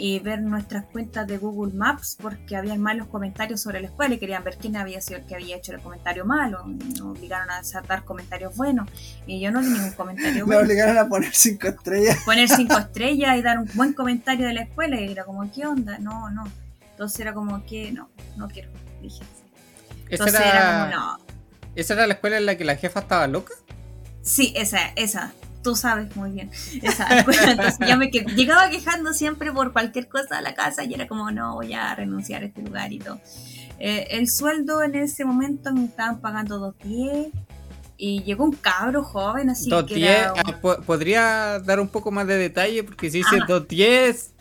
y 0.00 0.18
ver 0.18 0.40
nuestras 0.40 0.86
cuentas 0.86 1.26
de 1.26 1.36
Google 1.36 1.74
Maps 1.74 2.16
porque 2.20 2.56
habían 2.56 2.80
malos 2.80 3.06
comentarios 3.08 3.60
sobre 3.60 3.80
la 3.80 3.88
escuela 3.88 4.14
y 4.14 4.18
querían 4.18 4.42
ver 4.42 4.56
quién 4.56 4.76
había 4.76 4.98
sido 5.02 5.20
el 5.20 5.26
que 5.26 5.34
había 5.34 5.56
hecho 5.56 5.72
el 5.72 5.80
comentario 5.80 6.24
malo. 6.24 6.64
y 6.66 6.72
Nos 6.72 7.00
obligaron 7.02 7.50
a 7.50 7.60
dar 7.86 8.04
comentarios 8.04 8.56
buenos 8.56 8.88
y 9.26 9.40
yo 9.40 9.50
no 9.50 9.60
di 9.60 9.68
ningún 9.68 9.92
comentario 9.92 10.32
Me 10.46 10.54
bueno 10.54 10.60
obligaron 10.60 10.96
a 10.96 11.06
poner 11.06 11.34
cinco 11.34 11.68
estrellas. 11.68 12.18
poner 12.24 12.48
cinco 12.48 12.78
estrellas 12.78 13.36
y 13.36 13.42
dar 13.42 13.58
un 13.58 13.68
buen 13.74 13.92
comentario 13.92 14.46
de 14.46 14.54
la 14.54 14.62
escuela 14.62 14.98
y 14.98 15.12
era 15.12 15.24
como, 15.24 15.50
¿qué 15.52 15.66
onda? 15.66 15.98
No, 15.98 16.30
no. 16.30 16.44
Entonces 16.92 17.20
era 17.20 17.34
como 17.34 17.64
que 17.66 17.92
no, 17.92 18.08
no 18.38 18.48
quiero. 18.48 18.70
Dije. 19.02 19.22
Entonces 20.08 20.40
era, 20.40 20.50
era, 20.50 20.90
como, 20.90 20.96
no. 20.96 21.18
esa 21.74 21.92
era 21.92 22.06
la 22.06 22.14
escuela 22.14 22.38
en 22.38 22.46
la 22.46 22.56
que 22.56 22.64
la 22.64 22.76
jefa 22.76 23.00
estaba 23.00 23.26
loca. 23.26 23.52
Sí, 24.22 24.52
esa, 24.56 24.78
esa. 24.96 25.32
Tú 25.62 25.76
sabes 25.76 26.14
muy 26.16 26.30
bien. 26.30 26.50
Esa. 26.82 27.06
Entonces 27.50 27.76
yo 27.86 27.96
me 27.98 28.10
que- 28.10 28.24
llegaba 28.34 28.70
quejando 28.70 29.12
siempre 29.12 29.52
por 29.52 29.72
cualquier 29.72 30.08
cosa 30.08 30.38
a 30.38 30.40
la 30.42 30.54
casa 30.54 30.84
y 30.84 30.94
era 30.94 31.06
como, 31.06 31.30
no, 31.30 31.54
voy 31.54 31.74
a 31.74 31.94
renunciar 31.94 32.42
a 32.42 32.46
este 32.46 32.62
lugar 32.62 32.92
y 32.92 32.98
todo. 32.98 33.20
Eh, 33.78 34.08
el 34.12 34.30
sueldo 34.30 34.82
en 34.82 34.94
ese 34.94 35.24
momento 35.24 35.72
me 35.72 35.84
estaban 35.84 36.20
pagando 36.20 36.58
2.10 36.82 37.30
y 37.96 38.22
llegó 38.22 38.44
un 38.44 38.52
cabro 38.52 39.02
joven 39.04 39.50
así 39.50 39.68
Dos 39.68 39.84
que 39.84 39.94
diez, 39.96 40.10
era 40.20 40.32
un- 40.32 40.38
ah, 40.46 40.58
po- 40.60 40.80
¿Podría 40.82 41.58
dar 41.60 41.80
un 41.80 41.88
poco 41.88 42.10
más 42.10 42.26
de 42.26 42.36
detalle? 42.38 42.82
Porque 42.82 43.10
si 43.10 43.18
dice 43.18 43.36
Ah. 43.42 43.46
210. 43.46 44.32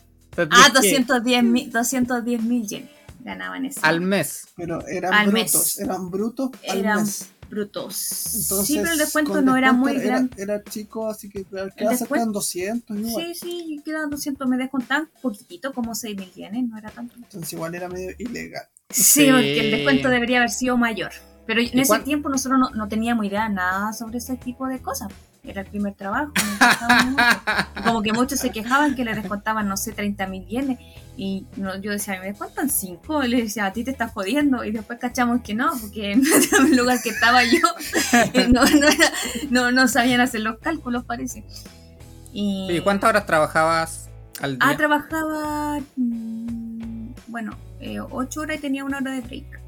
Ah, 0.52 0.70
210 0.74 1.44
mil 1.44 1.70
210 1.72 2.42
mil 2.44 2.66
yenes 2.66 2.90
ganaban 3.22 3.66
ese 3.66 3.80
al 3.84 4.00
mes. 4.00 4.48
Pero 4.56 4.86
eran 4.88 5.14
Al 5.14 5.28
brutos. 5.32 5.54
mes. 5.54 5.80
Eran 5.80 6.10
brutos 6.10 6.52
al 6.70 6.78
Eran 6.80 7.02
mes. 7.02 7.30
Brutos. 7.50 8.36
Entonces, 8.36 8.68
sí, 8.68 8.78
pero 8.78 8.92
el 8.92 8.98
descuento 8.98 9.42
no 9.42 9.58
era 9.58 9.74
muy 9.74 9.96
grande. 9.98 10.42
Era, 10.42 10.64
chico, 10.64 11.08
así 11.10 11.30
que 11.30 11.44
quedaba 11.44 11.96
cerca 11.96 12.26
200 12.26 12.98
igual. 12.98 13.26
Sí, 13.26 13.34
sí, 13.36 13.82
quedaban 13.84 14.10
200, 14.10 14.48
me 14.48 14.58
descontaban 14.58 15.10
poquitito, 15.22 15.74
como 15.74 15.96
6 15.96 16.16
mil 16.18 16.32
yenes, 16.34 16.68
no 16.70 16.78
era 16.78 16.90
tanto. 16.92 17.16
Entonces 17.16 17.52
igual 17.54 17.76
era 17.76 17.90
medio 17.90 18.12
ilegal. 18.18 18.64
Sí, 18.90 19.04
Sí. 19.26 19.26
porque 19.32 19.60
el 19.60 19.72
descuento 19.72 20.10
debería 20.10 20.38
haber 20.38 20.52
sido 20.52 20.78
mayor. 20.78 21.12
Pero 21.46 21.62
en 21.62 21.78
¿Y 21.78 21.82
ese 21.82 22.00
tiempo 22.00 22.30
nosotros 22.30 22.60
no, 22.60 22.70
no 22.70 22.88
teníamos 22.88 23.26
idea 23.26 23.50
nada 23.50 23.92
sobre 23.94 24.20
ese 24.20 24.38
tipo 24.38 24.68
de 24.68 24.80
cosas. 24.80 25.10
Era 25.44 25.62
el 25.62 25.68
primer 25.68 25.94
trabajo. 25.94 26.34
Como 27.86 28.02
que 28.02 28.12
muchos 28.14 28.40
se 28.40 28.50
quejaban 28.52 28.96
que 28.96 29.06
le 29.06 29.16
descontaban, 29.16 29.68
no 29.70 29.78
sé, 29.78 29.94
30 29.94 30.28
mil 30.28 30.46
yenes. 30.48 30.78
Y 31.16 31.46
no- 31.56 31.78
yo 31.80 31.92
decía, 31.92 32.20
¿me 32.20 32.28
descuentan 32.28 32.70
5? 32.70 33.24
Y 33.24 33.28
le 33.30 33.42
decía, 33.44 33.66
a 33.66 33.74
ti 33.74 33.84
te 33.84 33.92
estás 33.92 34.12
jodiendo. 34.12 34.64
Y 34.64 34.72
después 34.72 35.00
cachamos 35.00 35.42
que 35.42 35.54
no, 35.56 35.72
porque 35.82 36.12
en 36.12 36.24
el 36.68 36.76
lugar 36.76 37.02
que 37.02 37.10
estaba 37.10 37.44
yo 37.46 37.60
eh, 38.34 38.48
no, 38.50 38.64
no, 38.66 38.88
era- 38.88 39.12
no, 39.50 39.72
no 39.72 39.88
sabían 39.88 40.20
hacer 40.22 40.42
los 40.42 40.58
cálculos, 40.60 41.06
parece. 41.06 41.44
Y, 42.34 42.68
¿Y 42.72 42.82
cuántas 42.82 43.10
horas 43.10 43.26
trabajabas 43.26 44.10
al 44.42 44.60
día? 44.60 44.70
Ah, 44.70 44.78
trabajaba, 44.78 45.80
mm, 45.96 47.08
bueno, 47.28 47.58
8 48.12 48.42
horas 48.42 48.58
y 48.58 48.60
tenía 48.60 48.84
una 48.84 48.98
hora 48.98 49.14
de 49.14 49.22
break. 49.22 49.60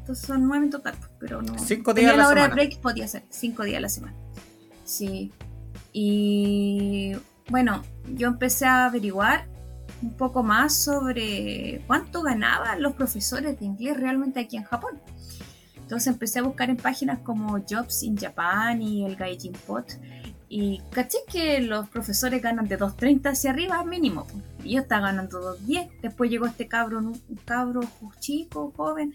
Entonces 0.00 0.26
son 0.26 0.48
9 0.48 0.64
en 0.64 0.70
total, 0.70 0.94
pero 1.20 1.42
no. 1.42 1.56
Cinco 1.58 1.94
tenía 1.94 2.10
días 2.10 2.14
a 2.14 2.16
la 2.16 2.22
la 2.24 2.28
hora 2.28 2.42
semana. 2.42 2.60
de 2.62 2.66
break, 2.66 2.80
podía 2.80 3.06
ser 3.06 3.22
5 3.30 3.62
días 3.62 3.78
a 3.78 3.80
la 3.82 3.88
semana. 3.88 4.14
Sí. 4.92 5.32
Y 5.94 7.12
bueno, 7.48 7.82
yo 8.14 8.28
empecé 8.28 8.66
a 8.66 8.84
averiguar 8.84 9.46
un 10.02 10.12
poco 10.14 10.42
más 10.42 10.76
sobre 10.76 11.82
cuánto 11.86 12.20
ganaban 12.22 12.82
los 12.82 12.92
profesores 12.92 13.58
de 13.58 13.64
inglés 13.64 13.96
realmente 13.96 14.40
aquí 14.40 14.58
en 14.58 14.64
Japón. 14.64 15.00
Entonces 15.76 16.08
empecé 16.08 16.40
a 16.40 16.42
buscar 16.42 16.68
en 16.68 16.76
páginas 16.76 17.20
como 17.20 17.58
Jobs 17.66 18.02
in 18.02 18.18
Japan 18.18 18.82
y 18.82 19.06
el 19.06 19.16
Gaijin 19.16 19.54
Pot. 19.66 19.98
Y 20.50 20.82
caché 20.90 21.18
que 21.26 21.60
los 21.60 21.88
profesores 21.88 22.42
ganan 22.42 22.68
de 22.68 22.78
2.30 22.78 23.30
hacia 23.30 23.50
arriba 23.50 23.82
mínimo. 23.84 24.26
yo 24.62 24.82
estaba 24.82 25.06
ganando 25.06 25.56
2.10. 25.58 26.02
Después 26.02 26.30
llegó 26.30 26.44
este 26.44 26.68
cabro, 26.68 26.98
un 26.98 27.18
cabro 27.46 27.80
chico, 28.20 28.74
joven. 28.76 29.14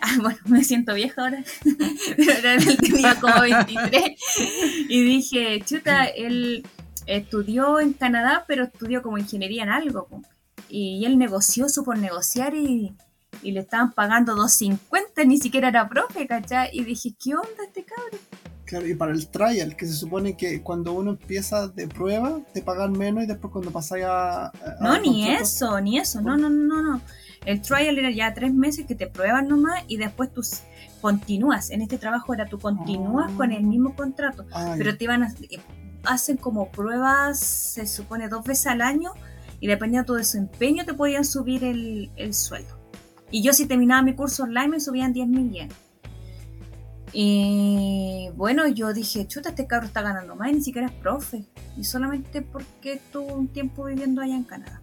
Ah, 0.00 0.16
bueno, 0.20 0.38
me 0.46 0.62
siento 0.64 0.94
vieja 0.94 1.22
ahora. 1.22 1.42
Pero 2.16 2.76
tenía 2.80 3.14
como 3.20 3.40
23. 3.40 4.02
Y 4.88 5.02
dije, 5.02 5.62
chuta, 5.64 6.04
él 6.04 6.66
estudió 7.06 7.80
en 7.80 7.92
Canadá, 7.92 8.44
pero 8.48 8.64
estudió 8.64 9.00
como 9.02 9.16
ingeniería 9.18 9.62
en 9.62 9.70
algo. 9.70 10.08
Y 10.68 11.04
él 11.06 11.18
negoció, 11.18 11.68
supo 11.68 11.94
negociar 11.94 12.54
y, 12.54 12.94
y 13.42 13.52
le 13.52 13.60
estaban 13.60 13.92
pagando 13.92 14.34
2.50, 14.36 15.24
ni 15.26 15.38
siquiera 15.38 15.68
era 15.68 15.88
profe, 15.88 16.26
¿cachai? 16.26 16.70
Y 16.72 16.84
dije, 16.84 17.14
¿qué 17.22 17.34
onda 17.34 17.64
este 17.64 17.84
cabro? 17.84 18.18
Claro, 18.64 18.88
y 18.88 18.94
para 18.96 19.12
el 19.12 19.28
trial, 19.28 19.76
que 19.76 19.86
se 19.86 19.92
supone 19.94 20.36
que 20.36 20.60
cuando 20.60 20.92
uno 20.92 21.12
empieza 21.12 21.68
de 21.68 21.86
prueba, 21.86 22.40
te 22.52 22.62
pagan 22.62 22.92
menos 22.92 23.22
y 23.22 23.26
después 23.28 23.52
cuando 23.52 23.70
pasáis 23.70 24.04
a, 24.04 24.46
a- 24.46 24.52
No, 24.80 24.90
a 24.94 24.98
ni 24.98 25.24
contrato- 25.24 25.42
eso, 25.44 25.80
ni 25.80 25.98
eso, 25.98 26.20
no, 26.20 26.36
no, 26.36 26.50
no, 26.50 26.82
no. 26.82 27.00
El 27.46 27.62
trial 27.62 27.98
era 27.98 28.10
ya 28.10 28.34
tres 28.34 28.52
meses 28.52 28.86
que 28.86 28.94
te 28.94 29.06
prueban 29.06 29.48
nomás 29.48 29.84
y 29.86 29.96
después 29.96 30.32
tú 30.34 30.42
continúas. 31.00 31.70
En 31.70 31.80
este 31.80 31.96
trabajo 31.96 32.34
era 32.34 32.46
tú 32.46 32.58
continúas 32.58 33.30
con 33.32 33.52
el 33.52 33.62
mismo 33.62 33.94
contrato, 33.94 34.44
Ah, 34.52 34.74
pero 34.76 34.96
te 34.96 35.04
iban 35.04 35.22
a, 35.22 35.28
eh, 35.28 35.60
hacen 36.04 36.36
como 36.36 36.70
pruebas, 36.70 37.38
se 37.38 37.86
supone 37.86 38.28
dos 38.28 38.44
veces 38.44 38.66
al 38.66 38.80
año 38.82 39.12
y 39.60 39.68
dependiendo 39.68 40.02
de 40.02 40.06
tu 40.06 40.14
desempeño 40.14 40.84
te 40.84 40.92
podían 40.92 41.24
subir 41.24 41.64
el, 41.64 42.10
el 42.16 42.34
sueldo. 42.34 42.78
Y 43.30 43.42
yo 43.42 43.52
si 43.52 43.66
terminaba 43.66 44.02
mi 44.02 44.14
curso 44.14 44.42
online 44.42 44.68
me 44.68 44.80
subían 44.80 45.12
10 45.12 45.28
mil 45.28 45.50
yenes. 45.50 45.76
Y 47.12 48.28
bueno, 48.34 48.66
yo 48.68 48.92
dije, 48.92 49.26
chuta, 49.26 49.50
este 49.50 49.66
cabro 49.66 49.86
está 49.86 50.02
ganando 50.02 50.36
más 50.36 50.50
y 50.50 50.54
ni 50.54 50.60
siquiera 50.62 50.88
es 50.88 50.92
profe. 50.92 51.46
Y 51.76 51.84
solamente 51.84 52.42
porque 52.42 52.94
estuvo 52.94 53.34
un 53.34 53.48
tiempo 53.48 53.84
viviendo 53.84 54.20
allá 54.20 54.34
en 54.34 54.44
Canadá. 54.44 54.82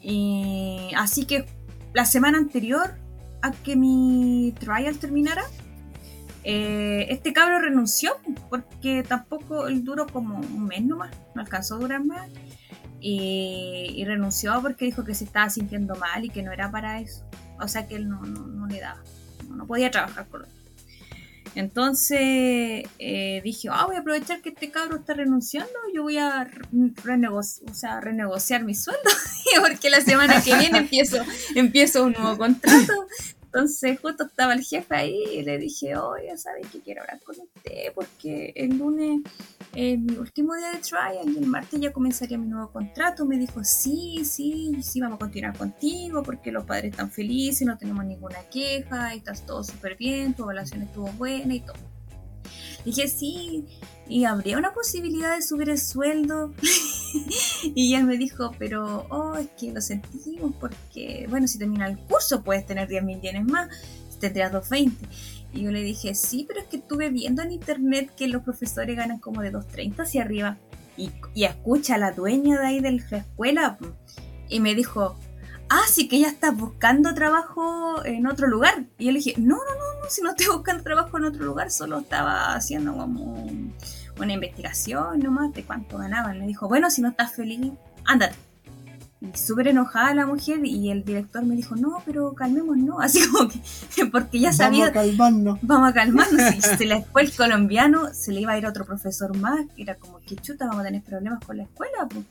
Y 0.00 0.90
así 0.96 1.26
que 1.26 1.46
la 1.92 2.04
semana 2.04 2.38
anterior 2.38 2.94
a 3.42 3.52
que 3.52 3.76
mi 3.76 4.54
trial 4.58 4.98
terminara, 4.98 5.42
eh, 6.44 7.06
este 7.10 7.32
cabro 7.32 7.60
renunció 7.60 8.16
porque 8.48 9.02
tampoco 9.02 9.68
duró 9.68 10.06
como 10.06 10.38
un 10.38 10.66
mes 10.66 10.82
nomás, 10.84 11.10
no 11.34 11.42
alcanzó 11.42 11.76
a 11.76 11.78
durar 11.78 12.04
más. 12.04 12.28
Y, 13.02 14.02
renunció 14.04 14.60
porque 14.60 14.84
dijo 14.84 15.04
que 15.04 15.14
se 15.14 15.24
estaba 15.24 15.48
sintiendo 15.48 15.94
mal 15.94 16.24
y 16.24 16.28
que 16.28 16.42
no 16.42 16.52
era 16.52 16.70
para 16.70 17.00
eso. 17.00 17.24
O 17.58 17.68
sea 17.68 17.86
que 17.86 17.96
él 17.96 18.08
no, 18.08 18.20
no, 18.22 18.46
no 18.46 18.66
le 18.66 18.80
daba, 18.80 19.02
no 19.48 19.66
podía 19.66 19.90
trabajar 19.90 20.26
con 20.28 20.44
él. 20.44 20.59
Entonces 21.54 22.84
eh, 22.98 23.40
dije, 23.42 23.68
ah, 23.70 23.86
voy 23.86 23.96
a 23.96 24.00
aprovechar 24.00 24.40
que 24.40 24.50
este 24.50 24.70
cabro 24.70 24.98
está 24.98 25.14
renunciando, 25.14 25.72
yo 25.92 26.02
voy 26.02 26.16
a 26.16 26.48
renegoci 27.02 27.62
o 27.68 27.74
sea, 27.74 28.00
renegociar 28.00 28.64
mi 28.64 28.74
sueldo, 28.74 29.10
porque 29.68 29.90
la 29.90 30.00
semana 30.00 30.42
que 30.42 30.56
viene 30.56 30.78
empiezo, 30.78 31.18
empiezo 31.54 32.04
un 32.04 32.12
nuevo 32.12 32.38
contrato. 32.38 32.92
Entonces 33.52 33.98
justo 34.00 34.26
estaba 34.26 34.52
el 34.52 34.62
jefe 34.62 34.94
ahí 34.94 35.24
y 35.32 35.42
le 35.42 35.58
dije, 35.58 35.96
oye, 35.96 36.36
¿sabes 36.38 36.68
que 36.68 36.78
quiero 36.80 37.02
hablar 37.02 37.20
con 37.24 37.34
usted? 37.40 37.92
Porque 37.96 38.52
el 38.54 38.78
lunes 38.78 39.22
es 39.74 39.98
mi 39.98 40.16
último 40.16 40.54
día 40.56 40.72
de 40.72 40.78
trial 40.78 41.30
y 41.32 41.38
el 41.38 41.46
martes 41.46 41.80
ya 41.80 41.92
comenzaría 41.92 42.38
mi 42.38 42.46
nuevo 42.46 42.70
contrato. 42.70 43.24
Me 43.24 43.38
dijo, 43.38 43.62
sí, 43.64 44.24
sí, 44.24 44.72
sí, 44.82 45.00
vamos 45.00 45.16
a 45.16 45.20
continuar 45.20 45.56
contigo 45.56 46.22
porque 46.22 46.50
los 46.50 46.64
padres 46.64 46.90
están 46.92 47.10
felices, 47.10 47.66
no 47.66 47.78
tenemos 47.78 48.04
ninguna 48.04 48.38
queja, 48.50 49.14
estás 49.14 49.46
todo 49.46 49.62
súper 49.62 49.96
bien, 49.96 50.34
tu 50.34 50.42
evaluación 50.42 50.82
estuvo 50.82 51.06
buena 51.12 51.54
y 51.54 51.60
todo. 51.60 51.76
Dije, 52.84 53.08
sí, 53.08 53.66
y 54.08 54.24
habría 54.24 54.58
una 54.58 54.72
posibilidad 54.72 55.36
de 55.36 55.42
subir 55.42 55.68
el 55.68 55.78
sueldo. 55.78 56.52
y 57.74 57.94
él 57.94 58.04
me 58.04 58.16
dijo, 58.16 58.52
pero, 58.58 59.06
oh, 59.10 59.36
es 59.36 59.48
que 59.58 59.72
lo 59.72 59.80
sentimos 59.80 60.54
porque, 60.58 61.26
bueno, 61.28 61.46
si 61.46 61.58
termina 61.58 61.86
el 61.86 61.98
curso 61.98 62.42
puedes 62.42 62.66
tener 62.66 62.88
10 62.88 63.04
mil 63.04 63.20
yenes 63.20 63.44
más, 63.44 63.68
tendrías 64.18 64.52
220. 64.52 65.06
Y 65.52 65.62
yo 65.62 65.70
le 65.70 65.82
dije, 65.82 66.14
sí, 66.14 66.44
pero 66.46 66.60
es 66.60 66.66
que 66.66 66.76
estuve 66.76 67.10
viendo 67.10 67.42
en 67.42 67.52
internet 67.52 68.12
que 68.16 68.28
los 68.28 68.42
profesores 68.42 68.96
ganan 68.96 69.18
como 69.18 69.42
de 69.42 69.50
230 69.50 70.02
hacia 70.02 70.22
arriba. 70.22 70.58
Y, 70.96 71.10
y 71.34 71.44
escucha 71.44 71.94
a 71.94 71.98
la 71.98 72.12
dueña 72.12 72.60
de 72.60 72.66
ahí 72.66 72.80
de 72.80 72.92
la 72.92 73.18
escuela 73.18 73.78
y 74.48 74.60
me 74.60 74.74
dijo, 74.74 75.16
ah, 75.70 75.82
sí 75.88 76.08
que 76.08 76.16
ella 76.16 76.28
está 76.28 76.50
buscando 76.50 77.14
trabajo 77.14 78.04
en 78.04 78.26
otro 78.26 78.48
lugar. 78.48 78.84
Y 78.98 79.06
yo 79.06 79.12
le 79.12 79.18
dije, 79.18 79.34
no, 79.38 79.56
no, 79.56 79.74
no, 79.74 80.02
no, 80.02 80.10
si 80.10 80.20
no 80.20 80.30
estoy 80.30 80.46
buscando 80.48 80.82
trabajo 80.82 81.16
en 81.16 81.24
otro 81.24 81.44
lugar, 81.44 81.70
solo 81.70 82.00
estaba 82.00 82.54
haciendo 82.54 82.94
como 82.94 83.48
una 84.18 84.32
investigación 84.32 85.20
nomás 85.20 85.54
de 85.54 85.64
cuánto 85.64 85.96
ganaban. 85.96 86.38
Me 86.38 86.46
dijo, 86.46 86.68
bueno, 86.68 86.90
si 86.90 87.00
no 87.00 87.08
estás 87.08 87.32
feliz, 87.32 87.72
ándate. 88.04 88.49
Y 89.20 89.36
súper 89.36 89.68
enojada 89.68 90.14
la 90.14 90.24
mujer 90.24 90.64
y 90.64 90.90
el 90.90 91.04
director 91.04 91.44
me 91.44 91.54
dijo, 91.54 91.76
no, 91.76 92.02
pero 92.06 92.32
calmémonos, 92.34 92.96
así 93.00 93.20
como 93.28 93.50
que, 93.50 94.06
porque 94.06 94.40
ya 94.40 94.52
sabía... 94.52 94.86
Vamos 94.86 94.90
a 94.90 94.92
calmarnos. 94.94 95.58
Vamos 95.62 95.90
a 95.90 95.92
calmarnos. 95.92 96.54
Y 96.54 96.62
se 96.62 96.86
le 96.86 97.04
fue 97.04 97.22
el 97.22 97.36
colombiano, 97.36 98.14
se 98.14 98.32
le 98.32 98.40
iba 98.40 98.52
a 98.52 98.58
ir 98.58 98.66
otro 98.66 98.86
profesor 98.86 99.36
más, 99.36 99.66
que 99.76 99.82
era 99.82 99.96
como, 99.96 100.20
que 100.20 100.36
chuta, 100.36 100.66
vamos 100.66 100.82
a 100.82 100.84
tener 100.84 101.02
problemas 101.02 101.44
con 101.44 101.58
la 101.58 101.64
escuela. 101.64 102.08
Pues. 102.08 102.24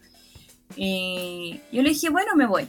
Y 0.75 1.61
yo 1.71 1.83
le 1.83 1.89
dije, 1.89 2.09
bueno, 2.09 2.35
me 2.35 2.47
voy. 2.47 2.67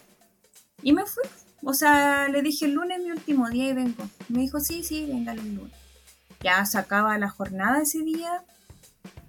Y 0.82 0.92
me 0.92 1.06
fui. 1.06 1.24
O 1.62 1.74
sea, 1.74 2.28
le 2.28 2.42
dije 2.42 2.66
el 2.66 2.72
lunes 2.72 3.00
mi 3.00 3.10
último 3.10 3.48
día 3.48 3.68
y 3.70 3.74
vengo. 3.74 4.08
Me 4.28 4.40
dijo, 4.40 4.60
sí, 4.60 4.82
sí, 4.82 5.06
venga 5.06 5.32
el 5.32 5.54
lunes. 5.54 5.74
Ya 6.42 6.64
se 6.64 6.78
acaba 6.78 7.16
la 7.18 7.28
jornada 7.28 7.82
ese 7.82 8.00
día 8.00 8.42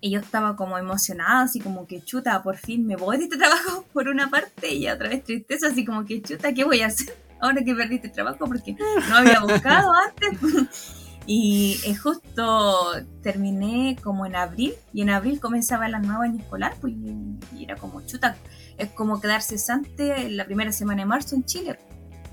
y 0.02 0.10
yo 0.10 0.20
estaba 0.20 0.56
como 0.56 0.78
emocionada, 0.78 1.44
así 1.44 1.60
como 1.60 1.86
que 1.86 2.04
chuta, 2.04 2.42
por 2.42 2.58
fin 2.58 2.86
me 2.86 2.96
voy 2.96 3.18
de 3.18 3.26
este 3.26 3.38
trabajo 3.38 3.86
por 3.94 4.10
una 4.10 4.30
parte 4.30 4.74
y 4.74 4.90
otra 4.90 5.10
vez 5.10 5.24
tristeza, 5.24 5.68
así 5.68 5.86
como 5.86 6.06
que 6.06 6.22
chuta, 6.22 6.54
¿qué 6.54 6.64
voy 6.64 6.82
a 6.82 6.88
hacer 6.88 7.16
ahora 7.40 7.64
que 7.64 7.76
perdí 7.76 7.96
este 7.96 8.10
trabajo? 8.10 8.46
Porque 8.46 8.76
no 9.10 9.16
había 9.16 9.40
buscado 9.40 9.92
antes. 10.08 10.98
Y 11.28 11.78
justo 12.02 12.94
terminé 13.22 13.96
como 14.04 14.26
en 14.26 14.36
abril 14.36 14.74
y 14.92 15.04
en 15.04 15.12
abril 15.12 15.40
comenzaba 15.40 15.86
el 15.86 15.94
nuevo 16.02 16.24
año 16.24 16.40
escolar, 16.40 16.74
pues 16.82 16.94
y 16.94 17.64
era 17.64 17.76
como 17.76 18.02
chuta, 18.02 18.36
es 18.78 18.90
como 18.90 19.22
quedar 19.22 19.44
cesante 19.44 20.30
la 20.32 20.46
primera 20.46 20.72
semana 20.72 21.04
de 21.04 21.06
marzo 21.06 21.36
en 21.36 21.46
Chile. 21.46 21.80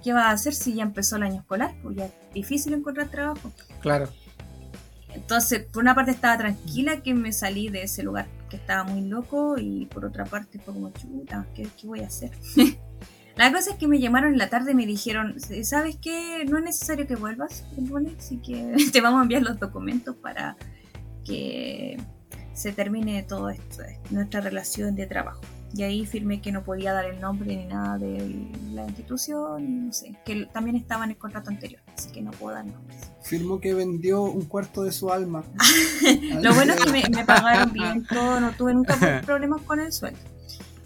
¿Qué 0.02 0.12
va 0.14 0.28
a 0.28 0.30
hacer 0.30 0.54
si 0.54 0.74
ya 0.74 0.84
empezó 0.84 1.16
el 1.16 1.24
año 1.24 1.40
escolar? 1.40 1.74
Pues 1.82 1.96
ya 1.96 2.06
es 2.06 2.12
difícil 2.32 2.72
encontrar 2.72 3.08
trabajo. 3.08 3.52
Claro. 3.80 4.08
Entonces, 5.18 5.66
por 5.72 5.82
una 5.82 5.96
parte 5.96 6.12
estaba 6.12 6.38
tranquila 6.38 7.02
que 7.02 7.12
me 7.12 7.32
salí 7.32 7.68
de 7.68 7.82
ese 7.82 8.04
lugar 8.04 8.28
que 8.48 8.56
estaba 8.56 8.84
muy 8.84 9.02
loco 9.02 9.58
y 9.58 9.86
por 9.86 10.04
otra 10.04 10.24
parte 10.24 10.60
fue 10.60 10.72
como 10.72 10.90
chuta, 10.90 11.44
¿qué, 11.54 11.68
voy 11.82 12.00
a 12.00 12.06
hacer? 12.06 12.30
la 13.36 13.52
cosa 13.52 13.72
es 13.72 13.76
que 13.78 13.88
me 13.88 13.98
llamaron 13.98 14.32
en 14.32 14.38
la 14.38 14.48
tarde 14.48 14.72
y 14.72 14.74
me 14.76 14.86
dijeron, 14.86 15.34
¿sabes 15.64 15.98
qué? 16.00 16.44
No 16.48 16.56
es 16.58 16.64
necesario 16.64 17.08
que 17.08 17.16
vuelvas 17.16 17.64
así 18.16 18.38
que 18.38 18.76
te 18.92 19.00
vamos 19.00 19.18
a 19.18 19.22
enviar 19.24 19.42
los 19.42 19.58
documentos 19.58 20.14
para 20.16 20.56
que 21.24 21.98
se 22.54 22.72
termine 22.72 23.24
todo 23.24 23.50
esto, 23.50 23.82
nuestra 24.10 24.40
relación 24.40 24.94
de 24.94 25.06
trabajo. 25.06 25.40
Y 25.74 25.82
ahí 25.82 26.06
firmé 26.06 26.40
que 26.40 26.50
no 26.50 26.64
podía 26.64 26.92
dar 26.92 27.04
el 27.04 27.20
nombre 27.20 27.54
ni 27.54 27.66
nada 27.66 27.98
de 27.98 28.50
la 28.72 28.84
institución, 28.84 29.64
y 29.64 29.68
no 29.86 29.92
sé, 29.92 30.14
que 30.24 30.46
también 30.46 30.76
estaba 30.76 31.04
en 31.04 31.10
el 31.10 31.18
contrato 31.18 31.50
anterior, 31.50 31.80
así 31.94 32.10
que 32.10 32.22
no 32.22 32.30
puedo 32.30 32.54
dar 32.54 32.64
nombres. 32.64 33.10
Firmó 33.22 33.60
que 33.60 33.74
vendió 33.74 34.22
un 34.22 34.46
cuarto 34.46 34.82
de 34.82 34.92
su 34.92 35.12
alma. 35.12 35.44
Lo 36.42 36.54
bueno 36.54 36.72
es 36.72 36.84
que 36.84 36.90
me, 37.10 37.24
pagaron 37.24 37.72
bien 37.72 38.06
todo, 38.06 38.40
no 38.40 38.52
tuve 38.52 38.74
nunca 38.74 39.22
problemas 39.26 39.60
con 39.62 39.80
el 39.80 39.92
sueldo. 39.92 40.20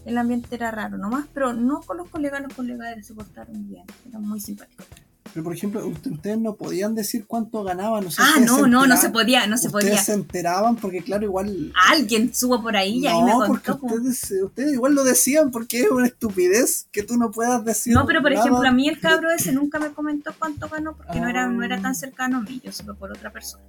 El 0.04 0.18
ambiente 0.18 0.54
era 0.56 0.72
raro 0.72 0.98
nomás, 0.98 1.26
pero 1.32 1.52
no 1.52 1.80
con 1.80 1.96
los 1.96 2.08
colegas, 2.08 2.42
los 2.42 2.52
colegas 2.52 3.06
se 3.06 3.14
portaron 3.14 3.68
bien, 3.68 3.84
eran 4.08 4.22
muy 4.22 4.40
simpáticos. 4.40 4.86
Pero 5.32 5.44
por 5.44 5.54
ejemplo, 5.54 5.86
ustedes 5.86 6.38
no 6.38 6.54
podían 6.56 6.94
decir 6.94 7.24
cuánto 7.26 7.64
ganaban. 7.64 8.06
ah, 8.18 8.34
no, 8.44 8.66
no, 8.66 8.86
no 8.86 8.96
se 8.96 9.08
podía, 9.08 9.46
no 9.46 9.56
se 9.56 9.68
ustedes 9.68 9.84
podía. 9.84 10.02
se 10.02 10.12
enteraban 10.12 10.76
porque 10.76 11.02
claro, 11.02 11.24
igual... 11.24 11.72
Alguien 11.88 12.34
subo 12.34 12.62
por 12.62 12.76
ahí 12.76 12.98
y 12.98 13.06
ahí 13.06 13.22
me 13.22 13.32
contó. 13.32 13.78
porque 13.78 13.94
ustedes, 13.96 14.42
ustedes 14.42 14.72
igual 14.74 14.94
lo 14.94 15.04
decían 15.04 15.50
porque 15.50 15.80
es 15.80 15.90
una 15.90 16.06
estupidez 16.06 16.86
que 16.92 17.02
tú 17.02 17.16
no 17.16 17.30
puedas 17.30 17.64
decir. 17.64 17.94
No, 17.94 18.04
pero 18.06 18.20
por 18.20 18.32
ejemplo, 18.32 18.62
a 18.62 18.72
mí 18.72 18.88
el 18.88 19.00
cabro 19.00 19.30
ese 19.30 19.52
nunca 19.52 19.78
me 19.78 19.92
comentó 19.92 20.32
cuánto 20.38 20.68
ganó 20.68 20.94
porque 20.96 21.18
no, 21.18 21.28
era, 21.28 21.46
no 21.46 21.62
era 21.62 21.76
tan 21.76 21.92
ah. 21.92 21.94
cercano 21.94 22.38
a 22.38 22.40
mí, 22.40 22.60
yo 22.62 22.70
supe 22.70 22.92
por 22.92 23.10
otra 23.10 23.32
persona. 23.32 23.64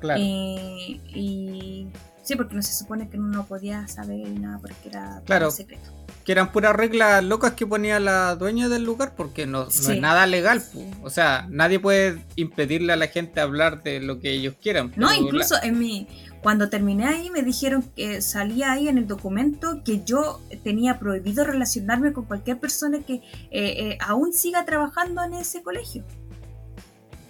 Claro. 0.00 0.20
Eh, 0.22 1.00
y 1.14 1.88
sí, 2.28 2.36
porque 2.36 2.54
no 2.54 2.62
se 2.62 2.74
supone 2.74 3.08
que 3.08 3.18
uno 3.18 3.46
podía 3.46 3.88
saber 3.88 4.28
nada 4.38 4.58
porque 4.58 4.88
era 4.88 5.22
claro. 5.24 5.50
secreto 5.50 5.90
que 6.24 6.32
eran 6.32 6.52
puras 6.52 6.76
reglas 6.76 7.24
locas 7.24 7.54
que 7.54 7.66
ponía 7.66 7.98
la 7.98 8.36
dueña 8.36 8.68
del 8.68 8.84
lugar 8.84 9.14
porque 9.16 9.46
no, 9.46 9.68
es 9.68 9.88
nada 9.98 10.26
legal. 10.26 10.62
O 11.02 11.08
sea, 11.08 11.46
nadie 11.48 11.80
puede 11.80 12.22
impedirle 12.36 12.92
a 12.92 12.96
la 12.96 13.06
gente 13.06 13.40
hablar 13.40 13.82
de 13.82 14.00
lo 14.00 14.20
que 14.20 14.32
ellos 14.32 14.54
quieran. 14.60 14.92
No, 14.94 15.10
incluso 15.14 15.54
en 15.62 15.78
mi 15.78 16.06
cuando 16.42 16.68
terminé 16.68 17.06
ahí 17.06 17.30
me 17.30 17.42
dijeron 17.42 17.82
que 17.96 18.20
salía 18.20 18.72
ahí 18.72 18.88
en 18.88 18.98
el 18.98 19.06
documento 19.06 19.82
que 19.84 20.04
yo 20.04 20.40
tenía 20.62 20.98
prohibido 20.98 21.44
relacionarme 21.44 22.12
con 22.12 22.26
cualquier 22.26 22.58
persona 22.58 23.00
que 23.00 23.14
eh, 23.14 23.22
eh, 23.50 23.98
aún 24.00 24.32
siga 24.34 24.64
trabajando 24.64 25.22
en 25.24 25.32
ese 25.32 25.62
colegio. 25.62 26.04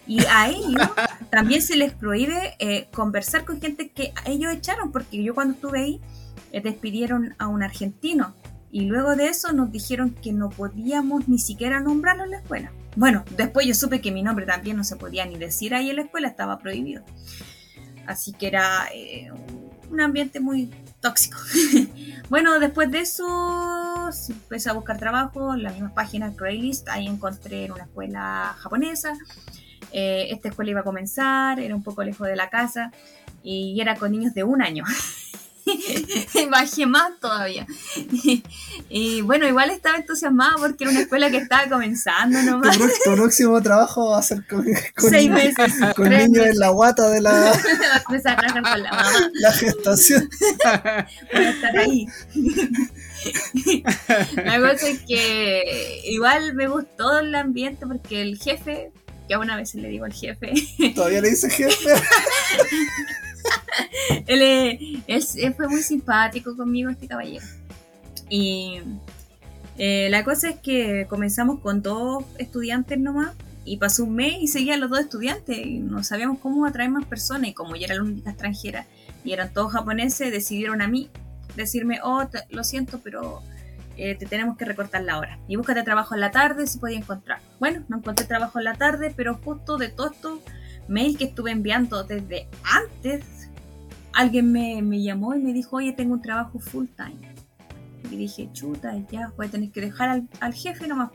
Y 0.09 0.25
a 0.25 0.49
ellos 0.49 0.89
también 1.31 1.63
se 1.63 1.77
les 1.77 1.93
prohíbe 1.93 2.57
eh, 2.59 2.89
conversar 2.93 3.45
con 3.45 3.61
gente 3.61 3.91
que 3.91 4.13
ellos 4.27 4.53
echaron, 4.53 4.91
porque 4.91 5.23
yo 5.23 5.35
cuando 5.35 5.55
estuve 5.55 5.81
ahí 5.81 6.01
despidieron 6.51 7.35
a 7.39 7.47
un 7.47 7.63
argentino 7.63 8.35
y 8.71 8.83
luego 8.83 9.17
de 9.17 9.29
eso 9.29 9.53
nos 9.53 9.73
dijeron 9.73 10.11
que 10.11 10.33
no 10.33 10.51
podíamos 10.51 11.29
ni 11.29 11.39
siquiera 11.39 11.81
nombrarlo 11.81 12.25
en 12.25 12.31
la 12.31 12.39
escuela. 12.39 12.73
Bueno, 12.97 13.25
después 13.37 13.67
yo 13.67 13.75
supe 13.75 14.01
que 14.01 14.13
mi 14.13 14.23
nombre 14.23 14.45
también 14.45 14.77
no 14.77 14.85
se 14.85 14.97
podía 14.97 15.25
ni 15.25 15.39
decir 15.39 15.75
ahí 15.75 15.91
en 15.91 15.97
la 15.97 16.03
escuela, 16.03 16.29
estaba 16.29 16.59
prohibido. 16.59 17.03
Así 18.07 18.33
que 18.33 18.47
era 18.47 18.89
eh, 18.95 19.31
un 19.91 20.01
ambiente 20.01 20.41
muy 20.41 20.71
tóxico. 21.01 21.39
bueno, 22.29 22.59
después 22.59 22.91
de 22.91 23.01
eso 23.01 24.11
empecé 24.29 24.71
a 24.71 24.75
buscar 24.75 24.99
trabajo 24.99 25.55
en 25.55 25.63
la 25.63 25.73
misma 25.73 25.95
página 25.95 26.35
Craigslist. 26.35 26.89
Ahí 26.89 27.07
encontré 27.07 27.67
en 27.67 27.73
una 27.73 27.85
escuela 27.85 28.57
japonesa. 28.59 29.15
Eh, 29.93 30.29
esta 30.31 30.49
escuela 30.49 30.71
iba 30.71 30.81
a 30.81 30.85
comenzar, 30.85 31.61
era 31.61 31.75
un 31.75 31.83
poco 31.83 32.03
lejos 32.03 32.27
de 32.27 32.37
la 32.37 32.51
casa 32.51 32.93
y 33.43 33.81
era 33.81 33.97
con 33.97 34.13
niños 34.13 34.35
de 34.35 34.45
un 34.45 34.63
año. 34.63 34.85
bajé 36.51 36.87
más 36.87 37.13
todavía. 37.21 37.67
Y, 38.89 39.23
bueno, 39.23 39.47
igual 39.47 39.71
estaba 39.71 39.97
entusiasmada 39.97 40.57
porque 40.59 40.85
era 40.85 40.91
una 40.91 41.01
escuela 41.01 41.31
que 41.31 41.39
estaba 41.39 41.69
comenzando 41.69 42.43
nomás. 42.43 42.79
Tu, 42.79 43.15
próximo 43.15 43.61
trabajo 43.61 44.11
va 44.11 44.19
a 44.19 44.23
ser 44.23 44.47
con, 44.47 44.65
Seis 44.97 45.31
meses, 45.31 45.75
con 45.95 46.11
niños 46.11 46.47
en 46.47 46.59
la 46.59 46.69
guata 46.71 47.09
de 47.11 47.21
la, 47.21 47.53
con 48.07 48.21
la, 48.23 48.63
mamá. 48.63 49.07
la 49.35 49.53
gestación. 49.53 50.29
Voy 51.33 51.45
a 51.45 51.51
estar 51.51 51.77
ahí. 51.77 52.07
La 54.45 54.61
cosa 54.61 54.89
es 54.89 55.01
que 55.01 56.03
igual 56.05 56.55
me 56.55 56.69
gustó 56.69 57.19
el 57.19 57.35
ambiente 57.35 57.85
porque 57.85 58.23
el 58.23 58.39
jefe, 58.39 58.93
que 59.29 59.35
a 59.35 59.39
una 59.39 59.57
vez 59.57 59.75
le 59.75 59.89
digo 59.89 60.05
al 60.05 60.13
jefe. 60.13 60.53
¿Todavía 60.95 61.21
le 61.21 61.31
dice 61.31 61.49
jefe? 61.51 61.91
él, 64.27 65.55
fue 65.55 65.69
muy 65.69 65.83
simpático 65.83 66.57
conmigo, 66.57 66.91
este 66.91 67.07
caballero. 67.07 67.47
Y 68.29 68.81
Eh, 69.79 70.09
la 70.11 70.25
cosa 70.25 70.51
es 70.51 70.57
que 70.57 71.07
comenzamos 71.09 71.61
con 71.61 71.83
dos 71.83 72.25
estudiantes 72.37 72.99
nomás 72.99 73.33
y 73.65 73.77
pasó 73.77 74.05
un 74.05 74.17
mes 74.17 74.35
y 74.41 74.49
seguían 74.49 74.81
los 74.81 74.91
dos 74.91 74.99
estudiantes 74.99 75.57
y 75.57 75.79
no 75.79 76.03
sabíamos 76.03 76.41
cómo 76.41 76.67
atraer 76.67 76.91
más 76.91 77.05
personas 77.05 77.51
y 77.51 77.55
como 77.55 77.77
yo 77.77 77.85
era 77.85 77.95
la 77.95 78.03
única 78.03 78.31
extranjera 78.31 78.87
y 79.25 79.33
eran 79.33 79.53
todos 79.53 79.73
japoneses, 79.73 80.33
decidieron 80.33 80.83
a 80.83 80.89
mí 80.89 81.11
decirme, 81.55 82.01
oh, 82.03 82.25
lo 82.51 82.65
siento, 82.65 83.01
pero 83.05 83.41
eh, 83.99 84.15
te 84.15 84.27
tenemos 84.27 84.57
que 84.57 84.65
recortar 84.65 85.03
la 85.03 85.19
hora. 85.19 85.39
Y 85.49 85.57
búscate 85.57 85.83
trabajo 85.83 86.15
en 86.15 86.21
la 86.21 86.31
tarde 86.31 86.67
si 86.67 86.79
podía 86.79 86.97
encontrar. 86.97 87.41
Bueno, 87.59 87.85
no 87.89 87.99
encontré 87.99 88.25
trabajo 88.27 88.59
en 88.59 88.65
la 88.65 88.75
tarde, 88.75 89.13
pero 89.15 89.35
justo 89.35 89.77
de 89.77 89.89
todo 89.89 90.13
esto 90.13 90.41
mail 90.87 91.19
que 91.19 91.25
estuve 91.25 91.51
enviando 91.51 92.05
desde 92.05 92.49
antes, 92.63 93.51
alguien 94.15 94.51
me, 94.53 94.81
me 94.83 95.03
llamó 95.03 95.35
y 95.35 95.41
me 95.41 95.53
dijo, 95.53 95.77
oye, 95.77 95.93
tengo 95.93 96.15
un 96.15 96.23
trabajo 96.23 96.59
full 96.61 96.87
time. 96.97 97.35
Y 98.11 98.17
dije, 98.17 98.49
chuta, 98.53 98.97
ya 99.11 99.33
voy 99.37 99.47
a 99.47 99.51
tener 99.51 99.71
que 99.71 99.81
dejar 99.81 100.09
al, 100.09 100.29
al 100.41 100.55
jefe 100.55 100.87
nomás. 100.87 101.11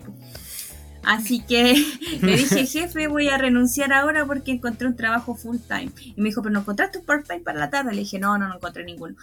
Po". 1.04 1.10
Así 1.10 1.42
que 1.48 1.74
le 2.22 2.38
dije, 2.38 2.66
jefe, 2.66 3.08
voy 3.08 3.30
a 3.30 3.38
renunciar 3.38 3.94
ahora 3.94 4.26
porque 4.26 4.52
encontré 4.52 4.88
un 4.88 4.96
trabajo 4.96 5.36
full 5.36 5.58
time. 5.68 5.92
Y 6.16 6.20
me 6.22 6.30
dijo, 6.30 6.42
pero 6.42 6.54
no 6.54 6.62
encontraste 6.62 7.00
un 7.00 7.06
part 7.06 7.28
time 7.28 7.42
para 7.42 7.60
la 7.60 7.70
tarde. 7.70 7.92
Le 7.94 8.00
dije, 8.00 8.20
no, 8.20 8.38
no, 8.38 8.48
no 8.48 8.56
encontré 8.56 8.84
ninguno. 8.84 9.16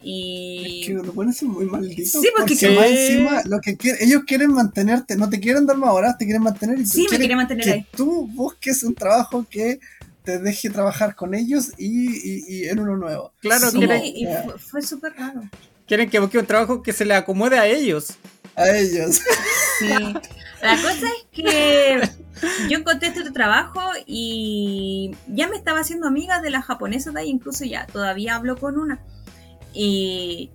Y 0.00 0.82
Es 0.82 0.86
que 0.86 0.92
los 0.94 1.14
buenos 1.14 1.36
son 1.36 1.48
muy 1.50 1.64
malditos. 1.66 2.22
Sí, 2.22 2.28
porque 2.36 2.54
porque 2.54 2.56
que- 2.56 2.70
más 2.76 2.86
encima 2.86 3.42
lo 3.46 3.60
que 3.60 3.76
quieren- 3.76 4.00
ellos 4.06 4.22
quieren 4.26 4.52
mantenerte, 4.52 5.16
no 5.16 5.28
te 5.28 5.40
quieren 5.40 5.66
dar 5.66 5.76
más 5.76 5.90
horas, 5.90 6.16
te 6.18 6.24
quieren 6.24 6.42
mantener 6.42 6.78
y 6.78 6.86
Sí, 6.86 7.06
me 7.10 7.18
quieren 7.18 7.36
mantener 7.36 7.64
que 7.64 7.72
ahí. 7.72 7.86
tú 7.96 8.28
busques 8.32 8.82
un 8.84 8.94
trabajo 8.94 9.44
que 9.50 9.80
te 10.22 10.38
deje 10.38 10.70
trabajar 10.70 11.16
con 11.16 11.34
ellos 11.34 11.72
y, 11.78 12.10
y- 12.12 12.44
y 12.48 12.64
en 12.68 12.78
uno 12.78 12.96
nuevo. 12.96 13.32
Claro, 13.40 13.70
Sí, 13.70 13.78
quieren, 13.78 14.02
y 14.04 14.24
fue, 14.44 14.58
fue 14.58 14.82
súper 14.82 15.14
raro. 15.14 15.42
quieren 15.88 16.08
que 16.08 16.20
busque 16.20 16.38
un 16.38 16.46
trabajo 16.46 16.80
que 16.82 16.92
se 16.92 17.04
le 17.04 17.14
acomode 17.14 17.58
a 17.58 17.66
ellos. 17.66 18.08
A 18.54 18.68
ellos. 18.76 19.20
Sí. 19.80 19.86
La 20.62 20.76
cosa 20.76 21.06
es 21.06 21.26
que 21.32 22.00
yo 22.68 22.78
encontré 22.78 23.08
este 23.08 23.30
trabajo 23.30 23.80
y 24.06 25.12
ya 25.28 25.48
me 25.48 25.56
estaba 25.56 25.80
haciendo 25.80 26.06
amiga 26.06 26.40
de 26.40 26.50
las 26.50 26.64
japonesas 26.64 27.14
de 27.14 27.20
ahí, 27.20 27.28
incluso 27.28 27.64
ya 27.64 27.86
todavía 27.86 28.36
hablo 28.36 28.56
con 28.56 28.78
una. 28.78 29.00
Y, 29.72 30.50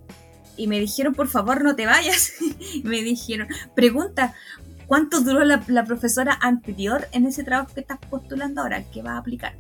y 0.57 0.67
me 0.67 0.79
dijeron, 0.79 1.13
por 1.13 1.27
favor, 1.27 1.63
no 1.63 1.75
te 1.75 1.85
vayas. 1.85 2.33
me 2.83 3.01
dijeron, 3.01 3.47
pregunta, 3.75 4.33
¿cuánto 4.87 5.21
duró 5.21 5.43
la, 5.43 5.63
la 5.67 5.85
profesora 5.85 6.37
anterior 6.41 7.07
en 7.11 7.25
ese 7.25 7.43
trabajo 7.43 7.73
que 7.73 7.81
estás 7.81 7.99
postulando 8.09 8.61
ahora, 8.61 8.77
el 8.77 8.85
que 8.85 9.01
vas 9.01 9.13
a 9.13 9.17
aplicar? 9.17 9.55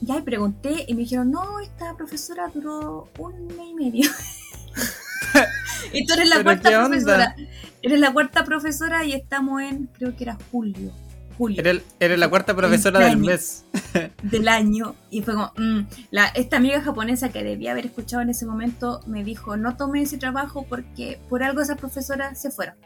Ya, 0.00 0.18
y 0.18 0.22
pregunté 0.22 0.84
y 0.86 0.94
me 0.94 1.00
dijeron, 1.00 1.30
no, 1.30 1.60
esta 1.60 1.96
profesora 1.96 2.50
duró 2.52 3.08
un 3.18 3.46
mes 3.46 3.68
y 3.70 3.74
medio. 3.74 4.10
y 5.92 6.04
tú 6.04 6.12
eres 6.14 6.28
la 6.28 6.36
¿Pero 6.36 6.44
cuarta 6.44 6.68
qué 6.68 6.76
onda? 6.76 7.36
Eres 7.84 8.00
la 8.00 8.14
cuarta 8.14 8.44
profesora 8.44 9.04
y 9.04 9.12
estamos 9.12 9.60
en, 9.60 9.90
creo 9.98 10.16
que 10.16 10.24
era 10.24 10.38
julio. 10.50 10.90
Julio 11.36 11.60
Eres, 11.60 11.82
eres 12.00 12.18
la 12.18 12.30
cuarta 12.30 12.56
profesora 12.56 13.00
del 13.00 13.08
año. 13.08 13.26
mes. 13.26 13.66
del 14.22 14.48
año. 14.48 14.94
Y 15.10 15.20
fue 15.20 15.34
como, 15.34 15.52
mm, 15.58 15.80
la, 16.10 16.28
esta 16.28 16.56
amiga 16.56 16.80
japonesa 16.80 17.28
que 17.28 17.44
debía 17.44 17.72
haber 17.72 17.84
escuchado 17.84 18.22
en 18.22 18.30
ese 18.30 18.46
momento 18.46 19.00
me 19.06 19.22
dijo, 19.22 19.58
no 19.58 19.76
tome 19.76 20.00
ese 20.00 20.16
trabajo 20.16 20.64
porque 20.66 21.20
por 21.28 21.42
algo 21.42 21.60
esas 21.60 21.76
profesoras 21.76 22.40
se 22.40 22.50
fueron. 22.50 22.76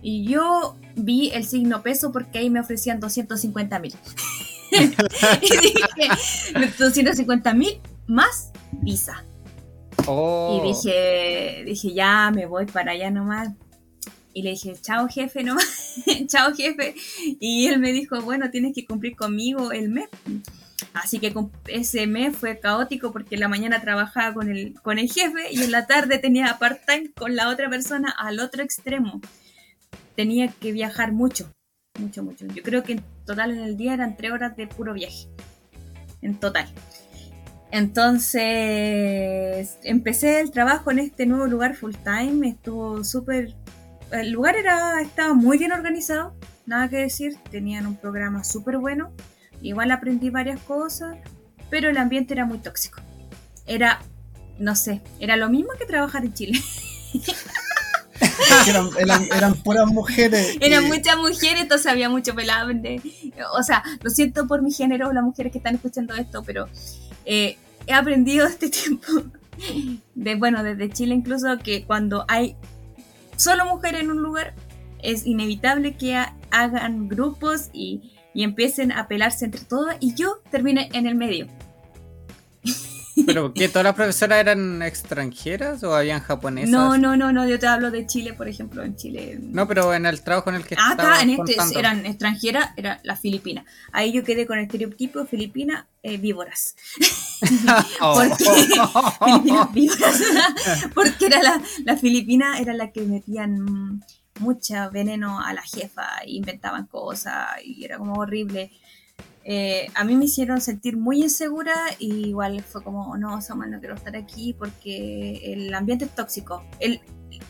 Y 0.00 0.24
yo 0.24 0.78
vi 0.96 1.30
el 1.34 1.44
signo 1.44 1.82
peso 1.82 2.12
porque 2.12 2.38
ahí 2.38 2.48
me 2.48 2.60
ofrecían 2.60 2.98
250 2.98 3.78
mil. 3.78 3.94
y 4.72 4.86
dije, 4.86 6.72
250 6.78 7.52
mil 7.52 7.78
más 8.06 8.52
visa. 8.70 9.22
Oh. 10.06 10.62
Y 10.62 10.68
dije, 10.68 11.62
dije, 11.66 11.92
ya 11.92 12.30
me 12.34 12.46
voy 12.46 12.64
para 12.64 12.92
allá 12.92 13.10
nomás. 13.10 13.50
Y 14.34 14.42
le 14.42 14.50
dije, 14.50 14.74
chao 14.80 15.08
jefe 15.08 15.42
nomás, 15.42 15.96
chao 16.26 16.54
jefe. 16.54 16.94
Y 17.40 17.66
él 17.66 17.78
me 17.78 17.92
dijo, 17.92 18.20
bueno, 18.22 18.50
tienes 18.50 18.74
que 18.74 18.86
cumplir 18.86 19.16
conmigo 19.16 19.72
el 19.72 19.88
mes. 19.88 20.08
Así 20.94 21.18
que 21.18 21.32
ese 21.68 22.06
mes 22.06 22.36
fue 22.36 22.58
caótico 22.58 23.12
porque 23.12 23.36
en 23.36 23.40
la 23.40 23.48
mañana 23.48 23.80
trabajaba 23.80 24.34
con 24.34 24.50
el, 24.50 24.74
con 24.82 24.98
el 24.98 25.10
jefe 25.10 25.52
y 25.52 25.62
en 25.62 25.70
la 25.70 25.86
tarde 25.86 26.18
tenía 26.18 26.58
part-time 26.58 27.12
con 27.12 27.34
la 27.34 27.48
otra 27.48 27.70
persona 27.70 28.10
al 28.10 28.40
otro 28.40 28.62
extremo. 28.62 29.20
Tenía 30.16 30.48
que 30.48 30.72
viajar 30.72 31.12
mucho, 31.12 31.50
mucho, 31.98 32.22
mucho. 32.22 32.46
Yo 32.46 32.62
creo 32.62 32.82
que 32.82 32.92
en 32.92 33.04
total 33.24 33.52
en 33.52 33.60
el 33.60 33.76
día 33.76 33.94
eran 33.94 34.16
tres 34.16 34.32
horas 34.32 34.56
de 34.56 34.66
puro 34.66 34.92
viaje. 34.92 35.28
En 36.20 36.38
total. 36.38 36.68
Entonces 37.72 38.42
empecé 39.82 40.40
el 40.40 40.50
trabajo 40.50 40.90
en 40.90 40.98
este 40.98 41.24
nuevo 41.24 41.46
lugar 41.46 41.74
full 41.74 41.94
time, 42.04 42.48
estuvo 42.48 43.02
súper... 43.02 43.54
El 44.12 44.30
lugar 44.30 44.56
era, 44.56 45.00
estaba 45.00 45.34
muy 45.34 45.58
bien 45.58 45.72
organizado, 45.72 46.34
nada 46.66 46.88
que 46.88 46.96
decir, 46.98 47.36
tenían 47.50 47.86
un 47.86 47.96
programa 47.96 48.44
súper 48.44 48.78
bueno, 48.78 49.10
igual 49.62 49.90
aprendí 49.90 50.30
varias 50.30 50.60
cosas, 50.60 51.16
pero 51.70 51.88
el 51.88 51.96
ambiente 51.96 52.34
era 52.34 52.44
muy 52.44 52.58
tóxico. 52.58 53.00
Era, 53.66 54.00
no 54.58 54.76
sé, 54.76 55.00
era 55.18 55.36
lo 55.36 55.48
mismo 55.48 55.72
que 55.78 55.86
trabajar 55.86 56.24
en 56.24 56.34
Chile. 56.34 56.60
eran, 58.68 58.90
eran, 58.98 59.24
eran 59.34 59.54
puras 59.54 59.86
mujeres. 59.86 60.56
Eran 60.60 60.84
y- 60.84 60.88
muchas 60.88 61.16
mujeres, 61.16 61.62
entonces 61.62 61.86
había 61.86 62.08
mucho 62.08 62.34
pelable. 62.34 63.00
O 63.54 63.62
sea, 63.62 63.82
lo 64.02 64.10
siento 64.10 64.46
por 64.46 64.62
mi 64.62 64.72
género, 64.72 65.12
las 65.12 65.24
mujeres 65.24 65.52
que 65.52 65.58
están 65.58 65.76
escuchando 65.76 66.14
esto, 66.14 66.42
pero 66.42 66.68
eh, 67.24 67.56
he 67.86 67.94
aprendido 67.94 68.46
este 68.46 68.68
tiempo, 68.70 69.06
de, 70.14 70.34
bueno, 70.34 70.62
desde 70.62 70.90
Chile 70.90 71.14
incluso, 71.14 71.58
que 71.58 71.84
cuando 71.84 72.24
hay 72.28 72.56
solo 73.42 73.66
mujeres 73.66 74.02
en 74.02 74.10
un 74.10 74.22
lugar, 74.22 74.54
es 75.02 75.26
inevitable 75.26 75.96
que 75.96 76.14
ha- 76.16 76.36
hagan 76.50 77.08
grupos 77.08 77.70
y, 77.72 78.12
y 78.34 78.44
empiecen 78.44 78.92
a 78.92 79.08
pelarse 79.08 79.44
entre 79.46 79.62
todas 79.64 79.96
y 80.00 80.14
yo 80.14 80.40
termine 80.50 80.88
en 80.92 81.06
el 81.06 81.14
medio. 81.16 81.46
¿Pero 83.26 83.52
que 83.52 83.68
todas 83.68 83.84
las 83.84 83.94
profesoras 83.94 84.38
eran 84.40 84.82
extranjeras 84.82 85.82
o 85.82 85.94
habían 85.94 86.20
japonesas? 86.20 86.70
No, 86.70 86.96
no, 86.96 87.16
no, 87.16 87.32
no, 87.32 87.46
yo 87.46 87.58
te 87.58 87.66
hablo 87.66 87.90
de 87.90 88.06
Chile, 88.06 88.32
por 88.32 88.48
ejemplo, 88.48 88.82
en 88.82 88.96
Chile. 88.96 89.38
No, 89.40 89.68
pero 89.68 89.92
en 89.94 90.06
el 90.06 90.22
trabajo 90.22 90.50
en 90.50 90.56
el 90.56 90.64
que 90.64 90.76
Ah, 90.78 90.92
estabas 90.92 91.12
acá 91.18 91.22
en 91.22 91.30
este 91.30 91.56
contando. 91.56 91.78
eran 91.78 92.06
extranjeras, 92.06 92.70
era 92.76 93.00
la 93.02 93.16
filipina. 93.16 93.64
Ahí 93.92 94.12
yo 94.12 94.24
quedé 94.24 94.46
con 94.46 94.58
el 94.58 94.64
estereotipo 94.64 95.24
filipina, 95.26 95.86
eh, 96.02 96.16
víboras. 96.16 96.74
Oh. 98.00 98.14
Porque, 98.14 98.44
Filipinas 99.24 99.72
víboras. 99.74 100.22
Porque 100.94 101.26
era 101.26 101.42
la, 101.42 101.60
la 101.84 101.96
filipina, 101.96 102.58
era 102.58 102.72
la 102.72 102.90
que 102.92 103.02
metían 103.02 104.02
mucha 104.40 104.88
veneno 104.88 105.40
a 105.40 105.52
la 105.52 105.62
jefa, 105.62 106.18
e 106.24 106.30
inventaban 106.32 106.86
cosas 106.86 107.46
y 107.64 107.84
era 107.84 107.98
como 107.98 108.14
horrible. 108.14 108.70
Eh, 109.44 109.88
a 109.94 110.04
mí 110.04 110.16
me 110.16 110.26
hicieron 110.26 110.60
sentir 110.60 110.96
muy 110.96 111.22
insegura 111.22 111.74
y 111.98 112.28
igual 112.28 112.62
fue 112.62 112.82
como, 112.82 113.16
no, 113.16 113.40
Samuel, 113.40 113.72
no 113.72 113.80
quiero 113.80 113.94
estar 113.94 114.16
aquí 114.16 114.54
porque 114.56 115.52
el 115.52 115.74
ambiente 115.74 116.04
es 116.04 116.14
tóxico. 116.14 116.64
El, 116.78 117.00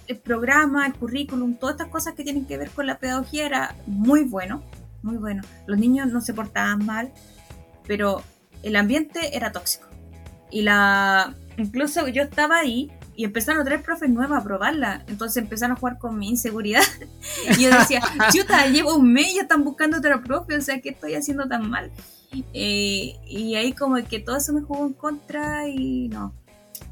el 0.06 0.18
programa, 0.18 0.86
el 0.86 0.94
currículum, 0.94 1.56
todas 1.56 1.74
estas 1.74 1.88
cosas 1.88 2.14
que 2.14 2.24
tienen 2.24 2.46
que 2.46 2.56
ver 2.56 2.70
con 2.70 2.86
la 2.86 2.98
pedagogía 2.98 3.46
era 3.46 3.76
muy 3.86 4.24
bueno, 4.24 4.62
muy 5.02 5.16
bueno. 5.16 5.42
Los 5.66 5.78
niños 5.78 6.08
no 6.08 6.20
se 6.20 6.32
portaban 6.32 6.84
mal, 6.86 7.12
pero 7.86 8.22
el 8.62 8.76
ambiente 8.76 9.36
era 9.36 9.52
tóxico. 9.52 9.88
Y 10.50 10.62
la 10.62 11.34
incluso 11.56 12.08
yo 12.08 12.22
estaba 12.22 12.58
ahí 12.58 12.90
y 13.14 13.24
empezaron 13.24 13.60
a 13.60 13.64
traer 13.64 13.82
profes 13.82 14.08
nuevos 14.10 14.38
a 14.38 14.42
probarla. 14.42 15.04
Entonces 15.06 15.42
empezaron 15.42 15.76
a 15.76 15.80
jugar 15.80 15.98
con 15.98 16.18
mi 16.18 16.28
inseguridad. 16.30 16.82
y 17.58 17.62
yo 17.62 17.70
decía, 17.70 18.00
chuta, 18.32 18.66
llevo 18.68 18.96
un 18.96 19.12
mes 19.12 19.32
y 19.32 19.34
ya 19.36 19.42
están 19.42 19.64
buscando 19.64 19.98
otra 19.98 20.22
profe, 20.22 20.56
o 20.56 20.60
sea, 20.60 20.80
¿qué 20.80 20.90
estoy 20.90 21.14
haciendo 21.14 21.46
tan 21.48 21.68
mal? 21.68 21.90
Eh, 22.54 23.14
y 23.26 23.54
ahí 23.56 23.72
como 23.72 23.96
que 23.96 24.20
todo 24.20 24.36
eso 24.36 24.52
me 24.52 24.62
jugó 24.62 24.86
en 24.86 24.94
contra 24.94 25.68
y 25.68 26.08
no. 26.08 26.34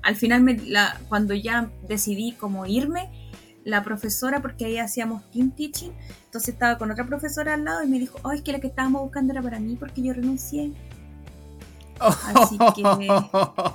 Al 0.02 0.16
final, 0.16 0.42
me, 0.42 0.56
la, 0.56 1.00
cuando 1.08 1.34
ya 1.34 1.70
decidí 1.88 2.32
como 2.32 2.66
irme, 2.66 3.10
la 3.64 3.82
profesora, 3.82 4.40
porque 4.40 4.64
ahí 4.64 4.78
hacíamos 4.78 5.28
team 5.30 5.50
teaching, 5.50 5.90
entonces 6.24 6.54
estaba 6.54 6.78
con 6.78 6.90
otra 6.90 7.06
profesora 7.06 7.54
al 7.54 7.64
lado 7.64 7.82
y 7.82 7.88
me 7.88 7.98
dijo, 7.98 8.18
oh, 8.22 8.32
es 8.32 8.42
que 8.42 8.52
la 8.52 8.60
que 8.60 8.68
estábamos 8.68 9.02
buscando 9.02 9.32
era 9.32 9.42
para 9.42 9.60
mí 9.60 9.76
porque 9.76 10.02
yo 10.02 10.12
renuncié. 10.12 10.72
Así 12.00 12.56
que 12.74 13.08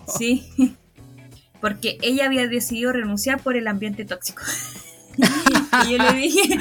sí, 0.07 0.77
porque 1.65 1.97
ella 2.03 2.27
había 2.27 2.47
decidido 2.47 2.91
renunciar 2.91 3.41
por 3.41 3.57
el 3.57 3.67
ambiente 3.67 4.05
tóxico. 4.05 4.43
y 5.17 5.91
yo 5.91 5.97
le 5.97 6.13
dije, 6.13 6.59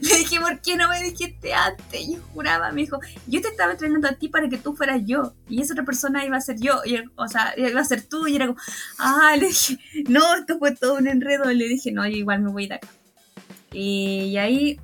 le 0.00 0.16
dije, 0.16 0.38
¿por 0.38 0.60
qué 0.60 0.76
no 0.76 0.88
me 0.88 1.02
dijiste 1.02 1.52
antes? 1.52 2.00
Y 2.00 2.14
yo 2.14 2.22
juraba, 2.32 2.70
me 2.70 2.82
dijo, 2.82 3.00
yo 3.26 3.40
te 3.40 3.48
estaba 3.48 3.72
entrenando 3.72 4.06
a 4.06 4.12
ti 4.12 4.28
para 4.28 4.48
que 4.48 4.56
tú 4.56 4.76
fueras 4.76 5.02
yo, 5.04 5.34
y 5.48 5.60
esa 5.60 5.72
otra 5.72 5.84
persona 5.84 6.24
iba 6.24 6.36
a 6.36 6.40
ser 6.40 6.60
yo, 6.60 6.82
y, 6.84 7.02
o 7.16 7.26
sea, 7.26 7.52
iba 7.56 7.80
a 7.80 7.84
ser 7.84 8.02
tú, 8.02 8.28
y 8.28 8.36
era 8.36 8.46
como, 8.46 8.60
ah, 9.00 9.34
le 9.36 9.48
dije, 9.48 9.76
no, 10.08 10.36
esto 10.36 10.56
fue 10.60 10.70
todo 10.70 10.98
un 10.98 11.08
enredo, 11.08 11.50
y 11.50 11.56
le 11.56 11.66
dije, 11.66 11.90
no, 11.90 12.06
yo 12.06 12.16
igual 12.16 12.40
me 12.40 12.52
voy 12.52 12.68
de 12.68 12.74
acá. 12.74 12.88
Y, 13.72 14.26
y 14.26 14.38
ahí 14.38 14.78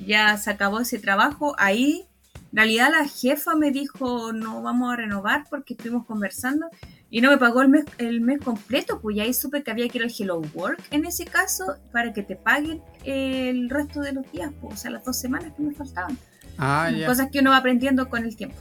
ya 0.00 0.36
se 0.36 0.50
acabó 0.50 0.80
ese 0.80 0.98
trabajo, 0.98 1.56
ahí 1.56 2.06
en 2.52 2.58
realidad 2.58 2.90
la 2.92 3.08
jefa 3.08 3.54
me 3.54 3.70
dijo, 3.70 4.34
no 4.34 4.60
vamos 4.60 4.92
a 4.92 4.96
renovar 4.96 5.46
porque 5.48 5.72
estuvimos 5.72 6.04
conversando. 6.04 6.66
Y 7.14 7.20
no 7.20 7.30
me 7.30 7.38
pagó 7.38 7.62
el 7.62 7.68
mes, 7.68 7.84
el 7.98 8.20
mes 8.20 8.40
completo, 8.40 8.98
pues 9.00 9.14
ya 9.14 9.22
ahí 9.22 9.32
supe 9.32 9.62
que 9.62 9.70
había 9.70 9.88
que 9.88 9.98
ir 9.98 10.02
al 10.02 10.10
Hello 10.10 10.42
Work 10.52 10.82
en 10.90 11.04
ese 11.04 11.24
caso 11.24 11.76
para 11.92 12.12
que 12.12 12.24
te 12.24 12.34
paguen 12.34 12.82
el 13.04 13.70
resto 13.70 14.00
de 14.00 14.14
los 14.14 14.28
días, 14.32 14.50
pues, 14.60 14.74
o 14.74 14.76
sea, 14.76 14.90
las 14.90 15.04
dos 15.04 15.16
semanas 15.16 15.52
que 15.56 15.62
me 15.62 15.72
faltaban. 15.72 16.18
Ah. 16.58 16.90
Cosas 17.06 17.30
que 17.30 17.38
uno 17.38 17.50
va 17.50 17.58
aprendiendo 17.58 18.10
con 18.10 18.24
el 18.24 18.34
tiempo. 18.34 18.56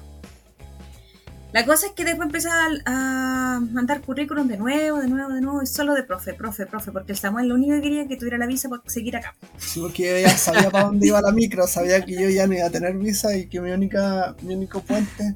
La 1.54 1.66
cosa 1.66 1.88
es 1.88 1.94
que 1.94 2.04
después 2.04 2.26
empecé 2.26 2.50
a, 2.50 2.68
a 2.86 3.60
mandar 3.60 4.02
currículum 4.02 4.48
de 4.48 4.58
nuevo, 4.58 5.00
de 5.00 5.08
nuevo, 5.08 5.32
de 5.32 5.42
nuevo, 5.42 5.62
y 5.62 5.68
solo 5.68 5.94
de 5.94 6.04
profe, 6.04 6.34
profe, 6.34 6.66
profe, 6.66 6.92
porque 6.92 7.12
el 7.12 7.18
Samuel 7.18 7.48
lo 7.48 7.56
único 7.56 7.76
que 7.76 7.82
quería 7.82 8.08
que 8.08 8.18
tuviera 8.18 8.38
la 8.40 8.48
visa 8.48 8.70
para 8.70 8.82
seguir 8.88 9.16
acá. 9.16 9.36
Sí, 9.58 9.80
porque 9.80 10.04
yo 10.22 10.28
ya 10.28 10.38
sabía 10.38 10.72
para 10.72 10.86
dónde 10.86 11.08
iba 11.08 11.22
la 11.22 11.32
micro, 11.32 11.68
sabía 11.68 12.04
que 12.04 12.14
yo 12.14 12.28
ya 12.30 12.48
no 12.48 12.56
iba 12.56 12.66
a 12.66 12.72
tener 12.72 12.98
visa 12.98 13.38
y 13.38 13.48
que 13.48 13.62
mi 13.62 13.70
única, 13.72 14.36
mi 14.42 14.56
único 14.56 14.82
puente, 14.82 15.36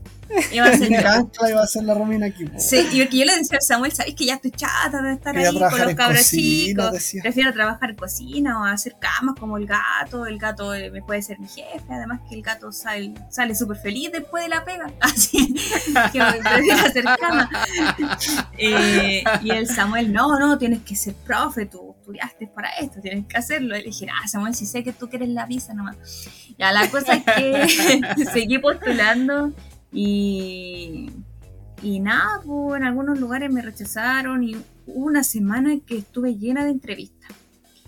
Iba 0.52 0.68
a 0.68 0.72
mi 0.72 0.88
ser 0.88 1.07
ancla 1.07 1.49
iba 1.49 1.61
a 1.61 1.68
ser 1.68 1.84
la 1.84 1.94
Romina 1.94 2.27
aquí. 2.27 2.45
po. 2.45 2.60
Sí, 2.60 2.85
y 2.91 3.02
porque 3.02 3.18
yo 3.19 3.26
le 3.26 3.38
decía 3.38 3.57
al 3.57 3.61
Samuel, 3.61 3.91
¿sabes 3.94 4.15
que 4.15 4.26
ya 4.26 4.35
estoy 4.35 4.52
chata 4.52 5.02
de 5.02 5.14
estar 5.14 5.34
Quería 5.34 5.49
ahí 5.49 5.60
con 5.60 5.81
los 5.81 5.95
cabros 5.95 6.30
chicos? 6.30 6.91
decía. 6.91 7.22
Prefiero 7.22 7.53
trabajar 7.53 7.91
en 7.91 7.95
cocina 7.95 8.61
o 8.61 8.65
hacer 8.65 8.95
camas 8.99 9.35
como 9.39 9.57
el 9.57 9.65
gato. 9.65 10.26
El 10.26 10.38
gato 10.38 10.73
eh, 10.73 10.91
me 10.91 11.02
puede 11.02 11.22
ser 11.22 11.39
mi 11.39 11.48
jefe. 11.48 11.85
Además 11.89 12.22
que 12.30 12.35
el 12.35 12.41
gato 12.41 12.72
sale 12.72 13.14
sale 13.30 13.56
súper 13.56 13.77
feliz 13.77 14.11
después 14.11 14.44
de 14.44 14.49
la 14.49 14.65
pega. 14.65 14.91
Así 14.99 15.56
que 16.11 16.19
camas. 17.19 17.49
Eh, 18.59 19.23
y 19.43 19.51
el 19.51 19.67
Samuel, 19.67 20.11
no, 20.11 20.39
no, 20.39 20.57
tienes 20.57 20.81
que 20.81 20.95
ser 20.95 21.13
profe. 21.13 21.67
Tú 21.67 21.95
estudiaste 21.99 22.47
para 22.47 22.69
esto, 22.71 22.99
tienes 23.01 23.25
que 23.27 23.38
hacerlo. 23.38 23.75
Y 23.75 23.79
le 23.79 23.85
dije, 23.85 24.07
ah, 24.09 24.27
Samuel, 24.27 24.55
si 24.55 24.65
sé 24.65 24.84
que 24.84 24.93
tú 24.93 25.09
quieres 25.09 25.29
la 25.29 25.45
visa 25.45 25.73
nomás. 25.73 25.97
Ya, 26.57 26.71
la 26.71 26.89
cosa 26.89 27.13
es 27.13 27.23
que 27.23 28.25
seguí 28.34 28.57
postulando 28.59 29.53
y... 29.91 31.11
Y 31.84 31.99
nada, 31.99 32.41
pues 32.43 32.81
en 32.81 32.88
algunos 32.88 33.19
lugares 33.19 33.51
me 33.51 33.61
rechazaron 33.61 34.43
y 34.43 34.55
hubo 34.88 35.05
una 35.05 35.23
semana 35.23 35.77
que 35.85 35.99
estuve 35.99 36.35
llena 36.35 36.65
de 36.65 36.71
entrevistas. 36.71 37.29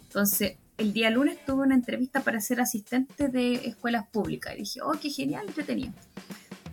Entonces, 0.03 0.57
el 0.79 0.93
día 0.93 1.09
lunes 1.09 1.37
tuve 1.45 1.63
una 1.63 1.75
entrevista 1.75 2.21
para 2.21 2.39
ser 2.39 2.61
asistente 2.61 3.27
de 3.27 3.55
escuelas 3.67 4.07
públicas. 4.07 4.53
Y 4.55 4.59
dije, 4.59 4.81
oh, 4.81 4.93
qué 4.93 5.09
genial, 5.09 5.45
entretenido. 5.47 5.93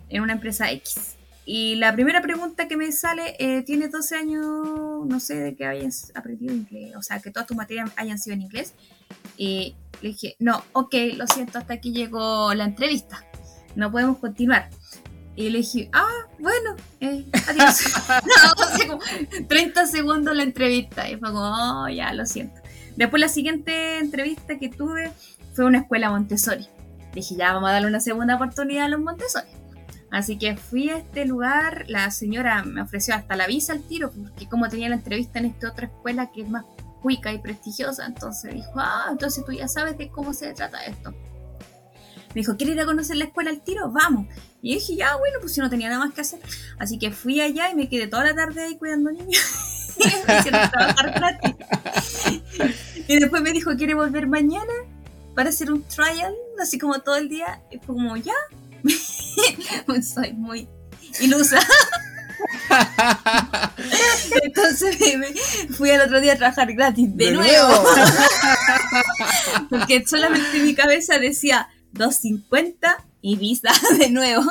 En 0.09 0.21
una 0.21 0.33
empresa 0.33 0.71
X. 0.71 1.16
Y 1.49 1.75
la 1.75 1.93
primera 1.93 2.21
pregunta 2.21 2.67
que 2.67 2.75
me 2.75 2.91
sale, 2.91 3.37
eh, 3.39 3.61
¿tienes 3.61 3.89
12 3.89 4.17
años, 4.17 4.43
no 5.07 5.19
sé, 5.21 5.35
de 5.35 5.55
que 5.55 5.65
hayas 5.65 6.11
aprendido 6.13 6.53
inglés? 6.53 6.93
O 6.97 7.01
sea, 7.01 7.21
que 7.21 7.31
todas 7.31 7.47
tus 7.47 7.55
materias 7.55 7.89
hayan 7.95 8.19
sido 8.19 8.33
en 8.33 8.41
inglés. 8.41 8.73
Y 9.37 9.73
le 10.01 10.09
dije, 10.09 10.35
no, 10.39 10.61
ok, 10.73 10.93
lo 11.15 11.25
siento, 11.25 11.57
hasta 11.57 11.75
aquí 11.75 11.93
llegó 11.93 12.53
la 12.53 12.65
entrevista. 12.65 13.23
No 13.77 13.89
podemos 13.89 14.17
continuar. 14.17 14.69
Y 15.37 15.49
le 15.49 15.59
dije, 15.59 15.89
ah, 15.93 16.25
bueno, 16.37 16.75
eh, 16.99 17.23
adiós. 17.47 17.93
no, 18.09 18.63
así 18.65 18.85
como 18.85 18.99
30 19.47 19.87
segundos 19.87 20.35
la 20.35 20.43
entrevista. 20.43 21.09
Y 21.09 21.15
fue 21.15 21.29
como, 21.29 21.83
oh, 21.83 21.87
ya, 21.87 22.11
lo 22.11 22.25
siento. 22.25 22.59
Después 22.97 23.21
la 23.21 23.29
siguiente 23.29 23.99
entrevista 23.99 24.59
que 24.59 24.67
tuve 24.67 25.13
fue 25.53 25.63
una 25.63 25.77
escuela 25.77 26.09
Montessori. 26.09 26.67
Dije, 27.13 27.35
ya 27.37 27.53
vamos 27.53 27.69
a 27.69 27.71
darle 27.71 27.87
una 27.87 28.01
segunda 28.01 28.35
oportunidad 28.35 28.87
a 28.87 28.89
los 28.89 28.99
Montessori. 28.99 29.47
Así 30.11 30.37
que 30.37 30.55
fui 30.55 30.89
a 30.89 30.97
este 30.97 31.25
lugar, 31.25 31.85
la 31.87 32.09
señora 32.11 32.63
me 32.63 32.81
ofreció 32.81 33.13
hasta 33.13 33.35
la 33.35 33.47
visa 33.47 33.73
al 33.73 33.81
tiro, 33.81 34.11
porque 34.11 34.47
como 34.47 34.69
tenía 34.69 34.89
la 34.89 34.95
entrevista 34.95 35.39
en 35.39 35.45
esta 35.45 35.69
otra 35.69 35.87
escuela 35.87 36.31
que 36.31 36.43
es 36.43 36.49
más 36.49 36.65
cuica 37.01 37.33
y 37.33 37.39
prestigiosa, 37.39 38.05
entonces 38.05 38.53
dijo, 38.53 38.71
ah, 38.75 39.07
entonces 39.11 39.43
tú 39.45 39.51
ya 39.51 39.67
sabes 39.67 39.97
de 39.97 40.09
cómo 40.09 40.33
se 40.33 40.53
trata 40.53 40.83
esto. 40.85 41.11
Me 42.33 42.41
dijo, 42.41 42.55
¿quieres 42.55 42.75
ir 42.75 42.81
a 42.81 42.85
conocer 42.85 43.17
la 43.17 43.25
escuela 43.25 43.49
al 43.49 43.61
tiro? 43.61 43.91
Vamos. 43.91 44.27
Y 44.61 44.73
yo 44.73 44.79
dije, 44.79 44.95
ya, 44.95 45.15
bueno, 45.15 45.39
pues 45.39 45.53
si 45.53 45.61
no 45.61 45.69
tenía 45.69 45.89
nada 45.89 46.03
más 46.05 46.13
que 46.13 46.21
hacer. 46.21 46.39
Así 46.79 46.99
que 46.99 47.11
fui 47.11 47.41
allá 47.41 47.69
y 47.71 47.75
me 47.75 47.89
quedé 47.89 48.07
toda 48.07 48.25
la 48.25 48.35
tarde 48.35 48.63
ahí 48.63 48.77
cuidando 48.77 49.11
niños. 49.11 49.95
me 50.27 50.37
hicieron 50.37 50.69
trabajar 50.69 51.39
y 53.07 53.19
después 53.19 53.41
me 53.41 53.51
dijo, 53.53 53.75
¿quiere 53.77 53.93
volver 53.93 54.27
mañana 54.27 54.73
para 55.33 55.49
hacer 55.49 55.71
un 55.71 55.83
trial? 55.83 56.35
Así 56.61 56.77
como 56.77 56.99
todo 56.99 57.15
el 57.15 57.29
día. 57.29 57.61
Y 57.71 57.77
fue 57.77 57.95
como, 57.95 58.17
ya. 58.17 58.33
Pues 59.85 60.09
soy 60.09 60.33
muy 60.33 60.67
ilusa. 61.21 61.59
Entonces 64.43 64.97
me- 65.17 65.33
fui 65.73 65.89
al 65.91 66.01
otro 66.01 66.21
día 66.21 66.33
a 66.33 66.37
trabajar 66.37 66.71
gratis 66.73 67.15
de, 67.15 67.25
De 67.27 67.31
nuevo. 67.31 67.67
nuevo. 67.67 67.89
Porque 69.69 70.03
solamente 70.05 70.59
mi 70.59 70.75
cabeza 70.75 71.17
decía 71.19 71.67
250 71.93 73.05
y 73.21 73.35
visa 73.37 73.71
de 73.97 74.09
nuevo. 74.09 74.43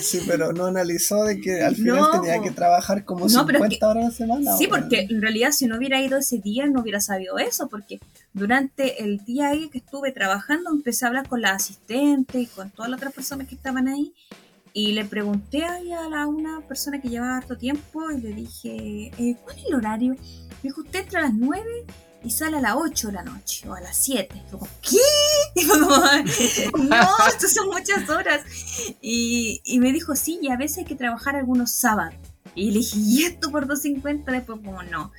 Sí, 0.00 0.20
pero 0.26 0.52
no 0.52 0.66
analizó 0.66 1.24
de 1.24 1.40
que 1.40 1.62
al 1.62 1.74
final 1.76 1.96
No, 1.98 2.10
tenía 2.22 2.40
que 2.42 2.50
trabajar 2.50 3.04
como 3.04 3.26
no, 3.28 3.44
pero 3.46 3.58
50 3.58 3.74
es 3.74 3.78
que- 3.78 3.84
horas 3.84 4.04
a 4.04 4.08
la 4.08 4.10
semana. 4.36 4.56
Sí, 4.56 4.66
porque 4.66 5.06
en 5.10 5.20
realidad 5.20 5.50
si 5.52 5.66
no 5.66 5.76
hubiera 5.76 6.00
ido 6.00 6.18
ese 6.18 6.38
día 6.38 6.66
no 6.66 6.80
hubiera 6.80 7.00
sabido 7.00 7.38
eso, 7.38 7.68
porque 7.68 8.00
durante 8.32 9.02
el 9.04 9.24
día 9.24 9.48
ahí 9.48 9.68
que 9.68 9.78
estuve 9.78 10.10
trabajando 10.12 10.70
empecé 10.70 11.04
a 11.04 11.08
hablar 11.08 11.28
con 11.28 11.42
la 11.42 11.50
asistente 11.52 12.40
y 12.40 12.46
con 12.46 12.70
todas 12.70 12.90
las 12.90 12.98
otras 12.98 13.12
personas 13.12 13.46
que 13.48 13.54
estaban 13.54 13.88
ahí 13.88 14.12
y 14.72 14.92
le 14.92 15.04
pregunté 15.04 15.64
ahí 15.64 15.92
a 15.92 16.08
la, 16.08 16.26
una 16.26 16.60
persona 16.62 17.00
que 17.00 17.08
llevaba 17.08 17.36
harto 17.36 17.56
tiempo 17.56 18.10
y 18.10 18.20
le 18.20 18.32
dije, 18.32 19.12
eh, 19.18 19.36
¿cuál 19.44 19.56
es 19.58 19.64
el 19.66 19.74
horario? 19.74 20.14
Me 20.14 20.70
dijo, 20.70 20.80
usted 20.80 21.00
entra 21.00 21.20
a 21.20 21.22
las 21.24 21.34
9 21.34 21.84
y 22.24 22.30
sale 22.30 22.56
a 22.56 22.60
las 22.60 22.74
8 22.76 23.08
de 23.08 23.12
la 23.12 23.22
noche 23.22 23.68
o 23.68 23.74
a 23.74 23.80
las 23.80 23.96
7. 23.96 24.34
Y 24.44 24.50
fue 24.50 24.58
como, 24.58 24.70
¿qué? 24.82 24.96
Y 25.54 26.70
como, 26.72 26.84
no, 26.84 27.26
esto 27.28 27.48
son 27.48 27.68
muchas 27.68 28.08
horas. 28.08 28.42
Y, 29.00 29.60
y 29.64 29.78
me 29.78 29.92
dijo, 29.92 30.16
sí, 30.16 30.38
y 30.42 30.50
a 30.50 30.56
veces 30.56 30.78
hay 30.78 30.84
que 30.84 30.96
trabajar 30.96 31.36
algunos 31.36 31.70
sábados. 31.70 32.14
Y 32.54 32.70
le 32.70 32.78
dije, 32.78 32.98
¿y 32.98 33.24
esto 33.24 33.50
por 33.50 33.66
2.50? 33.66 34.24
Después 34.24 34.60
como, 34.64 34.82
no. 34.82 35.12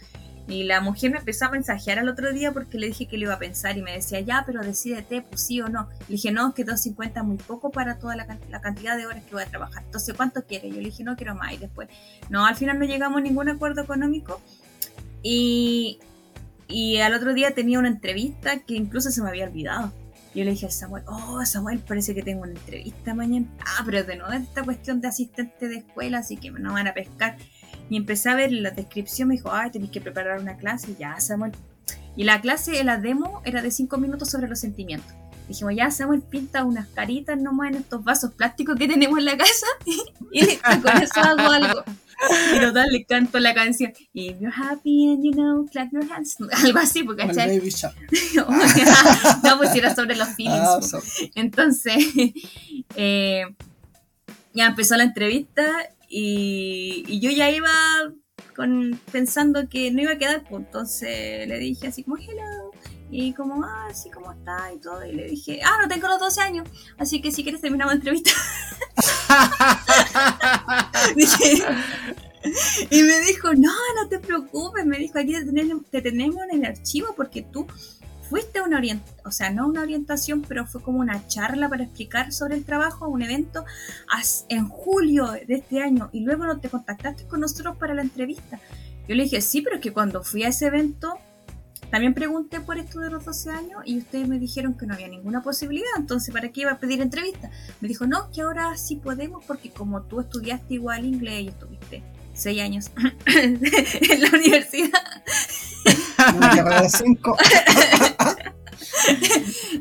Y 0.48 0.64
la 0.64 0.80
mujer 0.80 1.11
me 1.11 1.18
empezó 1.18 1.45
a 1.45 1.49
mensajear 1.49 1.98
al 1.98 2.07
otro 2.07 2.32
día 2.32 2.52
porque 2.52 2.77
le 2.77 2.88
dije 2.88 3.07
que 3.07 3.18
lo 3.18 3.23
iba 3.23 3.34
a 3.34 3.40
pensar 3.40 3.77
y 3.77 3.82
me 3.82 3.94
decía, 3.94 4.19
ya, 4.19 4.44
pero 4.45 4.61
decídete, 4.61 5.23
pues 5.23 5.41
sí 5.41 5.60
o 5.61 5.69
no. 5.69 5.90
Le 6.07 6.15
dije, 6.15 6.32
no, 6.32 6.49
es 6.49 6.53
que 6.53 6.65
2.50 6.65 7.18
es 7.18 7.23
muy 7.23 7.38
poco 7.38 7.72
para 7.72 7.98
toda 7.98 8.15
la, 8.15 8.27
la 8.49 8.61
cantidad 8.61 8.95
de 8.95 9.07
horas 9.07 9.23
que 9.23 9.32
voy 9.32 9.44
a 9.44 9.48
trabajar. 9.48 9.84
Entonces, 9.84 10.14
¿cuánto 10.15 10.44
quiere? 10.44 10.69
Yo 10.69 10.76
le 10.76 10.90
dije, 10.90 11.03
no 11.03 11.15
quiero 11.15 11.34
más. 11.34 11.53
Y 11.53 11.57
después, 11.57 11.90
no, 12.30 12.45
al 12.45 12.56
final 12.56 12.77
no 12.77 12.86
llegamos 12.86 13.18
a 13.18 13.22
ningún 13.22 13.49
acuerdo 13.49 13.82
económico. 13.82 14.40
Y, 15.23 15.99
y 16.68 16.98
al 16.98 17.14
otro 17.14 17.34
día 17.34 17.52
tenía 17.52 17.80
una 17.80 17.88
entrevista 17.88 18.60
que 18.60 18.76
incluso 18.76 19.12
se 19.12 19.22
me 19.22 19.30
había 19.30 19.46
olvidado. 19.46 19.92
Yo 20.34 20.44
le 20.44 20.52
dije 20.52 20.66
a 20.66 20.72
Samuel, 20.72 21.04
oh 21.08 21.46
Samuel, 21.46 21.80
parece 21.80 22.14
que 22.14 22.22
tengo 22.22 22.42
una 22.42 22.52
entrevista 22.52 23.14
mañana. 23.14 23.48
Ah, 23.60 23.84
pero 23.86 24.04
de 24.04 24.18
nuevo 24.18 24.34
es 24.34 24.42
esta 24.42 24.64
cuestión 24.64 25.00
de 25.00 25.08
asistente 25.08 25.70
de 25.70 25.78
escuela, 25.78 26.18
así 26.18 26.36
que 26.36 26.52
no 26.52 26.74
van 26.74 26.88
a 26.88 26.94
pescar. 26.94 27.38
Y 27.90 27.96
empecé 27.96 28.30
a 28.30 28.36
ver 28.36 28.52
la 28.52 28.72
descripción, 28.72 29.30
me 29.30 29.36
dijo, 29.36 29.52
ay, 29.52 29.72
tenéis 29.72 29.92
que 29.92 30.02
preparar 30.02 30.40
una 30.40 30.58
clase, 30.58 30.96
ya, 31.00 31.18
Samuel. 31.22 31.54
Y 32.18 32.26
la 32.26 32.42
clase, 32.42 32.84
la 32.84 32.98
demo, 32.98 33.42
era 33.46 33.62
de 33.62 33.72
5 33.72 33.98
minutos 33.98 34.30
sobre 34.30 34.50
los 34.50 34.60
sentimientos. 34.60 35.14
Dijimos, 35.48 35.74
ya, 35.76 35.92
Samuel 35.92 36.22
pinta 36.22 36.66
unas 36.66 36.88
caritas 36.88 37.40
nomás 37.40 37.70
en 37.72 37.78
estos 37.78 38.04
vasos 38.04 38.34
plásticos 38.34 38.76
que 38.78 38.88
tenemos 38.88 39.20
en 39.20 39.26
la 39.26 39.38
casa 39.38 39.68
y 40.32 40.46
con 40.82 41.02
eso 41.02 41.20
hago 41.22 41.52
algo. 41.52 41.84
Y 42.56 42.60
total, 42.60 42.88
le 42.92 43.06
canto 43.06 43.40
la 43.40 43.54
canción. 43.54 43.92
If 44.14 44.40
you're 44.40 44.52
happy 44.56 45.10
and 45.14 45.24
you 45.24 45.32
know, 45.34 45.66
clap 45.72 45.92
your 45.92 46.06
hands. 46.12 46.38
Algo 46.64 46.80
así, 46.80 47.04
porque 47.04 47.28
¿cachai? 47.28 47.60
No, 49.44 49.58
pues 49.58 49.76
era 49.76 49.94
sobre 49.96 50.16
los 50.16 50.30
feelings. 50.30 50.60
Ah, 50.62 50.82
so- 50.82 51.02
Entonces, 51.36 51.96
eh, 52.96 53.44
ya 54.54 54.68
empezó 54.68 54.96
la 54.98 55.04
entrevista 55.04 55.66
y, 56.10 57.04
y 57.08 57.20
yo 57.20 57.30
ya 57.32 57.50
iba 57.52 57.72
con, 58.56 59.00
pensando 59.12 59.68
que 59.68 59.92
no 59.92 60.02
iba 60.02 60.14
a 60.14 60.18
quedar, 60.18 60.44
pues 60.50 60.64
entonces 60.66 61.48
le 61.48 61.60
dije 61.60 61.88
así 61.88 62.04
como 62.04 62.18
hello. 62.18 62.72
Y 63.11 63.34
como, 63.34 63.64
ah, 63.64 63.90
sí, 63.94 64.10
¿cómo 64.10 64.32
está? 64.32 64.73
Y 64.73 64.80
todo. 64.80 65.06
Y 65.06 65.14
le 65.14 65.27
dije, 65.27 65.61
ah, 65.64 65.77
no 65.82 65.88
tengo 65.88 66.07
los 66.07 66.19
12 66.19 66.41
años. 66.41 66.68
Así 66.98 67.22
que 67.22 67.32
si 67.32 67.44
quieres 67.44 67.61
terminamos 67.61 67.94
la 67.94 67.98
entrevista. 67.98 68.32
Y 72.91 73.02
me 73.02 73.19
dijo, 73.22 73.53
no, 73.53 73.73
no 74.02 74.07
te 74.07 74.19
preocupes. 74.19 74.86
Me 74.86 74.98
dijo, 74.98 75.18
aquí 75.18 75.34
te 75.34 75.45
tenemos, 75.45 75.86
te 75.90 76.02
tenemos 76.02 76.44
en 76.52 76.60
el 76.60 76.65
archivo 76.65 77.14
porque 77.15 77.41
tú 77.41 77.65
fuiste 78.30 78.60
a 78.60 78.64
una 78.64 78.77
orientación, 78.77 79.19
o 79.26 79.32
sea, 79.32 79.49
no 79.52 79.68
una 79.68 79.82
orientación, 79.82 80.41
pero 80.41 80.65
fue 80.65 80.82
como 80.82 80.99
una 80.99 81.27
charla 81.27 81.69
para 81.69 81.84
explicar 81.84 82.34
sobre 82.34 82.56
el 82.56 82.65
trabajo, 82.65 83.07
un 83.07 83.22
evento 83.22 83.65
en 84.49 84.68
julio 84.68 85.32
de 85.32 85.56
este 85.56 85.82
año 85.82 86.10
y 86.11 86.22
luego 86.22 86.45
no 86.45 86.60
te 86.60 86.69
contactaste 86.69 87.27
con 87.27 87.41
nosotros 87.41 87.77
para 87.77 87.94
la 87.94 88.02
entrevista. 88.02 88.60
Yo 89.07 89.15
le 89.15 89.23
dije, 89.23 89.41
sí, 89.41 89.61
pero 89.61 89.76
es 89.76 89.82
que 89.82 89.94
cuando 89.94 90.23
fui 90.23 90.44
a 90.44 90.48
ese 90.48 90.68
evento 90.68 91.19
también 91.91 92.14
pregunté 92.14 92.60
por 92.60 92.78
esto 92.78 92.99
de 92.99 93.10
los 93.10 93.26
12 93.26 93.49
años 93.52 93.82
y 93.86 93.98
ustedes 93.98 94.28
me 94.28 94.40
dijeron 94.40 94.76
que 94.76 94.86
no 94.86 94.94
había 94.94 95.07
ninguna 95.07 95.41
posibilidad, 95.41 95.90
entonces 95.98 96.34
¿para 96.34 96.49
qué 96.49 96.62
iba 96.62 96.72
a 96.72 96.80
pedir 96.80 97.02
entrevista? 97.02 97.49
Me 97.82 97.88
dijo, 97.88 98.06
no, 98.06 98.30
que 98.32 98.41
ahora 98.41 98.76
sí 98.78 98.98
podemos 98.98 99.44
porque 99.45 99.72
como 99.72 100.03
tú 100.03 100.20
estudiaste 100.20 100.76
igual 100.76 101.06
inglés 101.06 101.44
y 101.44 101.48
estuviste 101.49 102.03
6 102.34 102.62
años 102.62 102.91
en 103.26 104.22
la 104.22 104.30
universidad, 104.30 105.24
Una 106.36 106.49
carrera 106.49 106.82
de 106.82 106.90
5. 106.90 107.38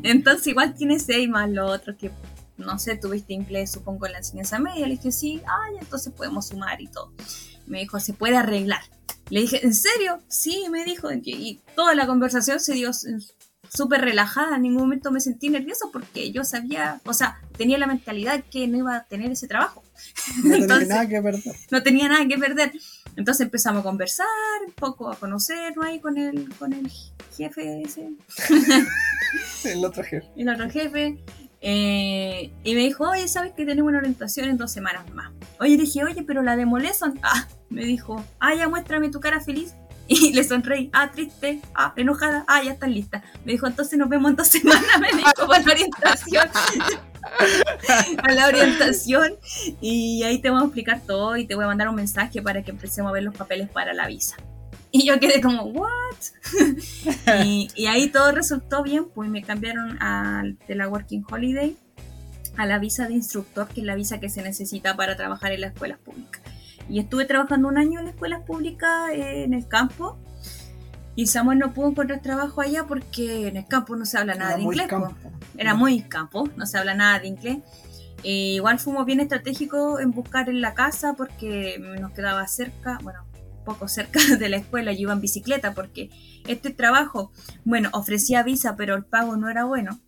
Entonces 0.03 0.47
igual 0.47 0.73
tiene 0.75 0.99
seis 0.99 1.27
más 1.27 1.49
lo 1.49 1.67
otro 1.67 1.97
que, 1.97 2.11
no 2.57 2.79
sé, 2.79 2.95
tuviste 2.95 3.33
inglés 3.33 3.71
supongo 3.71 4.05
en 4.05 4.13
la 4.13 4.17
enseñanza 4.19 4.59
media. 4.59 4.87
Le 4.87 4.95
dije, 4.95 5.11
sí, 5.11 5.41
ay, 5.45 5.75
entonces 5.79 6.13
podemos 6.13 6.47
sumar 6.47 6.81
y 6.81 6.87
todo. 6.87 7.11
Me 7.65 7.79
dijo, 7.79 7.99
se 7.99 8.13
puede 8.13 8.37
arreglar. 8.37 8.81
Le 9.29 9.41
dije, 9.41 9.65
¿en 9.65 9.73
serio? 9.73 10.19
Sí, 10.27 10.65
me 10.69 10.85
dijo. 10.85 11.09
Y 11.11 11.59
toda 11.75 11.95
la 11.95 12.05
conversación 12.05 12.59
se 12.59 12.73
dio 12.73 12.91
súper 13.73 14.01
relajada. 14.01 14.57
En 14.57 14.63
ningún 14.63 14.83
momento 14.83 15.11
me 15.11 15.19
sentí 15.19 15.49
nerviosa 15.49 15.85
porque 15.91 16.31
yo 16.31 16.43
sabía, 16.43 17.01
o 17.05 17.13
sea, 17.13 17.39
tenía 17.57 17.77
la 17.77 17.87
mentalidad 17.87 18.43
que 18.51 18.67
no 18.67 18.77
iba 18.77 18.95
a 18.95 19.03
tener 19.05 19.31
ese 19.31 19.47
trabajo. 19.47 19.83
No 20.43 20.67
tenía 20.67 20.85
nada 20.87 21.07
que 21.07 21.21
perder. 21.21 21.55
No 21.71 21.83
tenía 21.83 22.09
nada 22.09 22.27
que 22.27 22.37
perder. 22.37 22.71
Entonces 23.15 23.45
empezamos 23.45 23.79
a 23.81 23.83
conversar, 23.83 24.27
un 24.67 24.73
poco 24.73 25.09
a 25.09 25.15
conocernos 25.15 25.85
ahí 25.85 25.99
con 25.99 26.17
el, 26.17 26.49
con 26.55 26.73
el 26.73 26.91
jefe 27.35 27.81
ese. 27.81 28.09
el 29.63 29.85
otro 29.85 30.03
jefe. 30.03 30.27
El 30.35 30.49
otro 30.49 30.69
jefe. 30.69 31.17
Eh, 31.67 32.51
y 32.63 32.75
me 32.75 32.81
dijo, 32.81 33.09
oye, 33.09 33.27
¿sabes 33.27 33.53
que 33.53 33.65
tenemos 33.65 33.89
una 33.89 33.97
orientación 33.97 34.47
en 34.47 34.55
dos 34.57 34.71
semanas 34.71 35.09
más? 35.15 35.31
Oye, 35.59 35.77
dije, 35.77 36.03
oye, 36.03 36.21
pero 36.21 36.43
la 36.43 36.55
de 36.55 36.65
Moleson. 36.65 37.19
Ah, 37.23 37.47
me 37.69 37.83
dijo, 37.83 38.23
ah, 38.39 38.53
ya 38.53 38.69
muéstrame 38.69 39.09
tu 39.09 39.19
cara 39.19 39.41
feliz. 39.41 39.73
Y 40.07 40.33
le 40.33 40.43
sonreí, 40.43 40.91
ah, 40.93 41.09
triste, 41.11 41.61
ah, 41.73 41.91
enojada, 41.95 42.45
ah, 42.47 42.61
ya 42.61 42.73
están 42.73 42.93
listas. 42.93 43.23
Me 43.43 43.53
dijo, 43.53 43.65
entonces 43.65 43.97
nos 43.97 44.07
vemos 44.07 44.29
en 44.29 44.35
dos 44.35 44.47
semanas, 44.59 44.99
me 45.01 45.07
dijo, 45.17 45.47
para 45.47 45.63
la 45.63 45.71
orientación. 45.71 46.47
a 48.21 48.31
la 48.31 48.47
orientación. 48.47 49.33
Y 49.81 50.21
ahí 50.21 50.37
te 50.37 50.51
voy 50.51 50.61
a 50.61 50.65
explicar 50.65 51.01
todo 51.07 51.35
y 51.35 51.47
te 51.47 51.55
voy 51.55 51.63
a 51.63 51.67
mandar 51.67 51.89
un 51.89 51.95
mensaje 51.95 52.43
para 52.43 52.61
que 52.61 52.69
empecemos 52.69 53.09
a 53.09 53.13
ver 53.13 53.23
los 53.23 53.35
papeles 53.35 53.67
para 53.69 53.91
la 53.93 54.05
visa. 54.05 54.37
Y 54.95 55.05
yo 55.05 55.19
quedé 55.19 55.41
como, 55.41 55.63
¿what? 55.63 56.15
y, 57.43 57.67
y, 57.75 57.87
ahí 57.87 58.07
todo 58.07 58.31
resultó 58.31 58.81
bien, 58.81 59.09
pues 59.13 59.29
me 59.29 59.43
cambiaron 59.43 60.01
a, 60.01 60.43
de 60.69 60.75
la 60.75 60.87
Working 60.87 61.25
Holiday 61.29 61.75
a 62.55 62.65
la 62.65 62.79
visa 62.79 63.05
de 63.05 63.13
instructor, 63.13 63.67
que 63.67 63.81
es 63.81 63.85
la 63.85 63.95
visa 63.95 64.21
que 64.21 64.29
se 64.29 64.41
necesita 64.41 64.95
para 64.95 65.17
trabajar 65.17 65.51
en 65.51 65.59
las 65.59 65.73
escuelas 65.73 65.97
públicas. 65.97 66.41
Y 66.87 66.99
estuve 66.99 67.25
trabajando 67.25 67.67
un 67.67 67.77
año 67.77 67.99
en 67.99 68.05
las 68.05 68.13
escuelas 68.13 68.43
públicas 68.43 69.09
eh, 69.11 69.43
en 69.43 69.53
el 69.53 69.67
campo. 69.67 70.17
Y 71.17 71.27
Samuel 71.27 71.59
no 71.59 71.73
pudo 71.73 71.89
encontrar 71.89 72.21
trabajo 72.21 72.61
allá 72.61 72.85
porque 72.87 73.49
en 73.49 73.57
el 73.57 73.67
campo 73.67 73.97
no 73.97 74.05
se 74.05 74.17
habla 74.17 74.35
nada 74.35 74.55
de 74.55 74.61
inglés. 74.61 74.87
Era 75.57 75.73
muy 75.73 76.03
campo, 76.03 76.47
no 76.55 76.65
se 76.65 76.77
habla 76.77 76.93
nada 76.93 77.19
de 77.19 77.27
inglés. 77.27 77.57
Eh, 78.23 78.55
igual 78.55 78.79
fuimos 78.79 79.05
bien 79.05 79.19
estratégicos 79.19 79.99
en 79.99 80.11
buscar 80.11 80.47
en 80.47 80.61
la 80.61 80.73
casa 80.73 81.15
porque 81.15 81.77
nos 81.99 82.13
quedaba 82.13 82.47
cerca, 82.47 82.97
bueno, 83.03 83.25
poco 83.65 83.87
cerca 83.87 84.19
de 84.39 84.49
la 84.49 84.57
escuela, 84.57 84.93
yo 84.93 85.01
iba 85.01 85.13
en 85.13 85.21
bicicleta 85.21 85.73
porque 85.73 86.09
este 86.47 86.71
trabajo, 86.71 87.31
bueno, 87.65 87.89
ofrecía 87.91 88.43
visa, 88.43 88.75
pero 88.77 88.95
el 88.95 89.03
pago 89.03 89.35
no 89.35 89.49
era 89.49 89.65
bueno. 89.65 89.99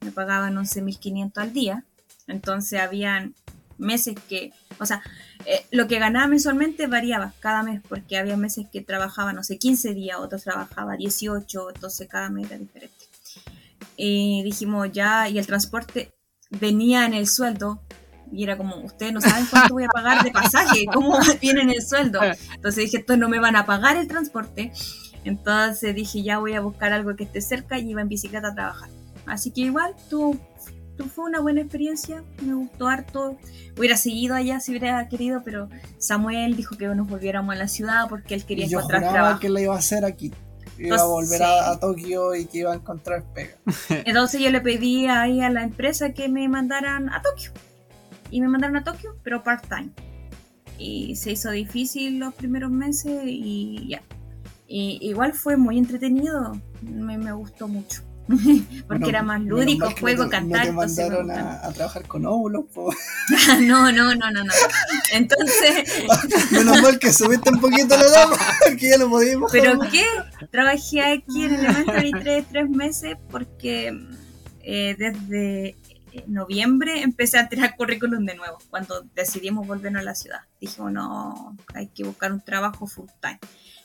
Me 0.00 0.12
pagaban 0.12 0.54
11.500 0.54 1.32
al 1.38 1.52
día. 1.52 1.84
Entonces 2.28 2.80
habían 2.80 3.34
meses 3.78 4.16
que, 4.28 4.52
o 4.78 4.86
sea, 4.86 5.02
eh, 5.46 5.64
lo 5.70 5.88
que 5.88 5.98
ganaba 5.98 6.26
mensualmente 6.26 6.86
variaba 6.86 7.32
cada 7.40 7.62
mes 7.62 7.80
porque 7.88 8.18
había 8.18 8.36
meses 8.36 8.66
que 8.70 8.82
trabajaba, 8.82 9.32
no 9.32 9.42
sé, 9.42 9.58
15 9.58 9.94
días, 9.94 10.18
otros 10.18 10.42
trabajaba 10.42 10.96
18, 10.96 11.70
entonces 11.74 12.08
cada 12.08 12.28
mes 12.28 12.46
era 12.46 12.58
diferente. 12.58 12.94
Y 13.96 14.42
dijimos 14.42 14.92
ya, 14.92 15.28
y 15.28 15.38
el 15.38 15.46
transporte 15.46 16.12
venía 16.50 17.06
en 17.06 17.14
el 17.14 17.26
sueldo, 17.26 17.80
y 18.32 18.44
era 18.44 18.56
como, 18.56 18.76
ustedes 18.76 19.12
no 19.12 19.20
saben 19.20 19.46
cuánto 19.50 19.74
voy 19.74 19.84
a 19.84 19.88
pagar 19.88 20.22
de 20.22 20.30
pasaje, 20.30 20.86
cómo 20.92 21.18
tienen 21.40 21.70
el 21.70 21.82
sueldo. 21.82 22.20
Entonces 22.54 22.84
dije, 22.84 22.98
esto 22.98 23.16
no 23.16 23.28
me 23.28 23.38
van 23.38 23.56
a 23.56 23.66
pagar 23.66 23.96
el 23.96 24.08
transporte. 24.08 24.72
Entonces 25.24 25.94
dije, 25.94 26.22
ya 26.22 26.38
voy 26.38 26.54
a 26.54 26.60
buscar 26.60 26.92
algo 26.92 27.14
que 27.16 27.24
esté 27.24 27.40
cerca 27.40 27.78
y 27.78 27.90
iba 27.90 28.00
en 28.00 28.08
bicicleta 28.08 28.48
a 28.48 28.54
trabajar. 28.54 28.90
Así 29.26 29.50
que 29.50 29.62
igual, 29.62 29.94
tú, 30.08 30.38
tú 30.96 31.04
fue 31.04 31.24
una 31.24 31.40
buena 31.40 31.60
experiencia, 31.60 32.22
me 32.42 32.54
gustó 32.54 32.88
harto. 32.88 33.36
Hubiera 33.76 33.96
seguido 33.96 34.34
allá 34.34 34.60
si 34.60 34.72
hubiera 34.72 35.06
querido, 35.08 35.42
pero 35.44 35.68
Samuel 35.98 36.56
dijo 36.56 36.76
que 36.76 36.86
nos 36.88 37.08
volviéramos 37.08 37.54
a 37.54 37.58
la 37.58 37.68
ciudad 37.68 38.08
porque 38.08 38.34
él 38.34 38.44
quería 38.44 38.66
y 38.66 38.68
yo 38.68 38.78
encontrar 38.78 39.02
trabajo. 39.02 39.40
que 39.40 39.48
lo 39.48 39.58
iba 39.58 39.74
a 39.74 39.78
hacer 39.78 40.04
aquí. 40.04 40.32
Iba 40.78 40.96
a 40.96 41.04
volver 41.06 41.42
a, 41.42 41.72
a, 41.72 41.80
Tokio 41.80 42.36
y 42.36 42.46
que 42.46 42.58
iba 42.58 42.72
a 42.72 42.76
encontrar 42.76 43.24
pega. 43.34 43.56
Entonces 44.04 44.40
yo 44.40 44.50
le 44.50 44.60
pedí 44.60 45.06
ahí 45.08 45.40
a 45.40 45.50
la 45.50 45.64
empresa 45.64 46.12
que 46.12 46.28
me 46.28 46.48
mandaran 46.48 47.12
a 47.12 47.20
Tokio 47.20 47.50
y 48.30 48.40
me 48.40 48.48
mandaron 48.48 48.76
a 48.76 48.84
Tokio, 48.84 49.16
pero 49.22 49.42
part-time. 49.42 49.90
Y 50.78 51.16
se 51.16 51.32
hizo 51.32 51.50
difícil 51.50 52.18
los 52.18 52.34
primeros 52.34 52.70
meses 52.70 53.22
y 53.24 53.88
ya. 53.88 54.02
Y 54.66 54.98
igual 55.00 55.32
fue 55.32 55.56
muy 55.56 55.78
entretenido, 55.78 56.60
me, 56.82 57.16
me 57.16 57.32
gustó 57.32 57.68
mucho. 57.68 58.02
Porque 58.28 58.84
Bueno, 58.86 59.08
era 59.08 59.22
más 59.22 59.40
lúdico, 59.40 59.90
juego, 59.98 60.24
no 60.24 60.28
te, 60.28 60.36
cantar. 60.36 60.66
No 60.66 60.66
te 60.66 60.72
mandaron 60.72 61.30
a, 61.30 61.66
a 61.66 61.72
trabajar 61.72 62.06
con 62.06 62.26
óvulos, 62.26 62.66
no, 63.62 63.90
no, 63.90 64.14
no, 64.14 64.30
no, 64.30 64.44
no. 64.44 64.52
Entonces, 65.14 66.04
Menos 66.50 66.82
mal 66.82 66.98
que 66.98 67.10
subiste 67.10 67.50
un 67.50 67.60
poquito 67.60 67.96
la 67.96 68.10
dama, 68.10 68.36
que 68.78 68.90
ya 68.90 68.98
lo 68.98 69.08
podíamos. 69.08 69.50
¿pero 69.50 69.78
qué? 69.90 70.04
Trabajé 70.50 71.00
aquí 71.00 71.44
en 71.44 71.54
Elementary 71.54 72.10
tres, 72.12 72.44
tres 72.50 72.68
meses 72.68 73.16
porque 73.30 73.98
eh, 74.62 74.94
desde 74.98 75.76
noviembre 76.26 77.02
empecé 77.02 77.38
a 77.38 77.48
tirar 77.48 77.76
currículum 77.76 78.24
de 78.24 78.34
nuevo, 78.34 78.58
cuando 78.70 79.02
decidimos 79.14 79.66
volvernos 79.66 80.02
a 80.02 80.04
la 80.04 80.14
ciudad. 80.14 80.40
Dijimos, 80.60 80.92
no, 80.92 81.56
hay 81.74 81.88
que 81.88 82.04
buscar 82.04 82.32
un 82.32 82.40
trabajo 82.40 82.86
full 82.86 83.08
time. 83.20 83.38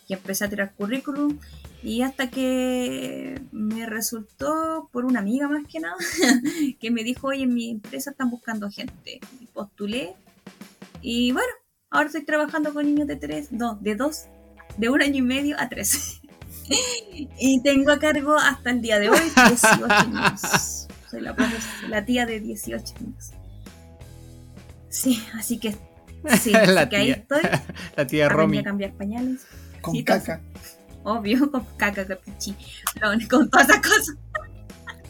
Y 0.07 0.13
empecé 0.13 0.43
a 0.45 0.49
tirar 0.49 0.73
currículum 0.73 1.39
y 1.81 2.01
hasta 2.01 2.29
que 2.29 3.41
me 3.51 3.85
resultó 3.85 4.89
por 4.91 5.05
una 5.05 5.19
amiga 5.19 5.47
más 5.47 5.65
que 5.65 5.79
nada, 5.79 5.95
que 6.79 6.91
me 6.91 7.03
dijo, 7.03 7.27
oye, 7.27 7.43
en 7.43 7.53
mi 7.53 7.71
empresa 7.71 8.11
están 8.11 8.29
buscando 8.29 8.69
gente. 8.69 9.21
Y 9.39 9.47
postulé 9.47 10.15
y 11.03 11.33
bueno, 11.33 11.53
ahora 11.89 12.07
estoy 12.07 12.23
trabajando 12.23 12.73
con 12.73 12.85
niños 12.85 13.07
de 13.07 13.17
tres, 13.17 13.51
no, 13.51 13.75
de 13.81 13.95
dos, 13.95 14.25
de 14.77 14.89
un 14.89 15.01
año 15.01 15.17
y 15.17 15.21
medio 15.21 15.59
a 15.59 15.67
tres. 15.67 16.21
y 17.39 17.61
tengo 17.61 17.91
a 17.91 17.99
cargo 17.99 18.35
hasta 18.37 18.71
el 18.71 18.81
día 18.81 18.99
de 18.99 19.09
hoy 19.09 19.19
18 19.19 19.87
niños. 20.07 20.82
Soy 21.13 21.21
la, 21.21 21.35
la 21.89 22.05
tía 22.05 22.25
de 22.25 22.39
18 22.39 22.93
niños. 23.01 23.31
Sí, 24.89 25.23
así 25.35 25.59
que 25.59 25.75
sí, 26.39 26.51
La 26.51 26.81
así 26.81 26.89
que 26.89 26.95
ahí 26.97 27.05
tía. 27.05 27.13
estoy. 27.15 27.41
La 27.95 28.07
tía 28.07 28.29
Romy. 28.29 28.57
a 28.59 28.63
cambiar 28.63 28.93
pañales. 28.93 29.45
Con 29.81 29.93
Sí, 29.93 30.03
caca. 30.03 30.41
Obvio, 31.03 31.51
con 31.51 31.65
caca, 31.77 32.05
capichi, 32.07 32.55
con 33.29 33.49
todas 33.49 33.69
esas 33.69 33.81
cosas. 33.81 34.15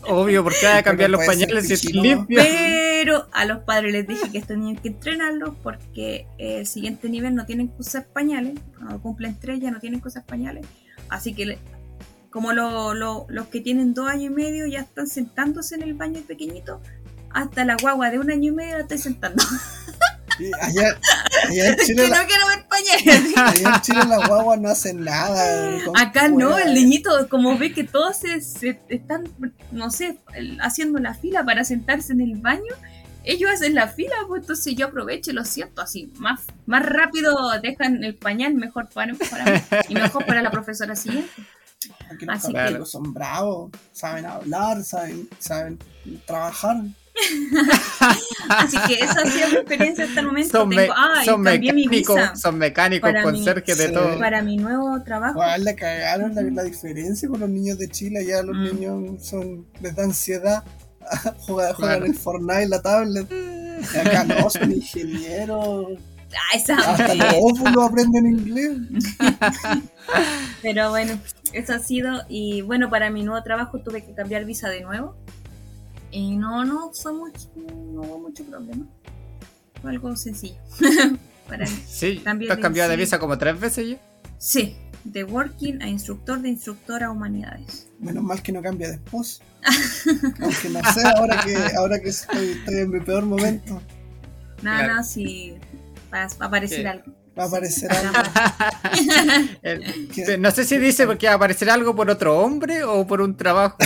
Obvio, 0.06 0.44
porque 0.44 0.68
hay 0.68 0.80
que 0.80 0.84
cambiar 0.84 1.10
los 1.10 1.26
pañales 1.26 1.66
si 1.68 1.74
es 1.74 1.86
limpio. 1.86 2.38
Pero 2.44 3.30
a 3.32 3.46
los 3.46 3.60
padres 3.64 3.94
les 3.94 4.06
dije 4.06 4.30
que 4.32 4.40
esto 4.40 4.50
tenían 4.54 4.76
que 4.76 4.90
entrenarlos 4.90 5.56
porque 5.64 6.28
eh, 6.38 6.58
el 6.60 6.68
siguiente 6.68 7.08
nivel 7.08 7.34
no 7.36 7.46
tienen 7.46 7.70
que 7.70 7.76
usar 7.80 8.08
pañales. 8.08 8.60
Cuando 8.76 9.02
cumplen 9.02 9.38
tres 9.40 9.62
ya 9.62 9.72
no 9.72 9.80
tienen 9.80 10.02
que 10.02 10.10
usar 10.10 10.26
pañales. 10.26 10.66
Así 11.08 11.34
que 11.34 11.46
le- 11.46 11.60
como 12.34 12.52
lo- 12.52 12.94
lo- 12.96 13.26
los 13.30 13.48
que 13.48 13.62
tienen 13.62 13.94
dos 13.94 14.10
años 14.10 14.26
y 14.26 14.30
medio 14.32 14.66
ya 14.66 14.80
están 14.82 15.08
sentándose 15.08 15.76
en 15.76 15.84
el 15.84 15.94
baño 15.94 16.20
pequeñito, 16.28 16.82
hasta 17.32 17.64
la 17.64 17.78
guagua 17.80 18.10
de 18.10 18.20
un 18.20 18.30
año 18.32 18.52
y 18.52 18.56
medio 18.56 18.74
la 18.78 18.82
estoy 18.82 18.98
sentando. 18.98 19.44
Allá, 20.62 21.00
allá 21.48 21.68
en 21.70 21.76
que 21.78 21.86
Chile, 21.86 22.08
la, 22.08 22.22
no 22.24 22.28
quiero 22.28 22.48
ver 22.48 22.66
pañales. 22.68 23.34
allá 23.38 23.76
en 23.76 23.82
Chile 23.82 24.00
las 24.10 24.28
guaguas 24.28 24.60
no 24.60 24.70
hacen 24.70 25.04
nada. 25.04 25.78
Acá 25.96 26.28
no, 26.28 26.58
el 26.58 26.74
niñito, 26.74 27.30
como 27.30 27.56
ve 27.58 27.72
que 27.72 27.84
todos 27.84 28.18
se, 28.18 28.42
se 28.42 28.80
están, 28.90 29.26
no 29.72 29.92
sé, 29.92 30.18
haciendo 30.60 30.98
la 31.00 31.14
fila 31.14 31.46
para 31.46 31.64
sentarse 31.64 32.14
en 32.14 32.22
el 32.22 32.36
baño, 32.38 32.74
ellos 33.24 33.52
hacen 33.52 33.76
la 33.76 33.88
fila, 33.88 34.16
pues 34.28 34.42
entonces 34.42 34.76
yo 34.76 34.88
aprovecho 34.88 35.30
y 35.32 35.34
lo 35.36 35.46
siento 35.46 35.82
así, 35.84 36.12
más, 36.18 36.42
más 36.66 36.84
rápido 36.84 37.36
dejan 37.62 38.04
el 38.04 38.16
pañal, 38.16 38.56
mejor 38.56 38.90
para, 38.90 39.14
para 39.30 39.46
mí 39.46 39.60
y 39.90 39.94
mejor 39.94 40.26
para 40.26 40.42
la 40.42 40.50
profesora 40.52 40.96
siguiente. 40.96 41.30
Aquí 42.12 42.26
los 42.26 42.36
Así 42.38 42.54
católicos 42.54 42.92
son 42.92 43.14
bravos, 43.14 43.72
saben 43.92 44.26
hablar, 44.26 44.84
saben, 44.84 45.28
saben 45.40 45.80
trabajar. 46.26 46.78
Así 48.50 48.78
que 48.88 48.96
esa 49.04 49.22
ha 49.22 49.26
sido 49.26 49.48
mi 49.50 49.56
experiencia 49.58 50.06
hasta 50.06 50.20
el 50.20 50.26
momento. 50.28 50.58
Son, 50.60 50.70
me- 50.70 50.76
Tengo, 50.78 50.94
ah, 50.98 51.20
y 51.22 51.26
son 51.26 51.44
cambié 51.44 51.74
mi 51.74 51.88
visa 51.88 52.14
mecánicos, 52.14 52.42
son 52.42 52.58
mecánicos, 52.58 53.12
conserjes 53.24 53.78
de 53.78 53.88
Sí. 53.88 53.94
todo. 53.94 54.20
para 54.20 54.42
mi 54.42 54.58
nuevo 54.58 55.02
trabajo. 55.04 55.34
Igual 55.34 55.64
le 55.64 55.76
cagaron 55.76 56.34
la, 56.36 56.42
la 56.42 56.64
diferencia 56.64 57.30
con 57.30 57.40
los 57.40 57.50
niños 57.50 57.78
de 57.78 57.88
Chile. 57.90 58.20
Allá 58.20 58.42
los 58.44 58.56
Mm. 58.56 58.64
niños 58.64 59.26
son, 59.28 59.66
les 59.82 59.96
da 59.96 60.04
ansiedad. 60.04 60.64
juegan, 61.46 61.74
juegan 61.76 61.98
Claro. 62.00 62.06
el 62.06 62.16
Fortnite, 62.16 62.68
la 62.68 62.82
tablet. 62.82 63.28
Y 63.32 63.98
acá 63.98 64.24
no, 64.24 64.50
son 64.50 64.72
ingenieros. 64.72 65.88
Ah, 66.36 66.56
esa 66.58 66.76
Hasta 66.78 67.14
los 67.14 67.34
óvulos 67.40 67.92
aprenden 67.92 68.26
inglés. 68.26 68.78
Pero 70.62 70.90
bueno, 70.90 71.20
eso 71.54 71.74
ha 71.74 71.80
sido. 71.80 72.24
Y 72.30 72.62
bueno, 72.62 72.90
para 72.90 73.10
mi 73.10 73.24
nuevo 73.24 73.42
trabajo 73.44 73.80
tuve 73.82 74.04
que 74.06 74.14
cambiar 74.14 74.46
visa 74.46 74.70
de 74.70 74.82
nuevo. 74.82 75.16
Y 76.12 76.36
no, 76.36 76.64
no 76.66 76.92
fue 76.94 77.14
mucho, 77.14 77.50
no 77.56 78.02
hubo 78.02 78.20
mucho 78.20 78.44
problema. 78.46 78.86
Fue 79.82 79.92
algo 79.92 80.16
sencillo. 80.16 80.58
para 81.48 81.66
mí. 81.66 81.72
Sí, 81.88 82.20
Cambié 82.24 82.48
¿te 82.48 82.54
has 82.54 82.60
cambiado 82.60 82.90
de 82.92 82.98
visa 82.98 83.20
como 83.20 83.38
tres 83.38 83.60
veces 83.60 83.90
ya? 83.90 83.98
Sí, 84.38 84.76
de 85.04 85.24
working 85.24 85.82
a 85.82 85.88
instructor, 85.88 86.40
de 86.42 86.50
instructor 86.50 87.04
a 87.04 87.10
humanidades. 87.12 87.88
Menos 88.00 88.24
mal 88.24 88.42
que 88.42 88.52
no 88.52 88.62
cambia 88.62 88.90
de 88.90 88.96
esposo. 88.96 89.42
Aunque 90.42 90.70
no 90.70 90.82
sé, 90.94 91.02
ahora 91.18 91.42
que, 91.44 91.76
ahora 91.78 92.00
que 92.00 92.10
estoy, 92.10 92.52
estoy 92.52 92.76
en 92.80 92.92
mi 92.92 93.00
peor 93.00 93.26
momento. 93.26 93.82
Nada, 94.62 94.78
Claro. 94.78 94.88
nada, 94.94 95.04
si 95.04 95.56
va 96.14 96.26
va 96.28 96.46
a 96.46 96.48
aparecer 96.48 96.82
¿Qué? 96.82 96.88
algo. 96.88 97.23
Va 97.38 97.44
a 97.44 97.48
aparecer 97.48 97.90
algo. 97.92 98.14
No 100.40 100.52
sé 100.52 100.66
si 100.66 100.78
dice 100.78 101.08
porque 101.08 101.28
aparecerá 101.28 101.74
algo 101.74 101.96
por 101.96 102.10
otro 102.10 102.38
hombre 102.40 102.84
o 102.84 103.08
por 103.08 103.22
un 103.22 103.36
trabajo. 103.36 103.78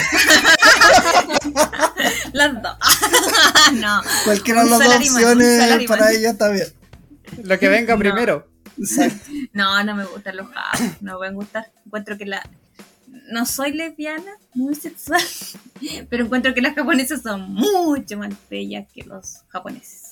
Las 2.33 2.61
dos. 2.61 2.77
no. 3.75 4.01
Cualquiera 4.25 4.63
de 4.63 4.69
las 4.69 4.79
dos 4.79 4.95
opciones 4.95 5.87
para 5.87 6.11
ella 6.11 6.31
está 6.31 6.49
bien. 6.49 6.67
Lo 7.43 7.57
que 7.59 7.69
venga 7.69 7.93
No. 7.93 7.99
primero. 7.99 8.47
Exacto. 8.77 9.31
No, 9.53 9.83
no 9.83 9.95
me 9.95 10.05
gustan 10.05 10.37
los 10.37 10.47
japoneses. 10.49 11.01
No 11.01 11.13
me 11.13 11.17
pueden 11.17 11.35
gustar. 11.35 11.71
Encuentro 11.85 12.17
que 12.17 12.25
la. 12.25 12.47
No 13.31 13.45
soy 13.45 13.73
lesbiana, 13.73 14.31
muy 14.53 14.75
sexual. 14.75 15.21
Pero 16.09 16.25
encuentro 16.25 16.53
que 16.53 16.61
las 16.61 16.75
japonesas 16.75 17.21
son 17.21 17.49
mucho 17.53 18.17
más 18.17 18.33
bellas 18.49 18.87
que 18.93 19.03
los 19.03 19.41
japoneses. 19.49 20.06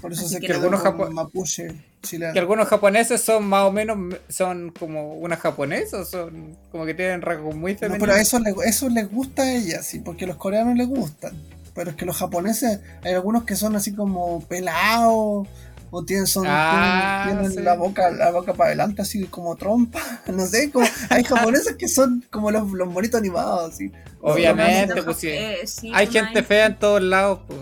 Por 0.00 0.12
eso 0.12 0.26
Así 0.26 0.34
se 0.34 0.40
que 0.40 0.46
quedó 0.48 0.58
algunos 0.58 0.80
con 0.82 0.92
japo- 0.96 1.10
mapuche 1.10 1.68
chileno. 2.02 2.32
Que 2.32 2.38
algunos 2.38 2.68
japoneses 2.68 3.20
son 3.20 3.46
más 3.48 3.64
o 3.64 3.72
menos, 3.72 3.98
son 4.28 4.70
como 4.78 5.14
una 5.14 5.36
japonesa, 5.36 5.98
o 6.00 6.04
son 6.04 6.56
como 6.70 6.86
que 6.86 6.94
tienen 6.94 7.20
rasgos 7.22 7.54
muy 7.56 7.72
No, 7.72 7.78
femeninos. 7.78 8.06
pero 8.08 8.18
eso, 8.20 8.38
le- 8.38 8.54
eso 8.66 8.88
les 8.88 9.10
gusta 9.10 9.42
a 9.42 9.52
ella, 9.52 9.82
sí, 9.82 9.98
porque 9.98 10.26
los 10.26 10.36
coreanos 10.36 10.76
les 10.76 10.86
gustan. 10.86 11.32
Pero 11.74 11.90
es 11.90 11.96
que 11.96 12.04
los 12.06 12.16
japoneses, 12.16 12.80
hay 13.02 13.14
algunos 13.14 13.44
que 13.44 13.56
son 13.56 13.74
así 13.76 13.92
como 13.94 14.40
pelados, 14.46 15.48
o 15.90 16.04
tienen, 16.04 16.26
son, 16.26 16.44
Ah, 16.46 17.22
tienen, 17.24 17.40
tienen 17.42 17.58
sí. 17.58 17.64
la 17.64 17.74
boca 17.74 18.10
la 18.10 18.30
boca 18.30 18.52
para 18.52 18.68
adelante, 18.68 19.02
así 19.02 19.24
como 19.24 19.56
trompa. 19.56 20.00
No 20.26 20.46
sé, 20.46 20.70
como, 20.70 20.86
hay 21.10 21.24
japoneses 21.24 21.76
que 21.76 21.88
son 21.88 22.24
como 22.30 22.50
los, 22.50 22.70
los 22.72 22.92
bonitos 22.92 23.18
animados, 23.18 23.72
así. 23.74 23.90
Obviamente, 24.20 24.94
Los 24.96 25.04
pues 25.06 25.16
sí. 25.18 25.28
eh, 25.28 25.64
Hay 25.94 26.06
no 26.06 26.12
gente 26.12 26.42
fea 26.42 26.66
en 26.66 26.78
todos 26.78 27.02
lados, 27.02 27.40
pues. 27.46 27.60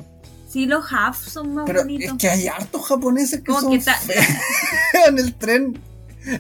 Sí, 0.57 0.65
los 0.65 0.87
half 0.91 1.19
son 1.19 1.53
más 1.55 1.67
Pero 1.67 1.81
bonitos. 1.83 2.13
es 2.13 2.19
que 2.19 2.29
hay 2.31 2.47
hartos 2.47 2.87
japoneses 2.89 3.41
que 3.41 3.45
Como 3.47 3.61
son 3.61 3.73
que 3.73 3.79
ta- 3.81 4.01
en 5.09 5.19
el 5.19 5.35
tren. 5.35 5.79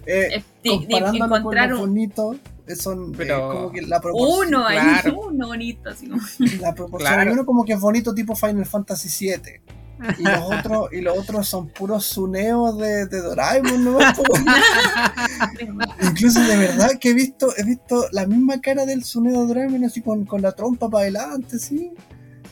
Eh, 0.07 0.43
Eh, 0.65 0.79
comparándolo 0.89 1.43
con 1.43 1.55
los 1.55 1.73
un- 1.73 1.79
bonitos, 1.81 2.37
eh, 2.67 2.77
son 2.77 3.11
eh, 3.13 3.15
Pero- 3.19 3.49
como 3.53 3.73
que 3.73 3.83
la 3.83 4.01
proporción. 4.01 4.49
uno, 4.49 4.67
hay 4.67 4.79
Claro. 4.79 5.21
uno 5.21 5.47
bonito. 5.49 5.91
Así 5.91 6.09
como- 6.09 6.23
La 6.63 6.75
proporción. 6.75 7.13
Claro. 7.13 7.29
Hay 7.29 7.35
uno 7.35 7.45
como 7.45 7.63
que 7.67 7.75
es 7.75 7.81
bonito 7.81 8.15
tipo 8.15 8.35
Final 8.35 8.65
Fantasy 8.65 9.27
VII. 9.27 9.61
Y 10.19 10.23
los 10.23 10.51
otros, 10.65 10.93
y 10.95 11.03
los 11.03 11.19
otros 11.19 11.47
son 11.47 11.69
puros 11.69 12.07
suneos 12.07 12.79
de, 12.79 13.05
de 13.07 13.21
Doraemon, 13.21 13.85
¿no? 13.85 13.99
Incluso 16.11 16.41
de 16.41 16.57
verdad 16.57 16.93
que 16.99 17.11
he 17.11 17.15
visto, 17.15 17.53
he 17.59 17.65
visto 17.65 18.07
la 18.13 18.27
misma 18.27 18.63
cara 18.63 18.87
del 18.87 19.05
suneo 19.05 19.43
de 19.43 19.49
Doraemon 19.49 19.85
así 19.85 20.01
con, 20.01 20.25
con 20.25 20.41
la 20.41 20.53
trompa 20.53 20.89
para 20.89 21.03
adelante, 21.03 21.59
sí. 21.59 21.93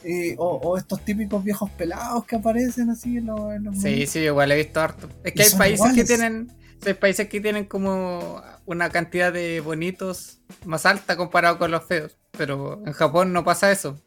Eh, 0.05 0.35
o, 0.39 0.57
o 0.63 0.77
estos 0.79 1.05
típicos 1.05 1.43
viejos 1.43 1.71
pelados 1.73 2.25
que 2.27 2.37
aparecen 2.37 2.91
así 2.91 3.17
en 3.19 3.27
los, 3.27 3.55
en 3.55 3.65
los 3.65 3.79
Sí, 3.79 4.07
sí, 4.07 4.21
igual 4.21 4.53
he 4.53 4.57
visto 4.57 4.81
harto. 4.81 5.09
Es 5.25 5.35
Y 5.35 5.37
que 5.37 5.43
hay 5.45 5.51
países 5.51 5.93
que 5.93 6.05
tienen, 6.05 6.53
hay 6.87 6.95
países 6.95 7.29
que 7.29 7.41
tienen 7.41 7.65
como 7.67 8.43
una 8.67 8.91
cantidad 8.91 9.33
de 9.33 9.61
bonitos 9.61 10.41
más 10.65 10.87
alta 10.87 11.17
comparado 11.17 11.59
con 11.59 11.71
los 11.71 11.85
feos. 11.85 12.19
Pero 12.33 12.83
en 12.87 12.93
Japón 12.93 13.33
no 13.33 13.45
pasa 13.45 13.71
eso. 13.73 14.01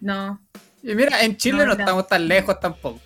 No, 0.00 0.40
Y 0.82 0.94
mira, 0.94 1.22
en 1.24 1.36
Chile 1.36 1.66
no. 1.66 1.72
estamos 1.72 2.06
tan 2.08 2.26
lejos 2.28 2.58
tampoco. 2.60 3.00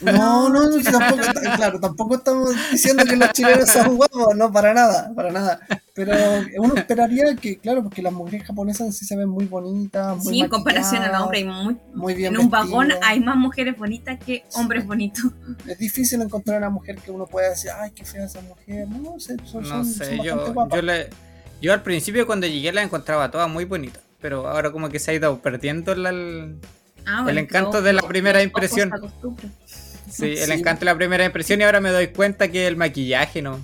No, 0.00 0.48
no, 0.50 0.68
no, 0.70 0.82
tampoco, 0.82 1.22
claro, 1.56 1.80
tampoco 1.80 2.14
estamos 2.16 2.50
diciendo 2.70 3.02
que 3.04 3.16
los 3.16 3.30
chilenos 3.32 3.68
son 3.70 3.96
guapos, 3.96 4.36
no, 4.36 4.52
para 4.52 4.74
nada, 4.74 5.12
para 5.14 5.30
nada. 5.30 5.60
Pero 5.94 6.12
uno 6.58 6.74
esperaría 6.74 7.34
que, 7.36 7.56
claro, 7.58 7.82
porque 7.82 8.02
las 8.02 8.12
mujeres 8.12 8.46
japonesas 8.46 8.94
sí 8.94 9.06
se 9.06 9.16
ven 9.16 9.28
muy 9.28 9.46
bonitas, 9.46 10.18
muy 10.18 10.34
sí, 10.34 10.40
en 10.40 10.48
comparación 10.48 11.02
a 11.02 11.10
los 11.12 11.22
hombres, 11.22 11.42
hay 11.42 11.48
muy- 11.48 11.76
muy 11.94 12.14
bien 12.14 12.34
en 12.34 12.40
un 12.40 12.50
vagón 12.50 12.88
hay 13.02 13.20
más 13.20 13.36
mujeres 13.36 13.76
bonitas 13.78 14.18
que 14.22 14.44
hombres 14.54 14.86
bonitos. 14.86 15.24
Es 15.66 15.78
difícil 15.78 16.20
encontrar 16.20 16.58
una 16.58 16.68
mujer 16.70 16.96
que 16.96 17.10
uno 17.10 17.26
pueda 17.26 17.48
decir, 17.50 17.70
ay, 17.78 17.90
qué 17.92 18.04
fea 18.04 18.26
esa 18.26 18.42
mujer. 18.42 18.86
No, 18.88 19.18
son, 19.18 19.36
No 19.62 19.84
sé, 19.84 20.16
son 20.16 20.24
yo, 20.24 20.36
bastante 20.36 20.52
guapas. 20.52 20.76
yo, 20.76 20.82
le, 20.82 21.10
yo 21.62 21.72
al 21.72 21.82
principio 21.82 22.26
cuando 22.26 22.46
llegué 22.46 22.70
la 22.72 22.82
encontraba 22.82 23.30
todas 23.30 23.48
muy 23.48 23.64
bonitas. 23.64 24.02
Pero 24.20 24.48
ahora 24.48 24.72
como 24.72 24.88
que 24.88 24.98
se 24.98 25.10
ha 25.10 25.14
ido 25.14 25.38
perdiendo 25.40 25.94
la, 25.94 26.10
el, 27.06 27.12
Ah, 27.12 27.18
El 27.18 27.24
bueno, 27.24 27.40
encanto 27.40 27.70
pero 27.72 27.82
de 27.82 27.92
la 27.92 28.02
primera 28.02 28.42
impresión. 28.42 28.90
sí, 30.10 30.24
el 30.24 30.36
Sí. 30.46 30.52
encanto 30.52 30.80
de 30.80 30.86
la 30.86 30.96
primera 30.96 31.24
impresión 31.24 31.60
y 31.60 31.64
ahora 31.64 31.80
me 31.80 31.90
doy 31.90 32.08
cuenta 32.08 32.48
que 32.48 32.66
el 32.66 32.76
maquillaje 32.76 33.42
no. 33.42 33.60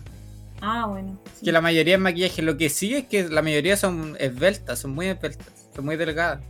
Ah, 0.61 0.87
bueno. 0.87 1.19
sí. 1.39 1.45
Que 1.47 1.53
la 1.53 1.61
mayoría 1.61 1.95
es 1.97 2.01
maquillaje. 2.01 2.41
Lo 2.43 2.57
que 2.57 2.69
sí 2.71 2.95
es 2.95 3.07
que 3.07 3.29
la 3.29 3.43
mayoría 3.43 3.77
son 3.77 4.17
esbeltas, 4.21 4.79
son 4.79 4.93
muy 4.93 5.09
esbeltas, 5.09 5.47
son 5.75 5.85
muy 5.85 5.97
delgadas. 5.97 6.41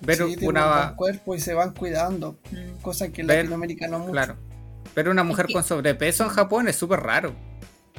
Ver 0.00 0.16
Sí, 0.18 0.22
un 0.22 0.44
una. 0.44 0.66
buen 0.84 0.94
cuerpo 0.94 1.34
y 1.34 1.40
se 1.40 1.52
van 1.54 1.72
cuidando, 1.74 2.38
Mm. 2.52 2.80
cosa 2.82 3.08
que 3.10 3.22
en 3.22 3.26
Ver- 3.26 3.38
Latinoamérica 3.38 3.88
no 3.88 3.98
mucho. 3.98 4.12
Claro. 4.12 4.36
Ver 4.94 5.08
una 5.08 5.24
mujer 5.24 5.46
que- 5.46 5.54
con 5.54 5.64
sobrepeso 5.64 6.22
en 6.22 6.30
Japón 6.30 6.68
es 6.68 6.76
súper 6.76 7.00
raro. 7.00 7.34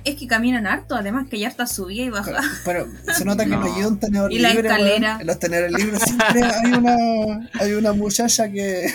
Es 0.05 0.15
que 0.15 0.27
caminan 0.27 0.65
harto, 0.67 0.95
además 0.95 1.27
que 1.29 1.39
ya 1.39 1.47
está 1.47 1.67
subida 1.67 2.03
y 2.03 2.09
baja. 2.09 2.41
Pero 2.65 2.87
se 3.15 3.25
nota 3.25 3.43
que 3.43 3.51
no, 3.51 3.61
No. 3.61 3.73
ayuda 3.73 3.87
un 3.89 3.99
tenedor 3.99 4.31
Y 4.31 4.39
la 4.39 4.49
libre. 4.53 4.67
escalera. 4.69 5.17
En 5.21 5.27
los 5.27 5.39
tenedores 5.39 5.71
libres 5.73 6.01
siempre 6.03 6.43
hay 6.43 6.71
una, 6.73 7.49
hay 7.59 7.73
una 7.73 7.93
muchacha 7.93 8.49
que, 8.51 8.91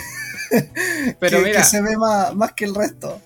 Pero 1.19 1.39
que, 1.39 1.43
mira, 1.45 1.59
que 1.59 1.65
se 1.65 1.81
ve 1.81 1.95
más, 1.97 2.33
más 2.35 2.53
que 2.53 2.65
el 2.65 2.73
resto. 2.75 3.21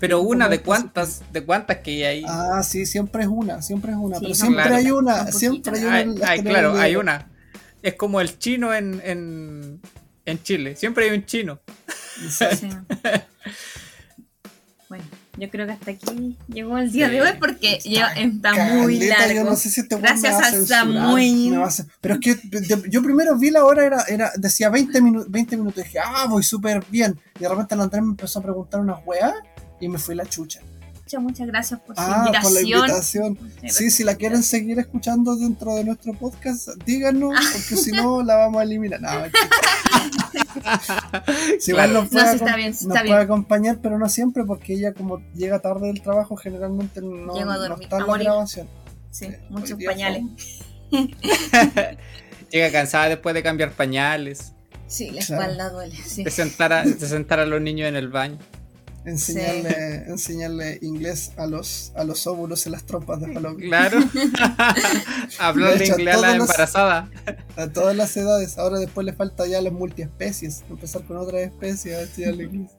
pero 0.00 0.20
una 0.22 0.48
de 0.48 0.58
como- 0.58 0.66
cuántas, 0.66 1.22
de 1.32 1.44
cuántas 1.44 1.78
que 1.78 1.90
hay 1.92 2.02
ahí. 2.04 2.24
Ah, 2.28 2.62
sí, 2.64 2.86
siempre 2.86 3.22
es 3.22 3.28
una, 3.28 3.62
siempre 3.62 3.92
es 3.92 3.98
una. 3.98 4.16
Sí, 4.16 4.22
pero 4.24 4.34
siempre 4.34 4.62
claro. 4.64 4.76
hay 4.76 4.90
una, 4.90 5.32
siempre 5.32 5.78
hay 5.78 5.84
una. 5.84 6.00
En 6.00 6.18
los 6.18 6.22
hay, 6.28 6.38
tenedores 6.38 6.60
claro, 6.70 6.80
hay 6.80 6.90
libres. 6.92 7.02
una. 7.02 7.28
Es 7.82 7.94
como 7.94 8.20
el 8.20 8.38
chino 8.38 8.74
en, 8.74 9.00
en, 9.04 9.80
en 10.24 10.42
Chile. 10.42 10.76
Siempre 10.76 11.08
hay 11.10 11.16
un 11.16 11.24
chino. 11.26 11.60
Sí. 12.30 12.44
yo 15.38 15.48
creo 15.50 15.66
que 15.66 15.72
hasta 15.72 15.90
aquí 15.92 16.36
llegó 16.48 16.76
el 16.78 16.92
día 16.92 17.06
Sí. 17.08 17.12
de 17.14 17.22
hoy 17.22 17.30
porque 17.38 17.78
ya 17.84 18.08
está 18.08 18.52
muy 18.74 18.98
largo. 19.00 19.34
Yo 19.34 19.44
no 19.44 19.56
sé 19.56 19.70
si 19.70 19.80
este 19.80 19.96
Gracias 19.96 20.34
me 20.34 20.40
va 20.40 20.46
a 20.62 20.66
Samuel. 20.66 21.54
a 21.62 21.70
Pero 22.00 22.14
es 22.14 22.20
que 22.20 22.36
yo, 22.68 22.84
yo 22.86 23.02
primero 23.02 23.38
vi 23.38 23.50
la 23.50 23.64
hora, 23.64 23.84
era, 23.86 24.02
era 24.08 24.30
decía 24.36 24.68
20, 24.68 25.00
minu 25.00 25.24
20 25.28 25.56
minutos. 25.56 25.78
Y 25.80 25.86
dije, 25.86 25.98
ah, 26.04 26.26
voy 26.28 26.42
súper 26.42 26.84
bien. 26.90 27.18
Y 27.38 27.42
de 27.42 27.48
repente 27.48 27.74
el 27.74 27.80
Andrés 27.80 28.02
me 28.02 28.10
empezó 28.10 28.38
a 28.40 28.42
preguntar 28.42 28.80
unas 28.80 28.98
weas 29.06 29.34
y 29.80 29.88
me 29.88 29.98
fui 29.98 30.14
la 30.14 30.26
chucha. 30.26 30.60
Muchas, 31.20 31.22
muchas 31.22 31.46
gracias 31.46 31.80
por 31.80 31.94
su 31.96 32.02
Ah, 32.02 32.32
por 32.42 32.52
la 32.52 32.60
invitación. 32.62 33.26
invitación. 33.36 33.70
Sí, 33.70 33.90
si 33.90 34.02
la 34.04 34.14
quieren 34.14 34.42
seguir 34.42 34.78
escuchando 34.78 35.36
dentro 35.36 35.74
de 35.74 35.84
nuestro 35.84 36.14
podcast, 36.14 36.68
díganos, 36.86 37.34
porque 37.52 37.76
si 37.76 37.90
no 37.92 38.22
la 38.22 38.36
vamos 38.36 38.60
a 38.60 38.62
eliminar. 38.64 39.00
No, 39.02 39.10
si 41.60 41.70
igual 41.72 41.92
nos 41.92 42.04
No, 42.04 42.10
puede, 42.10 42.28
sí, 42.30 42.36
está 42.36 42.46
acom- 42.52 42.56
bien, 42.56 42.74
sí, 42.74 42.86
nos 42.86 42.96
está 42.96 43.06
puede 43.06 43.18
bien. 43.18 43.30
acompañar, 43.30 43.78
pero 43.82 43.98
no 43.98 44.08
siempre, 44.08 44.44
porque 44.44 44.72
ella 44.74 44.92
como 44.94 45.18
llega 45.34 45.58
tarde 45.60 45.88
del 45.88 46.00
trabajo, 46.02 46.36
generalmente 46.36 47.00
no, 47.02 47.34
Llego 47.34 47.50
a 47.50 47.54
no 47.56 47.60
dormir, 47.60 47.82
está 47.84 47.96
en 47.96 48.02
a 48.02 48.06
la 48.06 48.10
morir. 48.10 48.24
grabación. 48.26 48.68
Sí, 49.10 49.26
Eh, 49.26 49.40
muchos 49.50 49.78
pañales. 49.84 50.22
fue- 50.90 51.08
Llega 52.50 52.70
cansada 52.72 53.08
después 53.10 53.34
de 53.34 53.42
cambiar 53.42 53.72
pañales. 53.72 54.52
Sí, 54.86 55.10
la 55.10 55.22
Claro. 55.24 55.42
espalda 55.42 55.68
duele. 55.70 55.96
Sí. 55.96 56.22
De 56.24 56.30
sentar 56.30 56.72
a, 56.72 56.82
de 56.84 57.06
sentar 57.06 57.38
a 57.40 57.46
los 57.46 57.60
niños 57.62 57.88
en 57.88 57.96
el 57.96 58.08
baño. 58.08 58.38
Enseñarle, 59.04 60.04
enseñarle 60.06 60.78
inglés 60.80 61.32
a 61.36 61.46
los, 61.46 61.92
a 61.96 62.04
los 62.04 62.26
óvulos 62.26 62.66
en 62.66 62.72
las 62.72 62.84
trompas 62.84 63.20
de 63.20 63.34
Halloween. 63.34 63.68
Claro. 63.68 63.98
Hablarle 65.38 65.86
inglés 65.86 66.14
a 66.14 66.20
la 66.20 66.36
embarazada. 66.36 67.10
A 67.56 67.66
todas 67.68 67.96
las 67.96 68.16
edades. 68.16 68.58
Ahora 68.58 68.78
después 68.78 69.04
le 69.04 69.12
falta 69.12 69.46
ya 69.46 69.60
las 69.60 69.72
multiespecies. 69.72 70.64
Empezar 70.70 71.04
con 71.04 71.16
otras 71.16 71.40
especies 71.40 71.96
a 71.96 72.02
enseñarle 72.02 72.44
inglés. 72.44 72.70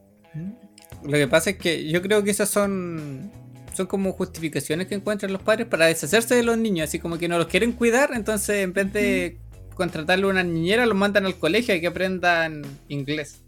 Lo 1.03 1.11
que 1.11 1.27
pasa 1.27 1.51
es 1.51 1.57
que 1.57 1.89
yo 1.89 2.01
creo 2.01 2.23
que 2.23 2.31
esas 2.31 2.49
son 2.49 3.31
son 3.73 3.87
como 3.87 4.13
justificaciones 4.13 4.87
que 4.87 4.95
encuentran 4.95 5.33
los 5.33 5.41
padres 5.41 5.67
para 5.67 5.87
deshacerse 5.87 6.35
de 6.35 6.43
los 6.43 6.57
niños, 6.57 6.89
así 6.89 6.99
como 6.99 7.17
que 7.17 7.27
no 7.27 7.37
los 7.37 7.47
quieren 7.47 7.71
cuidar, 7.71 8.11
entonces 8.13 8.57
en 8.57 8.71
vez 8.71 8.93
de 8.93 9.39
contratarle 9.73 10.27
una 10.27 10.43
niñera 10.43 10.85
los 10.85 10.95
mandan 10.95 11.25
al 11.25 11.37
colegio 11.37 11.75
a 11.75 11.79
que 11.79 11.87
aprendan 11.87 12.61
inglés. 12.87 13.42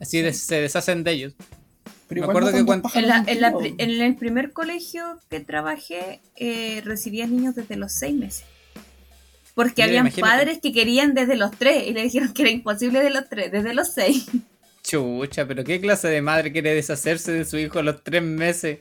Así 0.00 0.20
des- 0.20 0.40
se 0.40 0.60
deshacen 0.60 1.04
de 1.04 1.12
ellos. 1.12 1.34
Pero 2.08 2.22
Me 2.22 2.26
acuerdo 2.28 2.50
no 2.50 2.56
que 2.58 2.64
cuando- 2.64 2.90
En, 2.94 3.08
la- 3.08 3.20
un 3.20 3.28
en 3.28 3.40
la 3.40 3.48
tiro. 3.48 3.58
pri- 3.60 3.74
en 3.78 3.90
el 4.02 4.16
primer 4.16 4.52
colegio 4.52 5.18
que 5.30 5.40
trabajé, 5.40 6.20
eh, 6.36 6.82
recibía 6.84 7.26
niños 7.26 7.54
desde 7.54 7.76
los 7.76 7.92
seis 7.92 8.14
meses. 8.14 8.44
Porque 9.54 9.82
Mira, 9.82 9.86
habían 9.86 10.06
imagínate. 10.06 10.30
padres 10.36 10.58
que 10.62 10.72
querían 10.72 11.14
desde 11.14 11.36
los 11.36 11.50
tres 11.52 11.86
y 11.86 11.92
le 11.92 12.02
dijeron 12.02 12.32
que 12.32 12.42
era 12.42 12.50
imposible 12.50 13.02
de 13.02 13.10
los 13.10 13.28
tres, 13.28 13.52
desde 13.52 13.74
los 13.74 13.92
seis. 13.92 14.26
Chucha, 14.82 15.46
pero 15.46 15.62
¿qué 15.62 15.80
clase 15.80 16.08
de 16.08 16.20
madre 16.22 16.50
quiere 16.52 16.74
deshacerse 16.74 17.32
de 17.32 17.44
su 17.44 17.56
hijo 17.56 17.78
a 17.78 17.82
los 17.82 18.02
tres 18.02 18.22
meses? 18.22 18.78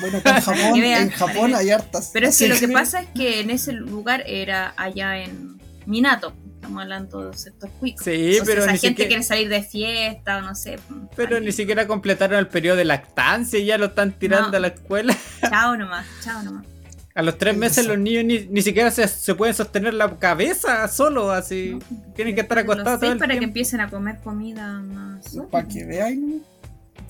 Bueno, 0.00 0.18
en 0.18 0.22
Japón, 0.42 0.80
vean, 0.80 1.02
en 1.04 1.10
Japón 1.10 1.54
hay 1.54 1.70
hartas. 1.70 2.10
Pero 2.12 2.28
es 2.28 2.38
que 2.38 2.48
lo 2.48 2.56
que 2.58 2.68
pasa 2.68 3.00
es 3.00 3.08
que 3.14 3.40
en 3.40 3.50
ese 3.50 3.72
lugar 3.72 4.22
era 4.26 4.74
allá 4.76 5.18
en 5.24 5.58
Minato. 5.86 6.34
Estamos 6.60 6.82
hablando 6.82 7.24
del 7.24 7.34
sector 7.38 7.70
cuico. 7.80 8.04
Sí, 8.04 8.10
Entonces, 8.12 8.42
pero 8.44 8.60
esa 8.62 8.70
gente 8.72 8.88
siquiera- 8.88 9.08
quiere 9.08 9.22
salir 9.22 9.48
de 9.48 9.62
fiesta 9.62 10.38
o 10.38 10.42
no 10.42 10.54
sé. 10.54 10.78
Pero 11.16 11.40
ni 11.40 11.52
siquiera 11.52 11.86
completaron 11.86 12.38
el 12.38 12.48
periodo 12.48 12.76
de 12.76 12.84
lactancia 12.84 13.58
y 13.58 13.64
ya 13.64 13.78
lo 13.78 13.86
están 13.86 14.12
tirando 14.12 14.50
No. 14.50 14.56
a 14.58 14.60
la 14.60 14.66
escuela. 14.68 15.16
Chao 15.48 15.76
nomás, 15.76 16.06
chao 16.22 16.42
nomás. 16.42 16.66
A 17.14 17.22
los 17.22 17.38
tres 17.38 17.56
meses 17.56 17.86
los 17.86 17.98
niños 17.98 18.24
ni, 18.24 18.46
ni 18.46 18.62
siquiera 18.62 18.90
se, 18.90 19.08
se 19.08 19.34
pueden 19.34 19.54
sostener 19.54 19.94
la 19.94 20.16
cabeza 20.18 20.86
solo, 20.88 21.32
así. 21.32 21.78
Tienen 22.14 22.34
que 22.34 22.42
estar 22.42 22.58
acostados 22.58 23.00
todo 23.00 23.12
el 23.12 23.18
para 23.18 23.36
que 23.38 23.44
empiecen 23.44 23.80
a 23.80 23.88
comer 23.90 24.18
comida 24.22 24.80
más. 24.80 25.36
Para 25.50 25.66
que 25.66 25.84
veáis, 25.84 26.18
¿no? 26.18 26.36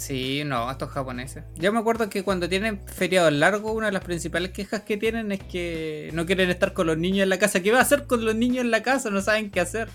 Sí, 0.01 0.45
no, 0.47 0.71
estos 0.71 0.89
japoneses. 0.91 1.45
Yo 1.57 1.73
me 1.75 1.79
acuerdo 1.79 2.09
que 2.09 2.23
cuando 2.25 2.49
tienen 2.49 2.81
feriados 2.87 3.33
largos, 3.35 3.73
una 3.73 3.87
de 3.87 3.93
las 3.93 4.03
principales 4.03 4.51
quejas 4.53 4.81
que 4.81 4.97
tienen 4.97 5.31
es 5.31 5.41
que 5.45 6.09
no 6.15 6.25
quieren 6.25 6.49
estar 6.49 6.73
con 6.73 6.87
los 6.87 6.97
niños 6.97 7.25
en 7.25 7.29
la 7.29 7.39
casa. 7.39 7.61
¿Qué 7.61 7.71
va 7.71 7.81
a 7.81 7.83
hacer 7.83 8.07
con 8.07 8.25
los 8.25 8.35
niños 8.35 8.65
en 8.65 8.71
la 8.71 8.83
casa? 8.83 9.11
No 9.11 9.21
saben 9.21 9.51
qué 9.51 9.61
hacer. 9.61 9.91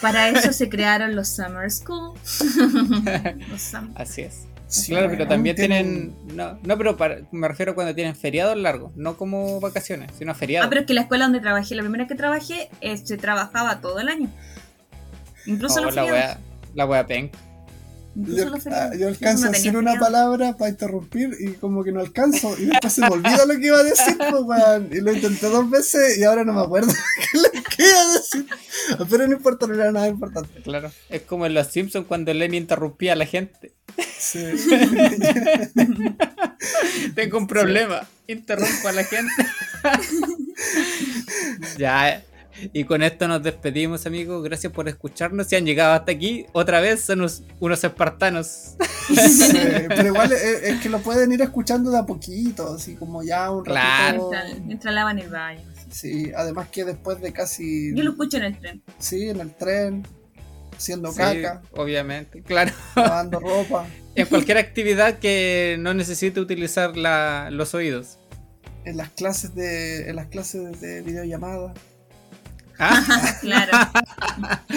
Para 0.00 0.28
eso 0.30 0.54
se 0.54 0.70
crearon 0.70 1.14
los 1.14 1.28
Summer 1.28 1.70
School. 1.70 2.14
Los 3.50 3.60
sum- 3.60 3.92
Así 3.94 4.22
es. 4.22 4.46
Sí, 4.68 4.92
claro, 4.92 5.08
pero 5.10 5.28
también 5.28 5.54
tienen- 5.54 6.14
tienen. 6.14 6.36
No, 6.36 6.58
no 6.62 6.78
pero 6.78 6.96
para- 6.96 7.18
me 7.30 7.46
refiero 7.46 7.74
cuando 7.74 7.94
tienen 7.94 8.16
feriados 8.16 8.56
largos, 8.56 8.96
no 8.96 9.18
como 9.18 9.60
vacaciones, 9.60 10.10
sino 10.18 10.34
feriados. 10.34 10.66
Ah, 10.66 10.70
pero 10.70 10.80
es 10.80 10.86
que 10.86 10.94
la 10.94 11.02
escuela 11.02 11.24
donde 11.26 11.40
trabajé, 11.40 11.74
la 11.74 11.82
primera 11.82 12.06
que 12.06 12.14
trabajé, 12.14 12.70
eh, 12.80 12.96
se 12.96 13.18
trabajaba 13.18 13.82
todo 13.82 14.00
el 14.00 14.08
año. 14.08 14.30
Incluso 15.44 15.80
Oh, 15.80 15.84
los 15.84 15.94
la 15.94 16.04
feriados. 16.06 16.36
wea, 16.36 16.38
la 16.74 16.86
wea 16.86 17.06
penca. 17.06 17.38
Yo, 18.14 18.46
alcanzo 19.08 19.44
No 19.44 19.48
a 19.48 19.52
decir 19.52 19.76
una 19.76 19.98
palabra 19.98 20.54
para 20.56 20.70
interrumpir 20.70 21.30
y 21.40 21.52
como 21.54 21.82
que 21.82 21.92
no 21.92 22.00
alcanzo 22.00 22.54
y 22.58 22.66
después 22.66 22.92
se 22.92 23.00
me 23.00 23.08
olvida 23.08 23.46
lo 23.46 23.58
que 23.58 23.66
iba 23.66 23.78
a 23.78 23.84
decir, 23.84 24.18
pues, 24.18 24.42
weón. 24.42 24.90
Y 24.92 25.00
lo 25.00 25.12
intenté 25.12 25.48
dos 25.48 25.70
veces 25.70 26.18
y 26.18 26.24
ahora 26.24 26.44
no 26.44 26.52
me 26.52 26.60
acuerdo 26.60 26.92
qué 27.32 27.60
que 27.76 27.82
iba 27.88 28.00
a 28.00 28.12
decir. 28.12 28.46
Pero 29.08 29.26
no 29.26 29.32
importa, 29.32 29.66
no 29.66 29.74
era 29.74 29.90
nada 29.92 30.08
importante. 30.08 30.60
Claro. 30.60 30.92
Es 31.08 31.22
como 31.22 31.46
en 31.46 31.54
Los 31.54 31.68
Simpsons 31.68 32.06
cuando 32.06 32.34
Lenny 32.34 32.58
interrumpía 32.58 33.14
a 33.14 33.16
la 33.16 33.26
gente. 33.26 33.72
Sí. 34.18 34.44
Tengo 37.14 37.38
un 37.38 37.46
problema. 37.46 38.06
Interrumpo 38.26 38.88
a 38.88 38.92
la 38.92 39.04
gente. 39.04 39.32
ya. 41.78 42.22
Y 42.72 42.84
con 42.84 43.02
esto 43.02 43.26
nos 43.28 43.42
despedimos, 43.42 44.06
amigos. 44.06 44.42
Gracias 44.44 44.72
por 44.72 44.88
escucharnos. 44.88 45.46
Si 45.48 45.56
han 45.56 45.64
llegado 45.66 45.92
hasta 45.94 46.12
aquí, 46.12 46.46
otra 46.52 46.80
vez 46.80 47.02
son 47.02 47.20
unos, 47.20 47.42
unos 47.60 47.82
espartanos. 47.84 48.76
Sí, 49.08 49.52
pero 49.88 50.06
igual 50.08 50.32
es, 50.32 50.42
es 50.62 50.80
que 50.80 50.88
lo 50.88 50.98
pueden 51.00 51.32
ir 51.32 51.42
escuchando 51.42 51.90
de 51.90 51.98
a 51.98 52.06
poquito, 52.06 52.74
así 52.74 52.94
como 52.94 53.22
ya 53.22 53.50
un 53.50 53.64
ratito. 53.64 53.72
Claro. 53.72 54.30
Mientras, 54.30 54.60
mientras 54.66 54.94
lavan 54.94 55.18
el 55.18 55.28
baño. 55.28 55.60
Sí, 55.90 56.30
además 56.36 56.68
que 56.70 56.84
después 56.84 57.20
de 57.20 57.32
casi. 57.32 57.94
Yo 57.94 58.02
lo 58.02 58.12
escucho 58.12 58.36
en 58.38 58.44
el 58.44 58.58
tren. 58.58 58.82
Sí, 58.98 59.28
en 59.28 59.40
el 59.40 59.50
tren, 59.54 60.06
haciendo 60.76 61.10
Sí, 61.12 61.18
caca, 61.18 61.62
obviamente. 61.72 62.42
Claro. 62.42 62.72
lavando 62.96 63.40
ropa, 63.40 63.86
En 64.14 64.26
cualquier 64.26 64.56
actividad 64.58 65.18
que 65.18 65.76
no 65.80 65.92
necesite 65.94 66.40
utilizar 66.40 66.96
la- 66.96 67.50
los 67.50 67.74
oídos. 67.74 68.18
en 68.84 68.96
las 68.96 69.10
clases 69.10 69.54
de, 69.54 70.08
en 70.08 70.16
las 70.16 70.26
clases 70.28 70.80
de 70.80 71.02
videollamada. 71.02 71.74
Ah, 72.84 73.36
Claro. 73.40 73.72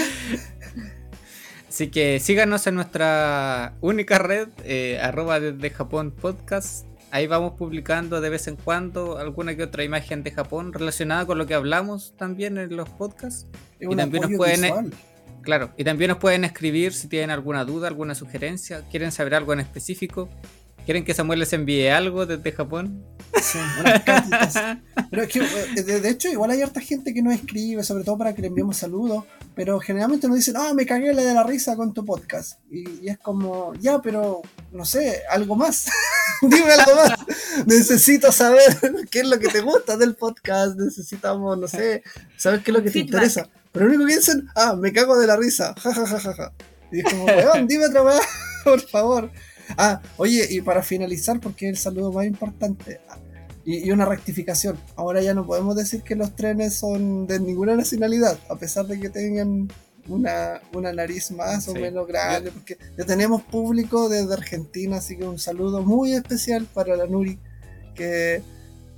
Así 1.70 1.88
que 1.90 2.20
síganos 2.20 2.66
en 2.68 2.76
nuestra 2.76 3.74
única 3.82 4.18
red, 4.18 4.48
eh, 4.64 5.00
arroba 5.02 5.40
desde 5.40 5.70
Japón 5.72 6.12
podcast. 6.12 6.86
Ahí 7.12 7.28
vamos 7.28 7.54
publicando 7.58 8.22
de 8.22 8.30
vez 8.30 8.48
en 8.48 8.56
cuando 8.56 9.18
alguna 9.18 9.56
que 9.56 9.64
otra 9.64 9.84
imagen 9.84 10.24
de 10.24 10.32
Japón 10.32 10.72
relacionada 10.74 11.26
con 11.26 11.38
lo 11.38 11.46
que 11.48 11.54
hablamos 11.54 12.14
también 12.18 12.58
en 12.58 12.76
los 12.76 12.90
podcasts. 12.90 13.48
Es 13.80 13.90
Y 13.92 13.96
también 13.96 14.24
nos 14.24 14.32
pueden- 14.38 14.62
visual. 14.62 14.94
Claro, 15.42 15.72
y 15.78 15.84
también 15.84 16.10
nos 16.10 16.18
pueden 16.18 16.44
escribir 16.44 16.92
si 16.94 17.08
tienen 17.08 17.30
alguna 17.30 17.66
duda, 17.66 17.88
alguna 17.88 18.16
sugerencia, 18.16 18.82
quieren 18.90 19.12
saber 19.12 19.36
algo 19.36 19.54
en 19.54 19.60
específico, 19.60 20.28
quieren 20.86 21.04
que 21.04 21.14
Samuel 21.14 21.40
les 21.40 21.52
envíe 21.54 21.88
algo 21.88 22.26
desde 22.26 22.52
Japón. 22.52 23.04
Sí, 23.42 23.58
unas 23.80 24.04
cartitas. 24.04 24.78
Pero 25.10 25.24
es 25.24 25.30
que, 25.30 25.40
eh, 25.40 25.84
de, 25.84 26.10
hecho, 26.10 26.30
igual 26.30 26.52
hay 26.52 26.62
harta 26.62 26.80
gente 26.80 27.14
que 27.14 27.22
nos 27.22 27.34
escribe, 27.34 27.84
sobre 27.84 28.04
todo 28.04 28.18
para 28.18 28.34
que 28.34 28.42
le 28.42 28.48
enviemos 28.48 28.78
saludos, 28.78 29.26
pero 29.56 29.80
generalmente 29.80 30.28
nos 30.28 30.38
dicen, 30.38 30.56
ah, 30.58 30.74
me 30.74 30.86
cagué 30.86 31.14
la 31.14 31.24
de 31.24 31.34
la 31.34 31.44
risa 31.44 31.76
con 31.76 31.94
tu 31.94 32.06
podcast. 32.06 32.60
Y, 32.72 33.06
y 33.06 33.10
es 33.10 33.18
como, 33.18 33.74
ya, 33.76 34.02
pero, 34.02 34.42
no 34.72 34.86
sé, 34.86 35.24
algo 35.30 35.56
más. 35.56 35.88
Dime 36.42 36.72
algo 36.72 36.96
más. 36.96 37.20
Necesito 37.66 38.32
saber 38.32 38.78
qué 39.12 39.20
es 39.20 39.28
lo 39.28 39.40
que 39.40 39.48
te 39.48 39.62
gusta 39.62 39.98
del 39.98 40.16
podcast. 40.16 40.78
Necesitamos, 40.78 41.58
no 41.58 41.68
sé, 41.68 42.04
saber 42.38 42.62
qué 42.62 42.72
es 42.72 42.78
lo 42.78 42.84
que 42.84 42.90
te 42.90 42.94
Feedback. 42.94 43.08
interesa. 43.08 43.50
Pero 43.72 43.88
lo 43.88 43.92
único 43.94 44.08
que 44.08 44.16
dicen, 44.16 44.48
ah, 44.56 44.76
me 44.76 44.94
cago 44.94 45.18
de 45.20 45.28
la 45.28 45.36
risa. 45.36 45.76
Ja, 45.84 45.94
ja, 45.94 46.08
ja, 46.08 46.20
ja, 46.20 46.34
ja. 46.34 46.52
Y 46.92 47.00
es 47.00 47.06
como, 47.06 47.26
weón, 47.26 47.68
dime 47.68 47.88
otra 47.88 48.04
weá, 48.04 48.20
por 48.64 48.80
favor. 48.82 49.32
Ah, 49.78 50.02
oye, 50.18 50.48
y 50.50 50.62
para 50.62 50.82
finalizar, 50.84 51.40
porque 51.40 51.66
es 51.68 51.72
el 51.72 51.78
saludo 51.78 52.12
más 52.12 52.26
importante, 52.26 53.00
ah, 53.10 53.18
y, 53.66 53.88
y 53.88 53.92
una 53.92 54.06
rectificación. 54.06 54.78
Ahora 54.96 55.22
ya 55.22 55.34
no 55.34 55.46
podemos 55.46 55.76
decir 55.76 56.02
que 56.04 56.16
los 56.16 56.36
trenes 56.36 56.76
son 56.76 57.26
de 57.28 57.40
ninguna 57.40 57.76
nacionalidad, 57.76 58.38
a 58.50 58.56
pesar 58.58 58.86
de 58.88 59.00
que 59.00 59.10
tengan 59.10 59.68
una, 60.08 60.62
una 60.74 60.94
nariz 60.94 61.32
más 61.32 61.68
o 61.68 61.74
Sí. 61.74 61.80
menos 61.80 62.06
grande, 62.08 62.52
porque 62.52 62.78
ya 62.96 63.06
tenemos 63.06 63.42
público 63.42 64.08
desde 64.08 64.32
Argentina, 64.34 64.98
así 64.98 65.18
que 65.18 65.24
un 65.26 65.40
saludo 65.40 65.82
muy 65.82 66.14
especial 66.14 66.68
para 66.74 66.96
la 66.96 67.08
Nuri, 67.08 67.40
que 67.96 68.44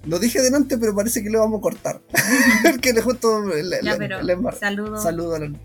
lo 0.05 0.19
dije 0.19 0.41
delante, 0.41 0.77
pero 0.77 0.93
parece 0.93 1.23
que 1.23 1.29
lo 1.29 1.39
vamos 1.39 1.59
a 1.59 1.61
cortar. 1.61 2.01
porque 2.63 2.91
le 2.91 3.01
justo 3.01 3.39
le, 3.45 3.79
Ya, 3.81 3.93
le- 3.93 3.97
pero 3.97 4.21
le. 4.21 4.37
Saludo 4.59 5.35
a 5.35 5.39
la 5.39 5.47
Nuri. 5.47 5.61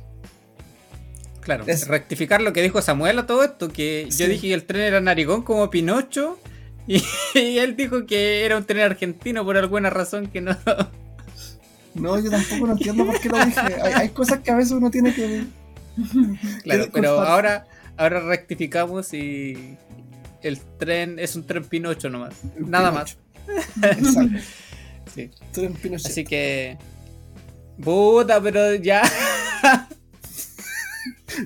Claro, 1.42 1.64
Es- 1.66 1.88
rectificar 1.88 2.40
lo 2.40 2.52
que 2.52 2.62
dijo 2.62 2.80
Samuel 2.80 3.18
a 3.18 3.26
todo 3.26 3.42
esto, 3.44 3.68
que 3.68 4.06
Sí. 4.10 4.22
yo 4.22 4.28
dije 4.28 4.48
que 4.48 4.54
el 4.54 4.64
tren 4.64 4.82
era 4.82 5.00
narigón 5.00 5.42
como 5.42 5.68
Pinocho, 5.70 6.38
y, 6.86 7.02
y 7.34 7.58
él 7.58 7.76
dijo 7.76 8.06
que 8.06 8.44
era 8.44 8.56
un 8.56 8.64
tren 8.64 8.80
argentino 8.82 9.44
por 9.44 9.56
alguna 9.56 9.90
razón 9.90 10.28
que 10.28 10.40
no... 10.40 10.56
No, 11.94 12.18
yo 12.18 12.30
tampoco 12.30 12.66
no 12.68 12.72
entiendo 12.72 13.04
por 13.04 13.20
qué 13.20 13.28
lo 13.28 13.44
dije. 13.44 13.60
Hay, 13.82 13.92
hay 13.92 14.08
cosas 14.08 14.38
que 14.40 14.50
a 14.50 14.56
veces 14.56 14.72
uno 14.72 14.90
tiene 14.90 15.14
que... 15.14 15.44
Claro, 16.62 16.86
pero 16.92 17.20
ahora, 17.20 17.66
ahora 17.98 18.20
rectificamos 18.20 19.12
y 19.12 19.76
el 20.42 20.58
tren 20.78 21.18
es 21.18 21.36
un 21.36 21.46
tren 21.46 21.64
Pinocho 21.64 22.08
nomás. 22.08 22.34
Nada 22.58 22.90
más. 22.92 23.18
Exacto. 23.82 24.38
Sí. 25.14 25.30
Tren 25.50 25.74
Pinochet. 25.74 26.06
Así 26.10 26.24
que... 26.24 26.78
Puta, 27.82 28.40
pero 28.40 28.74
ya... 28.76 29.02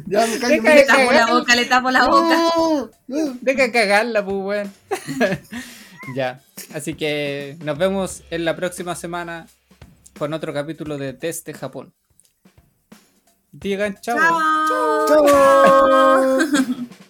Ya 0.07 0.27
me 0.27 0.39
callo, 0.39 0.49
Deja 0.49 0.63
me 0.63 0.71
de 0.71 0.75
Le 0.77 0.85
tapo 0.85 1.13
la 1.13 1.19
cagar. 1.19 1.31
boca, 1.31 1.57
le 1.57 1.65
tapo 1.65 1.91
la 1.91 2.07
boca. 2.07 2.37
No, 2.37 2.91
no. 3.09 3.39
Deja 3.41 3.73
cagarla, 3.73 4.25
pues, 4.25 4.37
weón. 4.37 4.73
ya. 6.17 6.41
Así 6.75 6.95
que 6.95 7.57
nos 7.63 7.79
vemos 7.79 8.23
en 8.31 8.45
la 8.45 8.57
próxima 8.57 8.95
semana 8.95 9.47
con 10.19 10.33
otro 10.33 10.53
capítulo 10.53 10.99
de 10.99 11.13
Test 11.13 11.47
de 11.47 11.55
Japón. 11.55 11.93
Digan 13.53 13.97
chao. 14.01 14.17
Chao. 14.19 15.07
Chao. 15.09 16.39